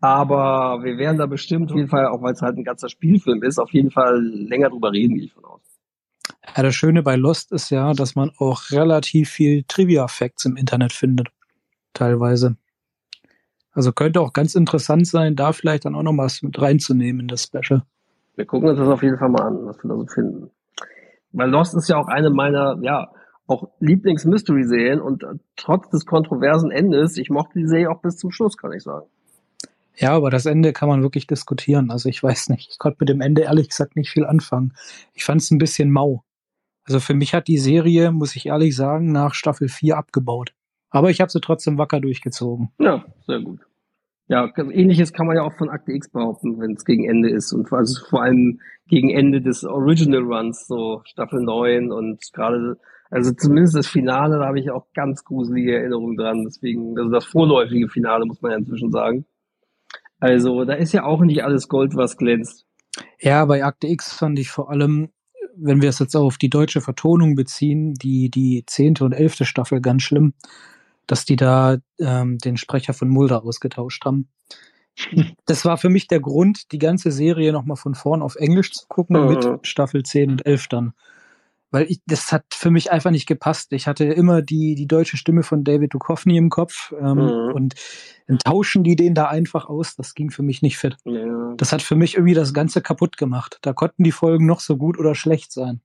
Aber 0.00 0.82
wir 0.82 0.98
werden 0.98 1.16
da 1.16 1.26
bestimmt 1.26 1.70
auf 1.70 1.76
jeden 1.76 1.88
Fall, 1.88 2.08
auch 2.08 2.22
weil 2.22 2.32
es 2.32 2.42
halt 2.42 2.58
ein 2.58 2.64
ganzer 2.64 2.88
Spielfilm 2.88 3.40
ist, 3.44 3.60
auf 3.60 3.70
jeden 3.70 3.92
Fall 3.92 4.20
länger 4.20 4.70
drüber 4.70 4.90
reden, 4.90 5.14
gehe 5.14 5.26
ich 5.26 5.32
von 5.32 5.44
aus. 5.44 5.60
Ja, 6.56 6.64
das 6.64 6.74
Schöne 6.74 7.04
bei 7.04 7.14
Lost 7.14 7.52
ist 7.52 7.70
ja, 7.70 7.92
dass 7.92 8.16
man 8.16 8.32
auch 8.38 8.72
relativ 8.72 9.30
viel 9.30 9.62
Trivia-Facts 9.68 10.44
im 10.44 10.56
Internet 10.56 10.92
findet. 10.92 11.28
Teilweise. 11.92 12.56
Also 13.76 13.92
könnte 13.92 14.22
auch 14.22 14.32
ganz 14.32 14.54
interessant 14.54 15.06
sein, 15.06 15.36
da 15.36 15.52
vielleicht 15.52 15.84
dann 15.84 15.94
auch 15.94 16.02
noch 16.02 16.16
was 16.16 16.40
mit 16.40 16.58
reinzunehmen 16.58 17.20
in 17.20 17.28
das 17.28 17.42
Special. 17.42 17.82
Wir 18.34 18.46
gucken 18.46 18.70
uns 18.70 18.78
das 18.78 18.88
auf 18.88 19.02
jeden 19.02 19.18
Fall 19.18 19.28
mal 19.28 19.42
an, 19.42 19.66
was 19.66 19.76
wir 19.84 19.90
da 19.90 19.96
so 19.96 20.06
finden. 20.06 20.50
Weil 21.32 21.50
Lost 21.50 21.76
ist 21.76 21.88
ja 21.90 21.98
auch 21.98 22.08
eine 22.08 22.30
meiner, 22.30 22.78
ja, 22.80 23.10
auch 23.46 23.68
Lieblings-Mystery-Serien 23.80 25.02
und 25.02 25.24
äh, 25.24 25.34
trotz 25.56 25.90
des 25.90 26.06
kontroversen 26.06 26.70
Endes, 26.70 27.18
ich 27.18 27.28
mochte 27.28 27.58
die 27.58 27.66
Serie 27.66 27.90
auch 27.90 28.00
bis 28.00 28.16
zum 28.16 28.30
Schluss, 28.30 28.56
kann 28.56 28.72
ich 28.72 28.82
sagen. 28.82 29.06
Ja, 29.94 30.12
aber 30.12 30.30
das 30.30 30.46
Ende 30.46 30.72
kann 30.72 30.88
man 30.88 31.02
wirklich 31.02 31.26
diskutieren. 31.26 31.90
Also 31.90 32.08
ich 32.08 32.22
weiß 32.22 32.48
nicht, 32.48 32.70
ich 32.70 32.78
konnte 32.78 32.96
mit 33.00 33.10
dem 33.10 33.20
Ende 33.20 33.42
ehrlich 33.42 33.68
gesagt 33.68 33.94
nicht 33.94 34.10
viel 34.10 34.24
anfangen. 34.24 34.72
Ich 35.12 35.24
fand 35.24 35.42
es 35.42 35.50
ein 35.50 35.58
bisschen 35.58 35.90
mau. 35.90 36.24
Also 36.84 36.98
für 36.98 37.14
mich 37.14 37.34
hat 37.34 37.46
die 37.46 37.58
Serie, 37.58 38.10
muss 38.10 38.36
ich 38.36 38.46
ehrlich 38.46 38.74
sagen, 38.74 39.12
nach 39.12 39.34
Staffel 39.34 39.68
4 39.68 39.98
abgebaut. 39.98 40.54
Aber 40.96 41.10
ich 41.10 41.20
habe 41.20 41.30
sie 41.30 41.40
trotzdem 41.40 41.76
wacker 41.76 42.00
durchgezogen. 42.00 42.70
Ja, 42.78 43.04
sehr 43.26 43.40
gut. 43.40 43.60
Ja, 44.28 44.50
ähnliches 44.56 45.12
kann 45.12 45.26
man 45.26 45.36
ja 45.36 45.42
auch 45.42 45.52
von 45.52 45.68
Akte 45.68 45.92
X 45.92 46.10
behaupten, 46.10 46.58
wenn 46.58 46.72
es 46.72 46.84
gegen 46.84 47.08
Ende 47.08 47.30
ist 47.30 47.52
und 47.52 47.72
also 47.72 48.04
vor 48.08 48.22
allem 48.22 48.60
gegen 48.88 49.10
Ende 49.10 49.40
des 49.40 49.64
Original 49.64 50.22
Runs, 50.22 50.66
so 50.66 51.02
Staffel 51.04 51.42
9 51.42 51.92
und 51.92 52.20
gerade, 52.32 52.76
also 53.10 53.32
zumindest 53.32 53.76
das 53.76 53.86
Finale, 53.86 54.38
da 54.38 54.46
habe 54.46 54.58
ich 54.58 54.70
auch 54.70 54.86
ganz 54.94 55.22
gruselige 55.22 55.76
Erinnerungen 55.76 56.16
dran, 56.16 56.44
deswegen, 56.44 56.98
also 56.98 57.10
das 57.10 57.24
vorläufige 57.24 57.88
Finale, 57.88 58.24
muss 58.24 58.42
man 58.42 58.52
ja 58.52 58.58
inzwischen 58.58 58.90
sagen. 58.90 59.26
Also, 60.18 60.64
da 60.64 60.72
ist 60.72 60.92
ja 60.92 61.04
auch 61.04 61.20
nicht 61.20 61.44
alles 61.44 61.68
Gold, 61.68 61.94
was 61.94 62.16
glänzt. 62.16 62.66
Ja, 63.20 63.44
bei 63.44 63.64
Akte 63.64 63.86
X 63.86 64.14
fand 64.14 64.38
ich 64.38 64.50
vor 64.50 64.70
allem, 64.70 65.10
wenn 65.56 65.82
wir 65.82 65.90
es 65.90 65.98
jetzt 65.98 66.16
auf 66.16 66.38
die 66.38 66.48
deutsche 66.48 66.80
Vertonung 66.80 67.34
beziehen, 67.34 67.94
die, 67.94 68.30
die 68.30 68.64
zehnte 68.66 69.04
und 69.04 69.12
elfte 69.12 69.44
Staffel 69.44 69.80
ganz 69.80 70.02
schlimm, 70.02 70.32
dass 71.06 71.24
die 71.24 71.36
da 71.36 71.76
ähm, 71.98 72.38
den 72.38 72.56
Sprecher 72.56 72.94
von 72.94 73.08
Mulder 73.08 73.44
ausgetauscht 73.44 74.04
haben. 74.04 74.28
Das 75.44 75.64
war 75.64 75.76
für 75.76 75.90
mich 75.90 76.08
der 76.08 76.20
Grund, 76.20 76.72
die 76.72 76.78
ganze 76.78 77.10
Serie 77.12 77.52
nochmal 77.52 77.76
von 77.76 77.94
vorn 77.94 78.22
auf 78.22 78.36
Englisch 78.36 78.72
zu 78.72 78.86
gucken 78.88 79.20
Mhm. 79.22 79.28
mit 79.28 79.66
Staffel 79.66 80.02
10 80.02 80.30
und 80.30 80.46
11 80.46 80.68
dann. 80.68 80.92
Weil 81.70 81.86
ich, 81.90 82.00
das 82.06 82.32
hat 82.32 82.44
für 82.54 82.70
mich 82.70 82.92
einfach 82.92 83.10
nicht 83.10 83.26
gepasst. 83.26 83.72
Ich 83.72 83.86
hatte 83.88 84.04
immer 84.04 84.40
die, 84.40 84.74
die 84.74 84.86
deutsche 84.86 85.16
Stimme 85.18 85.42
von 85.42 85.64
David 85.64 85.92
Duchovny 85.92 86.36
im 86.38 86.48
Kopf 86.48 86.92
ähm, 86.98 87.16
Mhm. 87.18 87.52
und 87.54 87.74
dann 88.28 88.38
tauschen 88.38 88.84
die 88.84 88.96
den 88.96 89.14
da 89.14 89.26
einfach 89.28 89.68
aus. 89.68 89.96
Das 89.96 90.14
ging 90.14 90.30
für 90.30 90.42
mich 90.42 90.62
nicht 90.62 90.78
fit. 90.78 90.96
Ja. 91.04 91.54
Das 91.58 91.72
hat 91.72 91.82
für 91.82 91.96
mich 91.96 92.14
irgendwie 92.14 92.34
das 92.34 92.54
Ganze 92.54 92.80
kaputt 92.80 93.16
gemacht. 93.18 93.58
Da 93.62 93.72
konnten 93.74 94.04
die 94.04 94.12
Folgen 94.12 94.46
noch 94.46 94.60
so 94.60 94.76
gut 94.76 94.98
oder 94.98 95.14
schlecht 95.14 95.52
sein. 95.52 95.80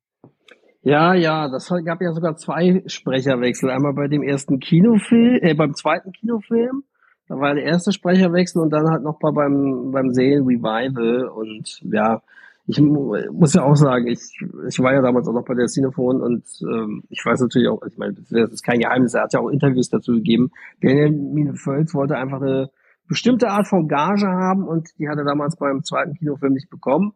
Ja, 0.84 1.13
ja, 1.13 1.47
das 1.47 1.69
gab 1.86 2.01
ja 2.01 2.11
sogar 2.11 2.36
zwei 2.38 2.82
Sprecherwechsel. 2.88 3.69
Einmal 3.69 3.93
bei 3.93 4.07
dem 4.07 4.23
ersten 4.23 4.59
Kinofilm, 4.59 5.38
äh, 5.41 5.53
beim 5.53 5.75
zweiten 5.75 6.11
Kinofilm. 6.11 6.84
Da 7.27 7.36
war 7.36 7.53
der 7.53 7.63
erste 7.63 7.91
Sprecherwechsel 7.91 8.61
und 8.61 8.71
dann 8.71 8.89
halt 8.89 9.03
noch 9.03 9.21
mal 9.21 9.32
beim, 9.32 9.91
beim 9.91 10.11
Serien-Revival. 10.11 11.27
Und 11.29 11.79
ja, 11.84 12.21
ich 12.65 12.82
mu- 12.82 13.15
muss 13.32 13.53
ja 13.53 13.63
auch 13.63 13.75
sagen, 13.75 14.07
ich, 14.07 14.19
ich 14.67 14.79
war 14.79 14.93
ja 14.93 15.01
damals 15.01 15.27
auch 15.27 15.34
noch 15.34 15.45
bei 15.45 15.53
der 15.53 15.67
Cinephone 15.67 16.19
und 16.21 16.43
ähm, 16.63 17.03
ich 17.09 17.21
weiß 17.23 17.41
natürlich 17.41 17.69
auch, 17.69 17.82
ich 17.88 17.97
meine, 17.97 18.13
das 18.13 18.32
ist 18.51 18.63
kein 18.63 18.79
Geheimnis, 18.79 19.13
er 19.13 19.23
hat 19.23 19.34
ja 19.34 19.39
auch 19.39 19.49
Interviews 19.49 19.89
dazu 19.89 20.13
gegeben. 20.13 20.49
Benjamin 20.79 21.55
Völz 21.55 21.93
wollte 21.93 22.17
einfach 22.17 22.41
eine 22.41 22.69
bestimmte 23.07 23.49
Art 23.49 23.67
von 23.67 23.88
Gage 23.88 24.27
haben 24.27 24.63
und 24.63 24.89
die 24.97 25.07
hat 25.09 25.17
er 25.17 25.25
damals 25.25 25.57
beim 25.57 25.84
zweiten 25.84 26.13
Kinofilm 26.13 26.53
nicht 26.53 26.69
bekommen. 26.69 27.13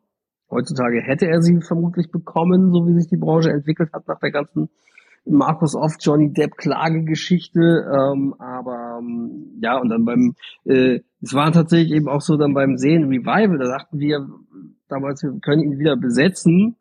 Heutzutage 0.56 1.02
hätte 1.02 1.28
er 1.28 1.42
sie 1.42 1.60
vermutlich 1.62 2.12
bekommen, 2.12 2.72
so 2.72 2.88
wie 2.88 2.94
sich 2.94 3.08
die 3.08 3.18
Branche 3.18 3.52
entwickelt 3.52 3.92
hat 3.94 4.08
nach 4.08 4.20
der 4.20 4.32
ganzen 4.32 4.70
Markus 5.26 5.76
Off, 5.76 5.96
Johnny 6.00 6.32
Depp 6.32 6.56
Klagegeschichte, 6.56 7.60
ähm, 7.60 8.36
aber 8.38 9.00
ähm, 9.00 9.58
ja, 9.60 9.78
und 9.80 9.90
dann 9.90 10.06
beim, 10.06 10.36
äh, 10.66 11.00
es 11.22 11.34
war 11.34 11.52
tatsächlich 11.52 11.92
eben 11.92 12.08
auch 12.08 12.22
so 12.22 12.38
dann 12.38 12.54
beim 12.54 12.78
Sehen 12.78 13.06
Revival, 13.06 13.58
da 13.58 13.66
dachten 13.66 14.00
wir 14.00 14.28
damals, 14.88 15.24
wir 15.24 15.38
können 15.42 15.64
ihn 15.64 15.80
wieder 15.80 15.98
besetzen 15.98 16.78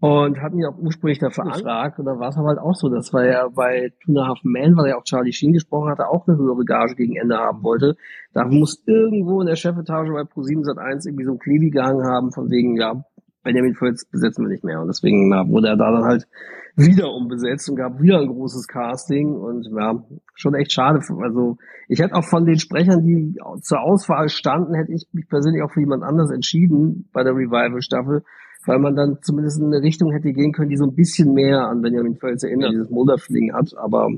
und 0.00 0.40
hatten 0.40 0.58
ihn 0.58 0.66
auch 0.66 0.78
ursprünglich 0.78 1.18
dafür 1.18 1.44
angefragt 1.44 1.98
und 1.98 2.04
dann 2.04 2.20
war 2.20 2.28
es 2.28 2.36
aber 2.36 2.48
halt 2.48 2.58
auch 2.58 2.74
so, 2.74 2.88
dass 2.88 3.12
weil 3.12 3.28
er 3.28 3.50
bei 3.50 3.92
Two 4.04 4.12
and 4.12 4.18
a 4.18 4.28
Half 4.28 4.38
Men, 4.44 4.76
weil 4.76 4.90
er 4.90 4.98
auch 4.98 5.04
Charlie 5.04 5.32
Sheen 5.32 5.52
gesprochen 5.52 5.90
hatte, 5.90 6.08
auch 6.08 6.26
eine 6.28 6.36
höhere 6.36 6.64
Gage 6.64 6.94
gegen 6.94 7.16
Ende 7.16 7.36
haben 7.36 7.62
wollte. 7.64 7.96
Da 8.32 8.44
muss 8.44 8.82
irgendwo 8.86 9.40
in 9.40 9.48
der 9.48 9.56
Chefetage 9.56 10.10
bei 10.12 10.22
Pro7 10.22 10.64
Sat1 10.64 11.06
irgendwie 11.06 11.24
so 11.24 11.32
ein 11.32 11.38
Klebi 11.38 11.70
gehangen 11.70 12.06
haben, 12.06 12.32
von 12.32 12.48
wegen, 12.50 12.76
ja, 12.76 13.04
Benjamin 13.42 13.74
Fritz 13.74 14.04
besetzen 14.04 14.44
wir 14.44 14.50
nicht 14.50 14.64
mehr. 14.64 14.80
Und 14.80 14.88
deswegen 14.88 15.28
na, 15.28 15.48
wurde 15.48 15.68
er 15.68 15.76
da 15.76 15.90
dann 15.90 16.04
halt 16.04 16.28
wieder 16.76 17.10
umbesetzt 17.12 17.68
und 17.68 17.76
gab 17.76 18.00
wieder 18.00 18.20
ein 18.20 18.28
großes 18.28 18.68
Casting 18.68 19.34
und 19.34 19.66
ja, 19.76 20.00
schon 20.34 20.54
echt 20.54 20.70
schade. 20.70 21.00
Also 21.20 21.56
ich 21.88 21.98
hätte 21.98 22.14
auch 22.14 22.24
von 22.24 22.46
den 22.46 22.58
Sprechern, 22.58 23.02
die 23.02 23.36
zur 23.62 23.80
Auswahl 23.80 24.28
standen, 24.28 24.74
hätte 24.74 24.92
ich 24.92 25.08
mich 25.12 25.28
persönlich 25.28 25.62
auch 25.62 25.72
für 25.72 25.80
jemand 25.80 26.04
anders 26.04 26.30
entschieden 26.30 27.08
bei 27.12 27.24
der 27.24 27.32
Revival-Staffel, 27.32 28.22
weil 28.68 28.78
man 28.78 28.94
dann 28.94 29.18
zumindest 29.22 29.58
in 29.58 29.66
eine 29.72 29.82
Richtung 29.82 30.12
hätte 30.12 30.30
gehen 30.32 30.52
können, 30.52 30.68
die 30.68 30.76
so 30.76 30.84
ein 30.84 30.94
bisschen 30.94 31.32
mehr 31.32 31.62
an 31.62 31.80
Benjamin 31.80 32.16
Fritz 32.16 32.42
erinnert, 32.42 32.72
dieses 32.72 32.90
Mulder-Feeling 32.90 33.54
hat. 33.54 33.74
Aber 33.78 34.10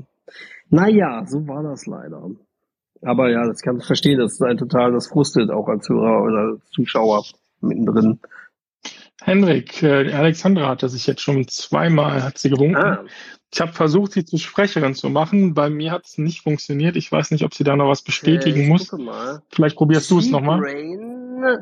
naja, 0.69 1.25
so 1.25 1.47
war 1.47 1.63
das 1.63 1.85
leider. 1.85 2.29
Aber 3.01 3.31
ja, 3.31 3.47
das 3.47 3.61
kann 3.61 3.77
ich 3.77 3.85
verstehen, 3.85 4.19
das 4.19 4.33
ist 4.33 4.41
ein 4.41 4.57
total, 4.57 4.91
das 4.91 5.07
frustet 5.07 5.49
auch 5.49 5.69
als 5.69 5.87
Hörer 5.87 6.23
oder 6.23 6.57
Zuschauer 6.75 7.23
mittendrin. 7.61 8.19
Henrik, 9.21 9.81
äh, 9.83 10.11
Alexandra 10.11 10.67
hatte 10.67 10.89
sich 10.89 11.07
jetzt 11.07 11.21
schon 11.21 11.47
zweimal, 11.47 12.21
hat 12.21 12.37
sie 12.37 12.49
gewunken. 12.49 12.75
Ah. 12.75 13.05
Ich 13.53 13.61
habe 13.61 13.71
versucht, 13.71 14.13
sie 14.13 14.25
zur 14.25 14.39
Sprecherin 14.39 14.95
zu 14.95 15.09
machen. 15.09 15.53
Bei 15.53 15.69
mir 15.69 15.91
hat 15.91 16.05
es 16.05 16.17
nicht 16.17 16.41
funktioniert. 16.41 16.95
Ich 16.97 17.11
weiß 17.11 17.31
nicht, 17.31 17.45
ob 17.45 17.53
sie 17.53 17.63
da 17.63 17.75
noch 17.75 17.87
was 17.89 18.01
bestätigen 18.01 18.61
Äh, 18.61 18.67
muss. 18.67 18.89
Vielleicht 19.49 19.77
probierst 19.77 20.09
du 20.11 20.19
es 20.19 20.29
nochmal. 20.29 20.61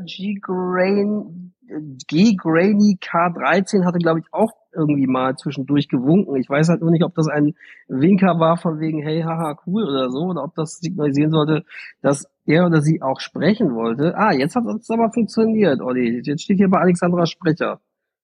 G-Grain, 0.06 1.49
G-Grain, 1.70 1.98
G-Grainy 2.08 2.98
K13 3.02 3.86
hatte, 3.86 4.00
glaube 4.00 4.20
ich, 4.20 4.26
auch 4.32 4.52
irgendwie 4.74 5.08
mal 5.08 5.36
zwischendurch 5.36 5.88
gewunken. 5.88 6.36
Ich 6.36 6.50
weiß 6.50 6.70
halt 6.70 6.82
nur 6.82 6.92
nicht, 6.92 7.04
ob 7.04 7.16
das 7.16 7.28
ein 7.28 7.56
Winker 7.88 8.40
war 8.40 8.58
von 8.58 8.80
wegen, 8.80 9.02
hey, 9.02 9.22
haha, 9.22 9.58
cool 9.66 9.84
oder 9.84 10.10
so, 10.10 10.26
oder 10.26 10.44
ob 10.44 10.56
das 10.56 10.80
signalisieren 10.80 11.32
sollte, 11.32 11.66
dass 12.02 12.28
er 12.46 12.66
oder 12.66 12.82
sie 12.82 13.02
auch 13.02 13.20
sprechen 13.20 13.76
wollte. 13.76 14.16
Ah, 14.18 14.32
jetzt 14.32 14.56
hat 14.56 14.64
es 14.66 14.90
aber 14.90 15.12
funktioniert, 15.12 15.82
Olli. 15.82 16.22
Jetzt 16.24 16.44
steht 16.44 16.58
hier 16.58 16.70
bei 16.70 16.80
Alexandra 16.80 17.26
Sprecher 17.26 17.80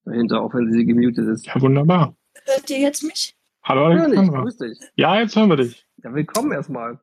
dahinter, 0.05 0.41
auch 0.41 0.53
wenn 0.53 0.71
sie 0.71 0.85
gemutet 0.85 1.27
ist. 1.27 1.45
Ja, 1.45 1.59
wunderbar. 1.61 2.15
Hört 2.45 2.69
ihr 2.69 2.79
jetzt 2.79 3.03
mich? 3.03 3.35
Hallo 3.63 3.85
Alexandra. 3.85 4.41
grüß 4.41 4.57
dich. 4.57 4.79
Ja, 4.95 5.19
jetzt 5.19 5.35
hören 5.35 5.49
wir 5.49 5.57
dich. 5.57 5.85
Ja, 6.03 6.13
willkommen 6.13 6.51
erstmal. 6.51 6.99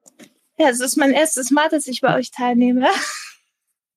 Ja, 0.58 0.68
es 0.68 0.80
ist 0.80 0.96
mein 0.96 1.10
erstes 1.10 1.50
Mal, 1.50 1.68
dass 1.68 1.88
ich 1.88 2.00
bei 2.00 2.16
euch 2.16 2.30
teilnehme. 2.30 2.86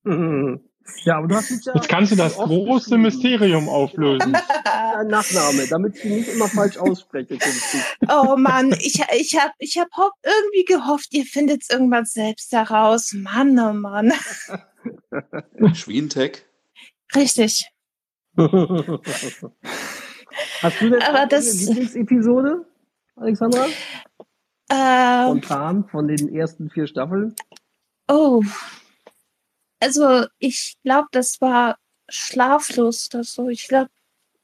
Ja, 1.04 1.18
aber 1.18 1.28
du 1.28 1.36
hast 1.36 1.50
jetzt 1.50 1.66
ja 1.66 1.74
Jetzt 1.74 1.88
kannst 1.88 2.12
du 2.12 2.16
das 2.16 2.34
große 2.34 2.96
Mysterium 2.98 3.68
auflösen. 3.68 4.32
Nachname, 5.06 5.66
damit 5.68 5.96
ich 5.96 6.04
ihn 6.04 6.16
nicht 6.16 6.28
immer 6.28 6.48
falsch 6.48 6.76
ausspreche. 6.78 7.38
Oh 8.08 8.36
Mann, 8.36 8.72
ich, 8.72 9.00
ich 9.14 9.38
habe 9.38 9.52
ich 9.58 9.78
hab 9.78 9.88
irgendwie 10.22 10.64
gehofft, 10.64 11.08
ihr 11.12 11.24
findet 11.24 11.62
es 11.62 11.70
irgendwann 11.70 12.04
selbst 12.06 12.52
heraus. 12.52 13.12
Mann, 13.12 13.58
oh 13.58 13.72
Mann. 13.72 14.12
Schwientech. 15.74 16.44
Richtig. 17.14 17.68
Hast 18.36 18.50
du 20.80 20.90
denn 20.90 21.02
Aber 21.02 21.26
das- 21.26 21.50
eine 21.50 21.60
Lieblingsepisode, 21.80 22.66
Alexandra? 23.16 23.66
Äh, 24.68 25.22
Spontan 25.24 25.86
von 25.88 26.08
den 26.08 26.34
ersten 26.34 26.70
vier 26.70 26.86
Staffeln? 26.86 27.34
oh. 28.08 28.42
Also, 29.80 30.26
ich 30.38 30.76
glaube, 30.82 31.08
das 31.12 31.40
war 31.40 31.76
schlaflos 32.08 33.08
oder 33.12 33.24
so. 33.24 33.48
Ich 33.48 33.68
glaube, 33.68 33.90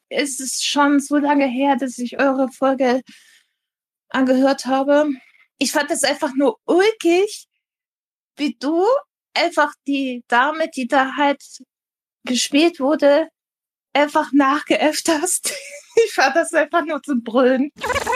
es 0.08 0.40
ist 0.40 0.64
schon 0.64 1.00
so 1.00 1.16
lange 1.16 1.46
her, 1.46 1.76
dass 1.76 1.98
ich 1.98 2.20
eure 2.20 2.48
Folge 2.48 3.02
angehört 4.10 4.66
habe. 4.66 5.08
Ich 5.58 5.72
fand 5.72 5.90
es 5.90 6.04
einfach 6.04 6.34
nur 6.34 6.58
ulkig, 6.64 7.46
wie 8.36 8.56
du 8.58 8.84
einfach 9.34 9.72
die 9.86 10.24
Dame, 10.28 10.68
die 10.68 10.86
da 10.86 11.16
halt 11.16 11.42
gespielt 12.24 12.80
wurde, 12.80 13.28
einfach 13.92 14.32
nachgeäfft 14.32 15.08
hast. 15.08 15.52
Ich 16.06 16.14
fand 16.14 16.34
das 16.34 16.54
einfach 16.54 16.82
nur 16.86 17.02
zum 17.02 17.22
Brüllen. 17.22 17.70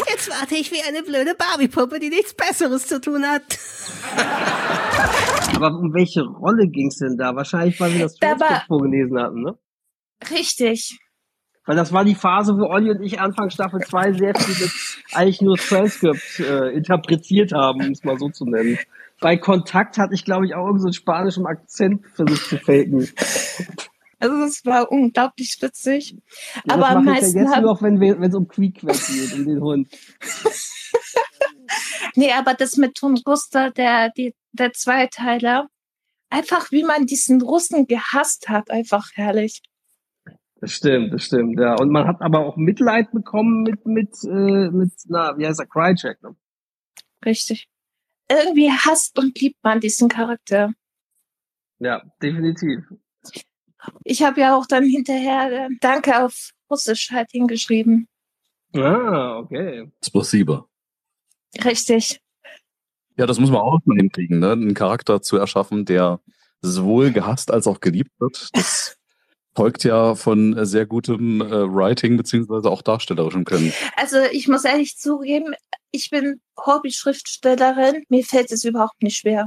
Jetzt 0.09 0.31
warte 0.31 0.55
ich 0.55 0.73
wie 0.73 0.81
eine 0.81 1.03
blöde 1.03 1.35
Barbie-Puppe, 1.35 2.01
die 2.01 2.09
nichts 2.09 2.33
Besseres 2.33 2.87
zu 2.87 3.03
tun 3.03 3.29
hat. 3.29 3.43
Aber 5.57 5.79
um 5.79 5.93
welche 5.95 6.23
Rolle 6.23 6.69
ging's 6.69 6.97
denn 6.99 7.17
da? 7.17 7.35
Wahrscheinlich, 7.35 7.81
weil 7.81 7.93
wir 7.95 8.01
das 8.01 8.17
Da 8.17 8.39
war- 8.39 8.65
vorgelesen 8.67 9.19
hatten, 9.19 9.43
ne? 9.43 9.59
Richtig. 10.31 10.99
Weil 11.65 11.77
das 11.77 11.93
war 11.93 12.05
die 12.05 12.15
Phase, 12.15 12.57
wo 12.57 12.67
Olli 12.67 12.91
und 12.91 13.03
ich 13.03 13.19
Anfang 13.21 13.51
Staffel 13.51 13.81
2 13.81 14.13
sehr 14.13 14.35
viel 14.37 14.71
eigentlich 15.13 15.41
nur 15.43 15.57
das 15.57 15.67
Transkript 15.67 16.39
äh, 16.39 16.69
interpretiert 16.71 17.53
haben, 17.53 17.85
um 17.85 17.91
es 17.91 18.05
mal 18.05 18.19
so 18.19 18.29
zu 18.29 18.45
nennen. 18.45 18.79
Bei 19.21 19.37
Kontakt 19.37 19.99
hatte 19.99 20.15
ich, 20.15 20.25
glaube 20.25 20.47
ich, 20.47 20.55
auch 20.55 20.59
irgendeinen 20.67 20.81
so 20.81 20.87
einen 20.89 20.93
spanischen 20.93 21.47
Akzent 21.47 22.07
versucht 22.15 22.45
zu 22.49 22.59
faken. 22.59 23.09
Also 24.19 24.37
es 24.45 24.65
war 24.65 24.91
unglaublich 24.93 25.57
witzig. 25.61 26.17
Ja, 26.67 26.75
Aber 26.75 26.89
am 26.89 27.05
mache 27.05 27.17
ich 27.17 27.23
meisten 27.23 27.39
ja 27.39 27.45
jetzt 27.45 27.61
nur 27.61 27.73
noch, 27.73 27.83
wenn 27.83 28.23
es 28.23 28.35
um 28.35 28.47
Quiquack 28.47 28.97
geht, 29.09 29.33
um 29.35 29.45
den 29.45 29.61
Hund. 29.61 29.89
Nee, 32.15 32.33
aber 32.33 32.55
das 32.55 32.77
mit 32.77 32.95
Tungusta, 32.95 33.69
der, 33.71 34.11
die, 34.17 34.35
der 34.57 34.73
Zweiteiler, 34.73 35.69
einfach 36.31 36.71
wie 36.73 36.83
man 36.83 37.07
diesen 37.07 37.43
Russen 37.43 37.87
gehasst 37.87 38.49
hat, 38.49 38.71
einfach 38.71 39.11
herrlich. 39.15 39.63
Das 40.61 40.73
stimmt, 40.73 41.13
das 41.13 41.25
stimmt, 41.25 41.61
ja. 41.61 41.75
Und 41.75 41.91
man 41.91 42.07
hat 42.07 42.21
aber 42.21 42.41
auch 42.41 42.57
Mitleid 42.57 43.13
bekommen 43.13 43.63
mit, 43.63 43.85
mit, 43.85 44.25
äh, 44.25 44.71
mit, 44.71 44.93
na, 45.07 45.37
wie 45.37 45.47
heißt 45.47 45.61
er, 45.61 45.67
Crycheck, 45.67 46.23
ne? 46.23 46.35
Richtig. 47.25 47.69
Irgendwie 48.29 48.71
hasst 48.71 49.19
und 49.19 49.39
liebt 49.41 49.63
man 49.63 49.81
diesen 49.81 50.09
Charakter. 50.09 50.73
Ja, 51.79 52.03
definitiv. 52.23 52.81
Ich 54.03 54.23
habe 54.23 54.41
ja 54.41 54.57
auch 54.57 54.67
dann 54.67 54.85
hinterher 54.85 55.67
äh, 55.67 55.69
Danke 55.81 56.25
auf 56.25 56.51
Russisch 56.71 57.11
halt 57.11 57.31
hingeschrieben. 57.31 58.09
Ah, 58.75 59.39
okay. 59.39 59.89
Explosiver. 59.99 60.69
Richtig. 61.65 62.21
Ja, 63.17 63.27
das 63.27 63.39
muss 63.41 63.51
man 63.51 63.61
auch 63.61 63.81
mal 63.85 63.97
hinkriegen, 63.97 64.39
ne? 64.39 64.53
einen 64.53 64.75
Charakter 64.75 65.23
zu 65.23 65.37
erschaffen, 65.37 65.85
der 65.85 66.21
sowohl 66.61 67.13
gehasst 67.13 67.51
als 67.51 67.67
auch 67.67 67.81
geliebt 67.81 68.11
wird. 68.19 68.51
Das 68.53 68.97
folgt 69.55 69.85
ja 69.85 70.15
von 70.15 70.65
sehr 70.67 70.87
gutem 70.87 71.41
äh, 71.41 71.51
Writing 71.51 72.17
beziehungsweise 72.17 72.71
auch 72.71 72.83
darstellerischem 72.83 73.45
Können. 73.45 73.73
Also 73.97 74.19
ich 74.33 74.49
muss 74.49 74.65
ehrlich 74.65 74.97
zugeben, 74.97 75.55
ich 75.93 76.11
bin 76.11 76.41
Hobby-Schriftstellerin. 76.65 78.05
Mir 78.09 78.25
fällt 78.25 78.53
es 78.53 78.65
überhaupt 78.65 79.03
nicht 79.03 79.17
schwer. 79.17 79.47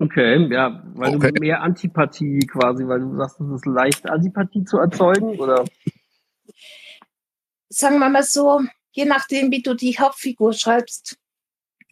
Okay, 0.00 0.48
ja, 0.52 0.82
weil 0.94 1.16
Okay. 1.16 1.32
du 1.32 1.40
mehr 1.40 1.62
Antipathie 1.62 2.40
quasi, 2.40 2.86
weil 2.86 3.00
du 3.00 3.16
sagst, 3.16 3.40
es 3.40 3.50
ist 3.50 3.66
leicht, 3.66 4.08
Antipathie 4.08 4.64
zu 4.64 4.78
erzeugen, 4.78 5.38
oder? 5.38 5.64
Sagen 7.68 7.98
wir 7.98 8.08
mal 8.08 8.22
so, 8.22 8.60
je 8.92 9.04
nachdem, 9.04 9.50
wie 9.50 9.62
du 9.62 9.74
die 9.74 9.98
Hauptfigur 9.98 10.52
schreibst. 10.52 11.16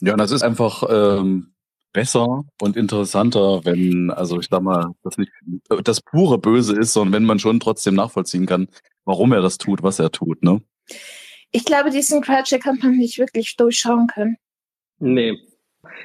Ja, 0.00 0.12
und 0.12 0.18
das 0.18 0.30
ist 0.30 0.42
einfach 0.42 0.82
ähm, 0.88 1.54
besser 1.92 2.44
und 2.60 2.76
interessanter, 2.76 3.64
wenn, 3.64 4.10
also 4.10 4.38
ich 4.38 4.48
sag 4.50 4.62
mal, 4.62 4.92
das 5.02 5.16
nicht 5.16 5.32
das 5.82 6.02
pure 6.02 6.38
Böse 6.38 6.78
ist, 6.78 6.92
sondern 6.92 7.14
wenn 7.14 7.24
man 7.24 7.38
schon 7.38 7.58
trotzdem 7.58 7.94
nachvollziehen 7.94 8.44
kann, 8.44 8.68
warum 9.06 9.32
er 9.32 9.40
das 9.40 9.56
tut, 9.56 9.82
was 9.82 9.98
er 9.98 10.10
tut, 10.10 10.42
ne? 10.42 10.60
Ich 11.52 11.64
glaube, 11.64 11.88
diesen 11.88 12.20
Cratchit 12.20 12.62
kann 12.62 12.78
man 12.82 12.98
nicht 12.98 13.18
wirklich 13.18 13.56
durchschauen 13.56 14.08
können. 14.08 14.36
Nee. 14.98 15.38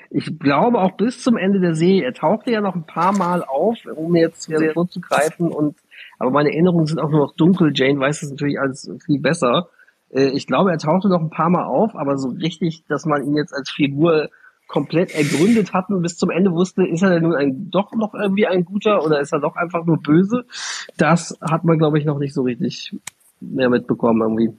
Ich 0.10 0.40
glaube 0.40 0.80
auch 0.80 0.96
bis 0.96 1.22
zum 1.22 1.36
Ende 1.36 1.60
der 1.60 1.76
Serie, 1.76 2.06
er 2.06 2.14
tauchte 2.14 2.52
ja 2.52 2.62
noch 2.62 2.76
ein 2.76 2.86
paar 2.86 3.12
Mal 3.12 3.44
auf, 3.44 3.78
um 3.94 4.16
jetzt 4.16 4.44
sehr 4.44 4.74
vorzugreifen 4.74 5.52
und, 5.52 5.78
aber 6.20 6.32
meine 6.32 6.52
Erinnerungen 6.52 6.86
sind 6.86 7.00
auch 7.00 7.10
nur 7.10 7.26
noch 7.26 7.36
dunkel. 7.36 7.74
Jane 7.76 8.00
weiß 8.00 8.24
es 8.24 8.30
natürlich 8.30 8.60
alles 8.60 8.90
viel 9.06 9.20
besser. 9.20 9.70
Äh, 10.14 10.30
Ich 10.30 10.48
glaube, 10.48 10.72
er 10.72 10.78
tauchte 10.78 11.10
noch 11.10 11.22
ein 11.22 11.30
paar 11.30 11.50
Mal 11.50 11.66
auf, 11.66 11.96
aber 11.96 12.18
so 12.18 12.30
richtig, 12.30 12.86
dass 12.88 13.06
man 13.06 13.26
ihn 13.26 13.36
jetzt 13.36 13.54
als 13.54 13.70
Figur 13.70 14.30
komplett 14.68 15.14
ergründet 15.14 15.74
hat 15.74 15.90
und 15.90 16.02
bis 16.02 16.18
zum 16.18 16.30
Ende 16.30 16.52
wusste, 16.54 16.88
ist 16.88 17.02
er 17.02 17.10
denn 17.10 17.24
nun 17.24 17.36
ein, 17.36 17.70
doch 17.70 17.92
noch 17.92 18.14
irgendwie 18.14 18.48
ein 18.48 18.64
guter 18.64 19.04
oder 19.04 19.20
ist 19.20 19.34
er 19.34 19.40
doch 19.40 19.58
einfach 19.58 19.86
nur 19.86 19.98
böse? 19.98 20.46
Das 20.98 21.38
hat 21.42 21.66
man, 21.66 21.78
glaube 21.78 22.00
ich, 22.00 22.06
noch 22.06 22.20
nicht 22.20 22.34
so 22.34 22.44
richtig 22.44 22.96
mehr 23.42 23.70
mitbekommen 23.70 24.22
irgendwie. 24.22 24.58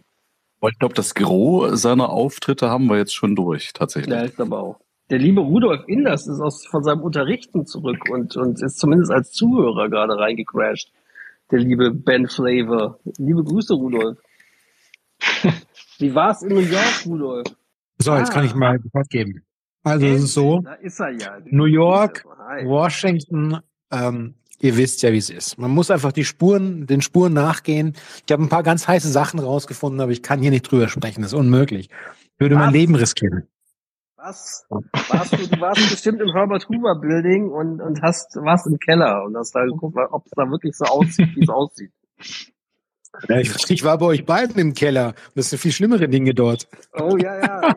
Ich 0.69 0.79
glaube, 0.79 0.95
das 0.95 1.15
Gros 1.15 1.81
seiner 1.81 2.11
Auftritte 2.11 2.69
haben 2.69 2.87
wir 2.87 2.99
jetzt 2.99 3.15
schon 3.15 3.35
durch, 3.35 3.73
tatsächlich. 3.73 4.15
Ja, 4.15 4.23
ist 4.23 4.41
aber 4.41 4.61
auch. 4.61 4.81
Der 5.11 5.19
liebe 5.19 5.41
Rudolf 5.41 5.83
Inders 5.89 6.27
ist 6.27 6.41
aus, 6.41 6.67
von 6.67 6.85
seinem 6.85 7.01
Unterrichten 7.01 7.67
zurück 7.67 7.99
und, 8.11 8.37
und 8.37 8.63
ist 8.63 8.79
zumindest 8.79 9.11
als 9.11 9.33
Zuhörer 9.33 9.89
gerade 9.89 10.17
reingecrashed. 10.17 10.93
Der 11.51 11.59
liebe 11.59 11.91
Ben 11.91 12.29
Flavor. 12.29 12.99
Liebe 13.19 13.43
Grüße, 13.45 13.75
Rudolf. 13.75 14.19
Wie 15.99 16.15
war 16.15 16.31
es 16.31 16.43
in 16.43 16.49
New 16.51 16.61
York, 16.61 17.07
Rudolf? 17.07 17.47
So, 17.99 18.17
jetzt 18.17 18.33
kann 18.33 18.45
ich 18.45 18.53
Ah. 18.53 18.57
mal 18.57 18.79
Bescheid 18.79 19.09
geben. 19.11 19.43
Also 19.85 20.07
es 20.07 20.23
ist 20.25 20.35
so, 20.35 20.63
ist 20.81 20.99
ja. 21.01 21.39
New 21.47 21.65
York, 21.65 22.25
Hi. 22.49 22.65
Washington, 22.67 23.59
ähm, 23.91 24.35
ihr 24.61 24.77
wisst 24.77 25.03
ja, 25.03 25.13
wie 25.13 25.19
es 25.19 25.29
ist. 25.29 25.59
Man 25.59 25.73
muss 25.73 25.91
einfach 25.91 26.13
die 26.13 26.25
Spuren, 26.25 26.87
den 26.87 27.03
Spuren 27.03 27.33
nachgehen. 27.33 27.95
Ich 28.25 28.33
habe 28.33 28.43
ein 28.45 28.49
paar 28.49 28.63
ganz 28.63 28.87
heiße 28.87 29.09
Sachen 29.09 29.41
rausgefunden, 29.41 30.01
aber 30.01 30.13
ich 30.13 30.23
kann 30.23 30.41
hier 30.41 30.51
nicht 30.53 30.71
drüber 30.71 30.89
sprechen. 30.89 31.23
Das 31.23 31.33
ist 31.33 31.39
unmöglich. 31.39 31.91
Ich 31.91 32.41
würde 32.41 32.55
mein 32.55 32.69
Was? 32.69 32.73
Leben 32.75 32.95
riskieren. 32.95 33.49
Was? 34.17 34.65
Warst 34.71 35.33
du, 35.33 35.49
du 35.49 35.61
warst 35.61 35.91
bestimmt 35.91 36.21
im 36.21 36.31
Herbert 36.33 36.69
Hoover 36.69 37.01
Building 37.01 37.49
und, 37.51 37.81
und 37.81 38.03
hast, 38.03 38.37
warst 38.37 38.69
im 38.69 38.79
Keller 38.79 39.25
und 39.25 39.37
hast 39.37 39.53
da 39.53 39.65
geguckt, 39.65 39.97
ob 40.13 40.25
es 40.27 40.31
da 40.37 40.49
wirklich 40.49 40.77
so 40.77 40.85
aussieht, 40.85 41.31
wie 41.35 41.43
es 41.43 41.49
aussieht. 41.49 41.91
Ja, 43.29 43.39
ich, 43.39 43.71
ich 43.71 43.85
war 43.85 43.99
bei 43.99 44.07
euch 44.07 44.25
beiden 44.25 44.59
im 44.59 44.73
Keller. 44.73 45.09
Und 45.09 45.37
das 45.37 45.51
sind 45.51 45.59
viel 45.59 45.73
schlimmere 45.73 46.09
Dinge 46.09 46.35
dort. 46.35 46.67
Oh 46.95 47.17
ja, 47.17 47.39
ja. 47.39 47.75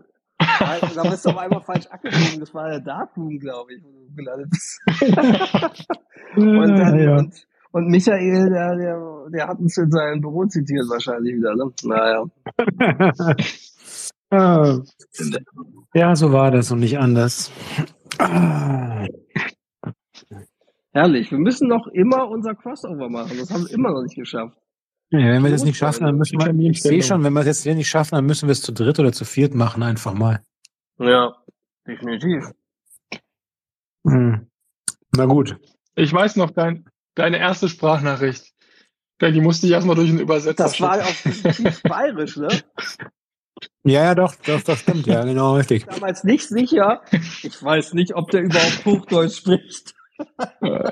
Da 0.95 1.03
bist 1.09 1.25
du 1.25 1.29
auf 1.29 1.38
einmal 1.38 1.61
falsch 1.61 1.88
abgebogen. 1.88 2.39
Das 2.39 2.53
war 2.53 2.69
der 2.69 2.79
Darkroom, 2.79 3.39
glaube 3.39 3.73
ich, 3.73 3.83
wo 3.83 3.89
du 3.91 4.15
gelandet 4.15 4.49
bist. 4.49 4.79
und, 6.36 6.77
dann, 6.77 6.99
Ja. 6.99 7.17
und, 7.17 7.33
und 7.71 7.88
Michael, 7.88 8.49
der, 8.49 8.75
der, 8.75 9.25
der 9.33 9.47
hat 9.47 9.59
uns 9.59 9.77
in 9.77 9.91
seinem 9.91 10.21
Büro 10.21 10.45
zitiert 10.45 10.86
wahrscheinlich 10.89 11.36
wieder. 11.36 11.55
Ne? 11.55 11.71
Naja. 11.83 12.25
Ah. 14.31 14.79
ja, 15.93 16.15
so 16.15 16.31
war 16.33 16.49
das 16.49 16.71
und 16.71 16.79
nicht 16.79 16.97
anders. 16.97 17.51
Ah. 18.17 19.05
Herrlich. 20.91 21.31
Wir 21.31 21.38
müssen 21.38 21.67
noch 21.67 21.88
immer 21.88 22.27
unser 22.27 22.55
Crossover 22.55 23.07
machen. 23.07 23.38
Das 23.38 23.51
haben 23.51 23.67
wir 23.67 23.73
immer 23.73 23.91
noch 23.91 24.01
nicht 24.01 24.15
geschafft. 24.15 24.57
Ja, 25.11 25.19
wenn 25.19 25.43
wir 25.43 25.51
das 25.51 25.63
nicht 25.63 25.77
schaffen, 25.77 26.05
dann 26.05 26.17
müssen 26.17 26.39
wir, 26.39 26.71
ich 26.71 26.81
sehe 26.81 27.03
schon, 27.03 27.23
wenn 27.23 27.33
wir 27.33 27.41
es 27.41 27.45
jetzt 27.45 27.63
hier 27.63 27.75
nicht 27.75 27.89
schaffen, 27.89 28.15
dann 28.15 28.25
müssen 28.25 28.47
wir 28.47 28.53
es 28.53 28.61
zu 28.61 28.73
dritt 28.73 28.99
oder 28.99 29.11
zu 29.11 29.23
viert 29.23 29.53
machen, 29.53 29.83
einfach 29.83 30.13
mal. 30.13 30.41
Ja, 30.97 31.35
definitiv. 31.87 32.51
Hm. 34.05 34.47
Na 35.15 35.25
gut. 35.25 35.57
Ich 35.95 36.11
weiß 36.11 36.35
noch, 36.37 36.51
dein, 36.51 36.85
deine 37.13 37.37
erste 37.37 37.69
Sprachnachricht. 37.69 38.51
Die 39.21 39.41
musste 39.41 39.67
ich 39.67 39.73
erstmal 39.73 39.95
durch 39.95 40.09
einen 40.09 40.19
Übersetzer 40.19 40.65
Das 40.65 40.81
war 40.81 41.01
schicken. 41.03 41.51
tief 41.53 41.83
bayerisch, 41.83 42.35
ne? 42.37 42.49
Ja, 43.83 44.03
ja, 44.03 44.15
doch, 44.15 44.35
doch, 44.35 44.61
das 44.61 44.79
stimmt, 44.79 45.05
ja, 45.05 45.23
genau, 45.23 45.55
richtig. 45.55 45.85
Damals 45.85 46.23
nicht 46.25 46.47
sicher. 46.47 47.01
Ich 47.11 47.63
weiß 47.63 47.93
nicht, 47.93 48.13
ob 48.15 48.29
der 48.31 48.41
überhaupt 48.41 48.83
Hochdeutsch 48.85 49.37
spricht. 49.37 49.93
Ja, 50.61 50.91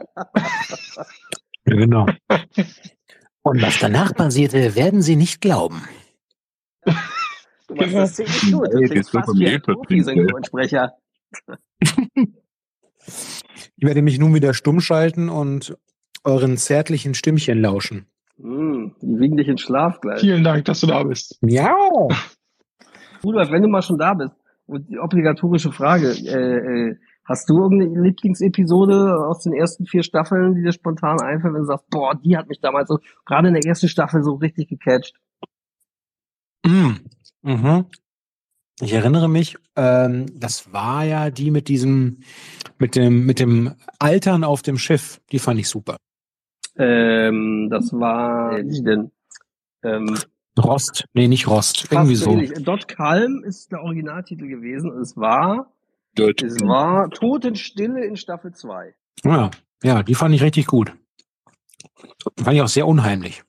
genau. 1.66 2.06
Und 3.44 3.62
was 3.62 3.80
danach 3.80 4.14
passierte, 4.14 4.76
werden 4.76 5.02
Sie 5.02 5.16
nicht 5.16 5.42
glauben. 5.42 5.84
Du 7.70 7.76
machst 7.76 7.96
das 7.96 8.16
ziemlich 8.16 8.52
gut. 8.52 8.74
Du 8.74 8.82
klingst 8.82 9.10
fast 9.10 9.40
wie 9.40 9.48
ein 9.48 9.62
Profi-Synchronsprecher. 9.62 10.94
Ich 13.76 13.88
werde 13.88 14.02
mich 14.02 14.18
nun 14.20 14.34
wieder 14.34 14.54
stumm 14.54 14.80
schalten 14.80 15.28
und 15.28 15.78
euren 16.24 16.58
zärtlichen 16.58 17.16
Stimmchen 17.16 17.60
lauschen. 17.60 18.06
Hm, 18.40 18.96
die 19.02 19.20
wiegen 19.20 19.36
dich 19.36 19.48
in 19.48 19.58
Schlaf 19.58 20.00
gleich. 20.00 20.22
Vielen 20.22 20.44
Dank, 20.44 20.66
dass 20.66 20.80
du 20.80 20.88
da 20.88 21.04
bist. 21.04 21.38
Ja. 21.42 21.76
Rudolf, 23.24 23.52
wenn 23.52 23.62
du 23.62 23.68
mal 23.68 23.82
schon 23.82 23.98
da 23.98 24.14
bist, 24.14 24.32
und 24.66 24.90
die 24.90 25.00
obligatorische 25.00 25.72
Frage, 25.72 26.12
äh, 26.12 26.92
äh, 26.92 26.98
hast 27.26 27.50
du 27.50 27.60
irgendeine 27.60 28.02
Lieblingsepisode 28.02 29.26
aus 29.26 29.44
den 29.44 29.54
ersten 29.54 29.86
vier 29.86 30.04
Staffeln, 30.04 30.56
die 30.56 30.64
dir 30.64 30.74
spontan 30.74 31.22
einfällt, 31.22 31.54
wenn 31.54 31.62
du 31.62 31.68
sagst, 31.68 31.90
boah, 31.90 32.16
die 32.16 32.38
hat 32.38 32.48
mich 32.48 32.60
damals 32.60 32.90
so, 32.90 33.00
gerade 33.26 33.48
in 33.48 33.54
der 33.54 33.66
ersten 33.66 33.88
Staffel 33.88 34.24
so 34.24 34.36
richtig 34.36 34.70
gecatcht? 34.70 35.16
Mm. 36.66 36.92
Mhm. 37.42 37.86
Ich 38.82 38.94
erinnere 38.94 39.30
mich, 39.30 39.58
ähm, 39.76 40.26
das 40.40 40.74
war 40.74 41.06
ja 41.06 41.30
die 41.30 41.52
mit 41.52 41.68
diesem, 41.68 42.20
mit 42.80 42.96
dem, 42.96 43.26
mit 43.26 43.40
dem 43.40 43.76
Altern 44.00 44.44
auf 44.44 44.62
dem 44.62 44.78
Schiff. 44.78 45.22
Die 45.32 45.40
fand 45.40 45.60
ich 45.60 45.70
super. 45.70 45.98
Ähm, 46.76 47.68
das 47.70 47.94
war, 47.94 48.58
wie 48.58 48.70
die 48.70 48.84
denn? 48.84 49.12
Ähm, 49.84 50.18
Rost. 50.58 51.06
Nee, 51.14 51.28
nicht 51.28 51.48
Rost. 51.48 51.88
Irgendwie 51.92 52.16
so. 52.16 52.32
ähnlich. 52.32 52.52
Dot 52.64 52.88
Calm 52.88 53.44
ist 53.44 53.72
der 53.72 53.82
Originaltitel 53.82 54.48
gewesen. 54.48 54.92
Es 55.00 55.18
war, 55.18 55.72
es 56.18 56.62
war 56.62 57.10
Totenstille 57.10 58.06
in 58.06 58.16
Staffel 58.16 58.54
2. 58.54 58.94
Ja, 59.24 59.52
ja, 59.84 60.04
die 60.04 60.16
fand 60.16 60.36
ich 60.36 60.44
richtig 60.44 60.68
gut. 60.68 60.94
Fand 62.38 62.56
ich 62.56 62.62
auch 62.62 62.68
sehr 62.68 62.88
unheimlich. 62.88 63.44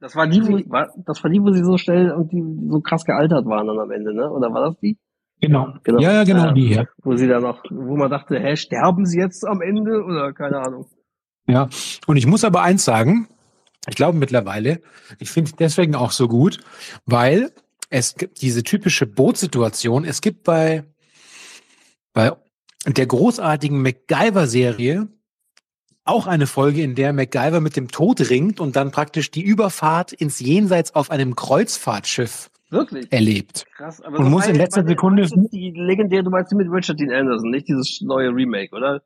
Das 0.00 0.16
war 0.16 0.26
die, 0.26 0.42
wo, 0.42 0.70
war, 0.70 0.88
das 1.06 1.22
war 1.22 1.30
die, 1.30 1.40
wo 1.40 1.50
sie 1.52 1.64
so 1.64 1.78
schnell 1.78 2.12
und 2.12 2.30
die 2.30 2.42
so 2.68 2.80
krass 2.80 3.04
gealtert 3.04 3.46
waren 3.46 3.66
dann 3.66 3.78
am 3.78 3.90
Ende, 3.90 4.14
ne? 4.14 4.30
Oder 4.30 4.52
war 4.52 4.68
das 4.68 4.78
die? 4.80 4.98
Genau. 5.40 5.74
Ja, 5.86 6.12
ja, 6.12 6.24
genau, 6.24 6.52
die 6.52 6.68
hier. 6.68 6.88
Wo 7.02 7.16
sie 7.16 7.26
dann 7.26 7.42
noch, 7.42 7.62
wo 7.70 7.96
man 7.96 8.10
dachte, 8.10 8.38
hä, 8.38 8.56
sterben 8.56 9.06
sie 9.06 9.18
jetzt 9.18 9.46
am 9.46 9.60
Ende? 9.60 10.02
Oder 10.02 10.32
keine 10.32 10.58
Ahnung. 10.58 10.86
Ja, 11.46 11.68
und 12.06 12.16
ich 12.16 12.26
muss 12.26 12.44
aber 12.44 12.62
eins 12.62 12.84
sagen, 12.84 13.28
ich 13.88 13.96
glaube 13.96 14.18
mittlerweile, 14.18 14.80
ich 15.18 15.30
finde 15.30 15.50
es 15.50 15.56
deswegen 15.56 15.94
auch 15.94 16.10
so 16.10 16.28
gut, 16.28 16.60
weil 17.04 17.52
es 17.90 18.14
gibt 18.14 18.40
diese 18.42 18.62
typische 18.62 19.06
Bootsituation, 19.06 20.04
es 20.04 20.20
gibt 20.20 20.44
bei, 20.44 20.84
bei 22.14 22.32
der 22.86 23.06
großartigen 23.06 23.82
MacGyver-Serie 23.82 25.08
auch 26.04 26.26
eine 26.26 26.46
Folge, 26.46 26.82
in 26.82 26.94
der 26.94 27.12
MacGyver 27.12 27.60
mit 27.60 27.76
dem 27.76 27.88
Tod 27.88 28.30
ringt 28.30 28.60
und 28.60 28.76
dann 28.76 28.90
praktisch 28.90 29.30
die 29.30 29.42
Überfahrt 29.42 30.12
ins 30.12 30.38
Jenseits 30.40 30.94
auf 30.94 31.10
einem 31.10 31.34
Kreuzfahrtschiff 31.34 32.50
Wirklich? 32.70 33.10
erlebt. 33.10 33.64
Krass, 33.76 34.00
aber 34.02 34.18
Und 34.18 34.30
muss 34.30 34.46
in 34.46 34.56
letzter 34.56 34.86
Sekunde- 34.86 35.26
die 35.52 35.72
legendäre, 35.74 36.22
du 36.22 36.30
meinst 36.30 36.52
die 36.52 36.56
mit 36.56 36.70
Richard 36.70 37.00
Dean 37.00 37.10
Anderson, 37.10 37.50
nicht 37.50 37.68
dieses 37.68 38.00
neue 38.02 38.28
Remake, 38.28 38.74
oder? 38.74 39.02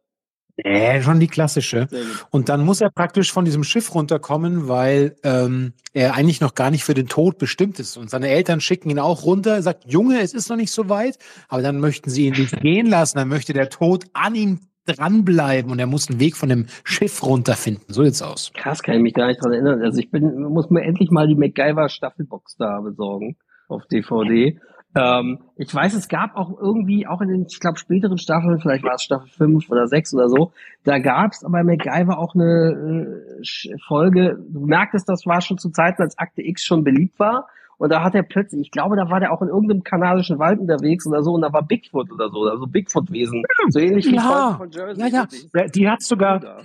Äh, 0.65 1.03
schon 1.03 1.21
die 1.21 1.29
klassische. 1.29 1.87
Und 2.31 2.49
dann 2.49 2.65
muss 2.65 2.81
er 2.81 2.91
praktisch 2.91 3.33
von 3.33 3.45
diesem 3.45 3.63
Schiff 3.63 3.95
runterkommen, 3.95 4.67
weil 4.67 5.15
ähm, 5.23 5.73
er 5.93 6.15
eigentlich 6.15 6.41
noch 6.41 6.55
gar 6.55 6.71
nicht 6.71 6.83
für 6.83 6.95
den 6.95 7.07
Tod 7.07 7.39
bestimmt 7.39 7.79
ist. 7.79 7.97
Und 7.97 8.11
seine 8.11 8.29
Eltern 8.29 8.61
schicken 8.61 8.91
ihn 8.91 8.99
auch 8.99 9.25
runter, 9.25 9.55
Er 9.55 9.63
sagt, 9.63 9.85
Junge, 9.87 10.21
es 10.21 10.35
ist 10.35 10.49
noch 10.49 10.57
nicht 10.57 10.73
so 10.73 10.89
weit, 10.89 11.19
aber 11.49 11.63
dann 11.63 11.79
möchten 11.79 12.11
sie 12.11 12.27
ihn 12.27 12.35
nicht 12.35 12.61
gehen 12.61 12.87
lassen, 12.87 13.19
dann 13.19 13.29
möchte 13.29 13.53
der 13.53 13.71
Tod 13.71 14.07
an 14.15 14.35
ihm 14.35 14.61
dranbleiben 14.89 15.71
und 15.71 15.79
er 15.79 15.87
muss 15.87 16.09
einen 16.09 16.19
Weg 16.19 16.37
von 16.37 16.49
dem 16.49 16.67
Schiff 16.83 17.23
runterfinden. 17.23 17.85
So 17.89 18.03
sieht's 18.03 18.23
aus. 18.23 18.51
Krass, 18.55 18.83
kann 18.83 18.97
ich 18.97 19.03
mich 19.03 19.15
gar 19.15 19.29
nicht 19.29 19.43
dran 19.43 19.53
erinnern. 19.53 19.83
Also 19.83 19.99
ich 20.01 20.11
bin, 20.11 20.43
muss 20.43 20.71
mir 20.71 20.83
endlich 20.83 21.11
mal 21.11 21.29
die 21.29 21.35
MacGyver 21.37 21.89
Staffelbox 21.89 22.57
da 22.57 22.81
besorgen 22.81 23.37
auf 23.69 23.87
DVD. 23.87 24.59
Ähm, 24.99 25.39
ich 25.57 25.73
weiß, 25.73 25.95
es 25.95 26.09
gab 26.09 26.35
auch 26.37 26.59
irgendwie, 26.59 27.07
auch 27.07 27.21
in 27.21 27.29
den, 27.29 27.47
ich 27.49 27.61
glaube, 27.61 27.79
späteren 27.79 28.19
Staffeln, 28.19 28.59
vielleicht 28.61 28.83
war 28.83 28.95
es 28.95 29.03
Staffel 29.03 29.29
5 29.29 29.71
oder 29.71 29.87
6 29.87 30.15
oder 30.15 30.29
so, 30.29 30.53
da 30.85 30.99
gab 30.99 31.33
es 31.33 31.45
bei 31.49 31.63
MacGyver 31.63 32.19
auch 32.19 32.35
eine 32.35 33.23
äh, 33.43 33.77
Folge, 33.87 34.39
du 34.49 34.67
merktest, 34.67 35.09
das 35.09 35.25
war 35.27 35.41
schon 35.41 35.59
zu 35.59 35.71
Zeiten, 35.71 36.03
als 36.03 36.19
Akte 36.19 36.43
X 36.43 36.65
schon 36.65 36.83
beliebt 36.85 37.19
war. 37.19 37.47
Und 37.81 37.91
da 37.93 38.03
hat 38.03 38.17
er 38.17 38.25
plötzlich, 38.25 38.63
ich 38.63 38.71
glaube, 38.73 38.97
da 38.97 39.09
war 39.09 39.21
der 39.21 39.33
auch 39.33 39.41
in 39.41 39.47
irgendeinem 39.47 39.85
kanadischen 39.85 40.41
Wald 40.41 40.59
unterwegs 40.59 41.07
oder 41.07 41.23
so, 41.23 41.35
und 41.35 41.43
da 41.43 41.53
war 41.53 41.63
Bigfoot 41.63 42.11
oder 42.11 42.29
so, 42.29 42.43
also 42.43 42.67
Bigfoot-Wesen. 42.67 43.45
So 43.69 43.79
ähnlich 43.79 44.07
wie 44.07 44.17
Ja, 44.17 44.57
von 44.59 44.69
Jersey. 44.71 45.01
ja, 45.01 45.27
ja. 45.55 45.67
Die 45.69 45.89
hat 45.89 46.03
sogar, 46.03 46.65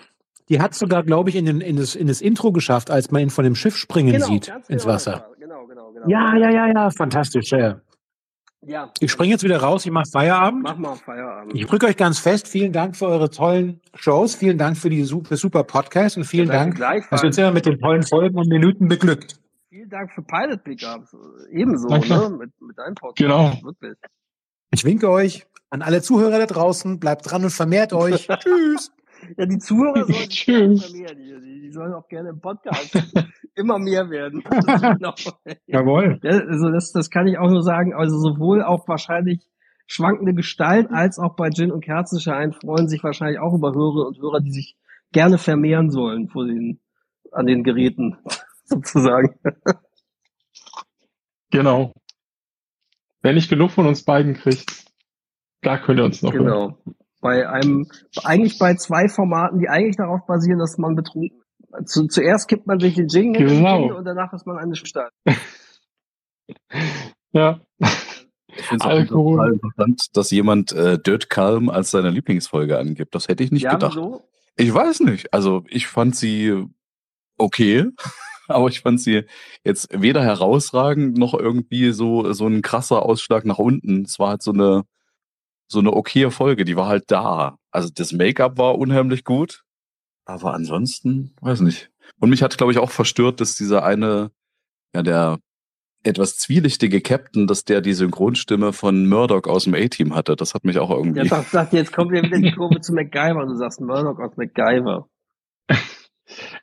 die 0.49 0.59
hat 0.59 0.73
sogar, 0.73 1.03
glaube 1.03 1.29
ich, 1.29 1.35
in, 1.35 1.45
den, 1.45 1.61
in, 1.61 1.75
das, 1.75 1.93
in 1.93 2.07
das 2.07 2.19
Intro 2.19 2.51
geschafft, 2.51 2.89
als 2.89 3.11
man 3.11 3.21
ihn 3.21 3.29
von 3.29 3.43
dem 3.43 3.53
Schiff 3.53 3.77
springen 3.77 4.13
Genau, 4.13 4.25
sieht 4.25 4.47
ins 4.67 4.83
genau, 4.83 4.85
Wasser. 4.85 5.27
Genau, 5.39 5.67
genau, 5.67 5.91
genau. 5.91 6.07
Ja, 6.07 6.35
ja, 6.35 6.49
ja, 6.49 6.67
ja, 6.67 6.89
fantastisch. 6.89 7.51
Ja. 7.51 7.79
Ja. 8.65 8.91
Ich 8.99 9.11
springe 9.11 9.31
jetzt 9.31 9.43
wieder 9.43 9.57
raus, 9.57 9.85
ich 9.85 9.91
mache 9.91 10.09
Feierabend. 10.11 10.63
Mach 10.63 10.77
mal 10.77 10.95
Feierabend. 10.95 11.53
Ich 11.55 11.65
drücke 11.65 11.85
euch 11.87 11.97
ganz 11.97 12.19
fest. 12.19 12.47
Vielen 12.47 12.71
Dank 12.71 12.95
für 12.95 13.07
eure 13.07 13.29
tollen 13.29 13.81
Shows. 13.95 14.35
Vielen 14.35 14.57
Dank 14.57 14.77
für 14.77 14.89
die 14.89 15.03
super, 15.03 15.35
super 15.37 15.63
Podcast 15.63 16.17
und 16.17 16.23
vielen 16.23 16.47
Ja, 16.47 16.53
Dank, 16.53 16.75
gleichfalls. 16.75 17.09
dass 17.09 17.23
ihr 17.23 17.27
uns 17.27 17.37
immer 17.37 17.51
mit 17.51 17.65
den 17.65 17.79
tollen 17.79 18.03
Folgen 18.03 18.37
und 18.37 18.47
Minuten 18.47 18.87
beglückt. 18.87 19.37
Vielen 19.69 19.89
Dank 19.89 20.11
für 20.13 20.21
Pilot 20.21 20.63
Pickups. 20.63 21.15
Ebenso, 21.51 21.87
Danke. 21.87 22.07
ne? 22.09 22.29
Mit, 22.29 22.51
mit 22.61 22.77
deinem 22.77 22.95
Podcast. 22.95 23.17
Genau. 23.17 23.57
Wirklich. 23.63 23.95
Ich 24.71 24.85
winke 24.85 25.09
euch 25.09 25.45
an 25.69 25.81
alle 25.81 26.01
Zuhörer 26.01 26.39
da 26.39 26.45
draußen. 26.45 26.99
Bleibt 26.99 27.29
dran 27.29 27.43
und 27.43 27.49
vermehrt 27.49 27.91
euch. 27.93 28.27
Tschüss. 28.39 28.91
Ja, 29.37 29.45
die 29.45 29.57
Zuhörer 29.57 30.05
sollen 30.05 30.29
gerne 30.29 30.77
vermehren. 30.77 31.17
Die, 31.17 31.41
die, 31.41 31.61
die 31.61 31.71
sollen 31.71 31.93
auch 31.93 32.07
gerne 32.07 32.29
im 32.29 32.41
Podcast 32.41 32.93
immer 33.55 33.79
mehr 33.79 34.09
werden. 34.09 34.43
Genau. 34.43 35.13
Jawohl. 35.67 36.19
Ja, 36.23 36.31
also 36.31 36.69
das, 36.69 36.91
das 36.91 37.09
kann 37.09 37.27
ich 37.27 37.37
auch 37.37 37.49
nur 37.49 37.63
sagen. 37.63 37.93
Also 37.93 38.17
sowohl 38.17 38.63
auch 38.63 38.87
wahrscheinlich 38.87 39.47
schwankende 39.87 40.33
Gestalt 40.33 40.89
als 40.91 41.19
auch 41.19 41.35
bei 41.35 41.49
Gin 41.49 41.71
und 41.71 41.83
Kerzenschein 41.83 42.53
freuen 42.53 42.87
sich 42.87 43.03
wahrscheinlich 43.03 43.39
auch 43.39 43.53
über 43.53 43.73
Hörer 43.73 44.07
und 44.07 44.17
Hörer, 44.19 44.39
die 44.39 44.51
sich 44.51 44.77
gerne 45.11 45.37
vermehren 45.37 45.91
sollen 45.91 46.29
vor 46.29 46.45
den, 46.45 46.79
an 47.31 47.45
den 47.45 47.63
Geräten 47.63 48.17
sozusagen. 48.65 49.35
Genau. 51.51 51.93
Wenn 53.21 53.37
ich 53.37 53.47
genug 53.47 53.71
von 53.71 53.85
uns 53.85 54.03
beiden 54.03 54.33
kriegt, 54.33 54.85
da 55.61 55.77
könnt 55.77 55.99
ihr 55.99 56.05
uns 56.05 56.21
noch 56.21 56.33
hören. 56.33 56.75
Bei 57.23 57.49
einem, 57.49 57.87
eigentlich 58.23 58.59
bei 58.59 58.75
zwei 58.75 59.07
Formaten, 59.07 59.59
die 59.59 59.69
eigentlich 59.69 59.95
darauf 59.95 60.25
basieren, 60.27 60.59
dass 60.59 60.77
man 60.77 60.95
betrunken 60.95 61.43
zu, 61.85 62.07
Zuerst 62.07 62.47
kippt 62.47 62.67
man 62.67 62.79
sich 62.79 62.95
den 62.95 63.07
die 63.07 63.31
Genau. 63.31 63.97
Und 63.97 64.05
danach 64.05 64.33
ist 64.33 64.45
man 64.45 64.57
eine 64.57 64.75
Stadt. 64.75 65.11
Ja. 67.35 67.61
Ich 67.79 68.61
finde 68.67 68.85
es 68.85 69.11
auch 69.11 69.47
interessant, 69.47 70.15
dass 70.15 70.29
jemand 70.29 70.71
äh, 70.71 70.99
Dirt 70.99 71.31
Calm 71.31 71.69
als 71.69 71.89
seine 71.89 72.11
Lieblingsfolge 72.11 72.77
angibt. 72.77 73.15
Das 73.15 73.27
hätte 73.27 73.43
ich 73.43 73.51
nicht 73.51 73.63
ja, 73.63 73.71
gedacht. 73.71 73.95
wieso? 73.95 74.29
Ich 74.55 74.71
weiß 74.71 74.99
nicht. 74.99 75.33
Also 75.33 75.63
ich 75.67 75.87
fand 75.87 76.15
sie 76.15 76.63
okay, 77.39 77.87
aber 78.47 78.67
ich 78.67 78.81
fand 78.81 79.01
sie 79.01 79.23
jetzt 79.63 79.89
weder 79.99 80.21
herausragend 80.21 81.17
noch 81.17 81.33
irgendwie 81.33 81.91
so 81.91 82.31
so 82.33 82.45
ein 82.45 82.61
krasser 82.61 83.01
Ausschlag 83.03 83.45
nach 83.45 83.57
unten. 83.57 84.03
Es 84.03 84.19
war 84.19 84.29
halt 84.29 84.43
so 84.43 84.51
eine 84.51 84.83
so 85.67 85.79
eine 85.79 85.93
okaye 85.93 86.31
Folge. 86.31 86.65
Die 86.65 86.75
war 86.75 86.87
halt 86.87 87.05
da. 87.07 87.57
Also 87.71 87.89
das 87.93 88.11
Make-up 88.13 88.57
war 88.57 88.77
unheimlich 88.77 89.23
gut, 89.23 89.63
aber 90.25 90.53
ansonsten 90.53 91.35
weiß 91.41 91.61
nicht. 91.61 91.89
Und 92.19 92.29
mich 92.29 92.43
hat 92.43 92.57
glaube 92.57 92.71
ich 92.71 92.77
auch 92.77 92.91
verstört, 92.91 93.41
dass 93.41 93.55
dieser 93.55 93.83
eine 93.83 94.31
ja 94.93 95.01
der 95.01 95.39
etwas 96.03 96.37
zwielichtige 96.37 97.01
Captain, 97.01 97.47
dass 97.47 97.63
der 97.63 97.81
die 97.81 97.93
Synchronstimme 97.93 98.73
von 98.73 99.07
Murdoch 99.07 99.45
aus 99.45 99.63
dem 99.63 99.73
A-Team 99.73 100.13
hatte. 100.13 100.35
Das 100.35 100.53
hat 100.53 100.65
mich 100.65 100.77
auch 100.77 100.89
irgendwie. 100.89 101.25
Ja, 101.25 101.41
doch, 101.41 101.49
dachte, 101.49 101.77
jetzt 101.77 101.93
kommt 101.93 102.13
ja 102.13 102.21
wieder 102.21 102.39
die 102.39 102.51
Kurve 102.51 102.81
zu 102.81 102.93
MacGyver. 102.93 103.45
Du 103.45 103.55
sagst 103.55 103.79
Murdoch 103.79 104.19
aus 104.19 104.35
MacGyver. 104.35 105.07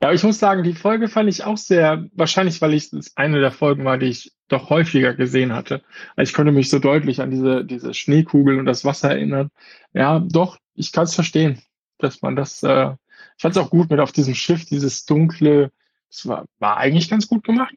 Ja, 0.02 0.12
ich 0.12 0.22
muss 0.22 0.38
sagen, 0.38 0.62
die 0.62 0.74
Folge 0.74 1.08
fand 1.08 1.28
ich 1.28 1.44
auch 1.44 1.56
sehr, 1.56 2.06
wahrscheinlich, 2.14 2.60
weil 2.62 2.74
ich 2.74 2.92
es 2.92 3.16
eine 3.16 3.40
der 3.40 3.52
Folgen 3.52 3.84
war, 3.84 3.98
die 3.98 4.06
ich 4.06 4.32
doch 4.48 4.70
häufiger 4.70 5.14
gesehen 5.14 5.52
hatte. 5.52 5.82
Also 6.16 6.30
ich 6.30 6.34
konnte 6.34 6.52
mich 6.52 6.70
so 6.70 6.78
deutlich 6.78 7.20
an 7.20 7.30
diese, 7.30 7.64
diese 7.64 7.94
Schneekugel 7.94 8.58
und 8.58 8.66
das 8.66 8.84
Wasser 8.84 9.10
erinnern. 9.10 9.50
Ja, 9.92 10.20
doch, 10.20 10.58
ich 10.74 10.92
kann 10.92 11.04
es 11.04 11.14
verstehen, 11.14 11.60
dass 11.98 12.22
man 12.22 12.36
das, 12.36 12.62
äh, 12.62 12.92
ich 13.36 13.42
fand 13.42 13.56
es 13.56 13.62
auch 13.62 13.70
gut 13.70 13.90
mit 13.90 14.00
auf 14.00 14.12
diesem 14.12 14.34
Schiff, 14.34 14.64
dieses 14.64 15.04
dunkle, 15.04 15.70
es 16.10 16.26
war, 16.26 16.46
war 16.58 16.76
eigentlich 16.78 17.08
ganz 17.08 17.28
gut 17.28 17.44
gemacht. 17.44 17.74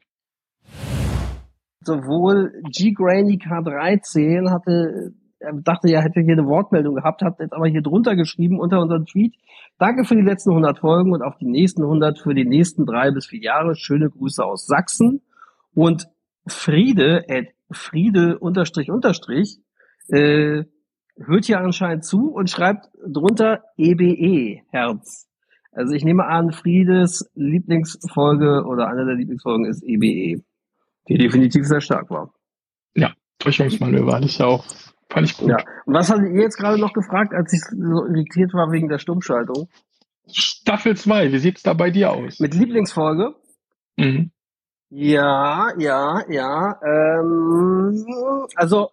Sowohl 1.80 2.62
G. 2.70 2.92
Granny 2.92 3.36
K13 3.36 4.50
hatte, 4.50 5.12
er 5.38 5.52
dachte 5.52 5.90
ja, 5.90 6.00
hätte 6.00 6.20
hier 6.20 6.32
eine 6.32 6.46
Wortmeldung 6.46 6.94
gehabt, 6.94 7.22
hat 7.22 7.38
jetzt 7.38 7.52
aber 7.52 7.68
hier 7.68 7.82
drunter 7.82 8.16
geschrieben 8.16 8.58
unter 8.58 8.80
unserem 8.80 9.04
Tweet. 9.06 9.34
Danke 9.78 10.04
für 10.04 10.14
die 10.14 10.22
letzten 10.22 10.50
100 10.50 10.78
Folgen 10.78 11.12
und 11.12 11.22
auf 11.22 11.36
die 11.38 11.46
nächsten 11.46 11.82
100 11.82 12.18
für 12.18 12.34
die 12.34 12.44
nächsten 12.44 12.86
drei 12.86 13.10
bis 13.10 13.26
vier 13.26 13.40
Jahre. 13.40 13.74
Schöne 13.74 14.08
Grüße 14.08 14.44
aus 14.44 14.66
Sachsen. 14.66 15.22
Und 15.74 16.06
Friede, 16.46 17.28
äh, 17.28 17.46
Friede 17.70 18.38
unterstrich 18.38 18.90
unterstrich, 18.90 19.58
äh, 20.08 20.64
hört 21.16 21.44
hier 21.44 21.60
anscheinend 21.60 22.04
zu 22.04 22.30
und 22.30 22.50
schreibt 22.50 22.88
drunter 23.06 23.64
EBE, 23.76 24.60
Herz. 24.70 25.28
Also 25.72 25.94
ich 25.94 26.04
nehme 26.04 26.26
an, 26.26 26.52
Friedes 26.52 27.30
Lieblingsfolge 27.34 28.64
oder 28.64 28.88
eine 28.88 29.04
der 29.06 29.16
Lieblingsfolgen 29.16 29.66
ist 29.66 29.82
EBE, 29.82 30.42
die 31.08 31.18
definitiv 31.18 31.66
sehr 31.66 31.80
stark 31.80 32.10
war. 32.10 32.32
Ja, 32.94 33.12
Täuschungsmanöver 33.38 34.14
hatte 34.14 34.26
ich 34.26 34.38
ja 34.38 34.46
auch, 34.46 34.64
fand 35.10 35.26
ich 35.30 35.36
gut. 35.36 35.50
Ja. 35.50 35.56
Und 35.86 35.94
was 35.94 36.10
hattet 36.10 36.32
ihr 36.32 36.42
jetzt 36.42 36.56
gerade 36.56 36.78
noch 36.80 36.92
gefragt, 36.92 37.32
als 37.34 37.52
ich 37.52 37.60
so 37.60 38.06
irritiert 38.06 38.52
war 38.54 38.70
wegen 38.72 38.88
der 38.88 38.98
Stummschaltung? 38.98 39.68
Staffel 40.32 40.96
2, 40.96 41.32
wie 41.32 41.38
sieht's 41.38 41.62
da 41.62 41.74
bei 41.74 41.90
dir 41.90 42.10
aus? 42.12 42.40
Mit 42.40 42.54
Lieblingsfolge? 42.54 43.34
Mhm. 43.96 44.30
Ja, 44.90 45.68
ja, 45.78 46.22
ja. 46.28 46.78
Ähm, 46.84 48.04
also 48.56 48.90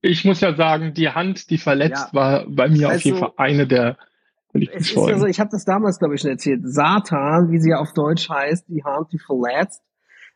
Ich 0.00 0.24
muss 0.24 0.40
ja 0.40 0.54
sagen, 0.54 0.92
die 0.94 1.08
Hand, 1.10 1.48
die 1.50 1.58
verletzt 1.58 2.08
Ja. 2.12 2.14
war 2.14 2.44
bei 2.48 2.68
mir 2.68 2.88
auf 2.88 3.00
jeden 3.02 3.16
Also, 3.22 3.26
Fall 3.32 3.34
eine 3.46 3.66
der 3.66 3.96
es 4.52 4.60
Lieblingsfolgen. 4.60 5.20
so, 5.20 5.26
ich 5.26 5.40
habe 5.40 5.50
das 5.50 5.64
damals, 5.64 5.98
glaube 5.98 6.14
ich, 6.14 6.20
schon 6.20 6.30
erzählt. 6.30 6.60
Satan, 6.64 7.50
wie 7.50 7.58
sie 7.60 7.70
ja 7.70 7.78
auf 7.78 7.92
Deutsch 7.92 8.28
heißt, 8.28 8.68
die 8.68 8.84
Hand, 8.84 9.12
die 9.12 9.18
verletzt. 9.18 9.82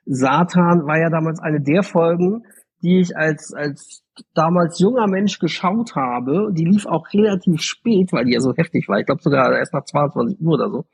Satan 0.07 0.87
war 0.87 0.99
ja 0.99 1.11
damals 1.11 1.39
eine 1.41 1.61
der 1.61 1.83
Folgen, 1.83 2.45
die 2.83 3.01
ich 3.01 3.17
als, 3.17 3.53
als 3.53 4.05
damals 4.35 4.79
junger 4.79 5.07
Mensch 5.07 5.39
geschaut 5.39 5.95
habe. 5.95 6.51
Die 6.53 6.65
lief 6.65 6.87
auch 6.87 7.07
relativ 7.13 7.63
spät, 7.63 8.13
weil 8.13 8.25
die 8.25 8.33
ja 8.33 8.41
so 8.41 8.55
heftig 8.55 8.89
war. 8.89 8.99
Ich 8.99 9.07
glaube 9.07 9.23
sogar 9.23 9.57
erst 9.57 9.75
nach 9.75 9.85
22 9.85 10.41
Uhr 10.41 10.55
oder 10.55 10.71
so. 10.71 10.85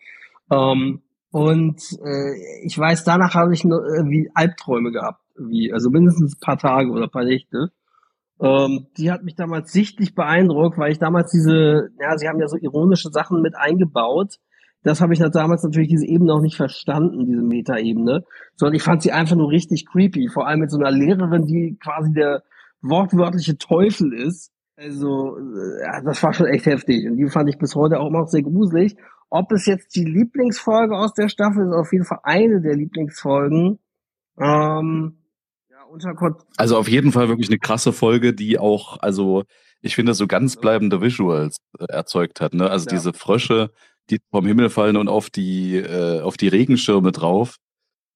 Ähm, 0.51 1.03
und 1.31 1.81
äh, 2.05 2.65
ich 2.65 2.79
weiß, 2.79 3.05
danach 3.05 3.35
habe 3.35 3.53
ich 3.55 3.65
nur, 3.65 3.85
äh, 3.85 4.29
Albträume 4.35 4.93
gehabt, 4.93 5.21
wie 5.37 5.73
also 5.73 5.91
mindestens 5.91 6.37
ein 6.37 6.41
paar 6.41 6.59
Tage 6.59 6.91
oder 6.91 7.05
ein 7.05 7.11
paar 7.11 7.25
Nächte. 7.25 7.71
Ähm, 8.41 8.87
die 8.97 9.11
hat 9.11 9.23
mich 9.23 9.35
damals 9.35 9.73
sichtlich 9.73 10.15
beeindruckt, 10.15 10.79
weil 10.79 10.93
ich 10.93 10.99
damals 10.99 11.31
diese, 11.31 11.91
ja, 12.01 12.17
sie 12.19 12.29
haben 12.29 12.41
ja 12.41 12.49
so 12.49 12.57
ironische 12.57 13.11
Sachen 13.11 13.43
mit 13.43 13.57
eingebaut. 13.57 14.39
Das 14.85 15.01
habe 15.01 15.15
ich 15.15 15.19
damals 15.19 15.65
natürlich 15.65 15.89
diese 15.89 16.07
Ebene 16.07 16.33
noch 16.33 16.43
nicht 16.43 16.57
verstanden, 16.57 17.27
diese 17.27 17.43
Meta-Ebene, 17.43 18.23
sondern 18.55 18.75
ich 18.75 18.83
fand 18.83 19.03
sie 19.03 19.13
einfach 19.13 19.35
nur 19.35 19.51
richtig 19.51 19.87
creepy. 19.87 20.29
Vor 20.29 20.47
allem 20.47 20.61
mit 20.61 20.71
so 20.71 20.79
einer 20.79 20.91
Lehrerin, 20.91 21.47
die 21.47 21.77
quasi 21.83 22.13
der 22.13 22.43
wortwörtliche 22.83 23.57
Teufel 23.57 24.13
ist. 24.13 24.53
Also, 24.77 25.39
äh, 25.39 25.83
ja, 25.83 26.03
das 26.03 26.23
war 26.23 26.35
schon 26.35 26.47
echt 26.47 26.67
heftig. 26.67 27.09
Und 27.09 27.17
die 27.17 27.29
fand 27.29 27.49
ich 27.49 27.59
bis 27.59 27.75
heute 27.75 27.99
auch 27.99 28.09
immer 28.09 28.21
noch 28.21 28.29
sehr 28.29 28.43
gruselig. 28.43 28.95
Ob 29.31 29.51
es 29.53 29.67
jetzt 29.67 29.97
die 29.97 30.05
Lieblingsfolge 30.05 30.97
aus 30.97 31.15
der 31.15 31.29
Staffel 31.29 31.67
ist, 31.67 31.75
auf 31.75 31.93
jeden 31.93 32.05
Fall 32.05 32.21
eine 32.23 32.61
der 32.61 32.77
Lieblingsfolgen. 32.77 33.79
Ähm, 34.39 35.17
ja, 35.71 35.83
unter 35.89 36.15
Also 36.59 36.77
auf 36.77 36.89
jeden 36.89 37.11
Fall 37.11 37.29
wirklich 37.29 37.49
eine 37.49 37.59
krasse 37.59 37.93
Folge, 37.93 38.35
die 38.35 38.59
auch, 38.59 38.99
also 39.01 39.45
ich 39.81 39.95
finde, 39.95 40.15
so 40.15 40.27
ganz 40.27 40.57
bleibende 40.57 41.01
Visuals 41.01 41.59
äh, 41.79 41.87
erzeugt 41.89 42.41
hat. 42.41 42.53
Ne? 42.55 42.69
Also 42.69 42.87
Ja. 42.87 42.97
diese 42.97 43.13
Frösche, 43.13 43.71
die 44.11 44.21
vom 44.31 44.47
Himmel 44.47 44.71
fallen 44.71 44.97
und 44.97 45.09
auf 45.09 45.31
die, 45.31 45.77
äh, 45.77 46.21
auf 46.21 46.37
die 46.37 46.49
Regenschirme 46.49 47.13
drauf. 47.13 47.57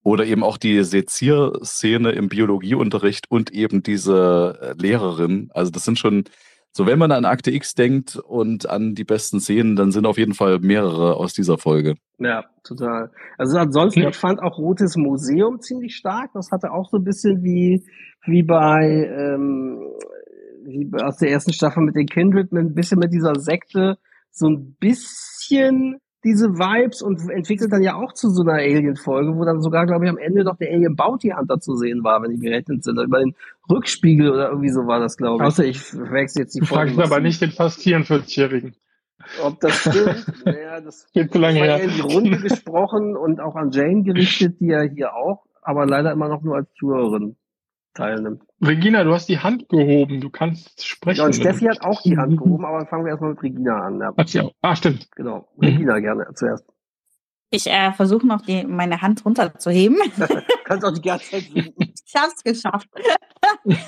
Oder 0.04 0.24
eben 0.26 0.44
auch 0.44 0.56
die 0.58 0.82
Sezierszene 0.84 2.12
im 2.12 2.28
Biologieunterricht 2.28 3.30
und 3.30 3.50
eben 3.52 3.82
diese 3.82 4.58
äh, 4.60 4.80
Lehrerin. 4.80 5.50
Also 5.52 5.70
das 5.70 5.84
sind 5.84 5.98
schon, 5.98 6.24
so 6.72 6.86
wenn 6.86 6.98
man 6.98 7.12
an 7.12 7.24
Akte 7.24 7.50
X 7.50 7.74
denkt 7.74 8.16
und 8.16 8.68
an 8.70 8.94
die 8.94 9.04
besten 9.04 9.40
Szenen, 9.40 9.76
dann 9.76 9.90
sind 9.90 10.06
auf 10.06 10.16
jeden 10.16 10.34
Fall 10.34 10.60
mehrere 10.60 11.16
aus 11.16 11.32
dieser 11.34 11.58
Folge. 11.58 11.94
Ja, 12.18 12.44
total. 12.64 13.10
Also 13.36 13.58
ansonsten, 13.58 14.02
Ja. 14.02 14.08
ich 14.10 14.16
fand 14.16 14.40
auch 14.40 14.56
Rotes 14.58 14.96
Museum 14.96 15.60
ziemlich 15.60 15.96
stark. 15.96 16.30
Das 16.32 16.50
hatte 16.52 16.70
auch 16.72 16.88
so 16.90 16.98
ein 16.98 17.04
bisschen 17.04 17.42
wie, 17.42 17.84
wie 18.24 18.42
bei, 18.44 19.10
ähm, 19.12 19.80
wie 20.64 20.84
bei- 20.84 21.04
aus 21.04 21.18
der 21.18 21.30
ersten 21.30 21.52
Staffel 21.52 21.82
mit 21.82 21.96
den 21.96 22.06
Kindred, 22.06 22.52
ein 22.52 22.74
bisschen 22.74 22.98
mit 23.00 23.12
dieser 23.12 23.34
Sekte, 23.34 23.98
so 24.30 24.48
ein 24.48 24.76
bisschen 24.78 25.08
diese 26.24 26.48
Vibes 26.48 27.00
und 27.00 27.30
entwickelt 27.30 27.72
dann 27.72 27.82
ja 27.82 27.94
auch 27.94 28.12
zu 28.12 28.28
so 28.30 28.42
einer 28.42 28.54
Alien-Folge, 28.54 29.36
wo 29.36 29.44
dann 29.44 29.62
sogar, 29.62 29.86
glaube 29.86 30.04
ich, 30.04 30.10
am 30.10 30.18
Ende 30.18 30.44
doch 30.44 30.56
der 30.56 30.70
Alien 30.70 30.96
Bounty 30.96 31.30
Hunter 31.30 31.60
zu 31.60 31.76
sehen 31.76 32.02
war, 32.02 32.22
wenn 32.22 32.32
die 32.32 32.40
gerechnet 32.40 32.82
sind. 32.82 33.00
Über 33.00 33.20
den 33.20 33.34
Rückspiegel 33.70 34.30
oder 34.30 34.48
irgendwie 34.48 34.70
so 34.70 34.86
war 34.86 34.98
das, 34.98 35.16
glaube 35.16 35.42
ich. 35.42 35.46
Außer 35.46 35.64
ich 35.64 35.78
wechsle 35.94 36.42
jetzt 36.42 36.54
die 36.54 36.66
fragst 36.66 36.94
Folgen. 36.94 37.10
aber 37.10 37.20
nicht 37.20 37.40
den 37.40 37.52
fast 37.52 37.80
44-Jährigen. 37.80 38.74
Ob 39.42 39.60
das 39.60 39.74
stimmt? 39.80 40.26
naja, 40.44 40.80
das 40.80 41.06
Geht 41.12 41.32
zu 41.32 41.38
lange 41.38 41.58
her. 41.58 41.80
in 41.80 41.90
die 41.90 42.00
Runde 42.00 42.38
gesprochen 42.38 43.16
und 43.16 43.40
auch 43.40 43.54
an 43.54 43.70
Jane 43.70 44.02
gerichtet, 44.02 44.60
die 44.60 44.66
ja 44.66 44.82
hier 44.82 45.14
auch, 45.14 45.44
aber 45.62 45.86
leider 45.86 46.12
immer 46.12 46.28
noch 46.28 46.42
nur 46.42 46.56
als 46.56 46.72
Zuhörerin 46.74 47.36
teilnimmt. 47.94 48.42
Regina, 48.60 49.04
du 49.04 49.12
hast 49.12 49.28
die 49.28 49.38
Hand 49.38 49.68
gehoben, 49.68 50.20
du 50.20 50.30
kannst 50.30 50.86
sprechen. 50.86 51.18
Ja, 51.18 51.26
und 51.26 51.34
Steffi 51.34 51.66
hat 51.66 51.82
auch 51.82 52.02
die 52.02 52.16
Hand 52.16 52.38
gehoben, 52.38 52.64
aber 52.64 52.86
fangen 52.86 53.04
wir 53.04 53.10
erstmal 53.10 53.30
mit 53.30 53.42
Regina 53.42 53.80
an. 53.80 54.00
Ja. 54.00 54.12
Hat 54.16 54.28
sie 54.28 54.40
auch. 54.40 54.52
Ah, 54.62 54.74
stimmt. 54.74 55.08
Genau. 55.16 55.48
Regina 55.60 55.98
gerne 56.00 56.26
zuerst. 56.34 56.64
Ich 57.50 57.66
äh, 57.66 57.92
versuche 57.92 58.26
noch 58.26 58.42
die, 58.42 58.64
meine 58.64 59.00
Hand 59.00 59.24
runterzuheben. 59.24 59.96
Kannst 60.64 60.84
auch 60.84 60.92
die 60.92 61.00
ganze 61.00 61.30
Zeit 61.30 61.54
winken. 61.54 61.94
Ich 62.06 62.14
hab's 62.14 62.44
geschafft. 62.44 62.88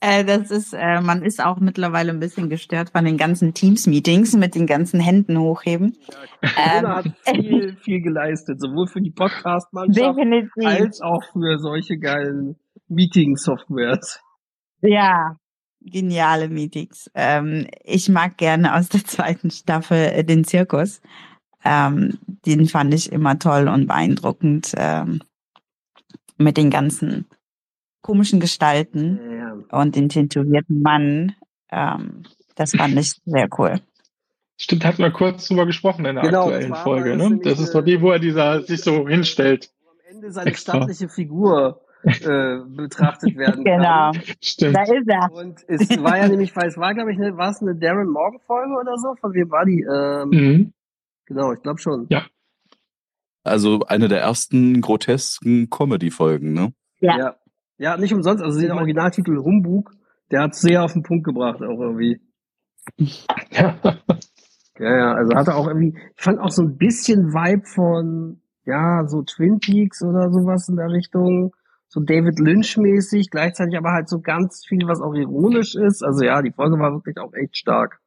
äh, 0.00 0.24
das 0.24 0.52
ist, 0.52 0.72
äh, 0.72 1.00
man 1.00 1.24
ist 1.24 1.44
auch 1.44 1.58
mittlerweile 1.58 2.12
ein 2.12 2.20
bisschen 2.20 2.48
gestört 2.48 2.90
von 2.90 3.04
den 3.04 3.16
ganzen 3.16 3.54
Teams-Meetings 3.54 4.36
mit 4.36 4.54
den 4.54 4.66
ganzen 4.66 5.00
Händen 5.00 5.36
hochheben. 5.38 5.96
Corona 6.40 6.96
hat 6.96 7.06
Ähm, 7.26 7.42
viel, 7.42 7.76
viel 7.82 8.02
geleistet, 8.02 8.60
sowohl 8.60 8.86
für 8.86 9.00
die 9.00 9.10
Podcast-Mannschaft 9.10 10.18
als 10.64 11.00
auch 11.00 11.24
für 11.32 11.58
solche 11.58 11.98
geilen 11.98 12.56
Meeting-Softwares. 12.88 14.20
Ja, 14.80 15.36
geniale 15.80 16.48
Meetings. 16.48 17.10
Ähm, 17.14 17.66
ich 17.84 18.08
mag 18.08 18.36
gerne 18.36 18.74
aus 18.74 18.88
der 18.88 19.04
zweiten 19.04 19.50
Staffel 19.50 19.98
äh, 20.12 20.24
den 20.24 20.44
Zirkus. 20.44 21.00
Ähm, 21.64 22.18
den 22.46 22.66
fand 22.66 22.94
ich 22.94 23.10
immer 23.12 23.38
toll 23.38 23.68
und 23.68 23.86
beeindruckend 23.88 24.72
ähm, 24.76 25.20
mit 26.36 26.56
den 26.56 26.70
ganzen 26.70 27.26
komischen 28.00 28.38
Gestalten 28.40 29.18
Ja. 29.70 29.78
und 29.80 29.96
den 29.96 30.08
tätowierten 30.08 30.82
Mann. 30.82 31.34
Ähm, 31.70 32.22
das 32.54 32.72
fand 32.72 32.96
ich 32.98 33.20
sehr 33.24 33.48
cool. 33.58 33.80
Stimmt, 34.56 34.84
hatten 34.84 35.02
wir 35.02 35.10
kurz 35.10 35.46
drüber 35.46 35.66
gesprochen 35.66 36.04
in 36.04 36.16
der 36.16 36.24
Genau, 36.24 36.44
aktuellen 36.44 36.74
Folge. 36.74 37.16
Ne? 37.16 37.38
Das 37.42 37.60
ist 37.60 37.74
doch 37.74 37.82
die, 37.82 38.00
wo 38.00 38.10
er 38.10 38.18
dieser, 38.18 38.62
sich 38.62 38.80
so 38.82 39.06
hinstellt. 39.08 39.70
Am 39.88 39.96
Ende 40.16 40.32
seine 40.32 40.50
Extra. 40.50 40.76
stattliche 40.76 41.08
Figur 41.08 41.80
äh, 42.04 42.58
betrachtet 42.76 43.36
werden 43.36 43.64
Genau. 43.64 44.12
kann. 44.12 44.22
Stimmt. 44.42 44.76
Da 44.76 44.82
ist 44.82 45.08
er. 45.08 45.32
Und 45.32 45.64
es 45.68 45.88
war 46.02 46.16
ja 46.18 46.28
nämlich, 46.28 46.54
weil 46.56 46.68
es 46.68 46.76
war, 46.76 46.94
glaube 46.94 47.12
ich, 47.12 47.18
eine, 47.18 47.36
war 47.36 47.50
es 47.50 47.60
eine 47.60 47.74
Darren 47.74 48.08
Morgan 48.10 48.40
Folge 48.46 48.72
oder 48.80 48.96
so? 48.96 49.14
Von 49.20 49.32
wem 49.34 49.50
war 49.50 49.64
die? 49.64 49.82
Ähm, 49.82 50.28
Mhm. 50.30 50.72
Genau, 51.26 51.52
ich 51.52 51.60
glaube 51.62 51.78
schon. 51.78 52.06
Ja. 52.08 52.22
Also 53.44 53.80
eine 53.86 54.08
der 54.08 54.20
ersten 54.20 54.80
grotesken 54.80 55.68
Comedy-Folgen, 55.70 56.52
ne? 56.52 56.72
Ja. 57.00 57.36
Ja, 57.78 57.96
nicht 57.96 58.12
umsonst, 58.12 58.42
also 58.42 58.58
den 58.60 58.72
Originaltitel 58.72 59.36
Humbug, 59.38 59.92
der 60.30 60.42
hat 60.42 60.54
sehr 60.54 60.82
auf 60.84 60.92
den 60.94 61.02
Punkt 61.04 61.24
gebracht, 61.24 61.62
auch 61.62 61.80
irgendwie. 61.80 62.20
Ja. 62.96 63.76
Ja, 64.80 64.96
ja, 64.96 65.12
also 65.14 65.34
hatte 65.34 65.54
auch 65.54 65.66
irgendwie, 65.68 65.96
ich 66.16 66.22
fand 66.22 66.38
auch 66.40 66.50
so 66.50 66.62
ein 66.62 66.76
bisschen 66.76 67.32
Vibe 67.32 67.66
von, 67.66 68.40
ja, 68.64 69.06
so 69.06 69.22
Twin 69.22 69.58
Peaks 69.60 70.02
oder 70.02 70.30
sowas 70.30 70.68
in 70.68 70.76
der 70.76 70.88
Richtung, 70.88 71.52
so 71.88 72.00
David 72.00 72.38
Lynch-mäßig, 72.38 73.30
gleichzeitig 73.30 73.76
aber 73.76 73.92
halt 73.92 74.08
so 74.08 74.20
ganz 74.20 74.64
viel, 74.66 74.86
was 74.86 75.00
auch 75.00 75.14
ironisch 75.14 75.74
ist. 75.74 76.02
Also 76.02 76.24
ja, 76.24 76.42
die 76.42 76.52
Folge 76.52 76.78
war 76.78 76.92
wirklich 76.92 77.18
auch 77.18 77.32
echt 77.32 77.56
stark. 77.56 78.00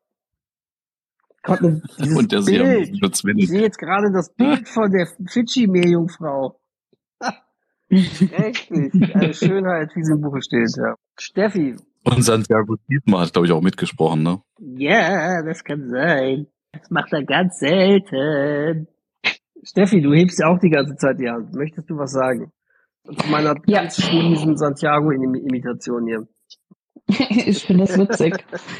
Gott, 1.44 1.62
Und 1.62 2.32
der 2.32 2.42
Bild. 2.42 2.92
Ich 3.38 3.50
sehe 3.50 3.62
jetzt 3.62 3.80
gerade 3.80 4.12
das 4.12 4.32
Bild 4.34 4.70
von 4.70 4.92
der 4.92 5.08
Fidschi-Meerjungfrau. 5.28 6.60
Richtig, 7.92 9.16
eine 9.16 9.34
Schönheit, 9.34 9.92
wie 9.96 10.04
sie 10.04 10.14
im 10.14 10.22
Buche 10.22 10.42
steht, 10.42 10.78
ja. 10.78 10.96
Steffi, 11.20 11.76
Und 12.06 12.24
Santiago 12.24 12.78
Dietmar 12.90 13.22
hat, 13.22 13.34
glaube 13.34 13.48
ich, 13.48 13.52
auch 13.52 13.62
mitgesprochen, 13.62 14.24
ne? 14.24 14.42
ja, 14.60 15.44
das 15.44 15.64
kann 15.64 15.90
sein. 15.90 16.48
Das 16.72 16.90
macht 16.90 17.12
er 17.12 17.26
ganz 17.26 17.60
selten. 17.60 18.88
Steffi, 19.64 20.02
du 20.02 20.14
hebst 20.14 20.40
ja 20.40 20.48
auch 20.48 20.60
die 20.60 20.70
ganze 20.70 20.96
Zeit 20.96 21.20
die 21.20 21.30
Hand. 21.30 21.54
Möchtest 21.54 21.90
du 21.90 21.98
was 21.98 22.12
sagen? 22.12 22.52
Zu 23.18 23.28
meiner 23.30 23.56
ganz 23.56 24.02
schmiesen 24.02 24.58
Santiago-Imitation 24.58 26.06
hier. 26.08 26.28
ich 27.30 27.66
finde 27.66 27.86
das 27.86 27.98
witzig. 27.98 28.36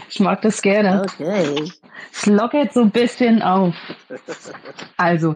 Ich 0.10 0.20
mag 0.20 0.42
das 0.42 0.62
gerne. 0.62 1.02
Okay. 1.02 1.72
Es 2.14 2.26
lockert 2.26 2.74
so 2.74 2.82
ein 2.82 2.92
bisschen 2.92 3.42
auf. 3.42 3.76
Also, 4.98 5.36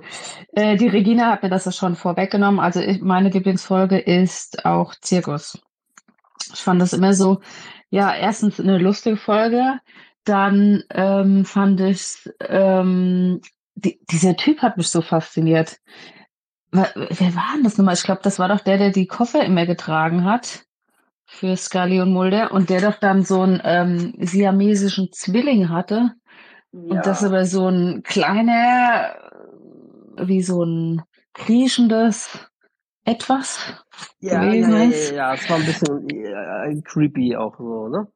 äh, 0.54 0.78
die 0.78 0.88
Regina 0.88 1.32
hat 1.32 1.43
mir 1.43 1.50
das 1.50 1.66
ja 1.66 1.72
schon 1.72 1.96
vorweggenommen. 1.96 2.60
Also, 2.60 2.80
ich, 2.80 3.02
meine 3.02 3.30
Lieblingsfolge 3.30 3.98
ist 3.98 4.66
auch 4.66 4.93
Zirkus. 5.02 5.60
Ich 6.54 6.60
fand 6.62 6.82
das 6.82 6.93
immer 6.93 7.14
so, 7.14 7.41
ja, 7.89 8.16
erstens 8.16 8.60
eine 8.60 8.78
lustige 8.78 9.18
Folge. 9.18 9.80
Dann 10.24 10.84
ähm, 10.91 11.46
fand 11.46 11.82
ich, 11.82 12.30
ähm, 12.39 13.41
die, 13.76 14.00
dieser 14.10 14.36
Typ 14.36 14.62
hat 14.62 14.78
mich 14.78 14.89
so 14.89 15.02
fasziniert. 15.02 15.80
Wer, 16.76 17.36
war 17.36 17.53
denn 17.55 17.63
das 17.63 17.78
nochmal? 17.78 17.95
Ich 17.95 18.03
glaube, 18.03 18.21
das 18.23 18.39
war 18.39 18.47
doch 18.49 18.59
der, 18.59 18.78
der 18.78 18.91
die 18.91 19.07
Koffer 19.07 19.43
immer 19.43 19.65
getragen 19.65 20.26
hat 20.26 20.65
für 21.26 21.55
Scully 21.55 22.01
und 22.01 22.13
Mulder 22.13 22.51
und 22.51 22.69
der 22.69 22.82
doch 22.82 22.99
dann 22.99 23.23
so 23.23 23.41
einen 23.41 23.61
ähm, 23.63 24.13
siamesischen 24.19 25.11
Zwilling 25.11 25.69
hatte. 25.69 26.11
Und 26.71 27.05
das 27.05 27.23
aber 27.23 27.45
so 27.45 27.69
ein 27.69 28.03
kleiner, 28.03 29.15
wie 30.17 30.41
so 30.41 30.63
ein 30.63 31.01
kriechendes 31.34 32.30
Etwas 33.05 33.59
Ja, 34.19 34.34
ja, 34.34 34.45
gewesen 34.45 34.71
ja, 34.73 34.78
ja, 34.80 34.89
ist. 34.89 35.11
ja, 35.11 35.34
es 35.36 35.49
war 35.49 35.57
ein 35.57 35.65
bisschen 35.65 36.09
äh, 36.09 36.82
creepy 36.82 37.36
auch 37.36 37.57
so, 37.57 37.88
ne? 37.88 38.07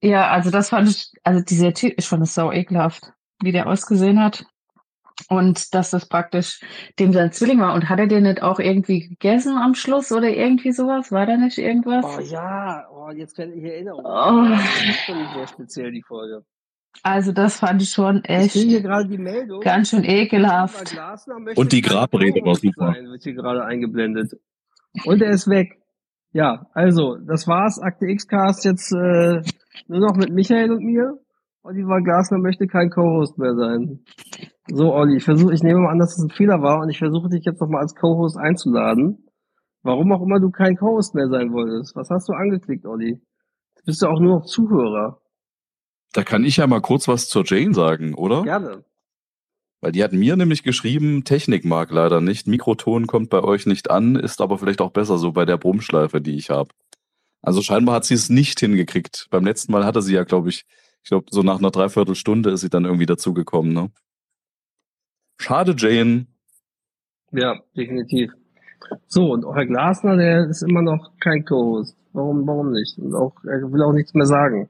Ja, 0.00 0.30
also 0.30 0.50
das 0.50 0.70
fand 0.70 0.88
ich, 0.88 1.12
also 1.22 1.44
dieser 1.44 1.72
Typ, 1.74 1.94
ich 1.96 2.08
fand 2.08 2.24
es 2.24 2.34
sau 2.34 2.50
ekelhaft, 2.50 3.12
wie 3.40 3.52
der 3.52 3.68
ausgesehen 3.68 4.20
hat. 4.20 4.44
Und 5.28 5.74
dass 5.74 5.90
das 5.90 6.08
praktisch 6.08 6.60
dem 6.98 7.12
sein 7.12 7.32
Zwilling 7.32 7.60
war. 7.60 7.74
Und 7.74 7.88
hat 7.88 7.98
er 7.98 8.06
den 8.06 8.24
nicht 8.24 8.42
auch 8.42 8.58
irgendwie 8.58 9.08
gegessen 9.08 9.56
am 9.56 9.74
Schluss 9.74 10.12
oder 10.12 10.28
irgendwie 10.28 10.72
sowas? 10.72 11.12
War 11.12 11.26
da 11.26 11.36
nicht 11.36 11.58
irgendwas? 11.58 12.04
Oh 12.04 12.20
ja, 12.20 12.86
oh, 12.92 13.10
jetzt 13.10 13.38
werde 13.38 13.52
ich 13.52 13.64
erinnern. 13.64 13.96
Oh. 13.98 14.48
Das 14.48 14.88
ist 14.88 15.04
schon 15.06 15.26
sehr 15.34 15.46
speziell, 15.46 15.92
die 15.92 16.02
Folge. 16.02 16.44
Also 17.02 17.32
das 17.32 17.58
fand 17.58 17.82
ich 17.82 17.90
schon 17.90 18.22
Ich 18.28 18.52
sehe 18.52 18.66
hier 18.66 18.76
echt 18.76 18.86
gerade 18.86 19.08
die 19.08 19.18
Meldung. 19.18 19.60
ganz 19.60 19.90
schön 19.90 20.04
ekelhaft. 20.04 20.94
Und 21.56 21.72
die 21.72 21.80
Grabrede 21.80 22.44
war 22.44 22.54
super. 22.54 22.92
Sein, 22.94 23.06
wird 23.06 23.22
hier 23.22 23.34
gerade 23.34 23.64
eingeblendet. 23.64 24.32
Und 25.04 25.22
er 25.22 25.30
ist 25.30 25.48
weg. 25.48 25.78
Ja, 26.32 26.66
also, 26.72 27.16
das 27.16 27.46
war's. 27.46 27.78
Akte 27.78 28.06
X-Cast 28.06 28.64
jetzt 28.64 28.92
äh, 28.92 29.42
nur 29.88 30.00
noch 30.00 30.16
mit 30.16 30.30
Michael 30.30 30.72
und 30.72 30.84
mir. 30.84 31.18
Oliver 31.62 32.00
Glasner 32.00 32.38
möchte 32.38 32.66
kein 32.66 32.90
Co-Host 32.90 33.38
mehr 33.38 33.54
sein. 33.54 34.00
So, 34.68 34.92
Olli, 34.92 35.16
ich 35.16 35.24
versuche, 35.24 35.52
ich 35.52 35.62
nehme 35.62 35.80
mal 35.80 35.90
an, 35.90 35.98
dass 35.98 36.16
es 36.16 36.22
ein 36.22 36.30
Fehler 36.30 36.62
war 36.62 36.80
und 36.80 36.88
ich 36.88 36.98
versuche 36.98 37.28
dich 37.28 37.44
jetzt 37.44 37.60
nochmal 37.60 37.82
als 37.82 37.94
Co-Host 37.94 38.36
einzuladen. 38.36 39.28
Warum 39.82 40.12
auch 40.12 40.22
immer 40.22 40.38
du 40.38 40.50
kein 40.50 40.76
Co-Host 40.76 41.14
mehr 41.14 41.28
sein 41.28 41.52
wolltest. 41.52 41.96
Was 41.96 42.10
hast 42.10 42.28
du 42.28 42.32
angeklickt, 42.32 42.86
Olli? 42.86 43.20
Jetzt 43.74 43.84
bist 43.84 44.02
du 44.02 44.06
auch 44.06 44.20
nur 44.20 44.38
noch 44.38 44.46
Zuhörer. 44.46 45.20
Da 46.12 46.22
kann 46.22 46.44
ich 46.44 46.58
ja 46.58 46.66
mal 46.66 46.80
kurz 46.80 47.08
was 47.08 47.28
zur 47.28 47.44
Jane 47.44 47.74
sagen, 47.74 48.14
oder? 48.14 48.42
Gerne. 48.42 48.84
Weil 49.80 49.90
die 49.90 50.04
hat 50.04 50.12
mir 50.12 50.36
nämlich 50.36 50.62
geschrieben, 50.62 51.24
Technik 51.24 51.64
mag 51.64 51.90
leider 51.90 52.20
nicht, 52.20 52.46
Mikroton 52.46 53.08
kommt 53.08 53.30
bei 53.30 53.42
euch 53.42 53.66
nicht 53.66 53.90
an, 53.90 54.14
ist 54.14 54.40
aber 54.40 54.58
vielleicht 54.58 54.80
auch 54.80 54.92
besser 54.92 55.18
so 55.18 55.32
bei 55.32 55.44
der 55.44 55.56
Brummschleife, 55.56 56.20
die 56.20 56.36
ich 56.36 56.50
habe. 56.50 56.70
Also 57.40 57.62
scheinbar 57.62 57.96
hat 57.96 58.04
sie 58.04 58.14
es 58.14 58.30
nicht 58.30 58.60
hingekriegt. 58.60 59.26
Beim 59.30 59.44
letzten 59.44 59.72
Mal 59.72 59.84
hatte 59.84 60.00
sie 60.00 60.14
ja, 60.14 60.22
glaube 60.22 60.50
ich, 60.50 60.64
ich 61.02 61.08
glaube, 61.08 61.26
so 61.30 61.42
nach 61.42 61.58
einer 61.58 61.72
Dreiviertelstunde 61.72 62.50
ist 62.50 62.60
sie 62.60 62.70
dann 62.70 62.84
irgendwie 62.84 63.06
dazugekommen, 63.06 63.72
ne? 63.72 63.90
Schade, 65.42 65.74
Jane. 65.76 66.26
Ja, 67.32 67.56
definitiv. 67.76 68.32
So, 69.06 69.32
und 69.32 69.44
auch 69.44 69.56
Herr 69.56 69.66
Glasner, 69.66 70.16
der 70.16 70.46
ist 70.48 70.62
immer 70.62 70.82
noch 70.82 71.10
kein 71.18 71.44
Co-Host. 71.44 71.96
Warum, 72.12 72.46
warum 72.46 72.72
nicht? 72.72 72.98
Und 72.98 73.14
auch, 73.14 73.32
er 73.44 73.60
will 73.72 73.82
auch 73.82 73.92
nichts 73.92 74.14
mehr 74.14 74.26
sagen. 74.26 74.68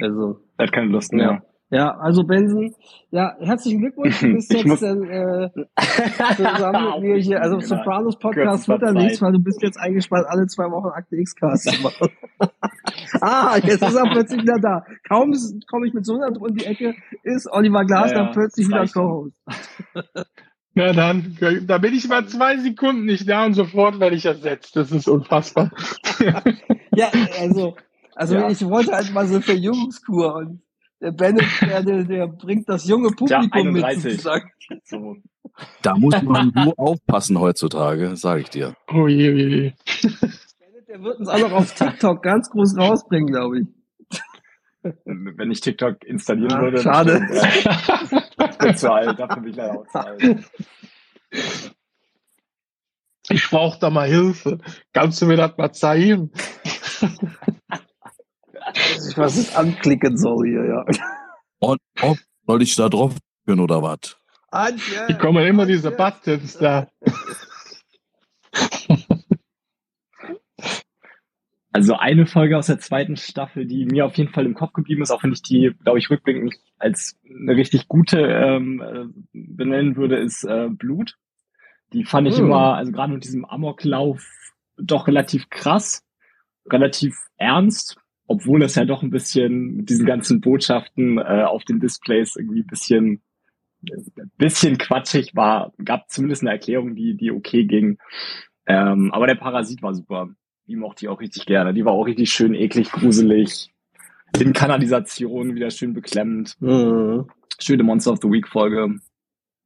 Also. 0.00 0.40
Er 0.58 0.66
hat 0.66 0.72
keine 0.72 0.88
Lust 0.88 1.12
mehr. 1.12 1.26
Ja, 1.26 1.42
also 1.70 2.22
Benson, 2.24 2.74
ja, 3.10 3.34
herzlichen 3.40 3.80
Glückwunsch. 3.80 4.20
Du 4.20 4.32
bist 4.34 4.52
Ich 4.54 4.64
jetzt 4.64 4.82
dann, 4.82 5.02
äh, 5.04 5.50
zusammen 6.36 6.92
mit 7.00 7.02
mir 7.02 7.16
hier. 7.16 7.42
Also 7.42 7.56
Genau. 7.58 7.66
Sopranos 7.76 8.18
Podcast 8.18 8.68
wird 8.68 8.82
da 8.82 8.92
nichts, 8.92 9.20
weil 9.20 9.32
du 9.32 9.40
bist 9.40 9.62
jetzt 9.62 9.78
eingespannt, 9.78 10.26
alle 10.28 10.46
zwei 10.46 10.70
Wochen 10.70 10.88
Akte 10.88 11.16
X-Cast 11.16 11.70
zu 11.70 11.82
machen. 11.82 12.08
ah, 13.20 13.56
jetzt 13.56 13.82
ist 13.82 13.94
er 13.94 14.10
plötzlich 14.10 14.42
wieder 14.42 14.58
da. 14.60 14.84
Kaum 15.08 15.34
komme 15.68 15.86
ich 15.88 15.94
mit 15.94 16.06
so 16.06 16.14
einer 16.14 16.40
um 16.40 16.54
die 16.54 16.64
Ecke, 16.66 16.94
ist 17.24 17.50
Oliver 17.50 17.84
Glasner 17.84 18.16
Ja, 18.16 18.24
ja, 18.26 18.32
plötzlich 18.32 18.68
wieder. 18.68 18.86
Co-Host. 18.86 19.34
Na 20.74 20.92
dann, 20.92 21.36
da 21.66 21.78
bin 21.78 21.94
ich 21.94 22.06
mal 22.06 22.26
zwei 22.26 22.58
Sekunden 22.58 23.06
nicht 23.06 23.28
da 23.28 23.46
und 23.46 23.54
sofort 23.54 23.98
werde 23.98 24.14
ich 24.14 24.26
ersetzt. 24.26 24.76
Das 24.76 24.92
ist 24.92 25.08
unfassbar. 25.08 25.70
Ja, 26.94 27.10
also, 27.40 27.76
also 28.14 28.34
Ja. 28.36 28.50
ich 28.50 28.64
wollte 28.68 28.92
halt 28.92 29.12
mal 29.12 29.26
so 29.26 29.34
eine 29.36 29.42
Verjüngungskur 29.42 30.34
und 30.36 30.60
der 31.00 31.12
Bennett, 31.12 31.44
der, 31.60 31.82
der, 31.82 32.04
der 32.04 32.26
bringt 32.26 32.68
das 32.68 32.86
junge 32.86 33.08
Ja, 33.10 33.14
Publikum 33.16 33.72
mit 33.72 33.84
31. 33.84 34.12
sozusagen. 34.12 34.50
So. 34.84 35.16
Da 35.82 35.94
muss 35.96 36.20
man 36.22 36.52
so 36.54 36.74
aufpassen 36.76 37.38
heutzutage, 37.38 38.16
sage 38.16 38.40
ich 38.42 38.50
dir. 38.50 38.74
Oh 38.92 39.06
je, 39.06 39.30
je, 39.32 39.48
je. 39.48 39.72
Bennett, 40.58 40.88
der 40.88 41.02
wird 41.02 41.18
uns 41.20 41.28
auch 41.28 41.38
noch 41.38 41.52
auf 41.52 41.72
TikTok 41.74 42.22
ganz 42.22 42.50
groß 42.50 42.76
rausbringen, 42.78 43.28
glaube 43.32 43.60
ich. 43.60 43.66
Wenn 45.04 45.50
ich 45.50 45.60
TikTok 45.60 46.04
installieren 46.04 46.52
Ah, 46.52 46.60
würde. 46.62 46.82
dann 46.82 46.94
schade. 46.94 47.26
stimmt, 47.28 47.64
ja. 48.38 48.46
Ich 48.50 48.58
bin 48.58 48.76
zu 48.76 48.92
alt, 48.92 49.18
dafür 49.18 49.42
bin 49.42 49.50
ich 49.50 49.56
leider 49.56 49.80
auch 49.80 49.86
zu 49.88 49.98
alt. 49.98 50.44
Ich 53.28 53.50
brauche 53.50 53.78
da 53.80 53.90
mal 53.90 54.06
Hilfe. 54.08 54.58
Kannst 54.92 55.20
du 55.20 55.26
mir 55.26 55.36
das 55.36 55.56
mal 55.56 55.72
zeigen? 55.72 56.30
Weiß 58.76 59.04
nicht, 59.06 59.18
was 59.18 59.36
ich 59.38 59.56
anklicken 59.56 60.16
soll 60.16 60.46
hier, 60.46 60.64
ja. 60.64 60.84
Und 61.58 61.78
ob 62.02 62.18
soll 62.46 62.62
ich 62.62 62.76
da 62.76 62.88
drauf 62.88 63.14
gehen 63.46 63.60
oder 63.60 63.82
was? 63.82 64.16
Antje! 64.50 65.06
Die 65.08 65.14
kommen 65.14 65.44
immer 65.46 65.66
diese 65.66 65.90
Buttons 65.90 66.58
da. 66.58 66.88
Also 71.72 71.94
eine 71.96 72.24
Folge 72.26 72.56
aus 72.56 72.68
der 72.68 72.78
zweiten 72.78 73.16
Staffel, 73.16 73.66
die 73.66 73.84
mir 73.84 74.06
auf 74.06 74.14
jeden 74.16 74.32
Fall 74.32 74.46
im 74.46 74.54
Kopf 74.54 74.72
geblieben 74.72 75.02
ist, 75.02 75.10
auch 75.10 75.22
wenn 75.22 75.32
ich 75.32 75.42
die, 75.42 75.74
glaube 75.84 75.98
ich, 75.98 76.08
rückblickend 76.08 76.44
nicht 76.44 76.60
als 76.78 77.18
eine 77.28 77.54
richtig 77.54 77.86
gute 77.86 78.18
ähm, 78.18 78.80
äh, 78.80 79.04
benennen 79.34 79.94
würde, 79.96 80.16
ist 80.16 80.42
äh, 80.44 80.68
Blut. 80.70 81.16
Die 81.92 82.04
fand 82.04 82.28
ich 82.28 82.38
Mhm. 82.38 82.46
immer, 82.46 82.76
also 82.76 82.92
gerade 82.92 83.12
mit 83.12 83.24
diesem 83.24 83.44
Amoklauf, 83.44 84.26
doch 84.78 85.06
relativ 85.06 85.50
krass, 85.50 86.02
relativ 86.70 87.14
ernst, 87.36 87.98
obwohl 88.26 88.62
es 88.62 88.74
ja 88.74 88.84
doch 88.84 89.02
ein 89.02 89.10
bisschen 89.10 89.76
mit 89.76 89.90
diesen 89.90 90.06
ganzen 90.06 90.40
Botschaften 90.40 91.18
äh, 91.18 91.44
auf 91.44 91.64
den 91.64 91.80
Displays 91.80 92.36
irgendwie 92.36 92.60
ein 92.60 92.66
bisschen 92.66 93.22
ein 93.90 94.32
bisschen 94.38 94.78
quatschig 94.78 95.34
war. 95.34 95.72
Gab 95.84 96.10
zumindest 96.10 96.42
eine 96.42 96.50
Erklärung, 96.52 96.94
die, 96.94 97.16
die 97.16 97.30
okay 97.30 97.64
ging. 97.64 97.98
Ähm, 98.66 99.12
aber 99.12 99.26
der 99.26 99.36
Parasit 99.36 99.82
war 99.82 99.94
super. 99.94 100.28
Die 100.66 100.76
mochte 100.76 101.04
ich 101.04 101.08
auch 101.08 101.20
richtig 101.20 101.46
gerne. 101.46 101.72
Die 101.72 101.84
war 101.84 101.92
auch 101.92 102.04
richtig 102.04 102.30
schön 102.30 102.54
eklig, 102.54 102.90
gruselig. 102.90 103.70
In 104.40 104.52
Kanalisation 104.52 105.54
wieder 105.54 105.70
schön 105.70 105.92
beklemmend. 105.94 106.56
Mhm. 106.60 107.28
Schöne 107.60 107.84
Monster 107.84 108.12
of 108.12 108.18
the 108.22 108.28
Week 108.28 108.48
Folge. 108.48 108.96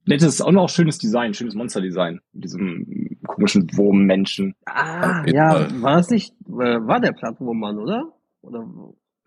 Nettes, 0.07 0.41
auch 0.41 0.53
noch 0.53 0.69
schönes 0.69 0.99
Design, 0.99 1.35
schönes 1.35 1.55
Monster-Design. 1.55 2.21
Mit 2.33 2.45
diesem 2.45 3.19
komischen 3.27 3.69
Wurmmenschen. 3.77 4.55
Ah, 4.67 5.25
ja, 5.27 5.67
war 5.83 5.99
es 5.99 6.11
nicht, 6.11 6.35
äh, 6.49 6.87
war 6.87 7.01
der 7.01 7.13
Plattwurmmann, 7.13 7.79
oder? 7.79 8.13
Oder 8.43 8.67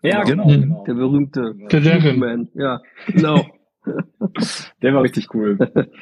Ja, 0.02 0.22
genau, 0.24 0.46
Mhm. 0.46 0.60
genau. 0.60 0.84
der 0.84 0.94
berühmte 0.94 1.54
Der 1.70 1.80
Devin. 1.80 2.18
Man. 2.18 2.48
Ja, 2.54 2.80
genau. 3.06 3.46
Der 4.82 4.94
war 4.94 5.02
richtig 5.02 5.32
cool. 5.34 5.58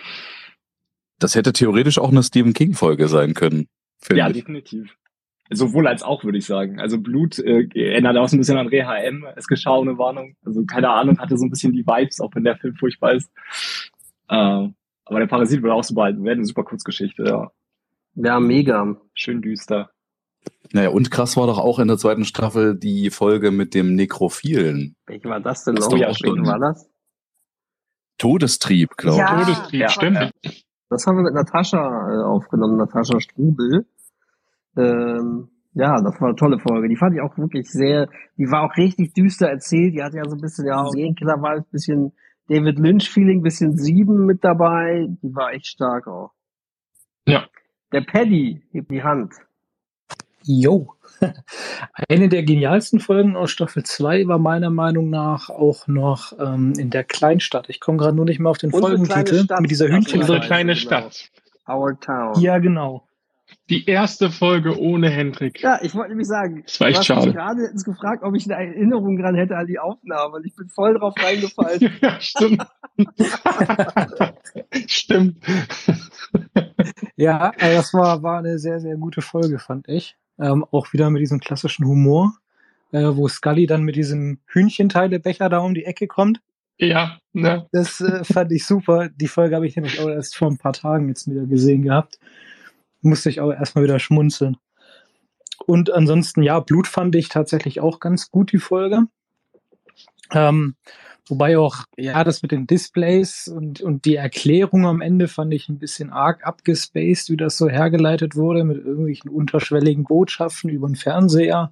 Das 1.18 1.36
hätte 1.36 1.52
theoretisch 1.52 1.98
auch 2.00 2.10
eine 2.10 2.22
Stephen 2.24 2.52
King-Folge 2.52 3.06
sein 3.06 3.34
können. 3.34 3.68
ja, 4.12 4.26
ich. 4.26 4.32
definitiv. 4.38 4.96
Sowohl 5.50 5.86
als 5.86 6.02
auch, 6.02 6.24
würde 6.24 6.38
ich 6.38 6.46
sagen. 6.46 6.80
Also 6.80 6.98
Blut 6.98 7.38
äh, 7.38 7.68
erinnert 7.74 8.16
auch 8.16 8.26
so 8.26 8.34
ein 8.36 8.40
bisschen 8.40 8.58
an 8.58 8.66
RHM, 8.66 9.26
es 9.36 9.46
geschah 9.46 9.76
ohne 9.76 9.98
Warnung. 9.98 10.34
Also 10.44 10.64
keine 10.64 10.88
Ahnung, 10.90 11.20
hatte 11.20 11.36
so 11.36 11.44
ein 11.46 11.50
bisschen 11.50 11.72
die 11.74 11.86
Vibes, 11.86 12.20
auch 12.20 12.34
wenn 12.34 12.42
der 12.42 12.56
Film 12.56 12.74
furchtbar 12.74 13.12
ist. 13.12 13.30
Äh, 14.28 14.34
aber 15.04 15.18
der 15.20 15.26
Parasit 15.28 15.62
wird 15.62 15.72
auch 15.72 15.84
so 15.84 15.94
behalten 15.94 16.24
werden. 16.24 16.38
Eine 16.38 16.46
super 16.46 16.64
Kurzgeschichte, 16.64 17.22
ja. 17.24 17.52
Ja, 18.16 18.40
mega. 18.40 18.96
Schön 19.14 19.42
düster. 19.42 19.90
Naja, 20.72 20.88
und 20.88 21.10
krass 21.10 21.36
war 21.36 21.46
doch 21.46 21.58
auch 21.58 21.78
in 21.78 21.88
der 21.88 21.98
zweiten 21.98 22.24
Staffel 22.24 22.74
die 22.78 23.10
Folge 23.10 23.50
mit 23.50 23.74
dem 23.74 23.94
Nekrophilen. 23.94 24.96
Welche 25.06 25.28
war 25.28 25.40
das 25.40 25.64
denn 25.64 25.74
noch? 25.74 25.82
schon- 25.90 26.46
war 26.46 26.58
das? 26.58 26.88
Todestrieb, 28.18 28.96
glaube 28.96 29.16
ich. 29.16 29.20
Ja, 29.20 29.38
Todestrieb, 29.44 29.80
ja, 29.80 29.88
stimmt. 29.88 30.30
Das 30.88 31.06
haben 31.06 31.16
wir 31.16 31.22
mit 31.22 31.34
Natascha 31.34 31.78
äh, 32.10 32.22
aufgenommen, 32.24 32.76
Natascha 32.76 33.18
Strubel. 33.20 33.86
Ähm, 34.76 35.48
ja, 35.74 36.00
das 36.02 36.20
war 36.20 36.28
eine 36.28 36.36
tolle 36.36 36.58
Folge. 36.58 36.88
Die 36.88 36.96
fand 36.96 37.14
ich 37.14 37.20
auch 37.22 37.36
wirklich 37.38 37.70
sehr, 37.70 38.08
die 38.36 38.50
war 38.50 38.62
auch 38.62 38.76
richtig 38.76 39.14
düster 39.14 39.48
erzählt. 39.48 39.94
Die 39.94 40.02
hatte 40.02 40.18
ja 40.18 40.24
so 40.28 40.36
ein 40.36 40.40
bisschen, 40.40 40.66
ja, 40.66 40.84
Serienkiller-Vibes, 40.86 41.70
bisschen 41.70 42.12
David 42.48 42.78
Lynch-Feeling, 42.78 43.42
bisschen 43.42 43.76
Sieben 43.76 44.26
mit 44.26 44.44
dabei. 44.44 45.06
Die 45.22 45.34
war 45.34 45.52
echt 45.52 45.66
stark 45.66 46.06
auch. 46.06 46.32
Ja. 47.26 47.46
Der 47.92 48.02
Paddy 48.02 48.62
hebt 48.72 48.90
die 48.90 49.02
Hand. 49.02 49.32
Jo. 50.44 50.94
Eine 52.08 52.28
der 52.28 52.42
genialsten 52.42 52.98
Folgen 52.98 53.36
aus 53.36 53.50
Staffel 53.52 53.84
2 53.84 54.26
war 54.26 54.38
meiner 54.38 54.70
Meinung 54.70 55.08
nach 55.08 55.50
auch 55.50 55.86
noch 55.86 56.32
ähm, 56.40 56.72
in 56.76 56.90
der 56.90 57.04
Kleinstadt. 57.04 57.68
Ich 57.68 57.78
komme 57.80 57.98
gerade 57.98 58.16
nur 58.16 58.24
nicht 58.24 58.40
mehr 58.40 58.50
auf 58.50 58.58
den 58.58 58.72
Unsere 58.72 58.96
Folgentitel. 58.96 59.46
Mit 59.60 59.70
dieser 59.70 59.84
Unsere 59.86 60.18
Unsere 60.18 60.36
Hühnchen. 60.38 60.40
kleine. 60.46 60.74
Stadt. 60.76 61.30
Our 61.68 61.98
Town. 62.00 62.40
Ja, 62.40 62.58
genau. 62.58 63.06
Die 63.70 63.86
erste 63.86 64.30
Folge 64.30 64.78
ohne 64.80 65.10
Hendrik. 65.10 65.60
Ja, 65.62 65.78
ich 65.82 65.94
wollte 65.94 66.10
nämlich 66.10 66.26
sagen, 66.26 66.64
Das 66.66 66.80
war 66.80 66.88
echt 66.88 67.04
schade. 67.04 67.32
gerade 67.32 67.62
jetzt 67.62 67.84
gefragt, 67.84 68.24
ob 68.24 68.34
ich 68.34 68.50
eine 68.50 68.54
Erinnerung 68.54 69.16
dran 69.16 69.34
hätte 69.36 69.56
an 69.56 69.66
die 69.66 69.78
Aufnahme 69.78 70.36
und 70.36 70.46
ich 70.46 70.56
bin 70.56 70.68
voll 70.68 70.94
drauf 70.98 71.14
reingefallen. 71.22 71.92
Ja, 72.02 72.20
stimmt. 72.20 72.66
stimmt. 74.86 75.36
Ja, 77.16 77.52
also 77.60 77.76
das 77.76 77.94
war, 77.94 78.22
war 78.22 78.38
eine 78.38 78.58
sehr, 78.58 78.80
sehr 78.80 78.96
gute 78.96 79.22
Folge, 79.22 79.58
fand 79.58 79.88
ich. 79.88 80.16
Ähm, 80.38 80.64
auch 80.70 80.92
wieder 80.92 81.10
mit 81.10 81.20
diesem 81.20 81.40
klassischen 81.40 81.86
Humor, 81.86 82.34
äh, 82.92 83.02
wo 83.02 83.28
Scully 83.28 83.66
dann 83.66 83.82
mit 83.82 83.96
diesem 83.96 84.38
Hühnchenteilebecher 84.46 85.48
da 85.48 85.58
um 85.58 85.74
die 85.74 85.84
Ecke 85.84 86.06
kommt. 86.06 86.40
Ja, 86.78 87.18
ne? 87.32 87.68
Das 87.72 88.00
äh, 88.00 88.24
fand 88.24 88.50
ich 88.52 88.66
super. 88.66 89.08
Die 89.08 89.28
Folge 89.28 89.54
habe 89.54 89.66
ich 89.66 89.76
nämlich 89.76 90.00
auch 90.00 90.08
erst 90.08 90.36
vor 90.36 90.50
ein 90.50 90.58
paar 90.58 90.72
Tagen 90.72 91.08
jetzt 91.08 91.30
wieder 91.30 91.46
gesehen 91.46 91.82
gehabt. 91.82 92.18
Musste 93.02 93.30
ich 93.30 93.40
auch 93.40 93.52
erstmal 93.52 93.84
wieder 93.84 93.98
schmunzeln. 93.98 94.56
Und 95.66 95.92
ansonsten, 95.92 96.42
ja, 96.42 96.58
Blut 96.60 96.88
fand 96.88 97.14
ich 97.14 97.28
tatsächlich 97.28 97.80
auch 97.80 98.00
ganz 98.00 98.30
gut, 98.30 98.52
die 98.52 98.58
Folge. 98.58 99.06
Ähm, 100.32 100.74
wobei 101.28 101.58
auch, 101.58 101.84
ja, 101.96 102.24
das 102.24 102.42
mit 102.42 102.52
den 102.52 102.66
Displays 102.66 103.48
und, 103.48 103.80
und 103.80 104.04
die 104.04 104.16
Erklärung 104.16 104.86
am 104.86 105.00
Ende 105.00 105.28
fand 105.28 105.52
ich 105.54 105.68
ein 105.68 105.78
bisschen 105.78 106.10
arg 106.10 106.46
abgespaced, 106.46 107.30
wie 107.30 107.36
das 107.36 107.56
so 107.56 107.68
hergeleitet 107.68 108.36
wurde, 108.36 108.64
mit 108.64 108.84
irgendwelchen 108.84 109.30
unterschwelligen 109.30 110.04
Botschaften 110.04 110.70
über 110.70 110.88
den 110.88 110.96
Fernseher. 110.96 111.70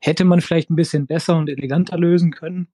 Hätte 0.00 0.24
man 0.24 0.40
vielleicht 0.40 0.70
ein 0.70 0.76
bisschen 0.76 1.06
besser 1.06 1.36
und 1.36 1.48
eleganter 1.48 1.98
lösen 1.98 2.30
können. 2.30 2.68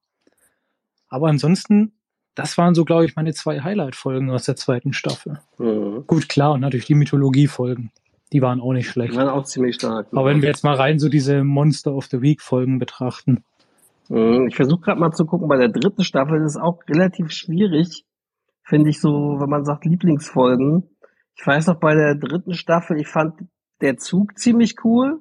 Aber 1.09 1.29
ansonsten, 1.29 1.93
das 2.35 2.59
waren 2.59 2.75
so, 2.75 2.85
glaube 2.85 3.07
ich, 3.07 3.17
meine 3.17 3.33
zwei 3.33 3.61
Highlight-Folgen 3.61 4.31
aus 4.31 4.45
der 4.45 4.57
zweiten 4.57 4.93
Staffel. 4.93 5.41
Mhm. 5.59 6.05
Gut, 6.07 6.29
klar, 6.29 6.53
und 6.53 6.61
natürlich 6.61 6.87
die 6.87 6.95
Mythologie-Folgen. 6.95 7.93
Die 8.33 8.43
waren 8.43 8.61
auch 8.61 8.73
nicht 8.73 8.89
Die 8.89 8.93
schlecht. 8.93 9.15
waren 9.15 9.29
auch 9.29 9.45
ziemlich 9.45 9.77
stark. 9.77 10.09
Aber 10.11 10.27
wenn 10.27 10.43
wir 10.43 10.49
jetzt 10.49 10.65
mal 10.65 10.75
rein 10.75 10.99
so 10.99 11.09
diese 11.09 11.45
Monster 11.45 11.95
of 11.95 12.07
the 12.07 12.21
Week-Folgen 12.21 12.79
betrachten. 12.81 13.45
Mhm, 14.09 14.49
Ich 14.49 14.57
versuche 14.57 14.81
gerade 14.81 15.01
mal 15.01 15.13
zu 15.13 15.25
gucken, 15.27 15.49
bei 15.49 15.57
der 15.57 15.69
dritten 15.69 16.05
Staffel 16.05 16.41
ist 16.43 16.53
es 16.53 16.57
auch 16.57 16.81
relativ 16.89 17.31
schwierig, 17.31 18.05
finde 18.63 18.91
ich 18.91 19.01
so, 19.01 19.37
wenn 19.41 19.49
man 19.51 19.65
sagt 19.65 19.85
Lieblingsfolgen. 19.85 20.89
Ich 21.37 21.47
weiß 21.47 21.67
noch, 21.67 21.81
bei 21.81 21.95
der 21.95 22.15
dritten 22.15 22.55
Staffel, 22.55 22.99
ich 23.01 23.09
fand 23.09 23.35
der 23.81 23.97
Zug 23.97 24.39
ziemlich 24.39 24.77
cool. 24.85 25.21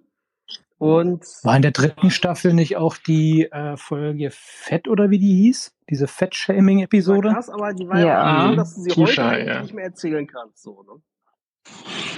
Und 0.78 1.24
War 1.44 1.56
in 1.56 1.62
der 1.62 1.72
dritten 1.72 2.10
Staffel 2.10 2.54
nicht 2.54 2.76
auch 2.76 2.98
die 2.98 3.48
äh, 3.52 3.78
Folge 3.78 4.30
Fett 4.32 4.90
oder 4.90 5.10
wie 5.12 5.20
die 5.20 5.34
hieß? 5.44 5.74
Diese 5.90 6.08
Fett-Shaming-Episode? 6.08 7.30
krass, 7.30 7.50
aber 7.50 7.74
die 7.74 7.88
war 7.88 8.00
Ja. 8.00 8.06
ja 8.44 8.50
so, 8.50 8.56
dass 8.56 8.76
du 8.76 8.82
sie 8.82 8.90
Tusha, 8.90 9.06
heute 9.06 9.24
eigentlich 9.24 9.48
ja. 9.56 9.62
nicht 9.62 9.74
mehr 9.74 9.86
erzählen 9.86 10.28
kannst. 10.28 10.62
So, 10.62 10.84
ne? 10.84 11.02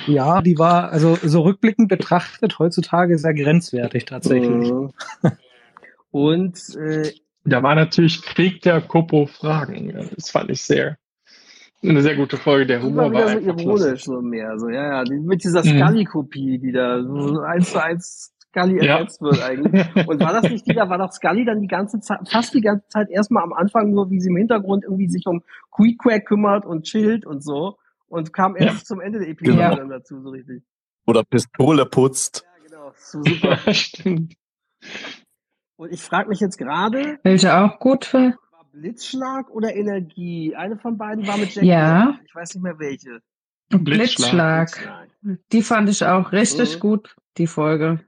Ja, 0.08 0.42
die 0.42 0.58
war, 0.58 0.90
also 0.92 1.16
so 1.22 1.42
rückblickend 1.42 1.90
betrachtet, 1.90 2.58
heutzutage 2.58 3.18
sehr 3.20 3.34
grenzwertig 3.36 4.06
tatsächlich. 4.06 4.72
Mhm. 4.72 4.92
Und 6.16 6.58
äh, 6.78 7.12
Da 7.44 7.62
war 7.62 7.76
natürlich 7.76 8.22
Krieg 8.22 8.62
der 8.62 8.80
Kopo 8.80 9.26
Fragen. 9.26 10.10
Das 10.16 10.30
fand 10.30 10.50
ich 10.50 10.62
sehr, 10.62 10.98
eine 11.84 12.02
sehr 12.02 12.16
gute 12.16 12.38
Folge. 12.38 12.68
Der 12.68 12.80
war 12.82 12.88
Humor 12.88 13.04
war 13.04 13.12
wieder 13.12 13.28
so 13.28 13.38
einfach 13.50 13.62
ironisch, 13.66 14.06
so 14.06 14.22
mehr. 14.22 14.58
So, 14.58 14.70
ja, 14.70 15.04
ja, 15.04 15.12
mit 15.12 15.44
dieser 15.44 15.60
Mhm. 15.66 15.78
Scully-Kopie, 15.78 16.60
die 16.60 16.72
da 16.72 17.04
so 17.04 17.40
eins 17.42 17.72
zu 17.72 17.84
eins 17.84 18.34
Scully 18.48 18.78
Ja. 18.86 18.94
ersetzt 19.00 19.22
wird 19.22 19.42
eigentlich. 19.42 19.86
Und 20.08 20.22
war 20.22 20.32
das 20.32 20.50
nicht 20.50 20.66
die, 20.66 20.74
da 20.74 20.90
war 20.90 20.98
doch 21.00 21.12
Scully 21.12 21.44
dann 21.44 21.60
die 21.60 21.68
ganze 21.68 22.00
Zeit, 22.00 22.20
fast 22.30 22.54
die 22.54 22.62
ganze 22.62 22.88
Zeit 22.88 23.10
erstmal 23.10 23.44
am 23.44 23.52
Anfang 23.52 23.92
nur, 23.92 24.10
wie 24.10 24.22
sie 24.22 24.30
im 24.30 24.38
Hintergrund 24.38 24.86
irgendwie 24.86 25.10
sich 25.10 25.26
um 25.28 25.44
Queequeg 25.72 26.26
kümmert 26.26 26.66
und 26.66 26.84
chillt 26.84 27.26
und 27.26 27.44
so. 27.44 27.76
Und 28.08 28.32
kam 28.32 28.56
erst 28.56 28.78
Ja. 28.80 28.84
zum 28.86 29.02
Ende 29.02 29.20
der 29.20 29.28
Episode 29.28 29.58
Genau. 29.58 29.76
dann 29.76 29.90
dazu, 29.90 30.22
so 30.22 30.30
richtig. 30.30 30.64
Oder 31.08 31.24
Pistole 31.26 31.86
putzt. 31.86 32.46
Ja, 32.46 32.64
genau. 32.70 32.92
So 32.96 33.22
super. 33.22 33.60
Ja, 33.66 33.74
stimmt. 33.74 34.34
Und 35.78 35.92
ich 35.92 36.02
frage 36.02 36.30
mich 36.30 36.40
jetzt 36.40 36.58
gerade, 36.58 37.20
Welche 37.24 37.56
auch 37.58 37.80
gut 37.80 38.14
war. 38.14 38.38
war 38.52 38.66
Blitzschlag 38.72 39.50
oder 39.50 39.76
Energie? 39.76 40.56
Eine 40.56 40.78
von 40.78 40.98
beiden 40.98 41.28
war 41.28 41.38
mit 41.38 41.54
Jack 41.56 41.64
Ja. 41.66 42.06
Black. 42.06 42.22
Ich 42.26 42.36
weiß 42.36 42.54
nicht 42.56 42.64
mehr 42.64 42.80
welche. 42.80 43.20
Blitzschlag. 43.70 44.72
Blitzschlag. 44.72 45.42
Die 45.52 45.62
fand 45.62 45.90
ich 45.90 46.06
auch 46.06 46.32
richtig 46.32 46.76
Mhm. 46.76 46.80
gut, 46.80 47.16
die 47.38 47.48
Folge. 47.48 48.00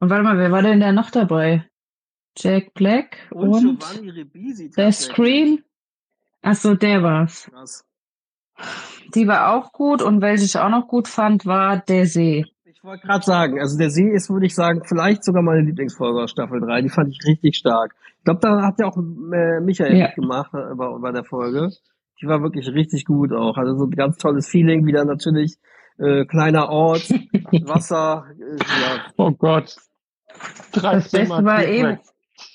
Und 0.00 0.10
warte 0.10 0.22
mal, 0.22 0.38
wer 0.38 0.52
war 0.52 0.62
denn 0.62 0.80
da 0.80 0.92
noch 0.92 1.10
dabei? 1.10 1.68
Jack 2.36 2.72
Black 2.74 3.16
Und, 3.30 3.50
und, 3.50 3.80
Giovanni 3.80 4.10
Ribisi 4.10 4.70
der. 4.70 4.92
Screen? 4.92 5.64
Ach 6.42 6.54
so, 6.54 6.74
der 6.74 7.02
war's. 7.02 7.48
Krass. 7.50 7.84
Die 9.14 9.26
war 9.26 9.54
auch 9.54 9.72
gut 9.72 10.02
und 10.02 10.20
welche 10.20 10.44
ich 10.44 10.58
auch 10.58 10.68
noch 10.68 10.86
gut 10.88 11.08
fand, 11.08 11.46
war 11.46 11.78
der 11.78 12.06
See. 12.06 12.46
Ich 12.82 12.88
wollte 12.88 13.06
gerade 13.06 13.24
sagen, 13.24 13.60
also 13.60 13.78
der 13.78 13.90
See 13.90 14.10
ist, 14.12 14.28
würde 14.28 14.44
ich 14.46 14.56
sagen, 14.56 14.82
vielleicht 14.84 15.22
sogar 15.22 15.40
meine 15.40 15.60
Lieblingsfolge 15.60 16.20
aus 16.20 16.32
Staffel 16.32 16.60
3. 16.60 16.82
Die 16.82 16.88
fand 16.88 17.10
ich 17.10 17.20
richtig 17.24 17.54
stark. 17.54 17.94
Ich 18.18 18.24
glaube, 18.24 18.40
da 18.40 18.60
hat 18.66 18.80
ja 18.80 18.86
auch 18.88 18.96
äh, 18.96 19.60
Michael 19.60 19.96
Ja. 19.96 20.06
mitgemacht 20.08 20.52
äh, 20.52 20.74
bei, 20.74 20.88
bei 21.00 21.12
der 21.12 21.22
Folge. 21.22 21.70
Die 22.20 22.26
war 22.26 22.42
wirklich 22.42 22.66
richtig 22.74 23.04
gut 23.04 23.32
auch. 23.32 23.56
Hatte 23.56 23.76
so 23.76 23.84
ein 23.84 23.90
ganz 23.92 24.16
tolles 24.18 24.48
Feeling, 24.48 24.84
wieder 24.84 25.04
natürlich 25.04 25.58
äh, 25.98 26.24
kleiner 26.24 26.70
Ort, 26.70 27.08
Wasser, 27.62 28.24
äh, 28.40 28.56
ja, 28.80 28.96
Oh 29.16 29.30
Gott. 29.30 29.76
Drei 30.72 30.94
Das 30.94 31.12
Beste 31.12 31.44
war 31.44 31.64
eben, 31.64 32.00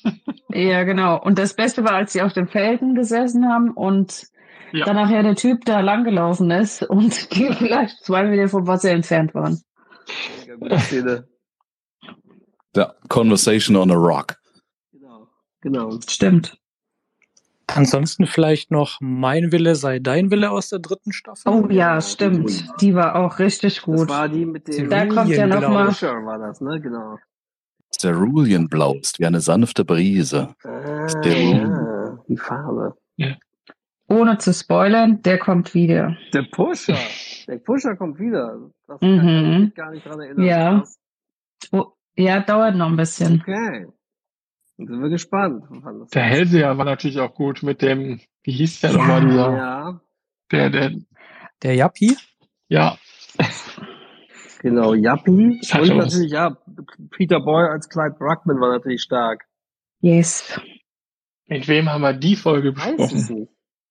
ja 0.50 0.84
genau, 0.84 1.22
und 1.24 1.40
das 1.40 1.54
Beste 1.56 1.86
war, 1.86 1.94
als 1.94 2.12
sie 2.12 2.22
auf 2.22 2.34
den 2.34 2.48
Felden 2.48 2.96
gesessen 2.96 3.48
haben 3.48 3.72
und 3.72 4.28
Ja. 4.74 4.84
dann 4.88 4.98
nachher 4.98 5.24
der 5.24 5.36
Typ 5.36 5.64
da 5.64 5.80
langgelaufen 5.80 6.52
ist 6.52 6.84
und 6.84 7.32
die 7.36 7.48
vielleicht 7.54 8.04
zwei 8.04 8.26
Meter 8.26 8.50
vom 8.50 8.68
Wasser 8.68 8.92
entfernt 8.92 9.34
waren. 9.34 9.62
Mega 10.40 10.56
gute 10.56 10.80
Szene. 10.80 11.28
Der 12.76 12.96
Conversation 13.10 13.76
on 13.76 13.92
a 13.92 13.96
Rock. 13.96 14.36
Genau, 14.92 15.28
genau. 15.62 16.00
Stimmt. 16.08 16.58
Ansonsten 17.68 18.28
vielleicht 18.28 18.72
noch 18.72 18.98
Mein 19.02 19.52
Wille 19.52 19.76
sei 19.76 20.00
dein 20.00 20.32
Wille 20.32 20.52
aus 20.52 20.70
der 20.70 20.80
dritten 20.80 21.12
Staffel. 21.12 21.52
Oh 21.52 21.68
ja, 21.70 22.00
stimmt. 22.00 22.66
Die 22.80 22.96
war 22.96 23.16
auch 23.16 23.40
richtig 23.40 23.76
Das 23.76 23.84
gut. 23.84 24.08
war 24.10 24.30
die 24.30 24.46
mit 24.46 24.68
dem 24.70 24.90
Da 24.90 25.06
kommt 25.06 25.30
ja 25.30 25.48
noch 25.48 25.62
mal. 25.62 25.88
War 25.90 26.38
das, 26.40 26.62
ne? 26.62 26.80
Genau. 26.80 27.18
Cerulean 27.92 28.68
blaust 28.70 29.20
wie 29.20 29.26
eine 29.26 29.42
sanfte 29.42 29.84
Brise. 29.84 30.54
Ah, 30.64 31.08
Der- 31.24 31.42
ja, 31.44 32.20
die 32.30 32.38
Farbe. 32.38 32.96
Ohne 34.10 34.38
zu 34.38 34.54
spoilern, 34.54 35.22
der 35.22 35.38
kommt 35.38 35.74
wieder. 35.74 36.16
Der 36.34 36.44
Pusher. 36.52 36.98
Der 37.48 37.60
Pusher 37.60 37.96
kommt 37.96 38.20
wieder. 38.20 38.70
Das 38.88 39.00
Mhm. 39.02 39.18
kann 39.20 39.54
ich 39.54 39.60
mich 39.68 39.76
gar 39.76 39.92
nicht 39.92 40.06
dran 40.06 40.20
erinnern. 40.20 40.44
Ja. 40.46 40.84
Oh, 41.72 41.94
ja, 42.18 42.42
dauert 42.42 42.76
noch 42.76 42.88
ein 42.90 42.98
bisschen. 42.98 43.40
Okay. 43.42 43.88
Dann 44.78 44.88
sind 44.88 45.02
wir 45.02 45.10
gespannt. 45.10 45.64
Der. 46.14 46.24
Hellseher 46.24 46.78
war 46.78 46.84
natürlich 46.86 47.20
auch 47.22 47.34
gut 47.34 47.64
mit 47.64 47.82
dem, 47.82 48.20
wie 48.44 48.52
hieß 48.52 48.82
der 48.82 48.94
nochmal, 48.94 49.22
dieser, 49.26 49.56
Ja, 49.58 50.02
der, 50.52 50.70
der, 50.70 50.92
Der 51.64 51.76
Yappi? 51.76 52.18
ja, 52.68 52.98
genau. 54.60 54.94
Yappi. 54.94 55.60
Das 55.62 55.90
Und 55.90 55.98
natürlich, 55.98 56.32
ja, 56.32 56.58
Peter 57.12 57.40
Boy 57.40 57.66
als 57.70 57.88
Clyde 57.90 58.16
Bruckman 58.20 58.60
war 58.60 58.74
natürlich 58.74 59.02
stark. 59.02 59.46
Yes. 60.02 60.60
mit 61.48 61.66
wem 61.70 61.90
haben 61.90 62.02
wir 62.02 62.14
die 62.14 62.36
Folge 62.36 62.74
besprochen? 62.74 63.48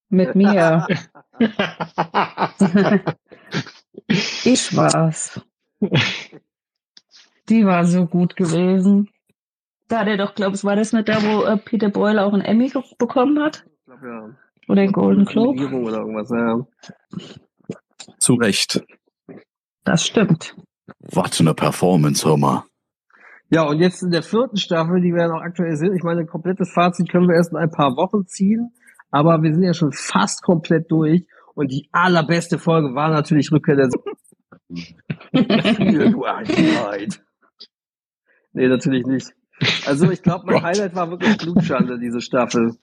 Mit 0.09 0.35
mir. 0.37 0.87
ich 4.09 4.77
war's. 4.77 5.41
Die 7.49 7.65
war 7.67 7.85
so 7.85 8.07
gut 8.07 8.37
gewesen. 8.37 9.09
Da 9.89 10.01
hat 10.01 10.09
er 10.09 10.17
doch, 10.17 10.35
glaube 10.35 10.57
ich, 10.57 10.65
war 10.65 10.75
das 10.75 10.93
nicht 10.93 11.09
da, 11.09 11.23
wo 11.23 11.45
äh, 11.45 11.57
Peter 11.57 11.91
Boyle 11.91 12.25
auch 12.25 12.33
einen 12.33 12.43
Emmy 12.43 12.73
bekommen 12.99 13.41
hat? 13.41 13.65
Ich 13.79 13.85
glaube, 13.85 14.09
ja. 14.09 14.31
Oder 14.69 14.83
den 14.83 14.93
Golden 14.93 15.25
Globe? 15.25 15.63
Oder 15.63 15.99
irgendwas, 15.99 16.31
ja. 16.31 16.67
Zu 18.19 18.35
Recht. 18.35 18.85
Das 19.85 20.05
stimmt. 20.05 20.57
Was 20.99 21.41
eine 21.41 21.55
Performance, 21.55 22.27
hör 22.29 22.37
mal. 22.37 22.65
Ja, 23.49 23.63
und 23.63 23.79
jetzt 23.79 24.03
in 24.03 24.11
der 24.11 24.25
vierten 24.25 24.57
Staffel, 24.57 25.01
die 25.01 25.13
wir 25.13 25.23
ja 25.23 25.29
noch 25.29 25.41
aktuell 25.41 25.77
sind, 25.77 25.95
ich 25.95 26.03
meine, 26.03 26.23
ein 26.23 26.27
komplettes 26.27 26.73
Fazit 26.73 27.09
können 27.09 27.29
wir 27.29 27.37
erst 27.37 27.53
in 27.53 27.59
ein 27.59 27.71
paar 27.71 27.97
Wochen 27.97 28.27
ziehen, 28.27 28.73
aber 29.11 29.43
wir 29.43 29.53
sind 29.53 29.63
ja 29.63 29.75
schon 29.75 29.93
fast 29.93 30.43
komplett 30.43 30.91
durch. 30.91 31.27
Und 31.55 31.73
die 31.73 31.89
allerbeste 31.93 32.59
Folge 32.59 32.95
war 32.95 33.09
natürlich 33.11 33.51
Rückkehr 33.51 33.77
der 33.77 33.89
Viel, 35.77 36.15
Einheit. 36.25 37.21
Nee, 38.53 38.69
natürlich 38.69 39.07
nicht. 39.07 39.33
Also 39.87 40.11
ich 40.11 40.23
glaube, 40.23 40.45
mein 40.47 40.63
Highlight 40.63 40.95
war 40.95 41.11
wirklich 41.11 41.39
Blutschande, 41.39 41.99
diese 41.99 42.21
Staffel. 42.21 42.75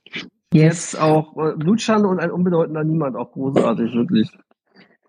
Jetzt 0.52 1.00
auch 1.00 1.36
äh, 1.38 1.56
Blutschande 1.56 2.08
und 2.08 2.20
ein 2.20 2.32
unbedeutender 2.32 2.84
Niemand, 2.84 3.16
auch 3.16 3.32
großartig, 3.32 3.94
wirklich. 3.94 4.30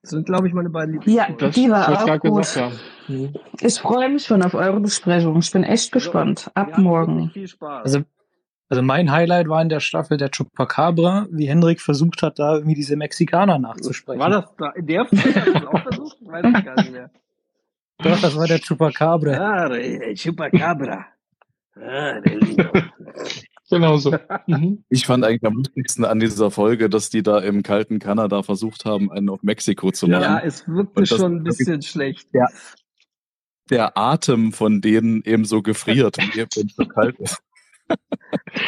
Das 0.03 0.11
sind, 0.11 0.27
glaube 0.27 0.49
ich, 0.49 0.53
meine 0.53 0.69
beiden 0.69 1.01
Ja, 1.07 1.29
Lieblingsfolgen. 1.29 1.53
die 1.53 1.71
war 1.71 1.89
auch 2.05 2.21
gut. 2.21 2.39
gesagt. 2.43 2.79
Mhm. 3.09 3.33
Ich 3.61 3.79
freue 3.79 4.11
mich 4.11 4.25
schon 4.25 4.43
auf 4.43 4.53
eure 4.53 4.81
Besprechung. 4.81 5.39
Ich 5.39 5.51
bin 5.51 5.65
echt 5.65 5.93
gespannt. 5.93 6.51
Ab 6.55 6.77
morgen. 6.77 7.31
Viel 7.31 7.49
Spaß. 7.49 7.85
Also, 7.85 8.01
also 8.69 8.83
mein 8.83 9.11
Highlight 9.13 9.49
war 9.49 9.61
in 9.61 9.69
der 9.69 9.81
Staffel 9.81 10.17
der 10.17 10.31
Chupacabra, 10.31 11.27
wie 11.31 11.47
Hendrik 11.47 11.81
versucht 11.81 12.23
hat, 12.23 12.39
da 12.39 12.55
irgendwie 12.55 12.75
diese 12.75 12.97
Mexikaner 12.97 13.59
nachzusprechen. 13.59 14.21
War 14.21 14.31
das 14.31 14.55
da 14.57 14.71
in 14.71 14.87
der 14.87 15.05
Folge? 15.07 15.69
Auch 15.69 15.83
versucht? 15.83 16.17
Weiß 16.27 16.45
ich 16.47 16.65
gar 16.65 16.75
nicht 16.77 16.93
mehr. 16.93 17.11
Doch, 17.99 18.21
das 18.21 18.37
war 18.37 18.47
der 18.47 18.59
Chupacabra. 18.61 19.33
Ah, 19.33 19.69
der 19.69 20.15
Chupacabra. 20.15 21.07
Ah, 21.77 22.21
der. 22.21 22.93
Genau 23.71 23.97
so. 23.97 24.17
Mhm. 24.47 24.85
Ich 24.91 25.07
fand 25.07 25.25
eigentlich 25.25 25.45
am 25.45 25.55
lustigsten 25.55 26.05
an 26.05 26.21
dieser 26.21 26.51
Folge, 26.51 26.91
dass 26.91 27.09
die 27.09 27.23
da 27.23 27.39
im 27.39 27.63
kalten 27.63 27.99
Kanada 27.99 28.43
versucht 28.43 28.85
haben, 28.85 29.11
einen 29.11 29.31
auf 29.31 29.43
Mexiko 29.43 29.91
zu 29.91 30.07
machen. 30.07 30.23
Ja, 30.23 30.41
es 30.41 30.69
wirkte 30.69 31.07
schon 31.07 31.37
ein 31.37 31.45
bisschen 31.45 31.81
schlecht. 31.81 32.29
Ja. 32.35 32.47
Der 33.71 33.97
Atem 33.97 34.53
von 34.53 34.83
denen 34.83 35.23
eben 35.23 35.47
so 35.47 35.63
gefriert, 35.63 36.19
wenn 36.19 36.47
es 36.67 36.77
so 36.77 36.85
kalt 36.85 37.19
ist. 37.21 37.43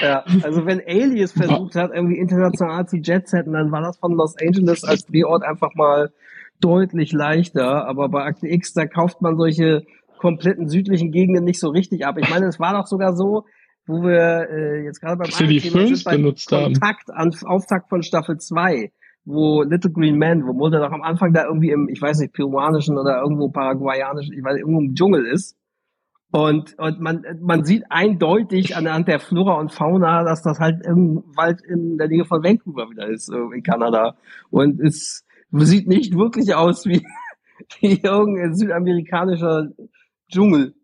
Ja, 0.00 0.24
also 0.42 0.66
wenn 0.66 0.80
Alias 0.86 1.32
versucht 1.32 1.74
hat, 1.74 1.90
irgendwie 1.94 2.18
international 2.18 2.86
zu 2.86 2.96
jetsetten, 2.96 3.52
dann 3.52 3.72
war 3.72 3.82
das 3.82 3.98
von 3.98 4.12
Los 4.12 4.34
Angeles 4.40 4.84
als 4.84 5.06
Drehort 5.06 5.42
einfach 5.42 5.74
mal 5.74 6.12
deutlich 6.60 7.12
leichter. 7.12 7.86
Aber 7.86 8.08
bei 8.08 8.24
Akte 8.24 8.48
X, 8.48 8.74
da 8.74 8.86
kauft 8.86 9.22
man 9.22 9.36
solche 9.36 9.82
kompletten 10.18 10.68
südlichen 10.68 11.12
Gegenden 11.12 11.44
nicht 11.44 11.60
so 11.60 11.68
richtig 11.68 12.06
ab. 12.06 12.16
Ich 12.18 12.28
meine, 12.28 12.46
es 12.46 12.58
war 12.58 12.74
doch 12.74 12.86
sogar 12.86 13.14
so, 13.14 13.44
wo 13.86 14.02
wir 14.02 14.48
äh, 14.50 14.84
jetzt 14.84 15.00
gerade 15.00 15.16
beim 15.16 15.30
sind, 15.30 16.04
bei 16.04 16.16
benutzt 16.16 16.50
haben. 16.50 16.72
Kontakt, 16.72 17.10
an, 17.10 17.34
Auftakt 17.44 17.88
von 17.88 18.02
Staffel 18.02 18.38
2, 18.38 18.90
wo 19.24 19.62
Little 19.62 19.90
Green 19.92 20.18
Man, 20.18 20.46
wo 20.46 20.52
Mutter 20.52 20.80
doch 20.80 20.92
am 20.92 21.02
Anfang 21.02 21.32
da 21.32 21.44
irgendwie 21.44 21.70
im, 21.70 21.88
ich 21.88 22.00
weiß 22.00 22.18
nicht, 22.18 22.32
peruanischen 22.32 22.98
oder 22.98 23.20
irgendwo 23.20 23.48
paraguayanischen, 23.50 24.34
ich 24.36 24.42
weiß, 24.42 24.58
irgendwo 24.58 24.80
im 24.80 24.94
Dschungel 24.94 25.26
ist. 25.26 25.56
Und, 26.32 26.78
und 26.78 27.00
man, 27.00 27.24
man 27.40 27.64
sieht 27.64 27.84
eindeutig 27.88 28.76
anhand 28.76 29.08
der 29.08 29.20
Flora 29.20 29.54
und 29.54 29.72
Fauna, 29.72 30.24
dass 30.24 30.42
das 30.42 30.58
halt 30.58 30.84
im 30.84 31.22
Wald 31.36 31.62
in 31.62 31.98
der 31.98 32.08
Nähe 32.08 32.24
von 32.24 32.42
Vancouver 32.42 32.90
wieder 32.90 33.08
ist, 33.08 33.30
in 33.30 33.62
Kanada. 33.62 34.16
Und 34.50 34.80
es 34.80 35.24
sieht 35.52 35.86
nicht 35.86 36.16
wirklich 36.16 36.54
aus 36.54 36.84
wie, 36.86 37.06
wie 37.80 38.00
irgendein 38.02 38.54
südamerikanischer 38.54 39.68
Dschungel. 40.30 40.74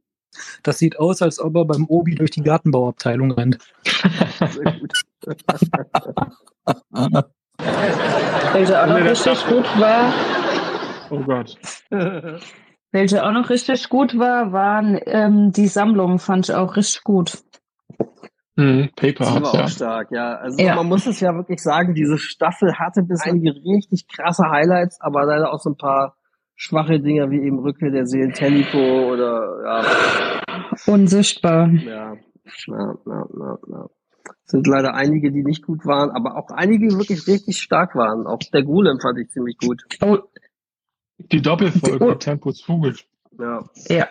Das 0.63 0.79
sieht 0.79 0.99
aus, 0.99 1.21
als 1.21 1.39
ob 1.41 1.57
er 1.57 1.67
beim 1.67 1.85
Obi 1.87 2.15
durch 2.15 2.31
die 2.31 2.43
Gartenbauabteilung 2.43 3.33
rennt. 3.33 3.59
Sehr 3.85 4.73
gut. 4.81 5.03
Welche 8.53 8.83
auch 8.83 8.87
noch 8.87 9.05
richtig 9.05 9.47
gut 9.47 9.67
war, 9.79 10.11
Oh 11.13 11.21
Gott. 11.21 11.59
welche 12.93 13.25
auch 13.25 13.33
noch 13.33 13.51
richtig 13.51 13.89
gut 13.89 14.19
war, 14.19 14.53
waren 14.53 15.01
ähm, 15.07 15.51
die 15.53 15.67
Sammlungen, 15.67 16.19
fand 16.19 16.49
ich 16.49 16.55
auch 16.55 16.77
richtig 16.77 17.03
gut. 17.03 17.39
Mhm. 18.57 18.91
Paper 18.95 19.25
Das 19.25 19.29
war 19.29 19.37
hat's 19.41 19.49
auch 19.49 19.59
ja. 19.61 19.69
stark, 19.69 20.11
ja. 20.11 20.35
Also 20.37 20.63
Ja. 20.63 20.75
man 20.77 20.87
muss 20.87 21.07
es 21.07 21.21
ja 21.21 21.35
wirklich 21.35 21.63
sagen, 21.63 21.95
diese 21.95 22.19
Staffel 22.19 22.79
hatte 22.79 23.03
bis 23.03 23.23
einige 23.23 23.55
richtig 23.55 24.07
krasse 24.09 24.45
Highlights, 24.51 25.01
aber 25.01 25.25
leider 25.25 25.53
auch 25.53 25.61
so 25.61 25.71
ein 25.71 25.77
paar 25.77 26.17
schwache 26.55 27.01
Dinger 27.01 27.31
wie 27.31 27.41
eben 27.43 27.59
Rückkehr 27.61 27.91
der 27.91 28.07
Seelen 28.07 28.33
Tellico 28.35 29.11
oder 29.11 29.63
ja, 29.65 30.63
Unsichtbar. 30.87 31.69
ja, 31.71 32.15
ja, 32.67 32.95
ja, 33.07 33.27
ja, 33.39 33.59
ja. 33.69 33.87
Sind 34.45 34.67
leider 34.67 34.95
einige, 34.95 35.33
die 35.33 35.43
nicht 35.43 35.65
gut 35.65 35.87
waren, 35.87 36.11
aber 36.11 36.37
auch 36.37 36.51
einige, 36.51 36.89
die 36.89 36.97
wirklich 36.99 37.27
richtig 37.27 37.59
stark 37.61 37.97
waren. 37.97 38.27
Auch 38.27 38.39
der 38.53 38.63
Golem 38.63 39.01
fand 39.01 39.19
ich 39.19 39.31
ziemlich 39.31 39.57
gut. 39.57 39.83
Oh, 40.03 40.19
Die 41.31 41.41
Doppelfolge 41.43 42.05
Oh. 42.05 42.15
Tempus 42.15 42.61
Fugit. 42.63 43.05
Ja. 43.39 43.65
ja. 43.89 44.09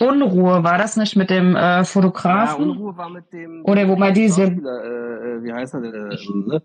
Unruhe, 0.00 0.64
war 0.64 0.78
das 0.78 0.96
nicht 0.96 1.14
mit 1.16 1.30
dem 1.30 1.54
äh, 1.54 1.60
Ja, 1.60 1.84
Fotografen? 1.84 2.70
Unruhe 2.70 2.96
war 2.96 3.08
mit 3.08 3.32
dem 3.32 3.64
Oder 3.64 3.86
wo 3.88 3.96
man 3.96 4.12
diese- 4.14 4.42
äh, 4.42 4.46
äh, 4.48 5.42
wie 5.44 5.52
heißt 5.52 5.74
er 5.74 5.80
denn? 5.80 5.94
Äh, 6.10 6.16
ne? 6.48 6.62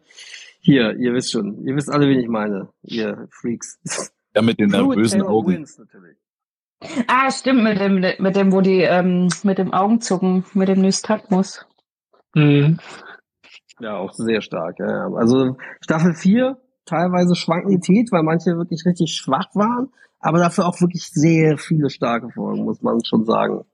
Hier, 0.60 0.96
ihr 0.98 1.14
wisst 1.14 1.32
schon. 1.32 1.64
Ihr 1.66 1.76
wisst 1.76 1.90
alle, 1.92 2.08
wen 2.08 2.20
ich 2.20 2.28
meine. 2.28 2.70
Ihr 2.82 3.28
Freaks. 3.32 4.12
Ja, 4.36 4.42
mit 4.42 4.60
den 4.60 4.70
nervösen 4.70 5.22
Augen. 5.22 5.54
Wins 5.54 5.78
natürlich. 5.78 6.18
Ah, 7.08 7.32
stimmt, 7.32 7.64
mit 7.64 7.80
dem, 7.80 7.96
mit 8.20 8.36
dem, 8.36 8.52
wo 8.52 8.62
die, 8.62 8.82
ähm, 8.82 9.30
mit 9.44 9.58
dem 9.58 9.74
Augenzucken, 9.74 10.46
mit 10.54 10.68
dem 10.68 10.82
Nystagmus. 10.82 11.66
Mhm. 12.36 12.80
Ja, 13.80 13.98
auch 13.98 14.14
sehr 14.14 14.42
stark. 14.42 14.78
Ja. 14.80 14.88
ja. 14.88 15.16
Also 15.16 15.58
Staffel 15.82 16.14
4, 16.14 16.58
teilweise 16.88 17.36
Schwankität, 17.36 18.12
weil 18.12 18.24
manche 18.24 18.58
wirklich 18.58 18.86
richtig 18.86 19.14
schwach 19.14 19.54
waren, 19.54 19.90
aber 20.20 20.40
dafür 20.40 20.68
auch 20.68 20.82
wirklich 20.82 21.08
sehr 21.10 21.58
viele 21.58 21.90
starke 21.90 22.30
Folgen, 22.32 22.66
muss 22.66 22.82
man 22.82 23.04
schon 23.06 23.26
sagen. 23.26 23.66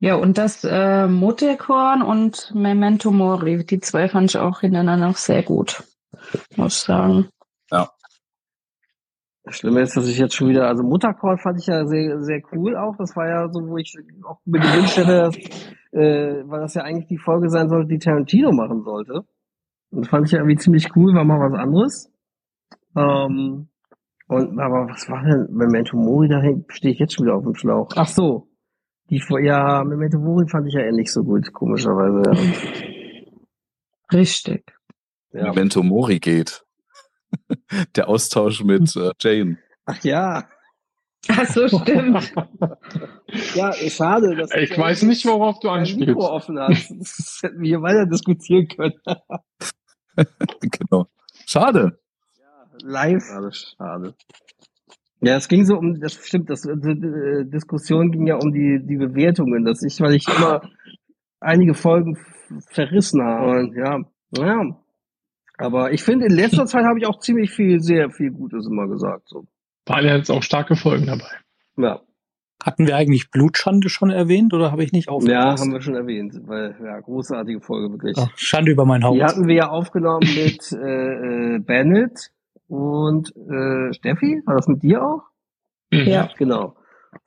Ja, 0.00 0.14
und 0.14 0.38
das 0.38 0.64
äh, 0.64 1.06
Mutterkorn 1.08 2.02
und 2.02 2.52
Memento 2.54 3.10
Mori, 3.10 3.64
die 3.64 3.80
zwei 3.80 4.08
fand 4.08 4.30
ich 4.30 4.38
auch 4.38 4.60
hintereinander 4.60 5.08
noch 5.08 5.16
sehr 5.16 5.42
gut, 5.42 5.82
muss 6.56 6.76
ich 6.76 6.82
sagen. 6.84 7.28
Das 9.48 9.56
Schlimme 9.56 9.80
ist, 9.80 9.96
dass 9.96 10.06
ich 10.06 10.18
jetzt 10.18 10.34
schon 10.34 10.50
wieder, 10.50 10.68
also 10.68 10.82
Mutterkorn 10.82 11.38
fand 11.38 11.58
ich 11.58 11.68
ja 11.68 11.86
sehr, 11.86 12.20
sehr 12.20 12.42
cool 12.52 12.76
auch. 12.76 12.94
Das 12.98 13.16
war 13.16 13.26
ja 13.26 13.48
so, 13.50 13.66
wo 13.66 13.78
ich 13.78 13.96
auch 14.22 14.40
mir 14.44 14.60
gewünscht 14.60 14.98
hätte, 14.98 15.22
dass, 15.22 15.36
äh, 15.92 16.42
weil 16.44 16.60
das 16.60 16.74
ja 16.74 16.82
eigentlich 16.82 17.06
die 17.06 17.16
Folge 17.16 17.48
sein 17.48 17.70
sollte, 17.70 17.88
die 17.88 17.98
Tarantino 17.98 18.52
machen 18.52 18.82
sollte. 18.82 19.24
Und 19.90 20.02
das 20.02 20.08
fand 20.08 20.26
ich 20.26 20.32
ja 20.32 20.38
irgendwie 20.38 20.56
ziemlich 20.56 20.94
cool, 20.96 21.14
war 21.14 21.24
mal 21.24 21.50
was 21.50 21.58
anderes. 21.58 22.12
Ähm, 22.96 23.68
und, 24.26 24.60
aber 24.60 24.88
was 24.88 25.08
war 25.08 25.22
denn, 25.22 25.46
Memento 25.50 25.96
Mori, 25.96 26.28
da 26.28 26.42
stehe 26.68 26.92
ich 26.92 27.00
jetzt 27.00 27.14
schon 27.14 27.26
wieder 27.26 27.36
auf 27.36 27.44
dem 27.44 27.54
Schlauch. 27.54 27.88
Ach 27.96 28.06
so. 28.06 28.48
Die, 29.10 29.22
ja, 29.42 29.82
Memento 29.84 30.18
Mori 30.18 30.46
fand 30.48 30.68
ich 30.68 30.74
ja 30.74 30.80
eher 30.80 30.92
nicht 30.92 31.10
so 31.10 31.24
gut, 31.24 31.50
komischerweise. 31.54 32.30
Richtig. 34.12 34.70
Ja. 35.32 35.46
ja. 35.46 35.52
Memento 35.52 35.82
Mori 35.82 36.18
geht. 36.18 36.64
Der 37.96 38.08
Austausch 38.08 38.62
mit 38.62 38.94
äh, 38.96 39.12
Jane. 39.18 39.58
Ach 39.86 40.02
ja. 40.04 40.48
Ach 41.28 41.46
so, 41.46 41.68
stimmt. 41.68 42.32
Ja, 43.54 43.72
schade, 43.72 44.34
dass 44.36 44.54
Ich 44.54 44.70
du 44.70 44.78
weiß 44.78 45.02
nicht, 45.02 45.26
worauf 45.26 45.60
du 45.60 45.68
anspielst. 45.68 46.08
Mikro 46.08 46.26
offen 46.30 46.58
hast. 46.58 46.90
Das 46.90 47.40
hätten 47.42 47.60
wir 47.60 47.68
hier 47.68 47.82
weiter 47.82 48.06
diskutieren 48.06 48.68
können. 48.68 48.94
genau. 50.60 51.06
Schade. 51.46 51.98
Live. 52.82 53.24
Schade, 53.24 53.52
schade. 53.52 54.14
Ja, 55.20 55.36
es 55.36 55.48
ging 55.48 55.64
so 55.64 55.76
um, 55.76 56.00
das 56.00 56.14
stimmt, 56.14 56.48
das, 56.48 56.62
die, 56.62 56.70
die 56.74 57.50
Diskussion 57.50 58.12
ging 58.12 58.26
ja 58.28 58.36
um 58.36 58.52
die, 58.52 58.80
die 58.84 58.96
Bewertungen, 58.96 59.64
dass 59.64 59.82
ich, 59.82 60.00
weil 60.00 60.14
ich 60.14 60.26
immer 60.28 60.62
einige 61.40 61.74
Folgen 61.74 62.16
verrissen 62.70 63.22
habe. 63.22 63.58
Und 63.58 63.76
ja, 63.76 64.00
ja. 64.36 64.76
Aber 65.56 65.92
ich 65.92 66.04
finde, 66.04 66.26
in 66.26 66.32
letzter 66.32 66.66
Zeit 66.66 66.84
habe 66.84 67.00
ich 67.00 67.06
auch 67.06 67.18
ziemlich 67.18 67.50
viel, 67.50 67.80
sehr 67.80 68.10
viel 68.10 68.30
Gutes 68.30 68.66
immer 68.66 68.86
gesagt. 68.86 69.28
So. 69.28 69.46
Waren 69.88 70.04
ja 70.04 70.16
jetzt 70.16 70.30
auch 70.30 70.42
starke 70.42 70.76
Folgen 70.76 71.06
dabei. 71.06 71.30
Ja. 71.76 72.00
Hatten 72.62 72.86
wir 72.86 72.96
eigentlich 72.96 73.30
Blutschande 73.30 73.88
schon 73.88 74.10
erwähnt 74.10 74.52
oder 74.52 74.72
habe 74.72 74.82
ich 74.82 74.92
nicht 74.92 75.06
ja, 75.06 75.12
aufgepasst? 75.12 75.62
haben 75.62 75.72
wir 75.72 75.80
schon 75.80 75.94
erwähnt, 75.94 76.34
weil, 76.46 76.74
ja, 76.84 76.98
großartige 76.98 77.60
Folge, 77.60 77.92
wirklich. 77.92 78.16
Ach, 78.18 78.36
Schande 78.36 78.72
über 78.72 78.84
mein 78.84 79.04
Haupt. 79.04 79.16
Die 79.16 79.22
hatten 79.22 79.46
wir 79.46 79.54
ja 79.54 79.68
aufgenommen 79.68 80.28
mit 80.34 80.72
äh, 80.72 81.54
äh, 81.54 81.58
Bennett 81.60 82.32
und 82.66 83.32
äh, 83.36 83.92
Steffi. 83.92 84.42
War 84.44 84.56
das 84.56 84.66
mit 84.66 84.82
dir 84.82 85.04
auch? 85.04 85.22
Mhm. 85.92 86.08
Ja. 86.08 86.28
Genau. 86.36 86.74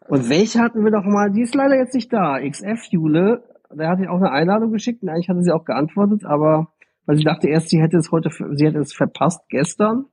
Und 0.07 0.29
welche 0.29 0.59
hatten 0.59 0.83
wir 0.83 0.91
doch 0.91 1.05
mal? 1.05 1.31
Die 1.31 1.41
ist 1.41 1.55
leider 1.55 1.75
jetzt 1.75 1.95
nicht 1.95 2.11
da. 2.11 2.37
XF 2.39 2.87
Jule, 2.91 3.43
der 3.73 3.89
hat 3.89 3.99
ja 3.99 4.09
auch 4.09 4.17
eine 4.17 4.31
Einladung 4.31 4.71
geschickt 4.71 5.01
und 5.01 5.09
eigentlich 5.09 5.29
hatte 5.29 5.41
sie 5.43 5.53
auch 5.53 5.63
geantwortet, 5.63 6.25
aber 6.25 6.73
weil 7.05 7.17
sie 7.17 7.23
dachte 7.23 7.47
erst, 7.49 7.69
sie 7.69 7.81
hätte 7.81 7.97
es 7.97 8.11
heute, 8.11 8.29
sie 8.51 8.65
hätte 8.65 8.79
es 8.79 8.93
verpasst 8.93 9.41
gestern, 9.49 10.05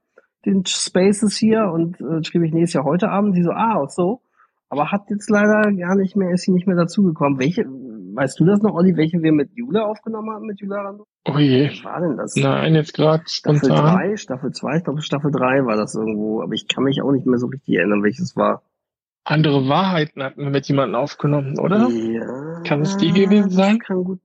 den 0.45 0.65
Spaces 0.65 1.37
hier 1.37 1.65
und 1.71 1.99
äh, 1.99 2.23
schrieb 2.23 2.43
ich, 2.43 2.53
nee, 2.53 2.63
ist 2.63 2.73
ja 2.73 2.83
heute 2.83 3.09
Abend. 3.09 3.35
Sie 3.35 3.43
so, 3.43 3.51
ah, 3.51 3.85
so. 3.87 4.21
aber 4.69 4.91
hat 4.91 5.09
jetzt 5.09 5.29
leider 5.29 5.71
gar 5.73 5.95
nicht 5.95 6.15
mehr, 6.15 6.31
ist 6.31 6.43
sie 6.43 6.51
nicht 6.51 6.67
mehr 6.67 6.75
dazugekommen. 6.75 7.39
Welche, 7.39 7.65
weißt 7.65 8.39
du 8.39 8.45
das 8.45 8.61
noch, 8.61 8.73
Olli, 8.73 8.95
welche 8.95 9.21
wir 9.21 9.31
mit 9.31 9.51
Jule 9.55 9.85
aufgenommen 9.85 10.31
haben, 10.31 10.45
mit 10.45 10.59
Jula 10.61 10.81
Rando? 10.81 11.05
Oh 11.25 11.37
je. 11.37 11.69
Was 11.69 11.83
war 11.83 12.01
denn 12.01 12.17
das? 12.17 12.35
Nein, 12.35 12.75
jetzt 12.75 12.93
gerade 12.93 13.23
Staffel 13.27 13.59
spontan. 13.59 13.97
3, 13.97 14.17
Staffel 14.17 14.51
2, 14.51 14.77
ich 14.77 14.83
glaube 14.83 15.01
Staffel 15.01 15.31
3 15.31 15.65
war 15.65 15.75
das 15.75 15.95
irgendwo, 15.95 16.41
aber 16.41 16.53
ich 16.53 16.67
kann 16.67 16.83
mich 16.83 17.01
auch 17.01 17.11
nicht 17.11 17.25
mehr 17.25 17.39
so 17.39 17.47
richtig 17.47 17.75
erinnern, 17.75 18.03
welches 18.03 18.35
war. 18.35 18.63
Andere 19.25 19.67
Wahrheiten 19.67 20.23
hatten 20.23 20.41
wir 20.41 20.49
mit 20.49 20.67
jemandem 20.67 20.95
aufgenommen, 20.95 21.59
oder? 21.59 21.89
Ja. 21.89 22.61
Kann 22.63 22.81
es 22.81 22.97
die 22.97 23.11
gewesen 23.11 23.51
sein? 23.51 23.77
Kann 23.79 24.03
gut. 24.03 24.19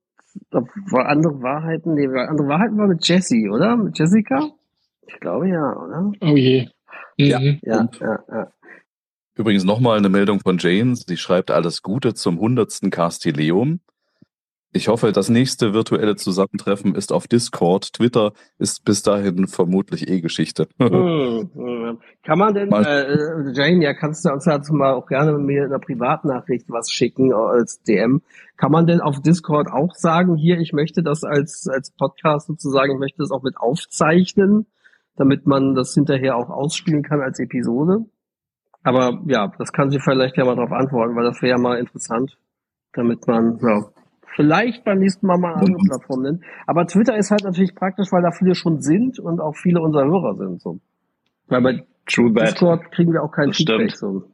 War 0.51 1.07
andere 1.07 1.43
Wahrheiten, 1.43 1.95
nee, 1.95 2.07
andere 2.07 2.49
Wahrheiten 2.49 2.79
war 2.79 2.89
mit 2.89 3.07
Jessie, 3.07 3.49
oder? 3.51 3.77
Mit 3.77 3.99
Jessica? 3.99 4.51
Ich 5.07 5.21
glaube 5.21 5.49
ja, 5.49 5.77
oder? 5.77 6.13
Oh 6.21 6.37
je. 6.37 6.69
Ja. 7.17 7.39
Mhm. 7.39 7.61
Ja, 7.63 7.89
ja, 8.01 8.19
ja. 8.29 8.53
Übrigens 9.37 9.65
nochmal 9.65 9.99
eine 9.99 10.09
Meldung 10.09 10.41
von 10.41 10.59
Jane. 10.59 10.95
Sie 10.95 11.17
schreibt 11.17 11.51
alles 11.51 11.83
Gute 11.83 12.15
zum 12.15 12.37
100. 12.37 12.91
Castileum. 12.91 13.81
Ich 14.77 14.89
hoffe, 14.89 15.13
das 15.13 15.29
nächste 15.29 15.73
virtuelle 15.73 16.17
Zusammentreffen 16.17 16.97
ist 16.97 17.13
auf 17.13 17.29
Discord. 17.29 17.93
Twitter 17.93 18.33
ist 18.59 18.85
bis 18.85 19.03
dahin 19.03 19.47
vermutlich 19.47 20.09
eh 20.09 20.21
Geschichte. 20.21 20.67
Hm, 20.79 21.51
hm. 21.55 21.99
Kann 22.25 22.39
man 22.39 22.55
denn, 22.55 22.73
äh, 22.73 23.53
Jane, 23.53 23.85
ja, 23.85 23.95
kannst 23.95 24.25
du 24.25 24.33
uns 24.33 24.45
dazu 24.45 24.73
mal 24.73 24.95
auch 24.95 25.07
gerne 25.07 25.39
mir 25.39 25.65
in 25.65 25.67
einer 25.67 25.79
Privatnachricht 25.79 26.67
was 26.69 26.91
schicken 26.91 27.33
als 27.33 27.83
DM. 27.83 28.23
Kann 28.57 28.73
man 28.73 28.87
denn 28.87 29.01
auf 29.01 29.21
Discord 29.23 29.71
auch 29.71 29.95
sagen, 29.95 30.35
hier, 30.35 30.59
ich 30.59 30.73
möchte 30.73 31.05
das 31.05 31.23
als, 31.23 31.69
als 31.69 31.93
Podcast 31.93 32.49
sozusagen, 32.49 32.95
ich 32.95 32.99
möchte 32.99 33.19
das 33.19 33.31
auch 33.31 33.43
mit 33.43 33.57
aufzeichnen, 33.57 34.67
damit 35.17 35.47
man 35.47 35.75
das 35.75 35.95
hinterher 35.95 36.37
auch 36.37 36.51
ausspielen 36.51 37.03
kann 37.03 37.21
als 37.21 37.39
Episode? 37.39 38.05
Aber 38.83 39.21
ja, 39.27 39.53
das 39.59 39.73
kann 39.73 39.91
sie 39.91 39.99
vielleicht 39.99 40.37
ja 40.37 40.45
mal 40.45 40.57
darauf 40.57 40.73
antworten, 40.73 41.17
weil 41.17 41.25
das 41.25 41.41
wäre 41.41 41.57
ja 41.57 41.59
mal 41.59 41.79
interessant, 41.79 42.37
damit 42.93 43.27
man, 43.27 43.59
ja, 43.63 43.87
vielleicht 44.37 44.85
beim 44.85 44.99
nächsten 44.99 45.27
Mal 45.27 45.39
mal 45.39 45.55
eine 45.55 45.67
andere 45.67 45.85
Plattform 45.89 46.23
nimmt. 46.23 46.45
Aber 46.67 46.87
Twitter 46.87 47.17
ist 47.17 47.31
halt 47.31 47.45
natürlich 47.45 47.75
praktisch, 47.75 48.13
weil 48.13 48.23
da 48.23 48.31
viele 48.31 48.55
schon 48.55 48.81
sind 48.81 49.19
und 49.19 49.41
auch 49.41 49.57
viele 49.57 49.81
unserer 49.81 50.05
Hörer 50.05 50.37
sind, 50.37 50.61
so. 50.61 50.81
Weil 51.47 51.63
bei 51.63 51.87
True. 52.07 52.33
Discord 52.33 52.91
kriegen 52.93 53.13
wir 53.13 53.23
auch 53.23 53.33
kein 53.33 53.49
Das 53.49 53.57
Feedback, 53.57 53.93
stimmt. 53.93 53.97
so. 53.97 54.31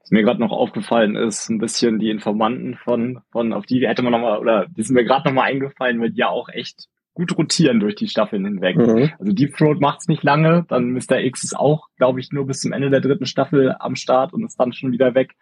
Was 0.00 0.10
mir 0.10 0.22
gerade 0.22 0.40
noch 0.40 0.52
aufgefallen 0.52 1.16
ist, 1.16 1.50
ein 1.50 1.58
bisschen 1.58 1.98
die 1.98 2.08
Informanten 2.08 2.76
von, 2.76 3.20
von 3.30 3.52
auf 3.52 3.66
die 3.66 3.86
hätte 3.86 4.02
man 4.02 4.12
nochmal, 4.12 4.38
oder 4.38 4.66
die 4.66 4.82
sind 4.82 4.94
mir 4.94 5.04
gerade 5.04 5.28
nochmal 5.28 5.50
eingefallen, 5.50 6.00
weil 6.00 6.10
die 6.10 6.20
ja 6.20 6.28
auch 6.28 6.48
echt 6.48 6.88
gut 7.18 7.36
rotieren 7.36 7.80
durch 7.80 7.96
die 7.96 8.06
Staffeln 8.08 8.44
hinweg. 8.44 8.76
Mhm. 8.76 9.10
Also 9.18 9.32
Deep 9.32 9.56
Throat 9.56 9.80
macht's 9.80 10.06
nicht 10.08 10.22
lange, 10.22 10.64
dann 10.68 10.92
Mr. 10.92 11.18
X 11.20 11.42
ist 11.44 11.56
auch, 11.56 11.88
glaube 11.96 12.20
ich, 12.20 12.30
nur 12.32 12.46
bis 12.46 12.60
zum 12.60 12.72
Ende 12.72 12.90
der 12.90 13.00
dritten 13.00 13.26
Staffel 13.26 13.74
am 13.80 13.96
Start 13.96 14.32
und 14.32 14.44
ist 14.44 14.58
dann 14.58 14.72
schon 14.72 14.92
wieder 14.92 15.14
weg. 15.14 15.34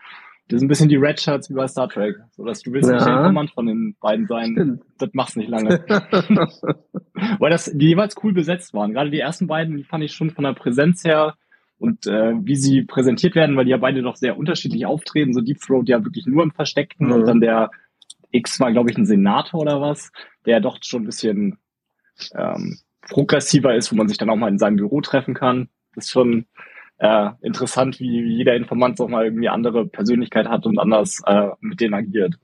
Das 0.48 0.56
ist 0.58 0.62
ein 0.62 0.68
bisschen 0.68 0.88
die 0.88 0.96
Red 0.96 1.20
Shirts 1.20 1.50
wie 1.50 1.54
bei 1.54 1.66
Star 1.68 1.88
Trek. 1.88 2.16
So 2.30 2.44
dass 2.44 2.62
du 2.62 2.72
willst 2.72 2.88
nicht 2.90 3.04
der 3.04 3.12
Ja. 3.12 3.18
Informant 3.18 3.50
von 3.50 3.66
den 3.66 3.96
beiden 4.00 4.26
sein. 4.26 4.52
Stimmt. 4.52 4.82
Das 4.98 5.10
macht's 5.12 5.36
nicht 5.36 5.48
lange. 5.48 5.84
Weil 7.38 7.50
das 7.50 7.70
die 7.74 7.88
jeweils 7.88 8.14
cool 8.22 8.32
besetzt 8.32 8.72
waren. 8.74 8.92
Gerade 8.92 9.10
die 9.10 9.20
ersten 9.20 9.46
beiden, 9.46 9.76
die 9.76 9.84
fand 9.84 10.04
ich 10.04 10.12
schon 10.12 10.30
von 10.30 10.44
der 10.44 10.52
Präsenz 10.54 11.04
her 11.04 11.34
und 11.78 12.06
äh, 12.06 12.32
wie 12.42 12.54
sie 12.56 12.82
präsentiert 12.82 13.34
werden, 13.34 13.56
weil 13.56 13.66
die 13.66 13.72
ja 13.72 13.76
beide 13.76 14.00
doch 14.02 14.16
sehr 14.16 14.38
unterschiedlich 14.38 14.86
auftreten. 14.86 15.34
So 15.34 15.40
Deep 15.42 15.58
Throat 15.60 15.88
ja 15.88 16.02
wirklich 16.04 16.26
nur 16.26 16.42
im 16.42 16.52
Versteckten 16.52 17.08
Mhm. 17.08 17.12
und 17.12 17.26
dann 17.26 17.40
der 17.40 17.70
X 18.30 18.58
war, 18.60 18.72
glaube 18.72 18.90
ich, 18.90 18.96
ein 18.98 19.04
Senator 19.06 19.60
oder 19.60 19.80
was, 19.80 20.10
der 20.46 20.60
doch 20.60 20.78
schon 20.82 21.02
ein 21.02 21.06
bisschen 21.06 21.58
ähm, 22.34 22.78
progressiver 23.08 23.74
ist, 23.74 23.92
wo 23.92 23.96
man 23.96 24.08
sich 24.08 24.18
dann 24.18 24.30
auch 24.30 24.36
mal 24.36 24.48
in 24.48 24.58
seinem 24.58 24.76
Büro 24.76 25.00
treffen 25.00 25.34
kann. 25.34 25.68
Das 25.94 26.06
ist 26.06 26.10
schon 26.10 26.46
äh, 26.98 27.30
interessant, 27.42 28.00
wie, 28.00 28.24
wie 28.24 28.36
jeder 28.36 28.54
Informant 28.54 29.00
auch 29.00 29.08
mal 29.08 29.24
irgendwie 29.24 29.48
andere 29.48 29.86
Persönlichkeit 29.86 30.48
hat 30.48 30.66
und 30.66 30.78
anders 30.78 31.22
äh, 31.26 31.50
mit 31.60 31.80
denen 31.80 31.94
agiert. 31.94 32.38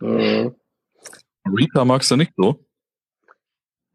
Rita 1.46 1.84
magst 1.84 2.10
du 2.10 2.16
nicht 2.16 2.32
so? 2.36 2.64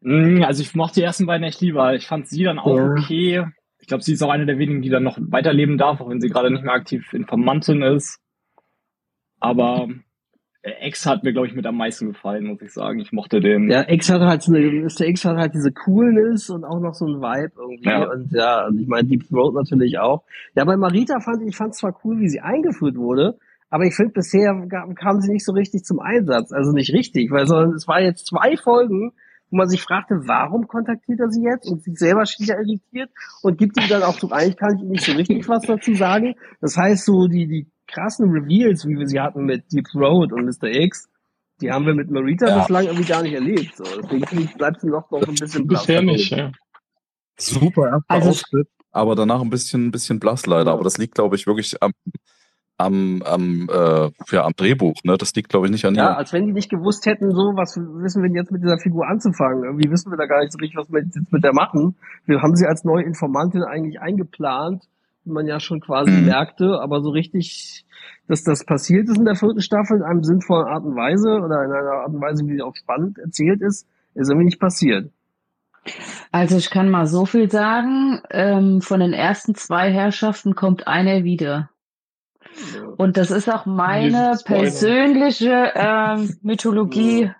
Mm, 0.00 0.42
Also 0.42 0.62
ich 0.62 0.74
mochte 0.74 1.00
die 1.00 1.02
ersten 1.02 1.26
beiden 1.26 1.44
echt 1.44 1.60
lieber. 1.60 1.94
Ich 1.94 2.06
fand 2.06 2.28
sie 2.28 2.44
dann 2.44 2.58
auch 2.58 2.66
okay. 3.00 3.46
Ich 3.80 3.86
glaube, 3.86 4.02
sie 4.02 4.12
ist 4.12 4.22
auch 4.22 4.30
eine 4.30 4.46
der 4.46 4.58
wenigen, 4.58 4.82
die 4.82 4.90
dann 4.90 5.04
noch 5.04 5.18
weiterleben 5.20 5.78
darf, 5.78 6.00
auch 6.00 6.10
wenn 6.10 6.20
sie 6.20 6.28
gerade 6.28 6.50
nicht 6.50 6.64
mehr 6.64 6.74
aktiv 6.74 7.12
Informantin 7.12 7.82
ist. 7.82 8.20
Aber 9.40 9.88
äh, 10.62 10.70
Ex 10.80 11.06
hat 11.06 11.22
mir, 11.22 11.32
glaube 11.32 11.46
ich, 11.46 11.54
mit 11.54 11.66
am 11.66 11.76
meisten 11.76 12.08
gefallen, 12.08 12.46
muss 12.46 12.60
ich 12.62 12.72
sagen. 12.72 12.98
Ich 13.00 13.12
mochte 13.12 13.40
den. 13.40 13.70
Ja, 13.70 13.88
X 13.88 14.10
hat 14.10 14.20
halt 14.22 14.46
eine, 14.48 14.60
Mr. 14.60 15.06
X 15.06 15.24
hat 15.24 15.36
halt 15.36 15.54
diese 15.54 15.72
Coolness 15.72 16.50
und 16.50 16.64
auch 16.64 16.80
noch 16.80 16.94
so 16.94 17.06
ein 17.06 17.20
Vibe 17.20 17.52
irgendwie. 17.56 17.88
Ja. 17.88 18.10
Und 18.10 18.32
ja, 18.32 18.66
und 18.66 18.80
ich 18.80 18.88
meine, 18.88 19.06
Deep 19.06 19.28
Throat 19.28 19.54
natürlich 19.54 19.98
auch. 19.98 20.24
Ja, 20.54 20.64
bei 20.64 20.76
Marita 20.76 21.20
fand 21.20 21.42
ich, 21.42 21.48
ich 21.48 21.56
fand 21.56 21.74
zwar 21.74 21.98
cool, 22.04 22.18
wie 22.18 22.28
sie 22.28 22.40
eingeführt 22.40 22.96
wurde, 22.96 23.38
aber 23.70 23.84
ich 23.84 23.94
finde, 23.94 24.12
bisher 24.12 24.54
kam 24.96 25.20
sie 25.20 25.32
nicht 25.32 25.44
so 25.44 25.52
richtig 25.52 25.84
zum 25.84 26.00
Einsatz. 26.00 26.52
Also 26.52 26.72
nicht 26.72 26.92
richtig, 26.92 27.30
weil 27.30 27.46
sondern 27.46 27.74
es 27.74 27.86
war 27.86 28.00
jetzt 28.00 28.26
zwei 28.26 28.56
Folgen, 28.56 29.12
wo 29.50 29.56
man 29.56 29.68
sich 29.68 29.82
fragte, 29.82 30.22
warum 30.26 30.66
kontaktiert 30.66 31.20
er 31.20 31.30
sie 31.30 31.42
jetzt? 31.42 31.70
Und 31.70 31.82
sich 31.82 31.98
selber 31.98 32.26
schien 32.26 32.46
ja 32.46 32.56
irritiert 32.56 33.10
und 33.42 33.58
gibt 33.58 33.80
ihm 33.80 33.88
dann 33.88 34.02
auch 34.02 34.18
so, 34.18 34.30
eigentlich 34.30 34.56
kann 34.56 34.76
ich 34.76 34.82
ihm 34.82 34.88
nicht 34.88 35.04
so 35.04 35.12
richtig 35.12 35.48
was 35.48 35.62
dazu 35.62 35.94
sagen. 35.94 36.34
Das 36.60 36.76
heißt, 36.76 37.04
so 37.04 37.28
die, 37.28 37.46
die 37.46 37.66
krassen 37.88 38.30
Reveals, 38.30 38.86
wie 38.86 38.96
wir 38.98 39.06
sie 39.08 39.18
hatten 39.20 39.44
mit 39.44 39.72
Deep 39.72 39.86
Throat 39.90 40.32
und 40.32 40.44
Mr. 40.44 40.68
X, 40.68 41.08
die 41.60 41.72
haben 41.72 41.86
wir 41.86 41.94
mit 41.94 42.10
Marita 42.10 42.46
Ja. 42.46 42.58
bislang 42.60 42.84
irgendwie 42.86 43.08
gar 43.08 43.22
nicht 43.22 43.32
erlebt. 43.34 43.76
So. 43.76 43.84
Deswegen 44.02 44.46
bleibt 44.56 44.80
sie 44.80 44.88
noch, 44.88 45.10
noch 45.10 45.26
ein 45.26 45.34
bisschen 45.34 45.66
blass. 45.66 45.86
Bisher 45.86 46.02
nicht, 46.02 46.30
ja. 46.30 46.52
Super 47.38 47.88
erster 47.88 48.04
Also- 48.08 48.30
Auftritt, 48.30 48.68
aber 48.92 49.14
danach 49.16 49.40
ein 49.40 49.50
bisschen, 49.50 49.86
ein 49.86 49.90
bisschen 49.90 50.20
blass 50.20 50.46
leider. 50.46 50.72
Aber 50.72 50.84
das 50.84 50.98
liegt, 50.98 51.14
glaube 51.14 51.36
ich, 51.36 51.46
wirklich 51.46 51.82
am, 51.82 51.92
am, 52.76 53.22
am, 53.22 53.68
äh, 53.72 54.10
ja, 54.30 54.44
am 54.44 54.52
Drehbuch. 54.56 54.94
Ne? 55.04 55.16
Das 55.18 55.34
liegt, 55.34 55.48
glaube 55.48 55.66
ich, 55.66 55.72
nicht 55.72 55.84
an 55.84 55.94
Ja, 55.96 56.10
ihr. 56.12 56.16
als 56.18 56.32
wenn 56.32 56.46
die 56.46 56.52
nicht 56.52 56.70
gewusst 56.70 57.06
hätten, 57.06 57.30
so, 57.32 57.52
was 57.56 57.76
wissen 57.76 58.22
wir 58.22 58.28
denn 58.28 58.36
jetzt 58.36 58.52
mit 58.52 58.62
dieser 58.62 58.78
Figur 58.78 59.06
anzufangen? 59.08 59.64
Irgendwie 59.64 59.90
wissen 59.90 60.10
wir 60.12 60.16
da 60.16 60.26
gar 60.26 60.40
nicht 60.40 60.52
so 60.52 60.58
richtig, 60.58 60.76
was 60.78 60.90
wir 60.92 61.00
jetzt 61.02 61.32
mit 61.32 61.42
der 61.44 61.52
machen. 61.52 61.96
Wir 62.26 62.40
haben 62.42 62.54
sie 62.54 62.66
als 62.66 62.84
neue 62.84 63.02
Informantin 63.04 63.62
eigentlich 63.64 64.00
eingeplant, 64.00 64.84
man 65.28 65.46
ja 65.46 65.60
schon 65.60 65.80
quasi 65.80 66.10
Mhm. 66.10 66.26
merkte, 66.26 66.80
aber 66.80 67.00
so 67.00 67.10
richtig, 67.10 67.84
dass 68.26 68.42
das 68.44 68.64
passiert 68.64 69.08
ist 69.08 69.18
in 69.18 69.24
der 69.24 69.34
vierten 69.36 69.60
Staffel 69.62 69.98
in 69.98 70.02
einem 70.02 70.24
sinnvollen 70.24 70.66
Art 70.68 70.84
und 70.84 70.96
Weise 70.96 71.30
oder 71.40 71.64
in 71.64 71.72
einer 71.72 71.90
Art 72.02 72.08
und 72.12 72.20
Weise, 72.20 72.46
wie 72.46 72.54
sie 72.54 72.62
auch 72.62 72.76
spannend 72.76 73.18
erzählt 73.18 73.60
ist, 73.62 73.86
ist 74.14 74.28
irgendwie 74.28 74.46
nicht 74.46 74.60
passiert. 74.60 75.10
Also 76.32 76.56
ich 76.58 76.70
kann 76.70 76.90
mal 76.90 77.06
so 77.06 77.24
viel 77.24 77.50
sagen, 77.50 78.20
ähm, 78.30 78.80
von 78.82 79.00
den 79.00 79.12
ersten 79.14 79.54
zwei 79.54 79.90
Herrschaften 79.90 80.54
kommt 80.54 80.86
einer 80.86 81.24
wieder. 81.24 81.70
Und 82.96 83.16
das 83.16 83.30
ist 83.30 83.48
auch 83.48 83.64
meine 83.66 84.36
persönliche 84.44 85.72
ähm, 85.74 86.36
Mythologie 86.42 87.30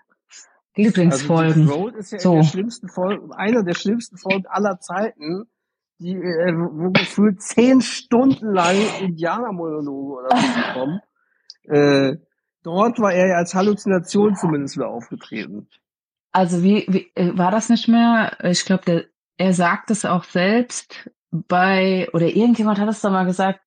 Lieblingsfolgen. 0.75 1.63
Also 1.67 1.73
Road 1.75 1.95
ist 1.95 2.11
ja 2.11 2.19
So. 2.19 2.35
der 2.35 2.43
schlimmsten 2.43 2.87
Folge, 2.87 3.37
einer 3.37 3.63
der 3.63 3.73
schlimmsten 3.75 4.17
Folgen 4.17 4.45
aller 4.47 4.79
Zeiten, 4.79 5.45
die, 5.99 6.13
äh, 6.13 6.53
wo 6.55 6.91
gefühlt 6.91 7.41
zehn 7.41 7.81
Stunden 7.81 8.53
lang 8.53 8.75
Indianermonologe 9.01 10.25
oder 10.25 10.37
so 10.37 10.73
kommen. 10.73 10.99
Äh, 11.63 12.17
dort 12.63 12.99
war 12.99 13.13
er 13.13 13.27
ja 13.27 13.35
als 13.35 13.53
Halluzination 13.53 14.35
zumindest 14.35 14.77
wieder 14.77 14.89
aufgetreten. 14.89 15.67
Also 16.31 16.63
wie, 16.63 16.85
wie 16.87 17.11
äh, 17.15 17.37
war 17.37 17.51
das 17.51 17.69
nicht 17.69 17.87
mehr? 17.87 18.37
Ich 18.43 18.65
glaube, 18.65 19.09
er 19.37 19.53
sagt 19.53 19.91
es 19.91 20.05
auch 20.05 20.23
selbst 20.23 21.09
bei 21.31 22.07
oder 22.13 22.27
irgendjemand 22.27 22.79
hat 22.79 22.89
es 22.89 23.01
doch 23.01 23.11
mal 23.11 23.25
gesagt. 23.25 23.61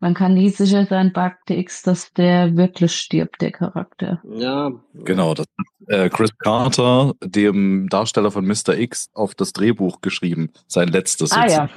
Man 0.00 0.14
kann 0.14 0.34
nie 0.34 0.48
sicher 0.50 0.86
sein, 0.86 1.12
bei 1.12 1.22
Akte 1.22 1.54
X, 1.54 1.82
dass 1.82 2.12
der 2.12 2.56
wirklich 2.56 2.94
stirbt, 2.94 3.40
der 3.40 3.50
Charakter. 3.50 4.22
Ja. 4.30 4.70
Genau, 4.94 5.34
das 5.34 5.46
hat 5.58 5.88
äh, 5.88 6.08
Chris 6.08 6.36
Carter, 6.38 7.14
dem 7.22 7.88
Darsteller 7.88 8.30
von 8.30 8.46
Mr. 8.46 8.78
X, 8.78 9.10
auf 9.14 9.34
das 9.34 9.52
Drehbuch 9.52 10.00
geschrieben. 10.00 10.52
Sein 10.68 10.88
letztes. 10.88 11.32
Ah 11.32 11.46
ja. 11.46 11.68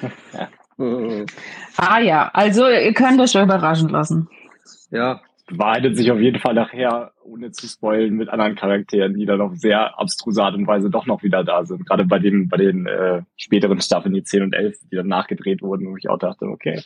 Ah 1.78 2.00
ja, 2.00 2.30
also 2.34 2.68
ihr 2.68 2.94
könnt 2.94 3.20
euch 3.20 3.36
überraschen 3.36 3.90
lassen. 3.90 4.30
Ja. 4.92 5.22
Bewahrheitet 5.48 5.98
sich 5.98 6.10
auf 6.12 6.20
jeden 6.20 6.40
Fall 6.40 6.54
nachher, 6.54 7.12
ohne 7.26 7.52
zu 7.52 7.68
spoilen, 7.68 8.16
mit 8.16 8.30
anderen 8.30 8.56
Charakteren, 8.56 9.16
die 9.16 9.26
dann 9.26 9.42
auf 9.42 9.58
sehr 9.58 10.00
abstruse 10.00 10.42
Art 10.42 10.56
und 10.56 10.66
Weise 10.66 10.90
doch 10.90 11.06
noch 11.06 11.24
wieder 11.24 11.44
da 11.44 11.66
sind. 11.66 11.86
Gerade 11.86 12.06
bei 12.06 12.20
den, 12.20 12.48
bei 12.48 12.56
den 12.56 12.86
äh, 12.86 13.24
späteren 13.36 13.82
Staffeln, 13.82 14.14
die 14.14 14.24
10 14.24 14.44
und 14.44 14.54
11, 14.54 14.78
die 14.90 14.96
dann 14.96 15.08
nachgedreht 15.08 15.62
wurden, 15.62 15.92
wo 15.92 15.98
ich 15.98 16.10
auch 16.10 16.20
dachte, 16.20 16.46
okay. 16.46 16.82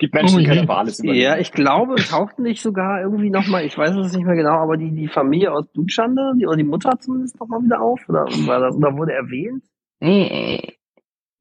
Gibt 0.00 0.14
Menschen, 0.14 0.38
die 0.38 0.46
können 0.46 0.62
aber 0.62 0.78
alles. 0.78 1.00
Ja, 1.04 1.36
ich 1.36 1.52
glaube, 1.52 1.96
tauchten 1.96 2.42
nicht 2.42 2.62
sogar 2.62 3.02
irgendwie 3.02 3.30
nochmal, 3.30 3.64
ich 3.64 3.76
weiß 3.76 3.94
es 3.96 4.16
nicht 4.16 4.24
mehr 4.26 4.34
genau, 4.34 4.58
aber 4.58 4.76
die, 4.76 4.90
die 4.92 5.08
Familie 5.08 5.52
aus 5.52 5.70
Dutschande, 5.72 6.32
die, 6.36 6.46
oder 6.46 6.56
die 6.56 6.64
Mutter 6.64 6.98
zumindest 6.98 7.38
nochmal 7.38 7.62
wieder 7.62 7.80
auf? 7.80 8.00
Oder, 8.08 8.24
war 8.24 8.60
das, 8.60 8.74
oder 8.74 8.96
wurde 8.96 9.12
erwähnt? 9.12 9.62
Nee, 10.00 10.78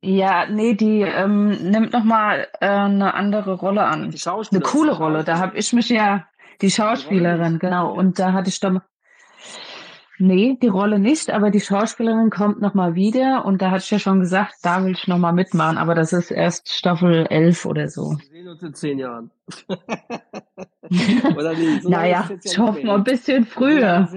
ja, 0.02 0.45
nee, 0.49 0.76
die 0.76 1.02
ähm, 1.02 1.49
nimmt 1.72 1.91
nochmal 1.91 2.48
äh, 2.61 2.68
eine 2.68 3.14
andere 3.14 3.56
Rolle 3.56 3.84
an. 3.84 4.11
Die 4.11 4.30
Eine 4.30 4.61
coole 4.61 4.94
Rolle. 4.94 5.23
Da 5.23 5.40
habe 5.40 5.57
ich 5.57 5.73
mich 5.73 5.90
ja, 5.90 6.26
die 6.61 6.72
Schauspielerin, 6.72 7.60
genau. 7.60 7.94
Und 7.94 8.18
da 8.18 8.31
hatte 8.31 8.49
ich 8.49 8.60
dann, 8.61 8.81
nee, 10.20 10.58
die 10.62 10.68
Rolle 10.68 11.00
nicht, 11.00 11.32
aber 11.32 11.50
die 11.50 11.60
Schauspielerin 11.60 12.30
kommt 12.30 12.62
nochmal 12.62 12.96
wieder. 12.96 13.46
Und 13.46 13.62
da 13.62 13.72
hatte 13.72 13.84
ich 13.84 13.91
ja 13.91 14.00
schon 14.00 14.20
gesagt, 14.20 14.56
da 14.62 14.84
will 14.84 14.91
ich 14.91 15.08
nochmal 15.08 15.34
mitmachen. 15.34 15.78
Aber 15.78 15.96
das 15.96 16.14
ist 16.14 16.32
erst 16.32 16.72
Staffel 16.74 17.26
11 17.30 17.66
oder 17.66 17.88
so. 17.88 18.12
Wir 18.12 18.28
sehen 18.30 18.48
uns 18.48 18.64
in 18.64 18.74
zehn 18.74 19.00
Jahren. 19.00 19.32
Oder 21.38 21.54
nee, 21.54 21.80
so 21.82 21.90
naja, 21.90 22.26
ja 22.30 22.38
ich 22.44 22.58
hoffe 22.58 22.84
mal 22.84 22.96
ein 22.96 23.04
bisschen 23.04 23.46
früher. 23.46 24.08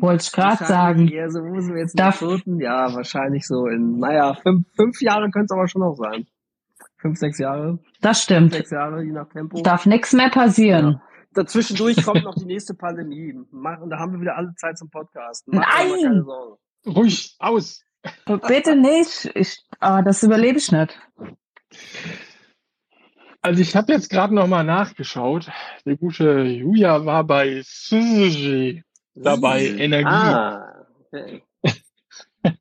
Wollte 0.00 0.22
ich 0.22 0.32
gerade 0.32 0.64
sagen. 0.64 1.08
Eher 1.08 1.30
so, 1.30 1.40
sind 1.42 1.74
wir 1.74 1.80
jetzt 1.80 1.98
der 1.98 2.12
vierten? 2.12 2.60
Ja, 2.60 2.94
wahrscheinlich 2.94 3.46
so 3.46 3.66
in, 3.66 3.98
naja, 3.98 4.34
fünf, 4.34 4.66
fünf 4.74 5.00
Jahre 5.02 5.30
könnte 5.30 5.46
es 5.46 5.52
aber 5.52 5.68
schon 5.68 5.82
noch 5.82 5.96
sein. 5.96 6.26
Fünf, 6.96 7.18
sechs 7.18 7.38
Jahre. 7.38 7.78
Das 8.00 8.18
Fünf, 8.18 8.24
stimmt. 8.24 8.52
sechs 8.54 8.70
Jahre, 8.70 9.02
je 9.02 9.12
nach 9.12 9.28
Tempo. 9.28 9.60
Darf 9.62 9.86
nichts 9.86 10.12
mehr 10.12 10.30
passieren. 10.30 11.00
Dazwischendurch 11.32 12.04
kommt 12.04 12.24
noch 12.24 12.34
die 12.34 12.46
nächste 12.46 12.74
Pandemie. 12.74 13.32
Und 13.32 13.90
da 13.90 13.98
haben 13.98 14.12
wir 14.12 14.20
wieder 14.20 14.36
alle 14.36 14.54
Zeit 14.56 14.78
zum 14.78 14.90
Podcasten. 14.90 15.54
Nein! 15.54 16.24
Ruhig, 16.86 17.36
aus. 17.38 17.84
Bitte 18.46 18.76
nicht. 18.76 19.30
Ich, 19.34 19.58
ah, 19.80 20.02
das 20.02 20.22
überlebe 20.22 20.58
ich 20.58 20.72
nicht. 20.72 20.98
Also 23.40 23.60
ich 23.60 23.76
habe 23.76 23.92
jetzt 23.92 24.10
gerade 24.10 24.34
noch 24.34 24.46
mal 24.46 24.64
nachgeschaut. 24.64 25.50
Die 25.84 25.96
gute 25.96 26.42
Julia 26.42 27.04
war 27.04 27.24
bei 27.24 27.62
Syzygy 27.62 28.84
dabei, 29.14 29.66
Energie. 29.66 30.06
Ah, 30.06 30.86
okay. 31.00 31.42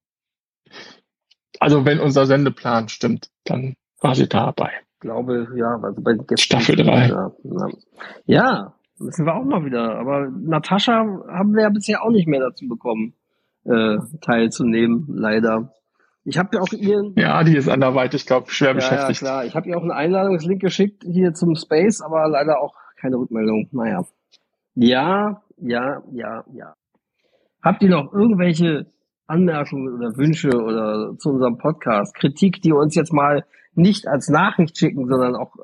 Also 1.59 1.85
wenn 1.85 1.99
unser 1.99 2.27
Sendeplan 2.27 2.87
stimmt, 2.87 3.31
dann 3.43 3.75
war 3.99 4.13
sie 4.13 4.29
dabei. 4.29 4.71
Ich 4.97 5.01
glaube, 5.01 5.47
ja, 5.55 5.79
also 5.79 6.01
bei 6.01 6.13
gestern. 6.13 6.59
Staffel 6.59 6.75
drei. 6.75 7.07
Ja, 7.09 7.31
ja. 7.43 7.67
ja, 8.25 8.73
müssen 8.97 9.27
wir 9.27 9.35
auch 9.35 9.43
mal 9.43 9.63
wieder. 9.63 9.99
Aber 9.99 10.27
Natascha 10.31 11.05
haben 11.27 11.53
wir 11.53 11.61
ja 11.61 11.69
bisher 11.69 12.03
auch 12.03 12.09
nicht 12.09 12.27
mehr 12.27 12.39
dazu 12.39 12.67
bekommen, 12.67 13.13
äh, 13.65 13.97
teilzunehmen, 14.21 15.05
leider. 15.07 15.71
Ich 16.23 16.39
habe 16.39 16.49
ja 16.55 16.61
auch 16.61 16.73
ihren. 16.73 17.13
Ja, 17.15 17.43
die 17.43 17.55
ist 17.55 17.69
anderweitig, 17.69 18.25
glaube 18.25 18.47
ich, 18.49 18.53
schwer 18.53 18.69
Ja, 18.69 18.73
ja, 18.73 18.79
beschäftigt. 18.79 19.19
klar. 19.19 19.45
Ich 19.45 19.55
habe 19.55 19.69
ihr 19.69 19.77
auch 19.77 19.83
einen 19.83 19.91
Einladungslink 19.91 20.61
geschickt 20.61 21.03
hier 21.05 21.33
zum 21.33 21.53
Space, 21.55 22.01
aber 22.01 22.27
leider 22.27 22.59
auch 22.59 22.73
keine 22.99 23.17
Rückmeldung. 23.17 23.69
Naja. 23.71 24.03
Ja, 24.73 25.43
ja, 25.57 26.01
ja, 26.11 26.43
ja. 26.53 26.73
Habt 27.61 27.83
ihr 27.83 27.89
noch 27.89 28.11
irgendwelche 28.13 28.87
Anmerkungen 29.27 29.93
oder 29.93 30.17
Wünsche 30.17 30.49
oder 30.49 31.17
zu 31.17 31.29
unserem 31.29 31.57
Podcast? 31.57 32.15
Kritik, 32.15 32.61
die 32.61 32.71
uns 32.71 32.95
jetzt 32.95 33.13
mal 33.13 33.45
nicht 33.73 34.07
als 34.07 34.29
Nachricht 34.29 34.77
schicken, 34.77 35.07
sondern 35.07 35.35
auch 35.35 35.55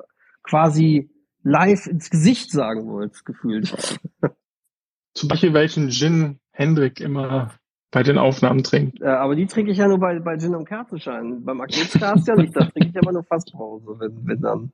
quasi 0.42 1.10
live 1.42 1.86
ins 1.86 2.10
Gesicht 2.10 2.50
sagen 2.50 2.86
wollt, 2.86 3.24
gefühlt. 3.24 3.74
Zum 5.14 5.28
Beispiel 5.28 5.54
welchen 5.54 5.90
Gin 5.90 6.40
Hendrik 6.50 7.00
immer 7.00 7.54
bei 7.90 8.02
den 8.02 8.18
Aufnahmen 8.18 8.64
trinkt. 8.64 9.00
Äh, 9.00 9.06
aber 9.06 9.36
die 9.36 9.46
trinke 9.46 9.70
ich 9.70 9.78
ja 9.78 9.86
nur 9.86 10.00
bei, 10.00 10.18
bei 10.18 10.36
Gin 10.36 10.56
und 10.56 10.66
Kerzenschein. 10.66 11.44
Beim 11.44 11.60
Agnescast 11.60 12.26
ja 12.26 12.34
nicht. 12.34 12.54
Da 12.56 12.64
trinke 12.64 12.90
ich 12.90 12.98
aber 12.98 13.12
nur 13.12 13.22
Fastpause, 13.22 13.86
wenn, 13.98 14.26
wenn 14.26 14.40
dann. 14.40 14.72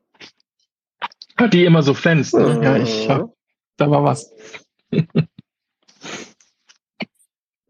Hat 1.36 1.52
die 1.52 1.64
immer 1.64 1.82
so 1.82 1.92
flänzt. 1.92 2.34
Ne? 2.34 2.60
Ja, 2.62 2.76
ich 2.76 3.08
hab, 3.08 3.34
da 3.76 3.90
war 3.90 4.04
was. 4.04 4.34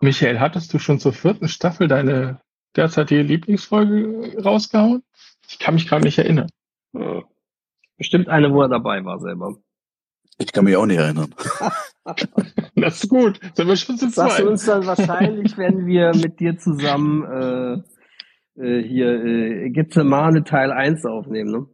Michael, 0.01 0.41
hattest 0.41 0.73
du 0.73 0.79
schon 0.79 0.99
zur 0.99 1.13
vierten 1.13 1.49
Staffel 1.49 1.89
deine 1.89 2.41
derzeitige 2.77 3.23
Lieblingsfolge 3.23 4.43
rausgehauen? 4.43 5.03
Ich 5.49 5.59
kann 5.59 5.75
mich 5.75 5.87
gerade 5.89 6.05
nicht 6.05 6.19
erinnern. 6.19 6.49
Ja. 6.93 7.23
Bestimmt 7.99 8.29
eine, 8.29 8.53
wo 8.53 8.63
er 8.63 8.69
dabei 8.69 9.05
war 9.05 9.19
selber. 9.21 9.57
Ich 10.39 10.53
kann 10.53 10.65
mich 10.65 10.77
auch 10.77 10.87
nicht 10.87 10.99
erinnern. 10.99 11.35
Das 12.75 13.05
ist 13.05 13.11
gut. 13.11 13.39
Sind 13.55 13.69
wir 13.69 13.77
schon 13.77 13.99
zu 13.99 14.07
Das 14.07 14.15
sagst 14.15 14.39
du 14.39 14.43
zweit. 14.43 14.51
uns 14.51 14.65
dann 14.65 14.87
wahrscheinlich, 14.87 15.57
wenn 15.59 15.87
wir 15.87 16.13
mit 16.15 16.41
dir 16.41 16.57
zusammen 16.57 17.85
äh, 18.57 18.61
äh, 18.61 18.83
hier 18.83 19.23
äh, 19.23 19.71
Gethsemane 19.71 20.43
Teil 20.45 20.73
1 20.73 21.05
aufnehmen. 21.05 21.69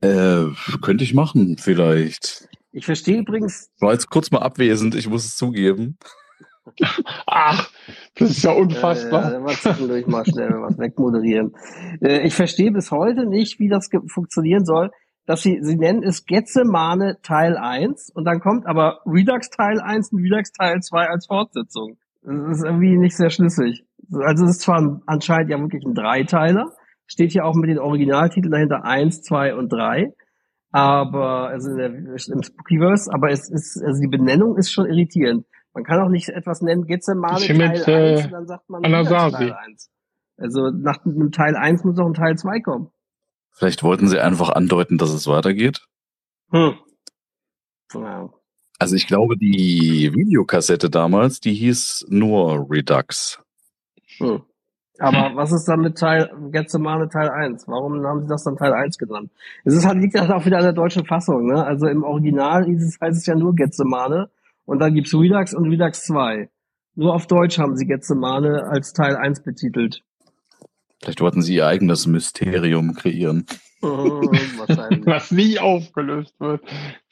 Ne? 0.00 0.08
Äh, 0.08 0.78
könnte 0.80 1.02
ich 1.02 1.14
machen, 1.14 1.58
vielleicht. 1.58 2.48
Ich 2.70 2.86
verstehe 2.86 3.18
übrigens, 3.18 3.70
Ich 3.74 3.82
war 3.82 3.92
jetzt 3.92 4.08
kurz 4.08 4.30
mal 4.30 4.38
abwesend, 4.42 4.94
ich 4.94 5.08
muss 5.08 5.24
es 5.24 5.36
zugeben. 5.36 5.98
Ach, 7.26 7.70
das 8.16 8.30
ist 8.30 8.42
ja 8.44 8.52
äh, 8.52 8.60
unfassbar. 8.60 9.32
ja, 9.32 9.40
mal 9.40 9.54
zwischendurch 9.54 10.06
mal 10.06 10.24
schnell 10.24 10.50
was 10.60 10.78
wegmoderieren. 10.78 11.54
Äh, 12.00 12.26
ich 12.26 12.34
verstehe 12.34 12.70
bis 12.72 12.90
heute 12.90 13.26
nicht, 13.26 13.58
wie 13.58 13.68
das 13.68 13.88
funktionieren 14.06 14.64
soll, 14.64 14.90
dass 15.26 15.42
sie, 15.42 15.58
sie 15.62 15.76
nennen 15.76 16.02
es 16.02 16.24
Gethsemane 16.24 17.18
Teil 17.22 17.56
1 17.56 18.10
und 18.10 18.24
dann 18.24 18.40
kommt 18.40 18.66
aber 18.66 19.00
Redux 19.06 19.50
Teil 19.50 19.80
1 19.80 20.12
und 20.12 20.22
Redux 20.22 20.52
Teil 20.52 20.80
2 20.80 21.08
als 21.08 21.26
Fortsetzung. 21.26 21.96
Das 22.22 22.58
ist 22.58 22.64
irgendwie 22.64 22.96
nicht 22.96 23.16
sehr 23.16 23.30
schlüssig. 23.30 23.84
Also 24.24 24.44
es 24.44 24.52
ist 24.52 24.60
zwar 24.62 24.80
ein- 24.80 25.02
anscheinend 25.06 25.50
ja 25.50 25.58
wirklich 25.58 25.84
ein 25.84 25.94
Dreiteiler, 25.94 26.70
steht 27.06 27.32
hier 27.32 27.44
auch 27.44 27.54
mit 27.54 27.70
den 27.70 27.78
Originaltiteln 27.78 28.52
dahinter 28.52 28.84
1, 28.84 29.22
2 29.22 29.54
und 29.56 29.72
3, 29.72 30.12
aber 30.70 31.48
also 31.48 31.74
der, 31.76 31.86
im 31.92 32.42
Spookyverse, 32.42 33.10
aber 33.12 33.30
es 33.30 33.50
ist, 33.50 33.82
also 33.84 34.00
die 34.00 34.08
Benennung 34.08 34.56
ist 34.56 34.72
schon 34.72 34.86
irritierend. 34.86 35.44
Man 35.74 35.84
kann 35.84 36.00
auch 36.00 36.08
nicht 36.08 36.28
etwas 36.28 36.60
nennen 36.60 36.86
Gethsemane 36.86 37.40
Teil 37.40 37.56
mit, 37.56 37.70
1 37.70 37.88
äh, 37.88 38.24
und 38.24 38.32
dann 38.32 38.46
sagt 38.46 38.68
man 38.68 38.82
Teil 38.82 39.52
1. 39.52 39.90
Also 40.36 40.70
nach 40.70 41.04
einem 41.04 41.30
Teil 41.30 41.56
1 41.56 41.84
muss 41.84 41.98
auch 41.98 42.06
ein 42.06 42.14
Teil 42.14 42.36
2 42.36 42.60
kommen. 42.60 42.90
Vielleicht 43.52 43.82
wollten 43.82 44.08
sie 44.08 44.18
einfach 44.18 44.50
andeuten, 44.50 44.98
dass 44.98 45.10
es 45.10 45.26
weitergeht. 45.26 45.82
Hm. 46.50 46.74
Ja. 47.94 48.30
Also 48.78 48.96
ich 48.96 49.06
glaube, 49.06 49.36
die 49.36 50.10
Videokassette 50.14 50.90
damals, 50.90 51.40
die 51.40 51.54
hieß 51.54 52.06
nur 52.08 52.66
Redux. 52.68 53.40
Hm. 54.18 54.42
Aber 54.98 55.36
was 55.36 55.52
ist 55.52 55.64
dann 55.66 55.80
mit 55.80 55.98
Teil 55.98 56.30
Gethsemane 56.50 57.08
Teil 57.08 57.30
1? 57.30 57.66
Warum 57.66 58.04
haben 58.04 58.22
sie 58.22 58.28
das 58.28 58.44
dann 58.44 58.56
Teil 58.56 58.72
1 58.72 58.98
genannt? 58.98 59.30
Es 59.64 59.74
ist 59.74 59.86
halt, 59.86 59.98
liegt 59.98 60.18
halt 60.18 60.30
auch 60.30 60.44
wieder 60.44 60.58
an 60.58 60.64
der 60.64 60.72
deutschen 60.72 61.06
Fassung, 61.06 61.46
ne? 61.46 61.64
Also 61.64 61.86
im 61.86 62.04
Original 62.04 62.64
hieß 62.66 62.82
es, 62.82 63.00
heißt 63.00 63.18
es 63.18 63.26
ja 63.26 63.34
nur 63.34 63.54
Gethsemane 63.54 64.30
und 64.64 64.78
dann 64.78 64.94
gibt's 64.94 65.14
Redux 65.14 65.54
und 65.54 65.68
Redux 65.68 66.04
2. 66.04 66.48
Nur 66.94 67.14
auf 67.14 67.26
Deutsch 67.26 67.58
haben 67.58 67.76
sie 67.76 67.86
Gethsemane 67.86 68.64
als 68.64 68.92
Teil 68.92 69.16
1 69.16 69.42
betitelt. 69.42 70.02
Vielleicht 71.00 71.20
wollten 71.20 71.42
sie 71.42 71.56
ihr 71.56 71.66
eigenes 71.66 72.06
Mysterium 72.06 72.94
kreieren. 72.94 73.46
Wahrscheinlich. 73.82 75.04
Was 75.06 75.32
nie 75.32 75.58
aufgelöst 75.58 76.38
wird. 76.38 76.62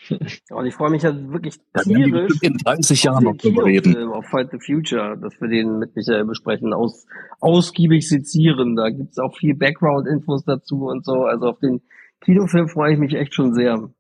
Und 0.51 0.67
ich 0.67 0.75
freue 0.75 0.91
mich 0.91 1.03
ja 1.03 1.13
wirklich 1.13 1.57
werden 1.75 1.89
die 1.89 2.05
tierisch 2.05 2.39
in 2.43 2.59
30 2.59 2.99
auf 2.99 3.05
Jahren 3.05 3.25
noch 3.25 3.37
drüber 3.37 3.65
reden. 3.65 3.95
Kinofilm, 3.95 4.13
auf 4.13 4.27
Fight 4.27 4.51
the 4.53 4.59
Future, 4.65 5.19
dass 5.21 5.41
wir 5.41 5.49
den 5.49 5.81
mit 5.81 5.97
Michael 5.97 6.25
besprechen, 6.27 6.73
aus, 6.73 7.07
ausgiebig 7.41 8.09
sezieren. 8.09 8.77
Da 8.77 8.91
gibt's 8.91 9.19
auch 9.19 9.37
viel 9.37 9.57
Background-Infos 9.57 10.45
dazu 10.45 10.87
und 10.87 11.05
so. 11.05 11.25
Also 11.25 11.47
auf 11.47 11.59
den 11.59 11.83
Kinofilm 12.21 12.69
freue 12.69 12.93
ich 12.93 13.01
mich 13.01 13.15
echt 13.15 13.35
schon 13.35 13.53
sehr. 13.53 13.91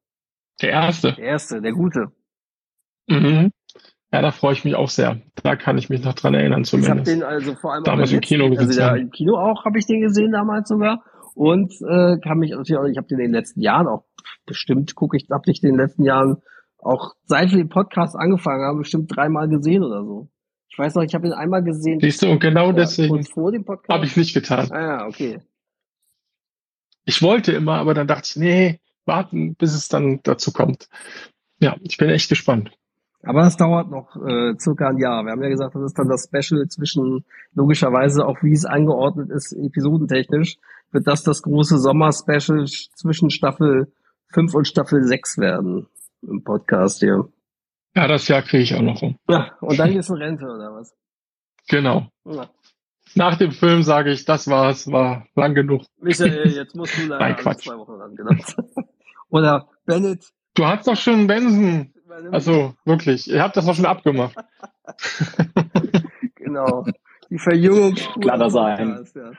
Der 0.62 0.70
erste. 0.70 1.14
Der 1.14 1.24
erste, 1.24 1.60
der 1.60 1.72
gute. 1.72 2.12
Mhm. 3.10 3.50
Ja, 4.12 4.22
da 4.22 4.32
freue 4.32 4.54
ich 4.54 4.64
mich 4.64 4.74
auch 4.74 4.88
sehr. 4.88 5.20
Da 5.42 5.54
kann 5.56 5.78
ich 5.78 5.88
mich 5.88 6.02
noch 6.02 6.14
dran 6.14 6.34
erinnern 6.34 6.62
Ich 6.62 6.72
habe 6.72 6.82
zumindest. 6.82 7.12
den 7.12 7.22
also 7.22 7.54
vor 7.54 7.74
allem 7.74 7.84
Damals 7.84 8.10
auch 8.10 8.14
im 8.14 8.20
Kino 8.20 8.46
also 8.46 8.56
gesehen. 8.56 8.80
ja, 8.80 8.96
im 8.96 9.10
Kino 9.10 9.36
auch 9.36 9.64
habe 9.64 9.78
ich 9.78 9.86
den 9.86 10.00
gesehen 10.00 10.32
damals 10.32 10.68
sogar 10.68 11.04
und 11.34 11.72
äh, 11.82 12.18
kann 12.18 12.38
mich 12.38 12.50
natürlich 12.50 12.76
auch, 12.76 12.86
ich 12.86 12.96
habe 12.96 13.06
den 13.06 13.18
in 13.18 13.26
den 13.26 13.34
letzten 13.34 13.60
Jahren 13.60 13.86
auch 13.86 14.04
bestimmt 14.46 14.94
gucke 14.96 15.16
ich, 15.16 15.28
habe 15.30 15.48
ich 15.50 15.60
den 15.60 15.70
in 15.70 15.76
den 15.76 15.86
letzten 15.86 16.04
Jahren 16.04 16.38
auch 16.78 17.14
seit 17.26 17.50
wir 17.50 17.58
den 17.58 17.68
Podcast 17.68 18.16
angefangen 18.16 18.64
haben 18.64 18.78
bestimmt 18.78 19.14
dreimal 19.14 19.48
gesehen 19.48 19.84
oder 19.84 20.02
so. 20.04 20.28
Ich 20.68 20.78
weiß 20.78 20.94
noch, 20.94 21.02
ich 21.02 21.14
habe 21.14 21.26
ihn 21.26 21.32
einmal 21.32 21.62
gesehen. 21.62 22.00
Siehst 22.00 22.22
du, 22.22 22.30
und 22.30 22.40
genau 22.40 22.68
ja, 22.68 22.72
deswegen 22.72 23.24
habe 23.88 24.04
ich 24.06 24.16
nicht 24.16 24.34
getan. 24.34 24.70
Ah 24.70 24.80
ja, 24.80 25.06
okay. 25.06 25.40
Ich 27.04 27.22
wollte 27.22 27.52
immer, 27.52 27.74
aber 27.74 27.92
dann 27.92 28.06
dachte 28.06 28.28
ich, 28.30 28.36
nee, 28.36 28.80
warten, 29.04 29.56
bis 29.56 29.74
es 29.74 29.88
dann 29.88 30.20
dazu 30.22 30.52
kommt. 30.52 30.88
Ja, 31.58 31.76
ich 31.82 31.96
bin 31.96 32.08
echt 32.08 32.28
gespannt. 32.28 32.70
Aber 33.22 33.46
es 33.46 33.56
dauert 33.56 33.90
noch 33.90 34.16
äh, 34.16 34.54
circa 34.58 34.88
ein 34.88 34.98
Jahr. 34.98 35.24
Wir 35.24 35.32
haben 35.32 35.42
ja 35.42 35.50
gesagt, 35.50 35.74
das 35.74 35.82
ist 35.82 35.98
dann 35.98 36.08
das 36.08 36.28
Special 36.28 36.66
zwischen, 36.68 37.24
logischerweise 37.54 38.26
auch 38.26 38.42
wie 38.42 38.52
es 38.52 38.64
eingeordnet 38.64 39.30
ist, 39.30 39.52
episodentechnisch, 39.52 40.56
wird 40.90 41.06
das 41.06 41.22
das 41.22 41.42
große 41.42 41.78
Sommer-Special 41.78 42.64
zwischen 42.66 43.30
Staffel 43.30 43.92
5 44.32 44.54
und 44.54 44.66
Staffel 44.66 45.02
6 45.02 45.38
werden 45.38 45.86
im 46.22 46.42
Podcast 46.42 47.00
hier. 47.00 47.28
Ja, 47.94 48.06
das 48.06 48.28
Jahr 48.28 48.42
kriege 48.42 48.62
ich 48.62 48.74
auch 48.74 48.82
noch 48.82 49.02
rum. 49.02 49.16
Ja, 49.28 49.52
und 49.60 49.78
dann 49.78 49.92
geht's 49.92 50.08
in 50.08 50.16
Rente 50.16 50.44
oder 50.44 50.72
was? 50.72 50.94
Genau. 51.68 52.08
Ja. 52.24 52.48
Nach 53.16 53.36
dem 53.36 53.50
Film 53.50 53.82
sage 53.82 54.12
ich, 54.12 54.24
das 54.24 54.48
war's, 54.48 54.90
war 54.90 55.26
lang 55.34 55.54
genug. 55.54 55.82
Michael, 56.00 56.48
jetzt 56.54 56.74
musst 56.76 56.96
du 56.96 57.06
leider 57.06 57.24
Nein, 57.24 57.36
Quatsch. 57.36 57.64
zwei 57.64 57.76
Wochen 57.76 57.92
ran, 57.92 58.14
genau. 58.14 58.30
Oder 59.30 59.68
Bennett. 59.84 60.24
Du 60.54 60.64
hast 60.64 60.86
doch 60.86 60.96
schon 60.96 61.26
Benson. 61.26 61.92
Also 62.32 62.74
wirklich, 62.84 63.28
ihr 63.28 63.42
habt 63.42 63.56
das 63.56 63.66
doch 63.66 63.74
schon 63.74 63.86
abgemacht. 63.86 64.36
Genau. 66.36 66.84
Die 67.30 67.38
Verjüngungskur. 67.38 68.22
Klar, 68.22 68.38
das 68.38 68.54
im 68.54 68.60
ein. 68.60 68.88
Podcast, 68.88 69.16
ja. 69.16 69.30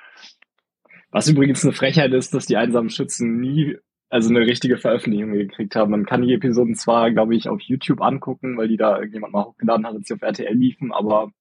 Was 1.12 1.28
übrigens 1.28 1.64
eine 1.66 1.74
Frechheit 1.74 2.14
ist, 2.14 2.34
dass 2.34 2.46
die 2.46 2.56
einsamen 2.56 2.90
Schützen 2.90 3.42
nie 3.42 3.76
also 4.10 4.30
eine 4.30 4.40
richtige 4.46 4.78
Veröffentlichung 4.78 5.32
gekriegt 5.34 5.76
haben. 5.76 5.92
Man 5.92 6.06
kann 6.06 6.22
die 6.22 6.34
Episoden 6.34 6.76
zwar, 6.76 7.12
glaube 7.12 7.36
ich, 7.36 7.48
auf 7.50 7.62
YouTube 7.62 8.02
angucken, 8.02 8.58
weil 8.58 8.68
die 8.68 8.78
da 8.78 8.96
irgendjemand 8.98 9.34
mal 9.34 9.46
hochgeladen 9.46 9.86
hat, 9.86 9.94
als 9.96 10.08
sie 10.08 10.14
auf 10.14 10.22
RTL 10.22 10.54
liefen, 10.54 10.92
aber 10.92 11.32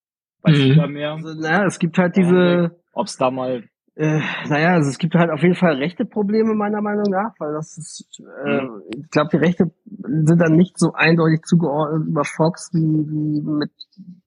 weiß 0.43 0.57
Mhm. 0.57 0.65
jeder 0.65 0.87
mehr. 0.89 1.13
Also, 1.13 1.35
naja, 1.41 1.67
es 1.67 1.79
gibt 1.79 1.99
halt 1.99 2.17
diese, 2.17 2.77
Ob 2.93 3.07
es 3.07 3.17
da 3.17 3.31
mal 3.31 3.65
Äh, 3.97 4.21
naja, 4.49 4.75
also 4.75 4.89
es 4.89 4.99
gibt 4.99 5.15
halt 5.15 5.31
auf 5.31 5.43
jeden 5.43 5.57
Fall 5.57 5.75
rechte 5.75 6.05
Probleme 6.05 6.55
meiner 6.55 6.81
Meinung 6.81 7.11
nach, 7.11 7.35
weil 7.39 7.53
das 7.53 7.77
ist, 7.77 8.21
äh, 8.45 8.61
ich 8.97 9.11
glaube, 9.11 9.31
die 9.33 9.37
Rechte 9.39 9.71
sind 9.85 10.41
dann 10.41 10.53
nicht 10.53 10.79
so 10.79 10.93
eindeutig 10.95 11.43
zugeordnet 11.45 12.09
über 12.09 12.25
Fox 12.25 12.71
wie, 12.73 12.79
wie 12.81 13.41
mit 13.43 13.71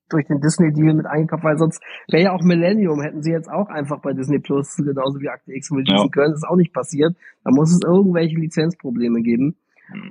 durch 0.10 0.28
den 0.28 0.42
Disney-Deal 0.42 0.94
mit 0.94 1.08
eingekauft, 1.08 1.44
weil 1.44 1.58
sonst 1.58 1.82
wäre 2.12 2.24
ja 2.24 2.32
auch 2.34 2.44
Millennium, 2.44 3.02
hätten 3.02 3.24
sie 3.24 3.32
jetzt 3.32 3.50
auch 3.50 3.70
einfach 3.70 4.00
bei 4.02 4.14
Disney 4.14 4.40
Plus 4.40 4.76
genauso 4.78 5.20
wie 5.20 5.30
Akte 5.30 5.54
X 5.54 5.72
releasen 5.72 5.96
Ja. 6.06 6.08
können. 6.12 6.32
Das 6.32 6.44
ist 6.44 6.48
auch 6.48 6.56
nicht 6.58 6.74
passiert. 6.74 7.16
Da 7.44 7.50
muss 7.52 7.72
es 7.72 7.80
irgendwelche 7.84 8.38
Lizenzprobleme 8.38 9.22
geben. 9.22 9.56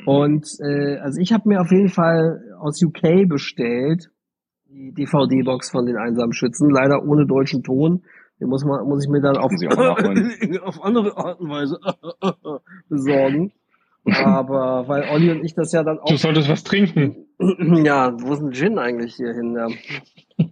Und 0.06 0.46
äh, 0.60 0.96
also 0.98 1.20
ich 1.20 1.32
habe 1.32 1.48
mir 1.48 1.60
auf 1.60 1.70
jeden 1.70 1.88
Fall 1.88 2.42
aus 2.58 2.82
UK 2.82 3.28
bestellt, 3.28 4.10
die 4.68 4.92
DVD-Box 4.92 5.70
von 5.70 5.86
den 5.86 5.96
einsamen 5.96 6.32
Schützen, 6.32 6.70
leider 6.70 7.04
ohne 7.04 7.26
deutschen 7.26 7.62
Ton. 7.62 8.02
Den 8.40 8.48
muss 8.48 8.64
man, 8.64 8.86
muss 8.88 9.04
ich 9.04 9.10
mir 9.10 9.20
dann 9.20 9.36
auf, 9.36 9.52
ich 9.52 9.68
auf 10.62 10.82
andere 10.82 11.16
Art 11.16 11.40
und 11.40 11.50
Weise 11.50 11.78
besorgen. 12.88 13.52
Aber 14.04 14.88
weil 14.88 15.08
Olli 15.10 15.30
und 15.30 15.44
ich 15.44 15.54
das 15.54 15.72
ja 15.72 15.84
dann 15.84 16.00
auch. 16.00 16.08
Du 16.08 16.16
solltest 16.16 16.48
was 16.48 16.64
trinken. 16.64 17.26
Ja, 17.84 18.14
wo 18.20 18.34
ist 18.34 18.40
ein 18.40 18.52
Gin 18.52 18.78
eigentlich 18.78 19.16
hier 19.16 19.34
hin? 19.34 19.56
Ja. 19.56 19.66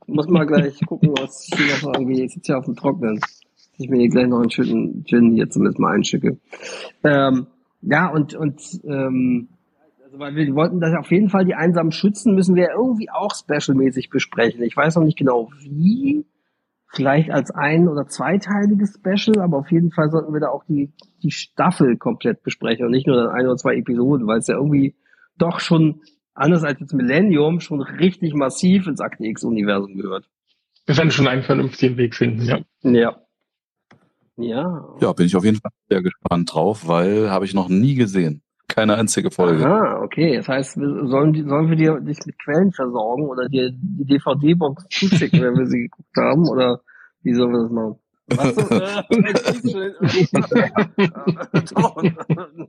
Muss 0.08 0.26
mal 0.26 0.44
gleich 0.44 0.80
gucken, 0.86 1.10
was 1.16 1.48
hier 1.54 1.86
noch 1.86 1.94
irgendwie. 1.94 2.24
Ich 2.24 2.34
sitze 2.34 2.52
ja 2.52 2.58
auf 2.58 2.64
dem 2.64 2.74
Trocknen. 2.74 3.20
Dass 3.20 3.40
ich 3.78 3.88
mir 3.88 3.98
hier 3.98 4.08
gleich 4.08 4.26
noch 4.26 4.40
einen 4.40 4.50
schönen 4.50 5.04
Gin 5.04 5.32
hier 5.32 5.48
zumindest 5.48 5.78
mal 5.78 5.94
einschicke. 5.94 6.38
Ähm, 7.04 7.46
ja, 7.82 8.08
und, 8.08 8.34
und 8.34 8.60
ähm, 8.84 9.48
also 10.04 10.18
weil 10.18 10.34
wir 10.34 10.54
wollten 10.56 10.80
das 10.80 10.94
auf 10.96 11.10
jeden 11.12 11.28
Fall 11.28 11.44
die 11.44 11.54
einsamen 11.54 11.92
Schützen 11.92 12.34
müssen 12.34 12.56
wir 12.56 12.70
irgendwie 12.76 13.08
auch 13.10 13.34
specialmäßig 13.34 14.10
besprechen. 14.10 14.62
Ich 14.62 14.76
weiß 14.76 14.96
noch 14.96 15.04
nicht 15.04 15.18
genau 15.18 15.50
wie. 15.60 16.24
Vielleicht 16.92 17.30
als 17.30 17.52
ein- 17.52 17.88
oder 17.88 18.06
zweiteiliges 18.06 18.94
Special, 18.94 19.40
aber 19.40 19.58
auf 19.58 19.70
jeden 19.70 19.92
Fall 19.92 20.10
sollten 20.10 20.32
wir 20.32 20.40
da 20.40 20.48
auch 20.48 20.64
die, 20.64 20.92
die 21.22 21.30
Staffel 21.30 21.96
komplett 21.96 22.42
besprechen 22.42 22.84
und 22.84 22.90
nicht 22.90 23.06
nur 23.06 23.16
dann 23.16 23.28
ein 23.28 23.46
oder 23.46 23.56
zwei 23.56 23.76
Episoden, 23.76 24.26
weil 24.26 24.38
es 24.40 24.48
ja 24.48 24.56
irgendwie 24.56 24.96
doch 25.38 25.60
schon, 25.60 26.02
anders 26.34 26.64
als 26.64 26.80
jetzt 26.80 26.92
Millennium, 26.92 27.60
schon 27.60 27.80
richtig 27.80 28.34
massiv 28.34 28.88
ins 28.88 29.00
Akte 29.00 29.24
X-Universum 29.24 29.96
gehört. 29.96 30.28
Wir 30.86 30.96
werden 30.96 31.12
schon 31.12 31.28
einen 31.28 31.44
vernünftigen 31.44 31.96
Weg 31.96 32.16
finden, 32.16 32.42
ja. 32.42 32.60
Ja. 32.82 33.20
Ja. 34.36 34.96
Ja, 35.00 35.12
bin 35.12 35.26
ich 35.26 35.36
auf 35.36 35.44
jeden 35.44 35.60
Fall 35.60 35.70
sehr 35.88 36.02
gespannt 36.02 36.52
drauf, 36.52 36.88
weil 36.88 37.30
habe 37.30 37.44
ich 37.44 37.54
noch 37.54 37.68
nie 37.68 37.94
gesehen. 37.94 38.42
Keine 38.74 38.96
einzige 38.96 39.30
Folge. 39.30 39.64
Aha, 39.66 40.00
okay. 40.02 40.36
Das 40.36 40.48
heißt, 40.48 40.74
sollen, 40.74 41.32
die- 41.32 41.42
sollen 41.42 41.68
wir 41.68 41.76
dir, 41.76 42.00
dich 42.00 42.18
mit 42.24 42.38
Quellen 42.38 42.72
versorgen 42.72 43.28
oder 43.28 43.48
dir 43.48 43.70
die 43.72 44.04
DVD-Box 44.04 44.86
zuschicken, 44.90 45.40
wenn 45.42 45.56
wir 45.56 45.66
sie 45.66 45.82
geguckt 45.82 46.16
haben? 46.16 46.48
Oder 46.48 46.80
wie 47.22 47.34
sollen 47.34 47.52
wir 47.52 47.62
das 47.62 47.72
machen? 47.72 47.96
Was 48.32 48.54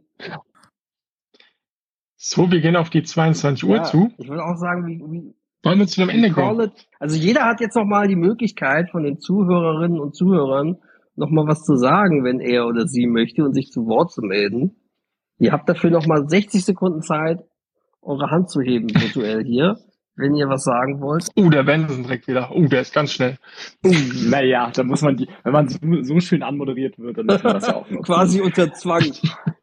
so, 2.17 2.51
wir 2.51 2.61
gehen 2.61 2.75
auf 2.75 2.89
die 2.89 3.03
22 3.03 3.63
Uhr 3.69 3.75
ja, 3.77 3.83
zu. 3.83 4.09
Ich 4.17 4.27
würde 4.27 4.43
auch 4.43 4.57
sagen, 4.57 4.87
wie, 4.87 4.99
wie 4.99 5.35
Wollen 5.63 5.79
wir 5.79 5.87
zu 5.87 5.99
dem 6.01 6.09
Ende 6.09 6.31
kommen? 6.31 6.59
it, 6.61 6.87
also 6.99 7.15
jeder 7.15 7.45
hat 7.45 7.61
jetzt 7.61 7.75
noch 7.75 7.85
mal 7.85 8.07
die 8.07 8.15
Möglichkeit 8.15 8.89
von 8.89 9.03
den 9.03 9.19
Zuhörerinnen 9.19 9.99
und 9.99 10.15
Zuhörern 10.15 10.77
noch 11.15 11.29
mal 11.29 11.45
was 11.47 11.63
zu 11.63 11.75
sagen, 11.75 12.23
wenn 12.23 12.39
er 12.39 12.65
oder 12.65 12.87
sie 12.87 13.05
möchte 13.05 13.43
und 13.43 13.53
sich 13.53 13.69
zu 13.71 13.85
Wort 13.85 14.11
zu 14.11 14.21
melden. 14.21 14.75
Ihr 15.41 15.51
habt 15.51 15.67
dafür 15.67 15.89
noch 15.89 16.05
mal 16.05 16.29
60 16.29 16.63
Sekunden 16.63 17.01
Zeit, 17.01 17.39
eure 18.03 18.29
Hand 18.29 18.51
zu 18.51 18.61
heben 18.61 18.93
virtuell 18.93 19.43
hier, 19.43 19.75
wenn 20.15 20.35
ihr 20.35 20.47
was 20.47 20.63
sagen 20.63 21.01
wollt. 21.01 21.29
Uh, 21.35 21.49
der 21.49 21.63
Benson 21.63 22.03
direkt 22.03 22.27
wieder. 22.27 22.55
Uh, 22.55 22.67
der 22.67 22.81
ist 22.81 22.93
ganz 22.93 23.11
schnell. 23.11 23.39
Naja, 23.81 24.69
da 24.71 24.83
muss 24.83 25.01
man 25.01 25.17
die, 25.17 25.27
wenn 25.43 25.51
man 25.51 25.67
so, 26.03 26.19
schön 26.19 26.43
anmoderiert 26.43 26.99
wird, 26.99 27.17
dann 27.17 27.25
muss 27.25 27.41
man 27.41 27.53
das 27.53 27.65
ja 27.65 27.75
auch 27.75 27.89
nutzen. 27.89 28.03
Quasi 28.05 28.39
unter 28.39 28.71
Zwang. 28.73 29.01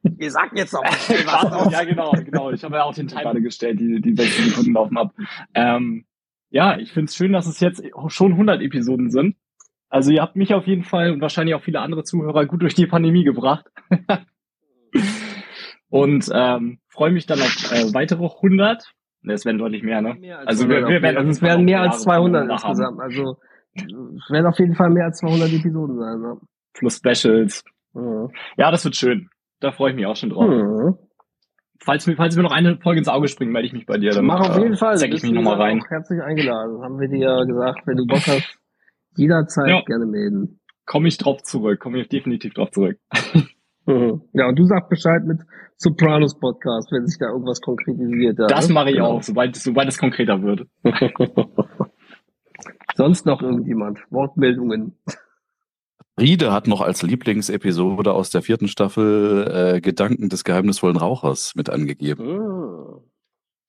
Wir 0.03 0.31
sagen 0.33 0.57
jetzt 0.57 0.73
noch 0.73 0.83
Warte, 0.83 1.71
ja, 1.73 1.85
genau, 1.85 2.11
genau. 2.11 2.51
Ich 2.51 2.65
habe 2.65 2.75
ja 2.75 2.83
auch 2.83 2.95
den 2.95 3.07
Timer 3.07 3.35
gestellt, 3.35 3.79
die, 3.79 4.01
die 4.01 4.17
60 4.17 4.47
Sekunden 4.47 4.73
laufen 4.73 4.99
ab. 4.99 5.15
Ähm, 5.55 6.07
ja, 6.51 6.77
ich 6.77 6.91
finde 6.91 7.05
es 7.05 7.15
schön, 7.15 7.33
dass 7.33 7.47
es 7.47 7.61
jetzt 7.61 7.85
schon 8.09 8.33
100 8.33 8.63
Episoden 8.63 9.13
sind. 9.13 9.37
Also 9.91 10.11
ihr 10.11 10.23
habt 10.23 10.35
mich 10.35 10.55
auf 10.55 10.67
jeden 10.67 10.83
Fall 10.83 11.13
und 11.13 11.21
wahrscheinlich 11.21 11.55
auch 11.55 11.63
viele 11.63 11.81
andere 11.81 12.03
Zuhörer 12.03 12.47
gut 12.47 12.63
durch 12.63 12.75
die 12.75 12.89
Pandemie 12.89 13.23
gebracht. 13.23 13.67
und 15.91 16.29
ähm, 16.33 16.79
freue 16.89 17.11
mich 17.13 17.27
dann 17.27 17.41
auf 17.41 17.73
äh, 17.73 17.93
weitere 17.95 18.25
100. 18.25 18.85
Ne, 19.23 19.33
Es 19.33 19.45
werden 19.45 19.59
deutlich 19.59 19.83
mehr, 19.83 20.01
ne? 20.01 20.17
Also 20.47 20.69
wir, 20.69 20.87
wir 20.87 21.03
werden 21.03 21.17
also 21.17 21.31
es 21.31 21.43
werden 21.43 21.65
mehr 21.65 21.81
als 21.83 22.03
200 22.03 22.51
insgesamt. 22.51 23.01
Also 23.01 23.37
es 23.75 24.31
werden 24.31 24.47
auf 24.47 24.59
jeden 24.59 24.75
Fall 24.75 24.91
mehr 24.91 25.07
als 25.07 25.19
200 25.19 25.53
Episoden 25.53 25.99
sein. 25.99 26.21
Ne? 26.21 26.37
Plus 26.75 26.97
Specials. 26.97 27.65
Mhm. 27.95 28.29
Ja, 28.57 28.71
das 28.71 28.85
wird 28.85 28.97
schön. 28.97 29.29
Da 29.61 29.73
freue 29.73 29.91
ich 29.91 29.97
mich 29.97 30.07
auch 30.07 30.17
schon 30.17 30.31
drauf. 30.31 30.49
Mhm. 30.49 30.97
Falls, 31.81 32.07
mir, 32.07 32.17
falls 32.17 32.37
mir 32.37 32.43
noch 32.43 32.53
eine 32.53 32.77
Folge 32.79 32.99
ins 32.99 33.09
Auge 33.09 33.29
springt, 33.29 33.53
melde 33.53 33.67
ich 33.67 33.73
mich 33.73 33.87
bei 33.87 33.99
dir. 33.99 34.11
Dann 34.11 34.27
Mach 34.27 34.41
auf 34.51 34.59
jeden 34.59 34.77
Fall. 34.77 34.97
Zeig 34.97 35.11
Du 35.11 35.17
ich 35.17 35.23
mich 35.23 35.33
nochmal 35.33 35.61
rein. 35.61 35.81
Auch 35.81 35.91
herzlich 35.91 36.21
eingeladen. 36.21 36.83
Haben 36.83 36.99
wir 37.01 37.09
dir 37.09 37.19
ja 37.19 37.45
gesagt, 37.45 37.81
wenn 37.87 37.97
du 37.97 38.07
Bock 38.07 38.19
hast, 38.27 38.59
jederzeit 39.17 39.69
Ja. 39.69 39.81
gerne 39.83 40.07
melden. 40.07 40.61
Komme 40.87 41.09
ich 41.09 41.19
drauf 41.19 41.43
zurück. 41.43 41.81
Komme 41.81 42.01
ich 42.01 42.09
definitiv 42.09 42.55
drauf 42.55 42.71
zurück. 42.71 42.99
Mhm. 43.89 44.21
Ja, 44.35 44.49
und 44.49 44.59
du 44.59 44.65
sagst 44.67 44.91
Bescheid 44.91 45.25
mit 45.25 45.41
Sopranos 45.77 46.39
Podcast, 46.39 46.93
wenn 46.93 47.07
sich 47.07 47.19
da 47.19 47.31
irgendwas 47.31 47.61
konkretisiert. 47.63 48.39
Ja, 48.39 48.47
Das 48.47 48.69
ne? 48.69 48.75
mache 48.75 48.91
ich 48.91 48.97
Genau. 48.97 49.09
auch, 49.13 49.23
sobald, 49.23 49.57
sobald 49.57 49.89
es 49.89 49.97
konkreter 49.99 50.43
wird. 50.43 50.67
Sonst 52.97 53.27
noch 53.27 53.41
irgendjemand? 53.43 54.01
Wortmeldungen. 54.11 54.97
Riede 56.21 56.53
hat 56.53 56.67
noch 56.67 56.81
als 56.81 57.03
Lieblingsepisode 57.03 58.13
aus 58.13 58.31
der 58.31 58.43
vierten 58.43 58.67
Staffel 58.67 59.75
äh, 59.77 59.81
Gedanken 59.81 60.29
des 60.29 60.43
geheimnisvollen 60.45 60.97
Rauchers 60.97 61.55
mit 61.55 61.71
angegeben. 61.71 62.27
Mhm. 62.37 63.01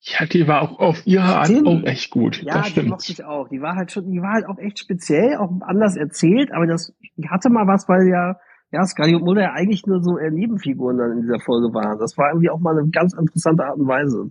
Ja, 0.02 0.24
die 0.26 0.48
war 0.48 0.62
auch 0.62 0.78
auf 0.80 1.06
ihre 1.06 1.22
Art 1.24 1.50
auch 1.66 1.82
echt 1.84 2.10
gut. 2.10 2.42
Ja, 2.42 2.54
das 2.54 2.66
die 2.66 2.70
stimmt. 2.72 2.88
mochte 2.88 3.12
ich 3.12 3.22
auch. 3.24 3.48
Die 3.48 3.60
war 3.60 3.76
halt 3.76 3.92
schon, 3.92 4.10
die 4.10 4.20
war 4.22 4.32
halt 4.32 4.46
auch 4.46 4.58
echt 4.58 4.78
speziell, 4.78 5.36
auch 5.36 5.50
anders 5.60 5.94
erzählt, 5.96 6.50
aber 6.52 6.66
das, 6.66 6.92
die 7.16 7.28
hatte 7.28 7.50
mal 7.50 7.66
was, 7.66 7.86
weil 7.88 8.08
ja, 8.08 8.36
ja, 8.72 8.84
Scully 8.84 9.14
und 9.14 9.24
Mulder 9.24 9.42
ja 9.42 9.52
eigentlich 9.52 9.86
nur 9.86 10.02
so 10.02 10.16
äh, 10.16 10.30
Nebenfiguren 10.30 10.98
dann 10.98 11.12
in 11.12 11.22
dieser 11.22 11.40
Folge 11.40 11.72
waren. 11.74 11.98
Das 11.98 12.16
war 12.16 12.30
irgendwie 12.30 12.50
auch 12.50 12.60
mal 12.60 12.78
eine 12.78 12.88
ganz 12.90 13.14
interessante 13.14 13.64
Art 13.64 13.78
und 13.78 13.88
Weise. 13.88 14.30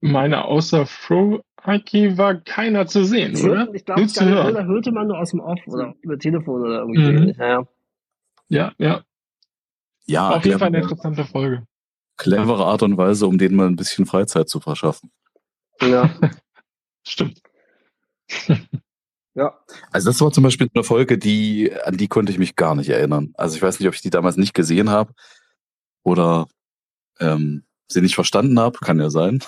Meine, 0.00 0.44
außer 0.44 0.86
Fro 0.86 1.40
Haki 1.60 2.16
war 2.16 2.36
keiner 2.36 2.86
zu 2.86 3.04
sehen, 3.04 3.36
oder? 3.44 3.68
Ich 3.74 3.84
glaube, 3.84 4.08
Scully 4.08 4.32
und. 4.32 4.42
Mulder 4.42 4.66
hörte 4.66 4.92
man 4.92 5.08
nur 5.08 5.18
aus 5.18 5.30
dem 5.30 5.40
Off 5.40 5.60
oder 5.66 5.94
über 6.02 6.18
Telefon 6.18 6.62
oder 6.62 6.80
irgendwie. 6.80 7.32
Mhm. 7.32 7.34
Ja, 7.38 7.48
ja. 8.48 8.72
Ja, 8.78 9.02
ja. 10.06 10.30
Auf 10.30 10.44
jeden 10.44 10.58
Fall 10.58 10.68
eine 10.68 10.80
interessante 10.80 11.24
Folge. 11.24 11.66
clevere 12.16 12.64
Art 12.64 12.82
und 12.82 12.96
Weise, 12.96 13.26
um 13.26 13.38
denen 13.38 13.56
mal 13.56 13.66
ein 13.66 13.76
bisschen 13.76 14.06
Freizeit 14.06 14.48
zu 14.48 14.60
verschaffen. 14.60 15.10
ja. 15.82 16.10
Stimmt. 17.06 17.40
ja. 19.38 19.54
Also 19.92 20.10
das 20.10 20.20
war 20.20 20.30
zum 20.32 20.44
Beispiel 20.44 20.68
eine 20.74 20.84
Folge, 20.84 21.16
die 21.18 21.72
an 21.84 21.96
die 21.96 22.08
konnte 22.08 22.32
ich 22.32 22.38
mich 22.38 22.56
gar 22.56 22.74
nicht 22.74 22.88
erinnern. 22.90 23.32
Also 23.36 23.56
ich 23.56 23.62
weiß 23.62 23.78
nicht, 23.78 23.88
ob 23.88 23.94
ich 23.94 24.02
die 24.02 24.10
damals 24.10 24.36
nicht 24.36 24.52
gesehen 24.54 24.90
habe 24.90 25.12
oder 26.02 26.46
ähm, 27.20 27.64
sie 27.88 28.00
nicht 28.02 28.14
verstanden 28.16 28.58
habe, 28.60 28.78
kann 28.80 28.98
ja 29.00 29.10
sein. 29.10 29.40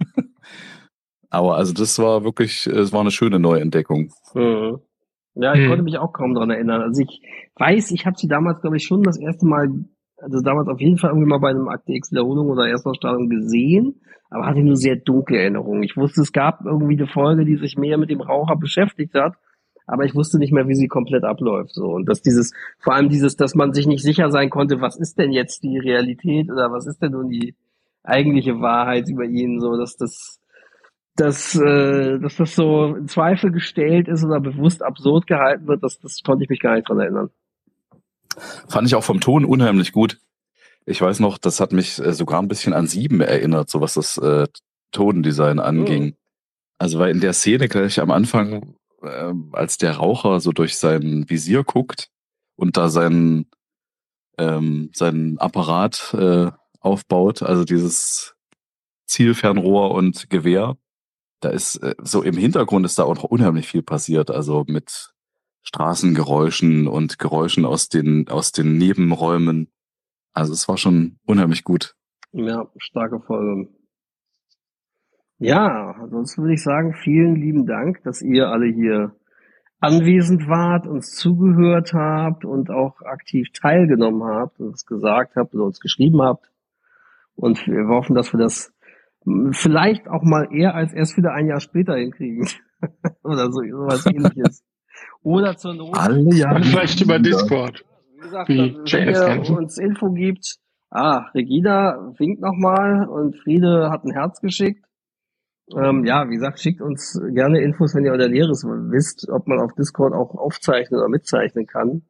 Aber 1.30 1.56
also 1.56 1.72
das 1.72 1.98
war 1.98 2.24
wirklich, 2.24 2.66
es 2.66 2.92
war 2.92 3.00
eine 3.00 3.10
schöne 3.10 3.38
Neuentdeckung. 3.38 4.12
Mhm. 4.34 4.80
Ja, 5.34 5.54
ich 5.54 5.60
Mhm. 5.60 5.68
konnte 5.68 5.82
mich 5.84 5.98
auch 5.98 6.12
kaum 6.12 6.34
dran 6.34 6.50
erinnern. 6.50 6.82
Also 6.82 7.02
ich 7.02 7.22
weiß, 7.56 7.92
ich 7.92 8.04
habe 8.04 8.18
sie 8.18 8.26
damals, 8.28 8.60
glaube 8.60 8.76
ich, 8.78 8.84
schon 8.84 9.02
das 9.04 9.16
erste 9.18 9.46
Mal, 9.46 9.68
also 10.20 10.40
damals 10.40 10.68
auf 10.68 10.80
jeden 10.80 10.98
Fall 10.98 11.10
irgendwie 11.10 11.28
mal 11.28 11.38
bei 11.38 11.50
einem 11.50 11.68
Akte 11.68 11.92
X 11.92 12.10
Wiederholung 12.10 12.48
oder 12.48 12.68
Erstausstrahlung 12.68 13.28
gesehen, 13.28 14.00
aber 14.30 14.46
hatte 14.46 14.60
nur 14.60 14.76
sehr 14.76 14.96
dunkle 14.96 15.38
Erinnerungen. 15.38 15.82
Ich 15.82 15.96
wusste, 15.96 16.20
es 16.22 16.32
gab 16.32 16.64
irgendwie 16.64 16.96
eine 16.96 17.06
Folge, 17.06 17.44
die 17.44 17.56
sich 17.56 17.76
mehr 17.76 17.98
mit 17.98 18.10
dem 18.10 18.20
Raucher 18.20 18.56
beschäftigt 18.56 19.14
hat, 19.14 19.34
aber 19.86 20.04
ich 20.04 20.14
wusste 20.14 20.38
nicht 20.38 20.52
mehr, 20.52 20.68
wie 20.68 20.74
sie 20.74 20.88
komplett 20.88 21.24
abläuft. 21.24 21.74
So 21.74 21.86
und 21.86 22.08
dass 22.08 22.22
dieses, 22.22 22.52
vor 22.78 22.94
allem 22.94 23.08
dieses, 23.08 23.36
dass 23.36 23.54
man 23.54 23.72
sich 23.72 23.86
nicht 23.86 24.02
sicher 24.02 24.30
sein 24.30 24.50
konnte, 24.50 24.80
was 24.80 24.96
ist 24.96 25.18
denn 25.18 25.32
jetzt 25.32 25.62
die 25.62 25.78
Realität 25.78 26.50
oder 26.50 26.70
was 26.70 26.86
ist 26.86 27.02
denn 27.02 27.12
nun 27.12 27.28
die 27.28 27.54
eigentliche 28.02 28.60
Wahrheit 28.60 29.08
über 29.08 29.24
ihn, 29.24 29.60
so 29.60 29.76
dass 29.76 29.96
das 29.96 30.40
dass, 31.16 31.54
äh, 31.54 32.18
dass 32.18 32.36
das 32.36 32.54
so 32.54 32.94
in 32.94 33.08
Zweifel 33.08 33.50
gestellt 33.50 34.08
ist 34.08 34.24
oder 34.24 34.40
bewusst 34.40 34.82
absurd 34.82 35.26
gehalten 35.26 35.66
wird, 35.66 35.82
das, 35.82 35.98
das 35.98 36.22
konnte 36.24 36.44
ich 36.44 36.50
mich 36.50 36.60
gar 36.60 36.76
nicht 36.76 36.88
dran 36.88 37.00
erinnern. 37.00 37.30
Fand 38.68 38.86
ich 38.86 38.94
auch 38.94 39.04
vom 39.04 39.20
Ton 39.20 39.44
unheimlich 39.44 39.92
gut. 39.92 40.18
Ich 40.86 41.00
weiß 41.00 41.20
noch, 41.20 41.38
das 41.38 41.60
hat 41.60 41.72
mich 41.72 41.98
äh, 41.98 42.12
sogar 42.12 42.40
ein 42.40 42.48
bisschen 42.48 42.72
an 42.72 42.86
Sieben 42.86 43.20
erinnert, 43.20 43.70
so 43.70 43.80
was 43.80 43.94
das 43.94 44.16
äh, 44.18 44.46
Tondesign 44.92 45.58
anging. 45.58 46.16
Also 46.78 46.98
weil 46.98 47.10
in 47.10 47.20
der 47.20 47.32
Szene 47.32 47.68
gleich 47.68 48.00
am 48.00 48.10
Anfang, 48.10 48.74
äh, 49.02 49.32
als 49.52 49.78
der 49.78 49.96
Raucher 49.96 50.40
so 50.40 50.52
durch 50.52 50.78
sein 50.78 51.28
Visier 51.28 51.64
guckt 51.64 52.08
und 52.56 52.76
da 52.76 52.88
seinen, 52.88 53.50
ähm, 54.38 54.90
seinen 54.94 55.38
Apparat 55.38 56.14
äh, 56.14 56.50
aufbaut, 56.80 57.42
also 57.42 57.64
dieses 57.64 58.34
Zielfernrohr 59.06 59.90
und 59.90 60.30
Gewehr, 60.30 60.76
da 61.40 61.50
ist 61.50 61.76
äh, 61.76 61.94
so 62.02 62.22
im 62.22 62.36
Hintergrund 62.36 62.86
ist 62.86 62.98
da 62.98 63.04
auch 63.04 63.14
noch 63.14 63.24
unheimlich 63.24 63.66
viel 63.66 63.82
passiert, 63.82 64.30
also 64.30 64.64
mit 64.66 65.12
Straßengeräuschen 65.62 66.86
und 66.86 67.18
Geräuschen 67.18 67.64
aus 67.64 67.88
den, 67.88 68.28
aus 68.28 68.52
den 68.52 68.78
Nebenräumen. 68.78 69.68
Also 70.32 70.52
es 70.52 70.68
war 70.68 70.76
schon 70.76 71.18
unheimlich 71.26 71.64
gut. 71.64 71.94
Ja, 72.32 72.68
starke 72.78 73.20
Folge. 73.20 73.68
Ja, 75.38 75.92
ansonsten 76.00 76.42
würde 76.42 76.54
ich 76.54 76.62
sagen, 76.62 76.94
vielen 77.02 77.34
lieben 77.34 77.66
Dank, 77.66 78.02
dass 78.04 78.20
ihr 78.20 78.48
alle 78.48 78.66
hier 78.66 79.16
anwesend 79.80 80.46
wart, 80.48 80.86
uns 80.86 81.12
zugehört 81.14 81.92
habt 81.94 82.44
und 82.44 82.70
auch 82.70 83.00
aktiv 83.00 83.48
teilgenommen 83.52 84.22
habt, 84.22 84.60
uns 84.60 84.84
gesagt 84.84 85.36
habt 85.36 85.54
oder 85.54 85.64
uns 85.64 85.80
geschrieben 85.80 86.20
habt. 86.22 86.50
Und 87.34 87.66
wir 87.66 87.88
hoffen, 87.88 88.14
dass 88.14 88.32
wir 88.34 88.38
das 88.38 88.72
vielleicht 89.52 90.08
auch 90.08 90.22
mal 90.22 90.48
eher 90.52 90.74
als 90.74 90.92
erst 90.92 91.16
wieder 91.16 91.32
ein 91.32 91.46
Jahr 91.46 91.60
später 91.60 91.96
hinkriegen. 91.96 92.46
oder 93.22 93.50
so, 93.50 93.62
sowas 93.62 94.06
ähnliches. 94.12 94.62
Oder 95.22 95.56
zur 95.56 95.74
Not. 95.74 95.96
Alle 95.96 96.34
Jahre 96.34 96.62
vielleicht 96.62 97.00
über 97.00 97.18
Discord. 97.18 97.84
Wie 98.14 98.20
gesagt, 98.20 98.48
Wie 98.48 98.74
wenn 98.74 99.44
ihr 99.44 99.58
uns 99.58 99.78
Info 99.78 100.10
gibt, 100.12 100.56
ah, 100.90 101.26
Regina 101.34 102.12
winkt 102.18 102.40
nochmal 102.40 103.06
und 103.06 103.36
Friede 103.36 103.90
hat 103.90 104.04
ein 104.04 104.12
Herz 104.12 104.40
geschickt. 104.40 104.84
Ähm, 105.76 106.04
ja, 106.04 106.28
wie 106.28 106.34
gesagt, 106.34 106.58
schickt 106.58 106.80
uns 106.80 107.20
gerne 107.32 107.60
Infos, 107.60 107.94
wenn 107.94 108.04
ihr 108.04 108.12
oder 108.12 108.28
Näheres 108.28 108.64
wisst, 108.64 109.28
ob 109.28 109.46
man 109.46 109.60
auf 109.60 109.72
Discord 109.74 110.14
auch 110.14 110.34
aufzeichnen 110.34 110.98
oder 110.98 111.08
mitzeichnen 111.08 111.66
kann. 111.66 112.02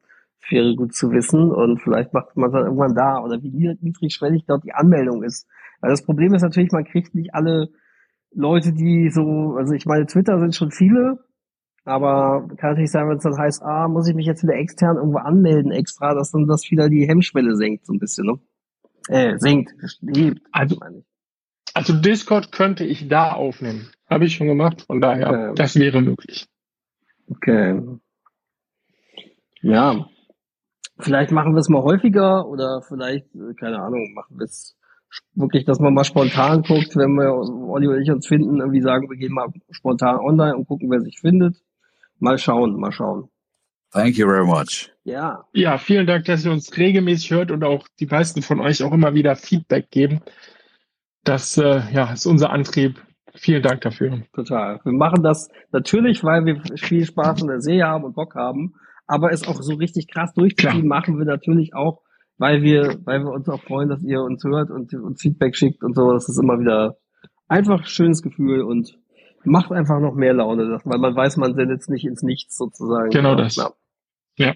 Wäre 0.49 0.75
gut 0.75 0.95
zu 0.95 1.11
wissen 1.11 1.53
und 1.53 1.81
vielleicht 1.83 2.15
macht 2.15 2.37
man 2.37 2.49
es 2.49 2.55
dann 2.55 2.65
irgendwann 2.65 2.95
da 2.95 3.23
oder 3.23 3.43
wie 3.43 3.77
niedrigschwellig 3.81 4.45
dort 4.47 4.65
die 4.65 4.73
Anmeldung 4.73 5.23
ist. 5.23 5.47
Weil 5.81 5.91
das 5.91 6.03
Problem 6.05 6.35
ist 6.35 6.43
natürlich, 6.43 6.73
man 6.73 6.85
kriegt 6.85 7.15
nicht 7.15 7.35
alle 7.35 7.69
Leute, 8.33 8.73
die 8.73 9.11
so, 9.11 9.55
also 9.57 9.75
ich 9.75 9.87
meine, 9.87 10.07
Twitter 10.07 10.39
sind 10.41 10.55
schon 10.55 10.71
viele, 10.71 11.19
aber 11.85 12.47
kann 12.57 12.71
natürlich 12.71 12.91
sein, 12.91 13.09
wenn 13.09 13.17
es 13.17 13.23
dann 13.23 13.39
heißt, 13.39 13.63
ah, 13.63 13.89
muss 13.89 14.09
ich 14.09 14.15
mich 14.15 14.27
jetzt 14.27 14.43
wieder 14.43 14.55
extern 14.55 14.97
irgendwo 14.97 15.19
anmelden 15.19 15.73
extra, 15.73 16.15
dass 16.15 16.31
dann 16.31 16.47
das 16.47 16.71
wieder 16.71 16.89
die 16.89 17.09
Hemmschwelle 17.09 17.57
senkt 17.57 17.87
so 17.87 17.93
ein 17.93 17.99
bisschen, 17.99 18.27
ne? 18.27 18.39
Äh, 19.09 19.39
senkt, 19.39 19.73
hebt, 20.15 20.41
also, 20.53 20.77
also 21.75 21.93
Discord 21.95 22.53
könnte 22.53 22.85
ich 22.85 23.09
da 23.09 23.33
aufnehmen. 23.33 23.89
Habe 24.09 24.27
ich 24.27 24.35
schon 24.35 24.47
gemacht, 24.47 24.83
von 24.83 25.01
daher, 25.01 25.29
okay. 25.31 25.53
das 25.57 25.77
wäre 25.77 26.03
möglich. 26.03 26.49
Okay. 27.29 27.81
Ja. 29.63 30.07
Vielleicht 30.99 31.31
machen 31.31 31.55
wir 31.55 31.61
es 31.61 31.69
mal 31.69 31.83
häufiger 31.83 32.47
oder 32.47 32.83
vielleicht, 32.83 33.35
äh, 33.35 33.55
keine 33.59 33.81
Ahnung, 33.81 34.13
machen 34.15 34.39
wir 34.39 34.45
es 34.45 34.77
wirklich, 35.35 35.65
dass 35.65 35.81
man 35.81 35.95
mal 35.95 36.05
spontan 36.05 36.63
guckt, 36.63 36.95
wenn 36.97 37.15
wir 37.15 37.33
Olli 37.35 37.89
und 37.89 38.03
ich 38.03 38.11
uns 38.11 38.27
finden, 38.27 38.61
irgendwie 38.61 38.83
sagen, 38.83 39.09
wir 39.09 39.17
gehen 39.17 39.33
mal 39.33 39.49
spontan 39.71 40.19
online 40.19 40.57
und 40.57 40.67
gucken, 40.67 40.91
wer 40.91 41.01
sich 41.01 41.21
findet. 41.21 41.57
Mal 42.21 42.39
schauen, 42.39 42.79
mal 42.79 42.93
schauen. 42.93 43.29
Thank 43.93 44.17
you 44.19 44.29
very 44.29 44.47
much. 44.47 44.93
Ja. 45.03 45.45
Ja, 45.53 45.79
vielen 45.79 46.07
Dank, 46.07 46.27
dass 46.27 46.45
ihr 46.45 46.53
uns 46.53 46.77
regelmäßig 46.77 47.33
hört 47.33 47.51
und 47.51 47.65
auch 47.65 47.89
die 47.99 48.07
meisten 48.07 48.43
von 48.43 48.61
euch 48.61 48.83
auch 48.85 48.93
immer 48.93 49.15
wieder 49.15 49.35
Feedback 49.35 49.91
geben. 49.91 50.21
Das 51.25 51.59
äh, 51.59 51.83
ja, 51.93 52.13
ist 52.13 52.27
unser 52.27 52.51
Antrieb. 52.51 53.03
Vielen 53.35 53.63
Dank 53.63 53.81
dafür. 53.81 54.23
Total. 54.33 54.81
Wir 54.85 54.93
machen 54.93 55.23
das 55.23 55.49
natürlich, 55.73 56.23
weil 56.23 56.45
wir 56.45 56.63
viel 56.77 57.05
Spaß 57.05 57.43
in 57.43 57.49
der 57.49 57.61
Serie 57.61 57.87
haben 57.87 58.05
und 58.05 58.15
Bock 58.15 58.35
haben, 58.35 58.75
aber 59.07 59.33
es 59.33 59.47
auch 59.47 59.61
so 59.63 59.75
richtig 59.75 60.09
krass 60.09 60.33
durchzuziehen 60.35 60.87
machen 60.87 61.19
wir 61.19 61.25
natürlich 61.25 61.75
auch, 61.75 62.03
weil 62.39 62.63
wir, 62.63 62.99
weil 63.05 63.21
wir 63.21 63.31
uns 63.31 63.49
auch 63.49 63.63
freuen, 63.63 63.89
dass 63.89 64.03
ihr 64.03 64.21
uns 64.21 64.45
hört 64.45 64.71
und 64.71 64.93
uns 64.95 65.23
Feedback 65.23 65.57
schickt 65.57 65.83
und 65.83 65.95
so. 65.95 66.13
Das 66.13 66.29
ist 66.29 66.39
immer 66.39 66.61
wieder 66.61 66.97
einfach 67.49 67.81
ein 67.81 67.87
schönes 67.87 68.23
Gefühl 68.23 68.63
und 68.63 68.97
macht 69.45 69.73
einfach 69.73 70.01
noch 70.01 70.15
mehr 70.15 70.35
Laune, 70.35 70.81
weil 70.85 70.99
man 70.99 71.15
weiß, 71.17 71.37
man 71.37 71.55
sendet 71.55 71.81
es 71.81 71.89
nicht 71.89 72.05
ins 72.05 72.23
Nichts 72.23 72.57
sozusagen. 72.57 73.11
Genau 73.11 73.35
das. 73.35 73.57
Ja. 73.57 73.71
ja. 74.37 74.55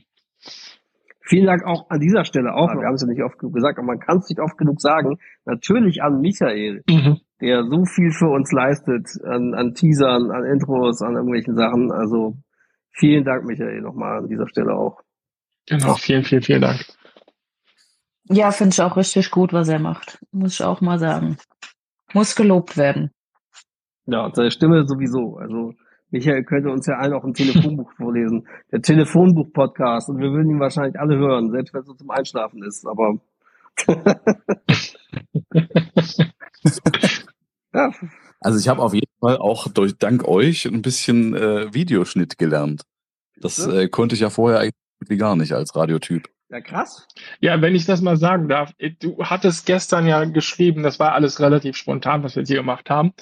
Vielen 1.27 1.47
Dank 1.47 1.65
auch 1.65 1.89
an 1.89 2.01
dieser 2.01 2.27
Stelle 2.27 2.55
auch, 2.55 2.69
wir 2.69 2.87
haben 2.87 2.95
es 2.95 3.01
ja 3.01 3.09
nicht 3.09 3.23
oft 3.23 3.39
genug 3.39 3.55
gesagt, 3.55 3.79
aber 3.79 3.87
man 3.87 3.99
kann 3.99 4.19
es 4.19 4.29
nicht 4.29 4.41
oft 4.41 4.59
genug 4.59 4.81
sagen, 4.81 5.19
natürlich 5.47 6.03
an 6.03 6.21
Michael, 6.21 6.83
mhm. 6.87 7.21
der 7.41 7.65
so 7.65 7.87
viel 7.87 8.11
für 8.11 8.29
uns 8.29 8.53
leistet, 8.53 9.09
an, 9.25 9.55
an 9.55 9.73
Teasern, 9.73 10.31
an 10.31 10.45
Intros, 10.45 11.01
an 11.01 11.15
irgendwelchen 11.15 11.57
Sachen. 11.57 11.91
Also 11.91 12.37
vielen 12.91 13.25
Dank, 13.25 13.45
Michael, 13.45 13.81
nochmal 13.81 14.19
an 14.19 14.29
dieser 14.29 14.47
Stelle 14.49 14.75
auch. 14.75 15.01
Genau, 15.67 15.95
vielen, 15.95 16.25
vielen, 16.25 16.43
vielen 16.43 16.61
Dank. 16.61 16.85
Ja, 18.29 18.51
finde 18.51 18.75
ich 18.75 18.83
auch 18.83 18.97
richtig 18.97 19.31
gut, 19.31 19.55
was 19.55 19.69
er 19.69 19.79
macht. 19.79 20.19
Muss 20.31 20.55
ich 20.55 20.63
auch 20.63 20.83
mal 20.83 20.99
sagen. 20.99 21.39
Muss 22.13 22.37
gelobt 22.37 22.77
werden. 22.77 23.11
Ja, 24.07 24.27
und 24.27 24.37
seine 24.37 24.51
Stimme 24.51 24.87
sowieso. 24.87 25.37
Also 25.37 25.75
Michael 26.11 26.45
könnte 26.45 26.71
uns 26.71 26.87
ja 26.87 26.99
allen 26.99 27.15
auch 27.15 27.25
ein 27.25 27.35
Telefonbuch 27.35 27.91
vorlesen. 27.97 28.47
Der 28.71 28.83
Telefonbuch-Podcast. 28.83 30.09
Und 30.11 30.19
wir 30.19 30.31
würden 30.33 30.51
ihn 30.51 30.61
wahrscheinlich 30.61 31.01
alle 31.01 31.17
hören, 31.17 31.51
selbst 31.51 31.75
wenn 31.75 31.81
es 31.81 31.87
so 31.87 31.95
zum 31.95 32.11
Einschlafen 32.11 32.63
ist. 32.63 32.87
Aber 32.87 33.19
ja. 37.75 37.91
Also 38.41 38.59
ich 38.59 38.69
habe 38.69 38.83
auf 38.83 38.95
jeden 38.95 39.11
Fall 39.21 39.39
auch 39.39 39.69
durch 39.69 39.97
dank 39.99 40.29
euch 40.29 40.67
ein 40.67 40.83
bisschen 40.83 41.35
äh, 41.35 41.73
Videoschnitt 41.75 42.39
gelernt. 42.39 42.83
Das 43.41 43.67
äh, 43.67 43.89
konnte 43.89 44.15
ich 44.15 44.21
ja 44.21 44.31
vorher 44.31 44.61
eigentlich 44.61 45.19
gar 45.19 45.35
nicht 45.35 45.53
als 45.53 45.75
Radiotyp. 45.75 46.29
Ja, 46.51 46.61
krass. 46.61 47.09
Ja, 47.41 47.61
wenn 47.63 47.75
ich 47.75 47.87
das 47.87 48.01
mal 48.01 48.17
sagen 48.17 48.49
darf, 48.49 48.71
du 49.01 49.19
hattest 49.25 49.67
gestern 49.67 50.07
ja 50.07 50.25
geschrieben, 50.25 50.83
das 50.85 51.01
war 51.01 51.13
alles 51.13 51.41
relativ 51.41 51.77
spontan, 51.77 52.23
was 52.23 52.37
wir 52.37 52.43
jetzt 52.43 52.49
hier 52.49 52.59
gemacht 52.59 52.91
haben. 52.91 53.13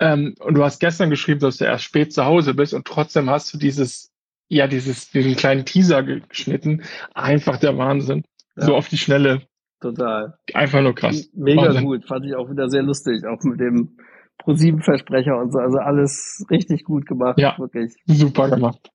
Ähm, 0.00 0.34
und 0.40 0.54
du 0.54 0.62
hast 0.62 0.78
gestern 0.78 1.10
geschrieben, 1.10 1.40
dass 1.40 1.56
du 1.56 1.64
erst 1.64 1.84
spät 1.84 2.12
zu 2.12 2.24
Hause 2.24 2.54
bist 2.54 2.74
und 2.74 2.86
trotzdem 2.86 3.28
hast 3.30 3.52
du 3.52 3.58
dieses, 3.58 4.12
ja, 4.48 4.66
dieses, 4.66 5.10
diesen 5.10 5.34
kleinen 5.36 5.64
Teaser 5.64 6.02
geschnitten. 6.02 6.84
Einfach 7.14 7.58
der 7.58 7.76
Wahnsinn. 7.76 8.22
Ja. 8.56 8.66
So 8.66 8.76
auf 8.76 8.88
die 8.88 8.98
Schnelle. 8.98 9.42
Total. 9.80 10.38
Einfach 10.54 10.82
nur 10.82 10.94
krass. 10.94 11.28
Mega 11.34 11.62
Wahnsinn. 11.62 11.84
gut. 11.84 12.06
Fand 12.06 12.26
ich 12.26 12.34
auch 12.34 12.50
wieder 12.50 12.68
sehr 12.68 12.82
lustig. 12.82 13.24
Auch 13.26 13.42
mit 13.44 13.60
dem 13.60 13.96
Pro-7-Versprecher 14.38 15.36
und 15.36 15.52
so. 15.52 15.58
Also 15.58 15.78
alles 15.78 16.44
richtig 16.50 16.84
gut 16.84 17.06
gemacht. 17.06 17.38
Ja. 17.38 17.56
Wirklich. 17.58 17.92
Super 18.06 18.50
gemacht. 18.50 18.90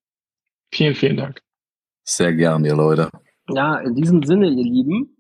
Vielen, 0.74 0.96
vielen 0.96 1.18
Dank. 1.18 1.40
Sehr 2.04 2.34
gern, 2.34 2.66
ihr 2.66 2.76
Leute. 2.76 3.10
Ja, 3.50 3.78
in 3.80 3.94
diesem 3.94 4.24
Sinne, 4.24 4.48
ihr 4.48 4.64
Lieben, 4.64 5.18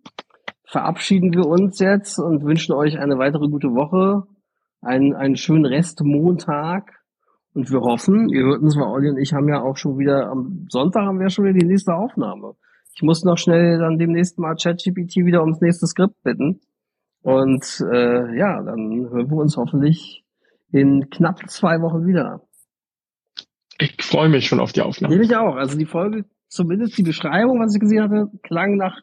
verabschieden 0.65 1.33
wir 1.33 1.45
uns 1.45 1.79
jetzt 1.79 2.19
und 2.19 2.43
wünschen 2.43 2.73
euch 2.73 2.97
eine 2.97 3.17
weitere 3.17 3.47
gute 3.47 3.69
Woche 3.69 4.27
einen, 4.83 5.15
einen 5.15 5.35
schönen 5.35 5.65
Restmontag. 5.65 6.91
Und 7.53 7.71
wir 7.71 7.81
hoffen, 7.81 8.29
ihr 8.29 8.43
hört 8.45 8.61
uns 8.61 8.75
mal, 8.75 8.91
Olli 8.91 9.09
und 9.09 9.17
ich 9.17 9.33
haben 9.33 9.47
ja 9.47 9.61
auch 9.61 9.77
schon 9.77 9.99
wieder, 9.99 10.27
am 10.29 10.65
Sonntag 10.69 11.05
haben 11.05 11.19
wir 11.19 11.29
schon 11.29 11.45
wieder 11.45 11.59
die 11.59 11.67
nächste 11.67 11.93
Aufnahme. 11.93 12.55
Ich 12.95 13.03
muss 13.03 13.23
noch 13.23 13.37
schnell 13.37 13.79
dann 13.79 13.97
demnächst 13.97 14.39
mal 14.39 14.55
ChatGPT 14.55 15.17
wieder 15.17 15.41
ums 15.41 15.61
nächste 15.61 15.87
Skript 15.87 16.21
bitten. 16.23 16.61
Und 17.21 17.83
äh, 17.91 18.37
ja, 18.37 18.61
dann 18.63 19.07
hören 19.09 19.29
wir 19.29 19.37
uns 19.37 19.55
hoffentlich 19.55 20.23
in 20.71 21.09
knapp 21.09 21.47
zwei 21.49 21.79
Wochen 21.81 22.05
wieder. 22.05 22.41
Ich 23.79 23.97
freue 24.01 24.29
mich 24.29 24.47
schon 24.47 24.59
auf 24.59 24.73
die 24.73 24.81
Aufnahme. 24.81 25.21
Ich 25.21 25.35
auch. 25.35 25.55
Also 25.55 25.77
die 25.77 25.85
Folge, 25.85 26.25
zumindest 26.47 26.97
die 26.97 27.03
Beschreibung, 27.03 27.59
was 27.59 27.73
ich 27.73 27.79
gesehen 27.79 28.03
hatte, 28.03 28.31
klang 28.43 28.77
nach, 28.77 28.99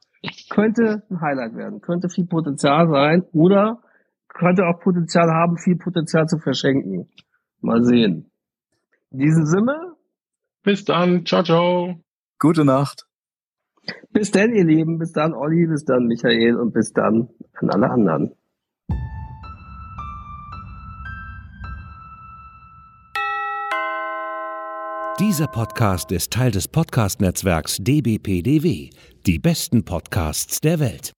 könnte 0.50 1.02
ein 1.10 1.20
Highlight 1.20 1.56
werden, 1.56 1.80
könnte 1.80 2.08
viel 2.08 2.26
Potenzial 2.26 2.88
sein 2.88 3.24
oder 3.32 3.80
könnte 4.34 4.66
auch 4.66 4.80
Potenzial 4.80 5.30
haben, 5.30 5.58
viel 5.58 5.76
Potenzial 5.76 6.26
zu 6.26 6.38
verschenken. 6.38 7.08
Mal 7.60 7.84
sehen. 7.84 8.30
In 9.10 9.18
diesem 9.18 9.46
Sinne. 9.46 9.96
Bis 10.62 10.84
dann. 10.84 11.26
Ciao, 11.26 11.42
ciao. 11.42 12.00
Gute 12.38 12.64
Nacht. 12.64 13.06
Bis 14.12 14.30
dann, 14.30 14.54
ihr 14.54 14.64
Lieben. 14.64 14.98
Bis 14.98 15.12
dann, 15.12 15.34
Olli. 15.34 15.66
Bis 15.66 15.84
dann, 15.84 16.06
Michael. 16.06 16.56
Und 16.56 16.72
bis 16.72 16.92
dann 16.92 17.28
an 17.54 17.70
alle 17.70 17.90
anderen. 17.90 18.34
Dieser 25.20 25.48
Podcast 25.48 26.12
ist 26.12 26.32
Teil 26.32 26.50
des 26.50 26.66
Podcast-Netzwerks 26.66 27.76
dbpdw. 27.78 28.88
Die 29.26 29.38
besten 29.38 29.84
Podcasts 29.84 30.62
der 30.62 30.80
Welt. 30.80 31.12